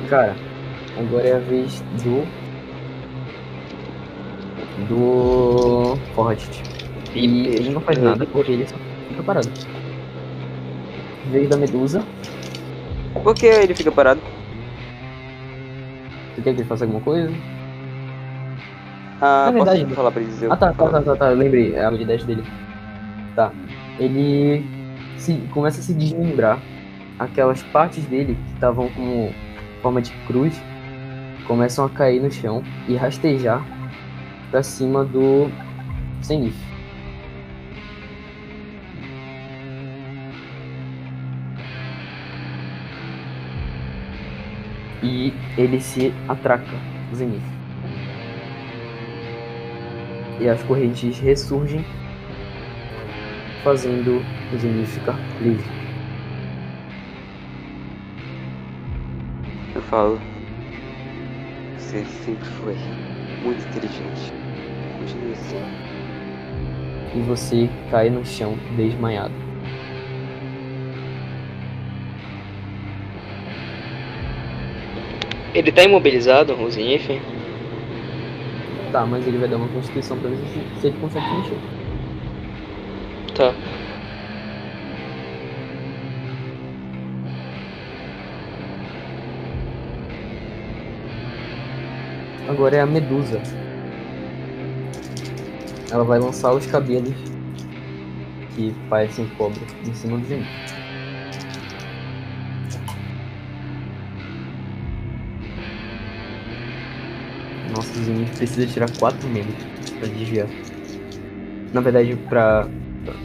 Cara, 0.09 0.35
agora 0.97 1.25
é 1.25 1.35
a 1.35 1.39
vez 1.39 1.79
do. 2.03 2.27
Do. 4.89 5.95
Forrest. 6.13 6.61
E 7.15 7.47
ele 7.47 7.69
não 7.69 7.79
faz 7.79 7.97
nada 7.97 8.25
porque 8.25 8.51
ele 8.51 8.67
só 8.67 8.75
fica 9.07 9.23
parado. 9.23 9.49
Vez 11.31 11.47
da 11.47 11.55
Medusa. 11.55 12.05
Por 13.23 13.33
que 13.33 13.45
ele 13.45 13.73
fica 13.73 13.89
parado? 13.89 14.19
Você 16.35 16.41
quer 16.41 16.55
que 16.55 16.61
ele 16.61 16.67
faça 16.67 16.83
alguma 16.83 17.01
coisa? 17.01 17.31
Ah, 19.21 19.45
Na 19.45 19.51
verdade- 19.51 19.83
posso 19.83 19.95
falar 19.95 20.11
pra 20.11 20.21
ele 20.21 20.31
dizer 20.31 20.51
Ah 20.51 20.55
tá, 20.57 20.73
tá, 20.73 20.89
tá, 20.89 21.01
tá, 21.01 21.15
tá, 21.15 21.29
lembrei, 21.29 21.75
é 21.75 21.83
a 21.83 21.87
habilidade 21.87 22.25
dele. 22.25 22.43
Tá. 23.35 23.51
Ele 23.99 24.65
se, 25.17 25.33
começa 25.53 25.79
a 25.79 25.83
se 25.83 25.93
desmembrar. 25.93 26.59
Aquelas 27.19 27.61
partes 27.61 28.03
dele 28.05 28.35
que 28.47 28.53
estavam 28.55 28.89
como 28.89 29.31
forma 29.83 30.01
de 30.01 30.11
cruz 30.25 30.59
começam 31.47 31.85
a 31.85 31.89
cair 31.89 32.19
no 32.19 32.31
chão 32.31 32.63
e 32.87 32.95
rastejar 32.95 33.63
pra 34.49 34.63
cima 34.63 35.05
do 35.05 35.51
Zenith. 36.23 36.55
E 45.03 45.33
ele 45.57 45.79
se 45.81 46.13
atraca, 46.27 46.75
o 47.11 47.15
Zenith. 47.15 47.60
E 50.41 50.49
as 50.49 50.63
correntes 50.63 51.19
ressurgem, 51.19 51.85
fazendo 53.63 54.23
o 54.51 54.57
Zenith 54.57 54.87
ficar 54.87 55.19
livre. 55.39 55.63
Eu 59.75 59.81
falo. 59.83 60.19
Você 61.77 62.03
sempre 62.05 62.43
foi 62.43 62.75
muito 63.43 63.63
inteligente. 63.67 64.33
Continue 64.97 65.33
assim. 65.33 65.61
E 67.15 67.19
você 67.19 67.69
cai 67.91 68.09
no 68.09 68.25
chão 68.25 68.57
desmaiado. 68.75 69.35
Ele 75.53 75.71
tá 75.71 75.83
imobilizado, 75.83 76.59
o 76.59 76.71
Zenith? 76.71 77.21
Tá, 78.91 79.05
mas 79.05 79.25
ele 79.25 79.37
vai 79.37 79.47
dar 79.47 79.55
uma 79.55 79.69
constituição 79.69 80.19
pra 80.19 80.29
ver 80.29 80.37
se, 80.47 80.81
se 80.81 80.87
ele 80.87 80.97
consegue 80.99 81.25
se 81.25 81.33
mexer. 81.33 81.57
Tá. 83.35 83.53
Agora 92.49 92.75
é 92.75 92.81
a 92.81 92.85
Medusa. 92.85 93.41
Ela 95.89 96.03
vai 96.03 96.19
lançar 96.19 96.51
os 96.51 96.65
cabelos 96.65 97.15
que 98.53 98.75
parecem 98.89 99.25
cobra 99.37 99.61
em 99.85 99.93
cima 99.93 100.17
do 100.17 100.25
Zenith. 100.25 100.80
Precisa 108.37 108.65
tirar 108.67 108.89
4 108.97 109.27
medos 109.27 109.53
pra 109.99 110.07
desviar. 110.07 110.47
Na 111.73 111.81
verdade, 111.81 112.15
pra, 112.29 112.67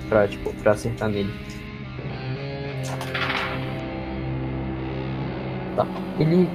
pra, 0.09 0.29
tipo, 0.29 0.53
pra 0.55 0.73
acertar 0.73 1.09
nele. 1.09 1.33
Tá. 5.77 5.87
Ele. 6.19 6.49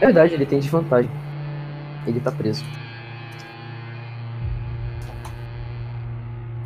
Verdade, 0.00 0.34
ele 0.34 0.46
tem 0.46 0.58
desvantagem. 0.58 1.10
Ele 2.06 2.20
tá 2.20 2.32
preso. 2.32 2.64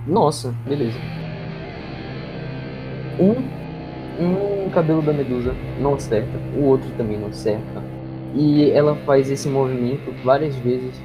Nossa, 0.07 0.55
beleza. 0.67 0.99
Um 3.19 3.56
um 4.19 4.71
cabelo 4.71 5.03
da 5.03 5.13
medusa 5.13 5.55
não 5.81 5.95
acerta, 5.95 6.39
o 6.57 6.65
outro 6.65 6.89
também 6.97 7.19
não 7.19 7.29
acerta. 7.29 7.83
E 8.35 8.71
ela 8.71 8.95
faz 9.07 9.31
esse 9.31 9.49
movimento 9.49 10.13
várias 10.25 10.55
vezes, 10.57 11.01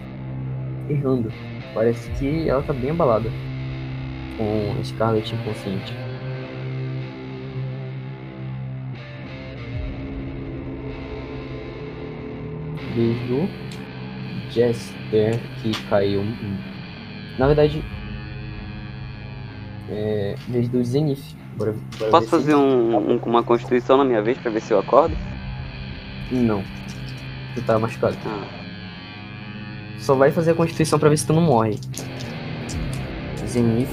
errando. 0.89 1.31
Parece 1.73 2.09
que 2.11 2.49
ela 2.49 2.61
tá 2.61 2.73
bem 2.73 2.91
abalada 2.91 3.29
com 4.37 4.83
Scarlet 4.83 5.33
inconsciente. 5.33 5.93
Desde 12.93 13.33
o 13.33 13.47
Jester 14.49 15.39
que 15.61 15.71
caiu. 15.89 16.23
Na 17.39 17.47
verdade, 17.47 17.81
é, 19.89 20.35
desde 20.47 20.75
o 20.75 20.83
Zenith. 20.83 21.40
Bora, 21.57 21.75
bora 21.99 22.11
Posso 22.11 22.27
fazer 22.27 22.55
um, 22.55 22.95
um- 23.13 23.17
uma 23.25 23.43
constituição 23.43 23.97
na 23.97 24.03
minha 24.05 24.21
vez 24.21 24.37
pra 24.37 24.51
ver 24.51 24.61
se 24.61 24.73
eu 24.73 24.79
acordo? 24.79 25.15
Não. 26.31 26.63
Tu 27.55 27.61
tá 27.63 27.77
machucado. 27.77 28.17
Ah, 28.25 28.45
Só 29.99 30.15
vai 30.15 30.31
fazer 30.31 30.51
a 30.51 30.55
constituição 30.55 30.97
pra 30.97 31.09
ver 31.09 31.17
se 31.17 31.27
tu 31.27 31.33
não 31.33 31.41
morre. 31.41 31.77
Zenith. 33.47 33.89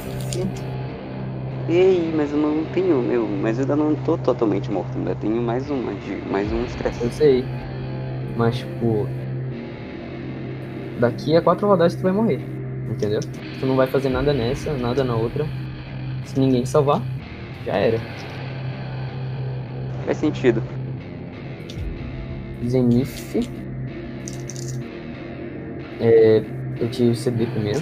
ei, 1.69 2.13
mas 2.17 2.31
eu 2.33 2.39
não 2.39 2.65
tenho, 2.67 3.03
meu, 3.03 3.27
mas 3.27 3.59
eu 3.59 3.63
ainda 3.63 3.77
não 3.77 3.95
tô 3.97 4.17
totalmente 4.17 4.71
morto, 4.71 4.97
ainda 4.97 5.15
tenho 5.17 5.43
mais 5.43 5.69
uma, 5.69 5.93
de, 5.95 6.17
mais 6.31 6.51
um 6.53 6.65
estresse. 6.65 7.03
Eu 7.03 7.11
sei. 7.11 7.45
Mas, 8.37 8.59
tipo. 8.59 9.07
Daqui 11.01 11.37
a 11.37 11.43
quatro 11.43 11.67
rodadas 11.67 11.95
tu 11.97 12.03
vai 12.03 12.13
morrer. 12.13 12.41
Entendeu? 12.91 13.21
Tu 13.61 13.67
não 13.67 13.77
vai 13.77 13.87
fazer 13.87 14.09
nada 14.09 14.33
nessa, 14.33 14.73
nada 14.75 15.05
na 15.05 15.15
outra. 15.15 15.47
Se 16.25 16.39
ninguém 16.39 16.63
te 16.63 16.69
salvar, 16.69 17.03
já 17.69 17.77
era. 17.77 18.01
Faz 20.07 20.17
sentido. 20.17 20.63
Zenith. 22.67 23.47
É, 26.01 26.43
eu 26.81 26.91
tiro 26.91 27.11
o 27.11 27.15
CD 27.15 27.47
primeiro. 27.47 27.81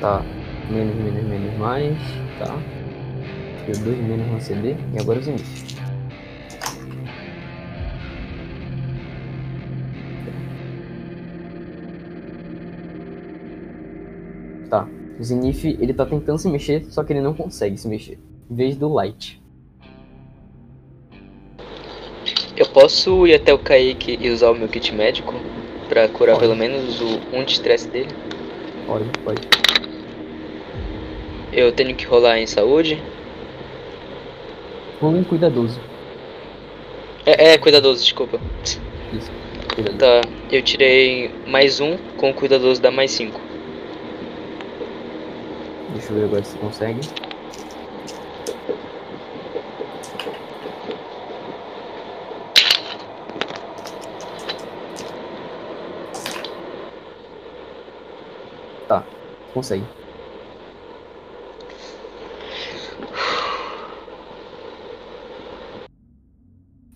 Tá. 0.00 0.24
Menos, 0.68 0.96
menos, 0.96 1.22
menos, 1.22 1.58
mais. 1.58 1.96
Tá. 2.40 2.58
Tiro 3.64 3.78
dois 3.84 3.98
menos 3.98 4.26
no 4.26 4.40
CD. 4.40 4.74
E 4.92 4.98
agora 4.98 5.20
o 5.20 5.22
Zenith. 5.22 5.71
O 15.18 15.22
Zenith, 15.22 15.64
ele 15.64 15.92
tá 15.92 16.06
tentando 16.06 16.38
se 16.38 16.48
mexer, 16.48 16.84
só 16.88 17.04
que 17.04 17.12
ele 17.12 17.20
não 17.20 17.34
consegue 17.34 17.76
se 17.76 17.88
mexer. 17.88 18.18
Em 18.50 18.54
vez 18.54 18.76
do 18.76 18.92
Light. 18.92 19.40
Eu 22.56 22.66
posso 22.66 23.26
ir 23.26 23.34
até 23.34 23.52
o 23.52 23.58
Kaique 23.58 24.18
e 24.20 24.30
usar 24.30 24.50
o 24.50 24.54
meu 24.54 24.68
kit 24.68 24.94
médico 24.94 25.34
pra 25.88 26.08
curar 26.08 26.36
Pode. 26.36 26.46
pelo 26.46 26.56
menos 26.56 27.00
o 27.00 27.20
um 27.32 27.44
de 27.44 27.52
estresse 27.52 27.88
dele? 27.88 28.10
Pode, 28.86 29.04
pode. 29.24 29.40
Eu 31.52 31.70
tenho 31.72 31.94
que 31.94 32.06
rolar 32.06 32.38
em 32.38 32.46
saúde? 32.46 33.02
Rola 35.00 35.18
um 35.18 35.24
cuidadoso. 35.24 35.78
É, 37.26 37.52
é 37.52 37.58
cuidadoso, 37.58 38.02
desculpa. 38.02 38.40
Isso. 39.12 39.30
Cuidadoso. 39.74 39.98
Tá, 39.98 40.20
eu 40.50 40.62
tirei 40.62 41.30
mais 41.46 41.80
um, 41.80 41.98
com 42.16 42.30
o 42.30 42.34
cuidadoso 42.34 42.80
dá 42.80 42.90
mais 42.90 43.10
cinco. 43.10 43.40
Deixa 45.92 46.10
eu 46.10 46.16
ver 46.16 46.24
agora 46.24 46.42
se 46.42 46.56
consegue. 46.56 47.00
Tá, 58.88 59.04
consegue. 59.52 59.84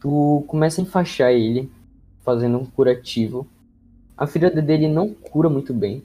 Tu 0.01 0.45
começa 0.49 0.81
a 0.81 0.85
enfaixar 0.85 1.33
ele, 1.33 1.71
fazendo 2.25 2.59
um 2.59 2.65
curativo. 2.65 3.47
A 4.17 4.27
ferida 4.27 4.63
dele 4.63 4.89
não 4.89 5.13
cura 5.13 5.51
muito 5.51 5.75
bem. 5.75 6.03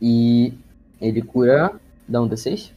E 0.00 0.52
ele 1.00 1.22
cura. 1.22 1.72
Dá 2.08 2.20
um 2.20 2.28
D6? 2.28 2.70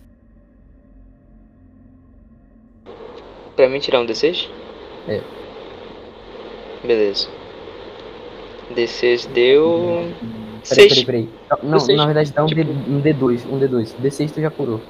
Pra 3.56 3.70
mim 3.70 3.80
tirar 3.80 4.00
um 4.00 4.06
D6? 4.06 4.48
É. 5.08 5.22
Beleza. 6.86 7.28
D6 8.74 9.28
deu. 9.32 10.12
Peraí, 10.68 10.90
6. 10.90 11.04
peraí, 11.04 11.06
peraí. 11.06 11.30
Não, 11.64 11.78
D6, 11.78 11.96
na 11.96 12.06
verdade 12.06 12.32
dá 12.32 12.44
um, 12.44 12.48
tipo- 12.48 12.64
D, 12.64 12.72
um 12.72 13.02
D2. 13.02 13.46
Um 13.52 13.60
D2. 13.60 13.96
D6 14.02 14.32
tu 14.32 14.42
já 14.42 14.50
curou. 14.50 14.82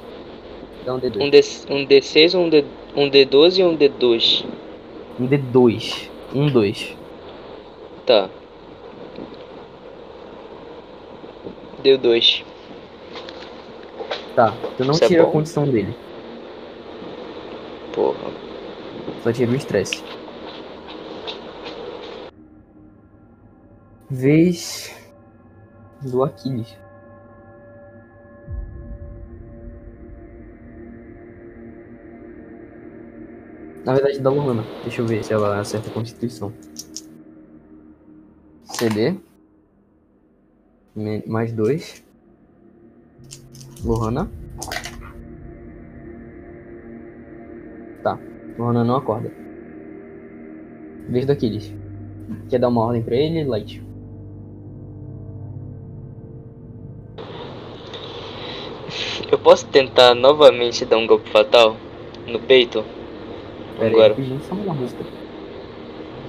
Dá 0.85 0.93
um 0.95 0.99
D2. 0.99 1.21
Um, 1.21 1.29
D, 1.29 1.39
um 1.73 1.85
D6, 1.87 2.35
um, 2.37 2.49
D, 2.49 2.65
um 2.95 3.09
D12 3.09 3.57
e 3.59 3.63
um 3.63 3.75
D2. 3.77 4.45
Um 5.19 5.27
D2. 5.27 6.09
Um 6.33 6.47
2. 6.47 6.95
Tá. 8.05 8.29
Deu 11.83 11.97
2. 11.97 12.45
Tá. 14.35 14.53
Tu 14.77 14.85
não 14.85 14.93
Isso 14.93 15.03
é 15.03 15.07
tira 15.07 15.23
a 15.23 15.25
bom. 15.25 15.31
condição 15.31 15.65
dele. 15.65 15.95
Porra. 17.93 18.31
Só 19.23 19.31
tira 19.31 19.51
o 19.51 19.55
estresse. 19.55 20.03
Vez 24.09 24.95
do 26.01 26.23
Aquiles. 26.23 26.75
Na 33.85 33.93
verdade, 33.93 34.19
da 34.19 34.29
Lohana. 34.29 34.63
Deixa 34.83 35.01
eu 35.01 35.07
ver 35.07 35.23
se 35.23 35.33
ela 35.33 35.59
acerta 35.59 35.89
a 35.89 35.93
Constituição. 35.93 36.53
CD. 38.63 39.15
Mais 40.95 41.51
dois. 41.53 42.03
Lohana. 43.83 44.29
Tá. 48.03 48.19
Lohana 48.57 48.83
não 48.83 48.95
acorda. 48.95 49.31
Vez 51.07 51.25
do 51.25 51.31
Aquiles. 51.31 51.73
Quer 52.49 52.59
dar 52.59 52.67
uma 52.69 52.81
ordem 52.85 53.01
pra 53.01 53.15
ele, 53.15 53.43
Light? 53.43 53.81
Eu 59.31 59.37
posso 59.37 59.67
tentar 59.67 60.15
novamente 60.15 60.85
dar 60.85 60.97
um 60.97 61.05
golpe 61.05 61.29
fatal 61.29 61.75
no 62.27 62.39
peito? 62.39 62.83
Pera 63.77 63.87
aí, 63.87 63.93
Agora. 63.93 64.09
rapidinho, 64.09 64.41
só 64.41 64.55
uma 64.55 64.73
música. 64.73 65.03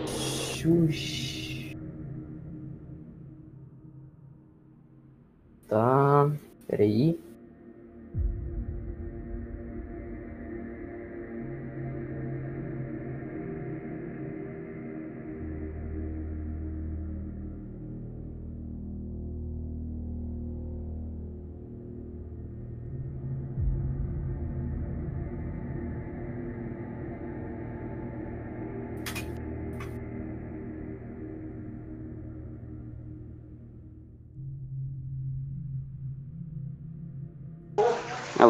Xuxa. 0.07 1.20
Tá. 5.71 6.29
Pera 6.67 6.83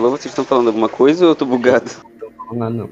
Alô, 0.00 0.08
vocês 0.08 0.32
estão 0.32 0.46
falando 0.46 0.68
alguma 0.68 0.88
coisa 0.88 1.26
ou 1.26 1.32
eu 1.32 1.36
tô 1.36 1.44
bugado? 1.44 1.90
Não, 2.50 2.56
nada 2.56 2.74
não. 2.74 2.90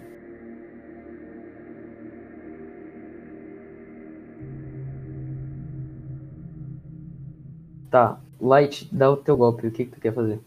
Tá. 7.91 8.21
Light, 8.39 8.87
dá 8.93 9.11
o 9.11 9.17
teu 9.17 9.39
golpe. 9.39 9.69
O 9.69 9.71
que, 9.71 9.87
que 9.87 9.93
tu 9.93 10.01
quer 10.03 10.13
fazer? 10.13 10.39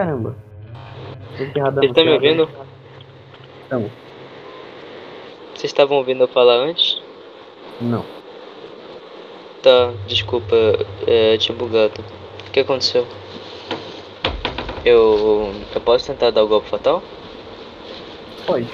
Caramba. 0.00 0.34
Ferrado 1.52 1.84
Ele 1.84 1.92
tá 1.92 2.02
me 2.02 2.14
ouvindo? 2.14 2.48
Não. 3.70 3.82
Vocês 5.54 5.64
estavam 5.64 5.98
ouvindo 5.98 6.24
eu 6.24 6.28
falar 6.28 6.54
antes? 6.54 7.02
Não. 7.82 8.02
Tá, 9.62 9.92
desculpa, 10.06 10.56
é, 11.06 11.36
tinha 11.36 11.54
bugado. 11.54 12.02
O 12.48 12.50
que 12.50 12.60
aconteceu? 12.60 13.06
Eu. 14.86 15.52
Eu 15.74 15.80
posso 15.82 16.06
tentar 16.06 16.30
dar 16.30 16.44
o 16.44 16.48
golpe 16.48 16.70
fatal? 16.70 17.02
Pode. 18.46 18.72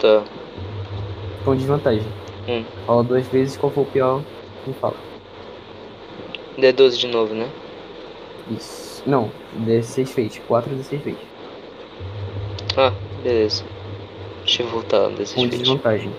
Tá. 0.00 0.24
Com 1.44 1.54
desvantagem. 1.54 2.12
Hum. 2.48 2.64
Fala 2.84 3.04
duas 3.04 3.28
vezes 3.28 3.56
qual 3.56 3.70
for 3.70 3.82
o 3.82 3.86
pior. 3.86 4.24
Não 4.66 4.74
fala. 4.74 4.96
D12 6.58 6.98
de 6.98 7.06
novo, 7.06 7.32
né? 7.32 7.48
Isso. 8.50 8.89
Não. 9.06 9.30
D6 9.66 10.06
fez. 10.06 10.40
4 10.46 10.70
D6 10.74 11.00
fez. 11.02 11.16
Ah, 12.76 12.92
beleza. 13.22 13.64
Deixa 14.40 14.62
eu 14.62 14.68
voltar 14.68 15.08
desses 15.10 15.34
Com 15.34 15.42
vídeos. 15.42 15.62
desvantagem. 15.62 16.12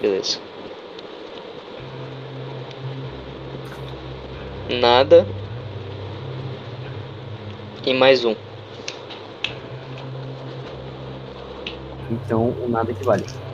Beleza. 0.00 0.38
Nada. 4.80 5.26
E 7.84 7.94
mais 7.94 8.24
um. 8.24 8.34
Então 12.10 12.50
o 12.50 12.68
nada 12.68 12.90
equivale. 12.90 13.22
Nada. 13.22 13.45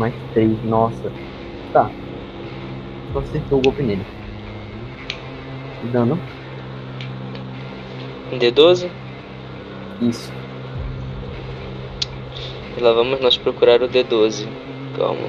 Mais 0.00 0.14
três, 0.32 0.50
nossa. 0.64 1.12
Tá. 1.74 1.90
Só 3.12 3.18
acertou 3.18 3.58
o 3.58 3.62
golpe 3.62 3.82
nele. 3.82 4.02
Dano. 5.92 6.18
Um 8.32 8.38
D12. 8.38 8.90
Isso. 10.00 10.32
E 12.78 12.80
lá 12.80 12.94
vamos 12.94 13.20
nós 13.20 13.36
procurar 13.36 13.82
o 13.82 13.88
D12. 13.88 14.48
Calma. 14.96 15.28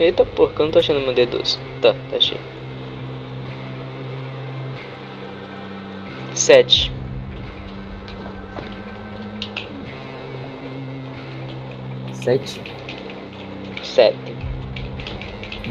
Eita 0.00 0.24
porra, 0.24 0.54
que 0.54 0.60
eu 0.62 0.64
não 0.64 0.72
tô 0.72 0.78
achando 0.78 1.00
meu 1.00 1.12
D12. 1.14 1.58
Tá, 1.82 1.92
tá 2.08 2.16
achei. 2.16 2.40
Sete. 6.32 6.90
Sete. 12.24 12.60
Sete. 13.82 14.32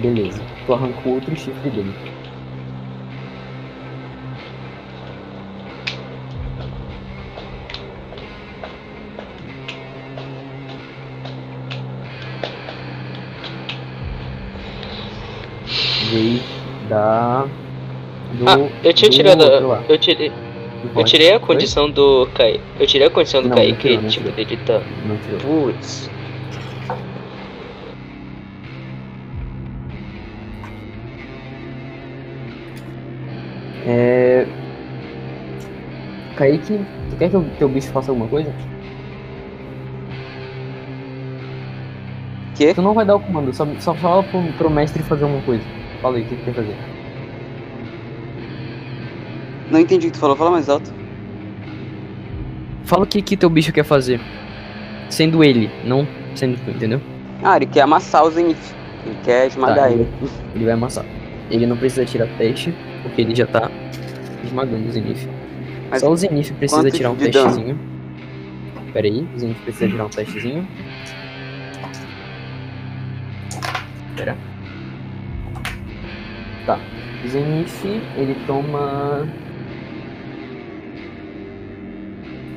Beleza. 0.02 0.42
Tu 0.66 0.74
arrancou 0.74 1.14
outro 1.16 1.36
chifre 1.36 1.70
dele. 1.70 1.94
Vez 16.12 16.42
da. 16.90 17.46
Do, 18.34 18.50
Ah, 18.50 18.70
eu 18.84 18.94
tinha 18.94 19.10
do 19.10 19.16
tirado. 19.16 19.44
Eu 19.88 19.98
tirei. 19.98 20.32
Eu 20.96 21.04
tirei 21.04 21.30
a 21.34 21.40
Foi? 21.40 21.48
condição 21.48 21.90
do 21.90 22.28
Kai. 22.34 22.60
Eu 22.80 22.86
tirei 22.86 23.08
a 23.08 23.10
condição 23.10 23.42
do 23.42 23.50
Não, 23.50 23.56
Kai 23.56 23.70
não 23.70 23.76
que 23.78 23.88
tirou, 23.88 24.02
não 24.02 24.10
tipo 24.10 24.32
tirou. 24.32 24.46
dele 24.46 24.60
tá. 24.66 24.82
Putz. 25.42 26.10
É. 33.86 34.46
Kaique, 36.36 36.80
tu 37.10 37.16
quer 37.18 37.30
que 37.30 37.38
o 37.38 37.44
teu 37.60 37.70
bicho 37.70 37.90
faça 37.92 38.12
alguma 38.12 38.28
coisa? 38.28 38.52
Quê? 42.56 42.74
Tu 42.74 42.82
não 42.82 42.94
vai 42.94 43.06
dar 43.06 43.16
o 43.16 43.20
comando, 43.20 43.54
só, 43.54 43.68
só 43.80 43.94
fala 43.96 44.24
pro, 44.24 44.42
pro 44.54 44.70
mestre 44.70 45.02
fazer 45.04 45.24
alguma 45.24 45.42
coisa. 45.44 45.64
Fala 46.02 46.18
aí, 46.18 46.24
o 46.24 46.26
que 46.26 46.36
que 46.36 46.46
quer 46.46 46.54
fazer? 46.54 46.76
Não 49.72 49.80
entendi 49.80 50.08
o 50.08 50.12
que 50.12 50.18
tu 50.18 50.20
falou, 50.20 50.36
fala 50.36 50.52
mais 50.52 50.70
alto. 50.70 50.92
Fala 52.86 53.04
o 53.04 53.08
que 53.08 53.22
que 53.22 53.36
teu 53.36 53.50
bicho 53.50 53.72
quer 53.72 53.84
fazer. 53.84 54.20
Sendo 55.10 55.44
ele, 55.44 55.70
não 55.84 56.08
sendo 56.36 56.58
tu, 56.64 56.72
entendeu? 56.72 57.02
Ah, 57.44 57.58
ele 57.58 57.66
quer 57.66 57.82
amassar 57.82 58.24
o 58.24 58.30
Zenith. 58.32 58.76
Ele 59.06 59.18
quer 59.24 59.48
esmagar 59.48 59.88
Tá, 59.88 59.92
ele. 59.92 60.08
Ele 60.56 60.66
vai 60.66 60.74
amassar. 60.74 61.06
Ele 61.50 61.66
não 61.66 61.76
precisa 61.76 62.06
tirar 62.06 62.28
teste, 62.38 62.74
porque 63.04 63.22
ele 63.22 63.36
já 63.36 63.46
tá 63.46 63.70
esmagando 64.44 64.88
o 64.88 64.92
Zenith. 64.92 65.28
Mas 65.92 66.02
Só 66.02 66.10
o 66.10 66.18
Zenith 66.18 66.52
precisa 66.54 66.90
tirar 66.90 67.12
um 67.12 67.16
dano? 67.16 67.32
testezinho. 67.32 67.80
Pera 68.92 69.08
aí, 69.08 69.28
o 69.36 69.40
Zenith 69.40 69.58
precisa 69.64 69.88
tirar 69.90 70.06
um 70.06 70.10
testezinho. 70.10 70.68
Pera. 74.16 74.36
Tá. 76.66 76.80
O 77.24 77.28
Zenith, 77.28 77.84
ele 78.18 78.36
toma. 78.48 79.28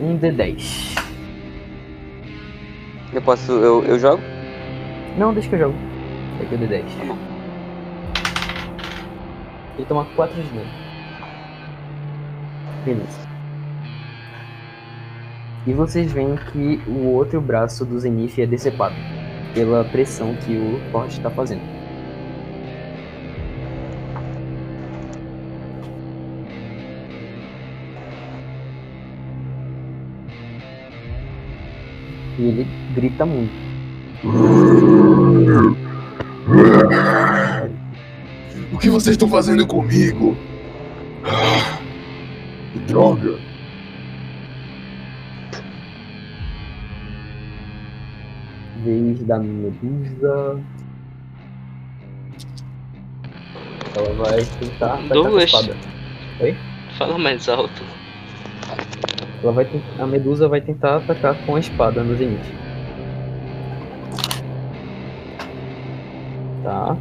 Um 0.01 0.19
D10. 0.19 0.95
Eu 3.13 3.23
posso. 3.23 3.53
Eu, 3.53 3.85
eu 3.85 3.99
jogo? 3.99 4.23
Não, 5.19 5.33
deixa 5.33 5.49
que 5.49 5.55
eu 5.55 5.59
jogo. 5.61 5.75
Aqui 6.43 6.55
é 6.55 6.59
o 6.59 6.61
D10. 6.61 6.85
Tá 6.99 7.05
bom. 7.07 7.36
Ele 9.77 9.87
toma 9.87 10.07
4 10.17 10.43
de 10.43 10.49
dano. 10.49 10.71
Beleza. 12.85 13.27
E 15.67 15.73
vocês 15.73 16.13
veem 16.13 16.37
que 16.53 16.81
o 16.87 17.13
outro 17.13 17.41
braço 17.41 17.85
do 17.85 17.99
Zenith 17.99 18.39
é 18.39 18.47
decepado 18.47 18.95
pela 19.53 19.85
pressão 19.85 20.35
que 20.37 20.57
o 20.57 20.81
Forte 20.93 21.17
está 21.17 21.29
fazendo. 21.29 21.63
E 32.39 32.43
ele 32.43 32.67
grita 32.95 33.27
muito. 33.27 33.53
O 38.77 38.79
que 38.79 38.91
vocês 38.91 39.15
estão 39.15 39.27
fazendo 39.27 39.67
comigo? 39.67 40.37
Ah, 41.25 41.81
que 42.75 42.79
droga! 42.81 43.39
Vez 48.85 49.25
da 49.25 49.39
Medusa. 49.39 50.63
Ela 53.97 54.13
vai 54.13 54.45
tentar 54.45 54.93
atacar 54.93 55.09
com 55.09 55.15
a 55.15 55.15
Douglas. 55.15 55.45
espada. 55.45 55.77
Fala 56.99 57.19
mais 57.19 57.49
alto. 57.49 57.83
Ela 59.43 59.53
vai 59.53 59.67
a 59.99 60.07
Medusa 60.07 60.49
vai 60.49 60.61
tentar 60.61 60.99
atacar 60.99 61.35
com 61.47 61.57
a 61.57 61.61
espada 61.61 62.05
no 62.05 62.15
Zenith. 62.15 62.45
Tá. 66.63 66.95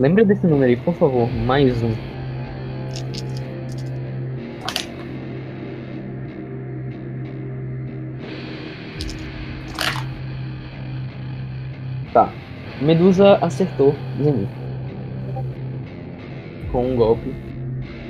Lembra 0.00 0.24
desse 0.24 0.46
número 0.46 0.70
aí, 0.70 0.76
por 0.78 0.94
favor. 0.94 1.30
Mais 1.30 1.82
um. 1.82 1.92
Tá. 12.14 12.32
Medusa 12.80 13.36
acertou 13.42 13.94
Zenith. 14.16 14.48
Com 16.72 16.92
um 16.92 16.96
golpe, 16.96 17.34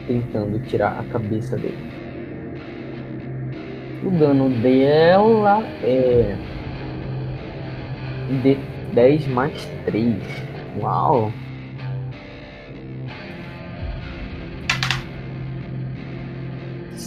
tentando 0.07 0.61
tirar 0.61 1.01
a 1.01 1.03
cabeça 1.13 1.57
dele. 1.57 1.77
O 4.05 4.11
dano 4.11 4.49
dela 4.63 5.65
é. 5.83 6.37
De 8.45 8.57
10 8.95 9.27
mais 9.27 9.67
3. 9.87 10.15
Uau! 10.81 11.33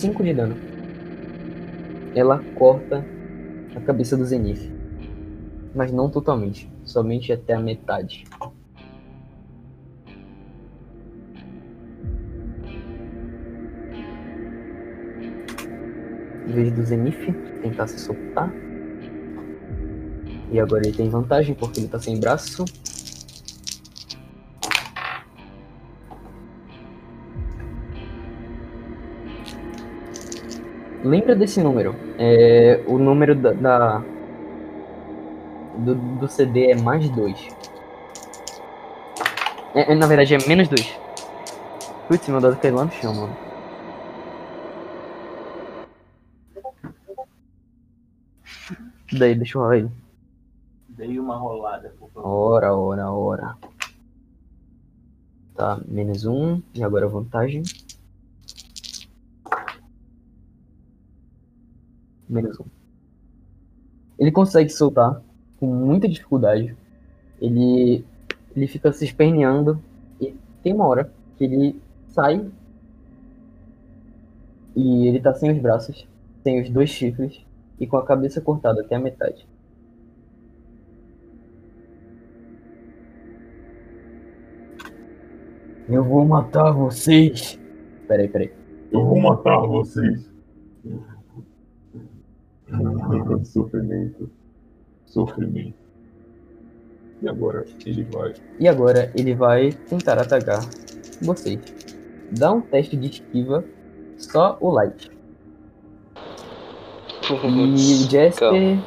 Cinco 0.03 0.21
de 0.21 0.33
dano. 0.33 0.57
Ela 2.13 2.43
corta 2.55 3.05
a 3.73 3.79
cabeça 3.79 4.17
do 4.17 4.25
Zenith. 4.25 4.69
Mas 5.73 5.93
não 5.93 6.09
totalmente. 6.09 6.69
Somente 6.83 7.31
até 7.31 7.53
a 7.53 7.59
metade. 7.61 8.25
Em 16.49 16.51
vez 16.51 16.73
do 16.73 16.83
Zenith 16.83 17.33
tentar 17.61 17.87
se 17.87 17.97
soltar. 17.97 18.53
E 20.51 20.59
agora 20.59 20.85
ele 20.85 20.97
tem 20.97 21.07
vantagem 21.07 21.55
porque 21.55 21.79
ele 21.79 21.87
tá 21.87 21.97
sem 21.97 22.19
braço. 22.19 22.65
Lembra 31.03 31.35
desse 31.35 31.61
número? 31.61 31.95
É, 32.17 32.81
o 32.87 32.97
número 32.97 33.35
da, 33.35 33.51
da- 33.51 34.01
do, 35.79 35.95
do 35.95 36.27
CD 36.27 36.71
é 36.71 36.75
mais 36.75 37.09
2. 37.09 37.47
É, 39.75 39.91
é, 39.91 39.95
na 39.95 40.07
verdade 40.07 40.35
é 40.35 40.47
menos 40.47 40.67
2. 40.67 40.97
Putz, 42.07 42.27
meu 42.27 42.39
dado 42.39 42.57
caiu 42.57 42.75
lá 42.75 42.85
no 42.85 42.91
chão, 42.91 43.13
mano. 43.13 43.35
Daí, 49.11 49.35
deixa 49.35 49.57
eu 49.57 49.61
rolar 49.61 49.77
ele. 49.77 49.89
Dei 50.89 51.19
uma 51.19 51.35
rolada, 51.37 51.93
por 51.99 52.09
favor. 52.11 52.27
Ora, 52.29 52.75
ora, 52.75 53.11
ora. 53.11 53.57
Tá, 55.55 55.79
menos 55.87 56.25
um. 56.25 56.61
E 56.73 56.83
agora 56.83 57.07
vantagem. 57.07 57.63
Menos 62.33 62.59
um. 62.59 62.65
Ele 64.17 64.31
consegue 64.31 64.69
soltar 64.69 65.21
com 65.59 65.67
muita 65.67 66.09
dificuldade. 66.09 66.75
Ele, 67.39 68.03
ele 68.55 68.67
fica 68.67 68.91
se 68.91 69.05
esperneando. 69.05 69.79
E 70.19 70.35
tem 70.63 70.73
uma 70.73 70.87
hora 70.87 71.13
que 71.37 71.43
ele 71.43 71.79
sai. 72.07 72.43
E 74.75 75.07
ele 75.07 75.19
tá 75.19 75.31
sem 75.35 75.51
os 75.51 75.59
braços, 75.59 76.07
sem 76.43 76.59
os 76.59 76.69
dois 76.71 76.89
chifres 76.89 77.45
e 77.79 77.85
com 77.85 77.97
a 77.97 78.05
cabeça 78.05 78.41
cortada 78.41 78.81
até 78.81 78.95
a 78.95 78.99
metade. 78.99 79.47
Eu 85.87 86.03
vou 86.03 86.25
matar 86.25 86.71
vocês. 86.71 87.59
Peraí, 88.07 88.27
peraí. 88.27 88.51
Eu 88.91 89.05
vou 89.05 89.19
matar 89.19 89.59
vocês. 89.67 90.33
Sofrimento. 93.43 94.29
Sofrimento. 95.05 95.83
E 97.21 97.29
agora 97.29 97.65
ele 97.85 98.03
vai. 98.11 98.33
E 98.59 98.67
agora 98.67 99.11
ele 99.15 99.35
vai 99.35 99.71
tentar 99.71 100.19
atacar 100.19 100.61
vocês. 101.21 101.59
Dá 102.31 102.51
um 102.51 102.61
teste 102.61 102.97
de 102.97 103.07
esquiva, 103.09 103.63
só 104.17 104.57
o 104.59 104.69
light. 104.71 105.11
E 107.75 108.03
Jasper 108.09 108.33
calma. 108.35 108.83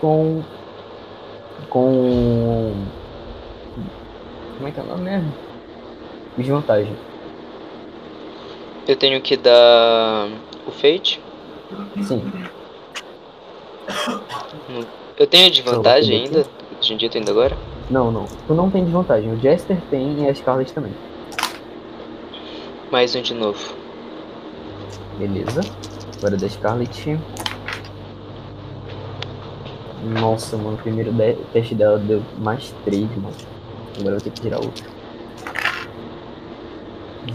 com. 0.00 0.42
Com. 1.70 2.72
Como 4.56 4.68
é 4.68 4.72
que 4.72 4.80
é 4.80 4.82
o 4.82 4.86
nome 4.86 5.04
mesmo? 5.04 5.32
Desvantagem. 6.36 6.96
Eu 8.88 8.96
tenho 8.96 9.20
que 9.20 9.36
dar 9.36 10.28
o 10.66 10.70
Fate. 10.72 11.20
Sim. 12.02 12.22
Eu 15.16 15.26
tenho 15.26 15.50
desvantagem 15.50 16.24
Então, 16.26 16.38
ainda? 16.38 16.50
Tinha 16.80 16.98
dito 16.98 17.18
ainda 17.18 17.30
agora? 17.30 17.56
Não, 17.90 18.10
não. 18.12 18.26
Tu 18.46 18.54
não 18.54 18.70
tem 18.70 18.84
desvantagem. 18.84 19.32
O 19.32 19.40
Jester 19.40 19.76
tem 19.90 20.22
e 20.24 20.28
a 20.28 20.34
Scarlet 20.34 20.72
também. 20.72 20.92
Mais 22.90 23.14
um 23.14 23.22
de 23.22 23.34
novo. 23.34 23.74
Beleza. 25.18 25.60
Agora 26.18 26.36
da 26.36 26.48
Scarlet. 26.48 27.18
Nossa, 30.20 30.56
mano, 30.56 30.74
o 30.74 30.78
primeiro 30.78 31.12
de- 31.12 31.34
teste 31.52 31.74
dela 31.74 31.98
deu 31.98 32.22
mais 32.38 32.72
3, 32.84 33.02
mano. 33.16 33.34
Agora 33.98 34.14
eu 34.16 34.20
vou 34.20 34.20
ter 34.20 34.30
que 34.30 34.40
tirar 34.40 34.58
outro. 34.58 34.84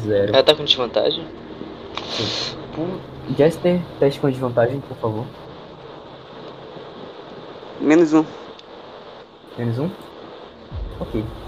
Zero. 0.07 0.33
Ela 0.33 0.43
tá 0.43 0.55
com 0.55 0.63
desvantagem? 0.63 1.25
Jester, 3.37 3.79
teste 3.99 4.19
com 4.19 4.29
desvantagem, 4.29 4.79
por 4.81 4.97
favor. 4.97 5.25
Menos 7.79 8.13
um. 8.13 8.25
Menos 9.57 9.77
um. 9.79 9.89
Ok. 10.99 11.42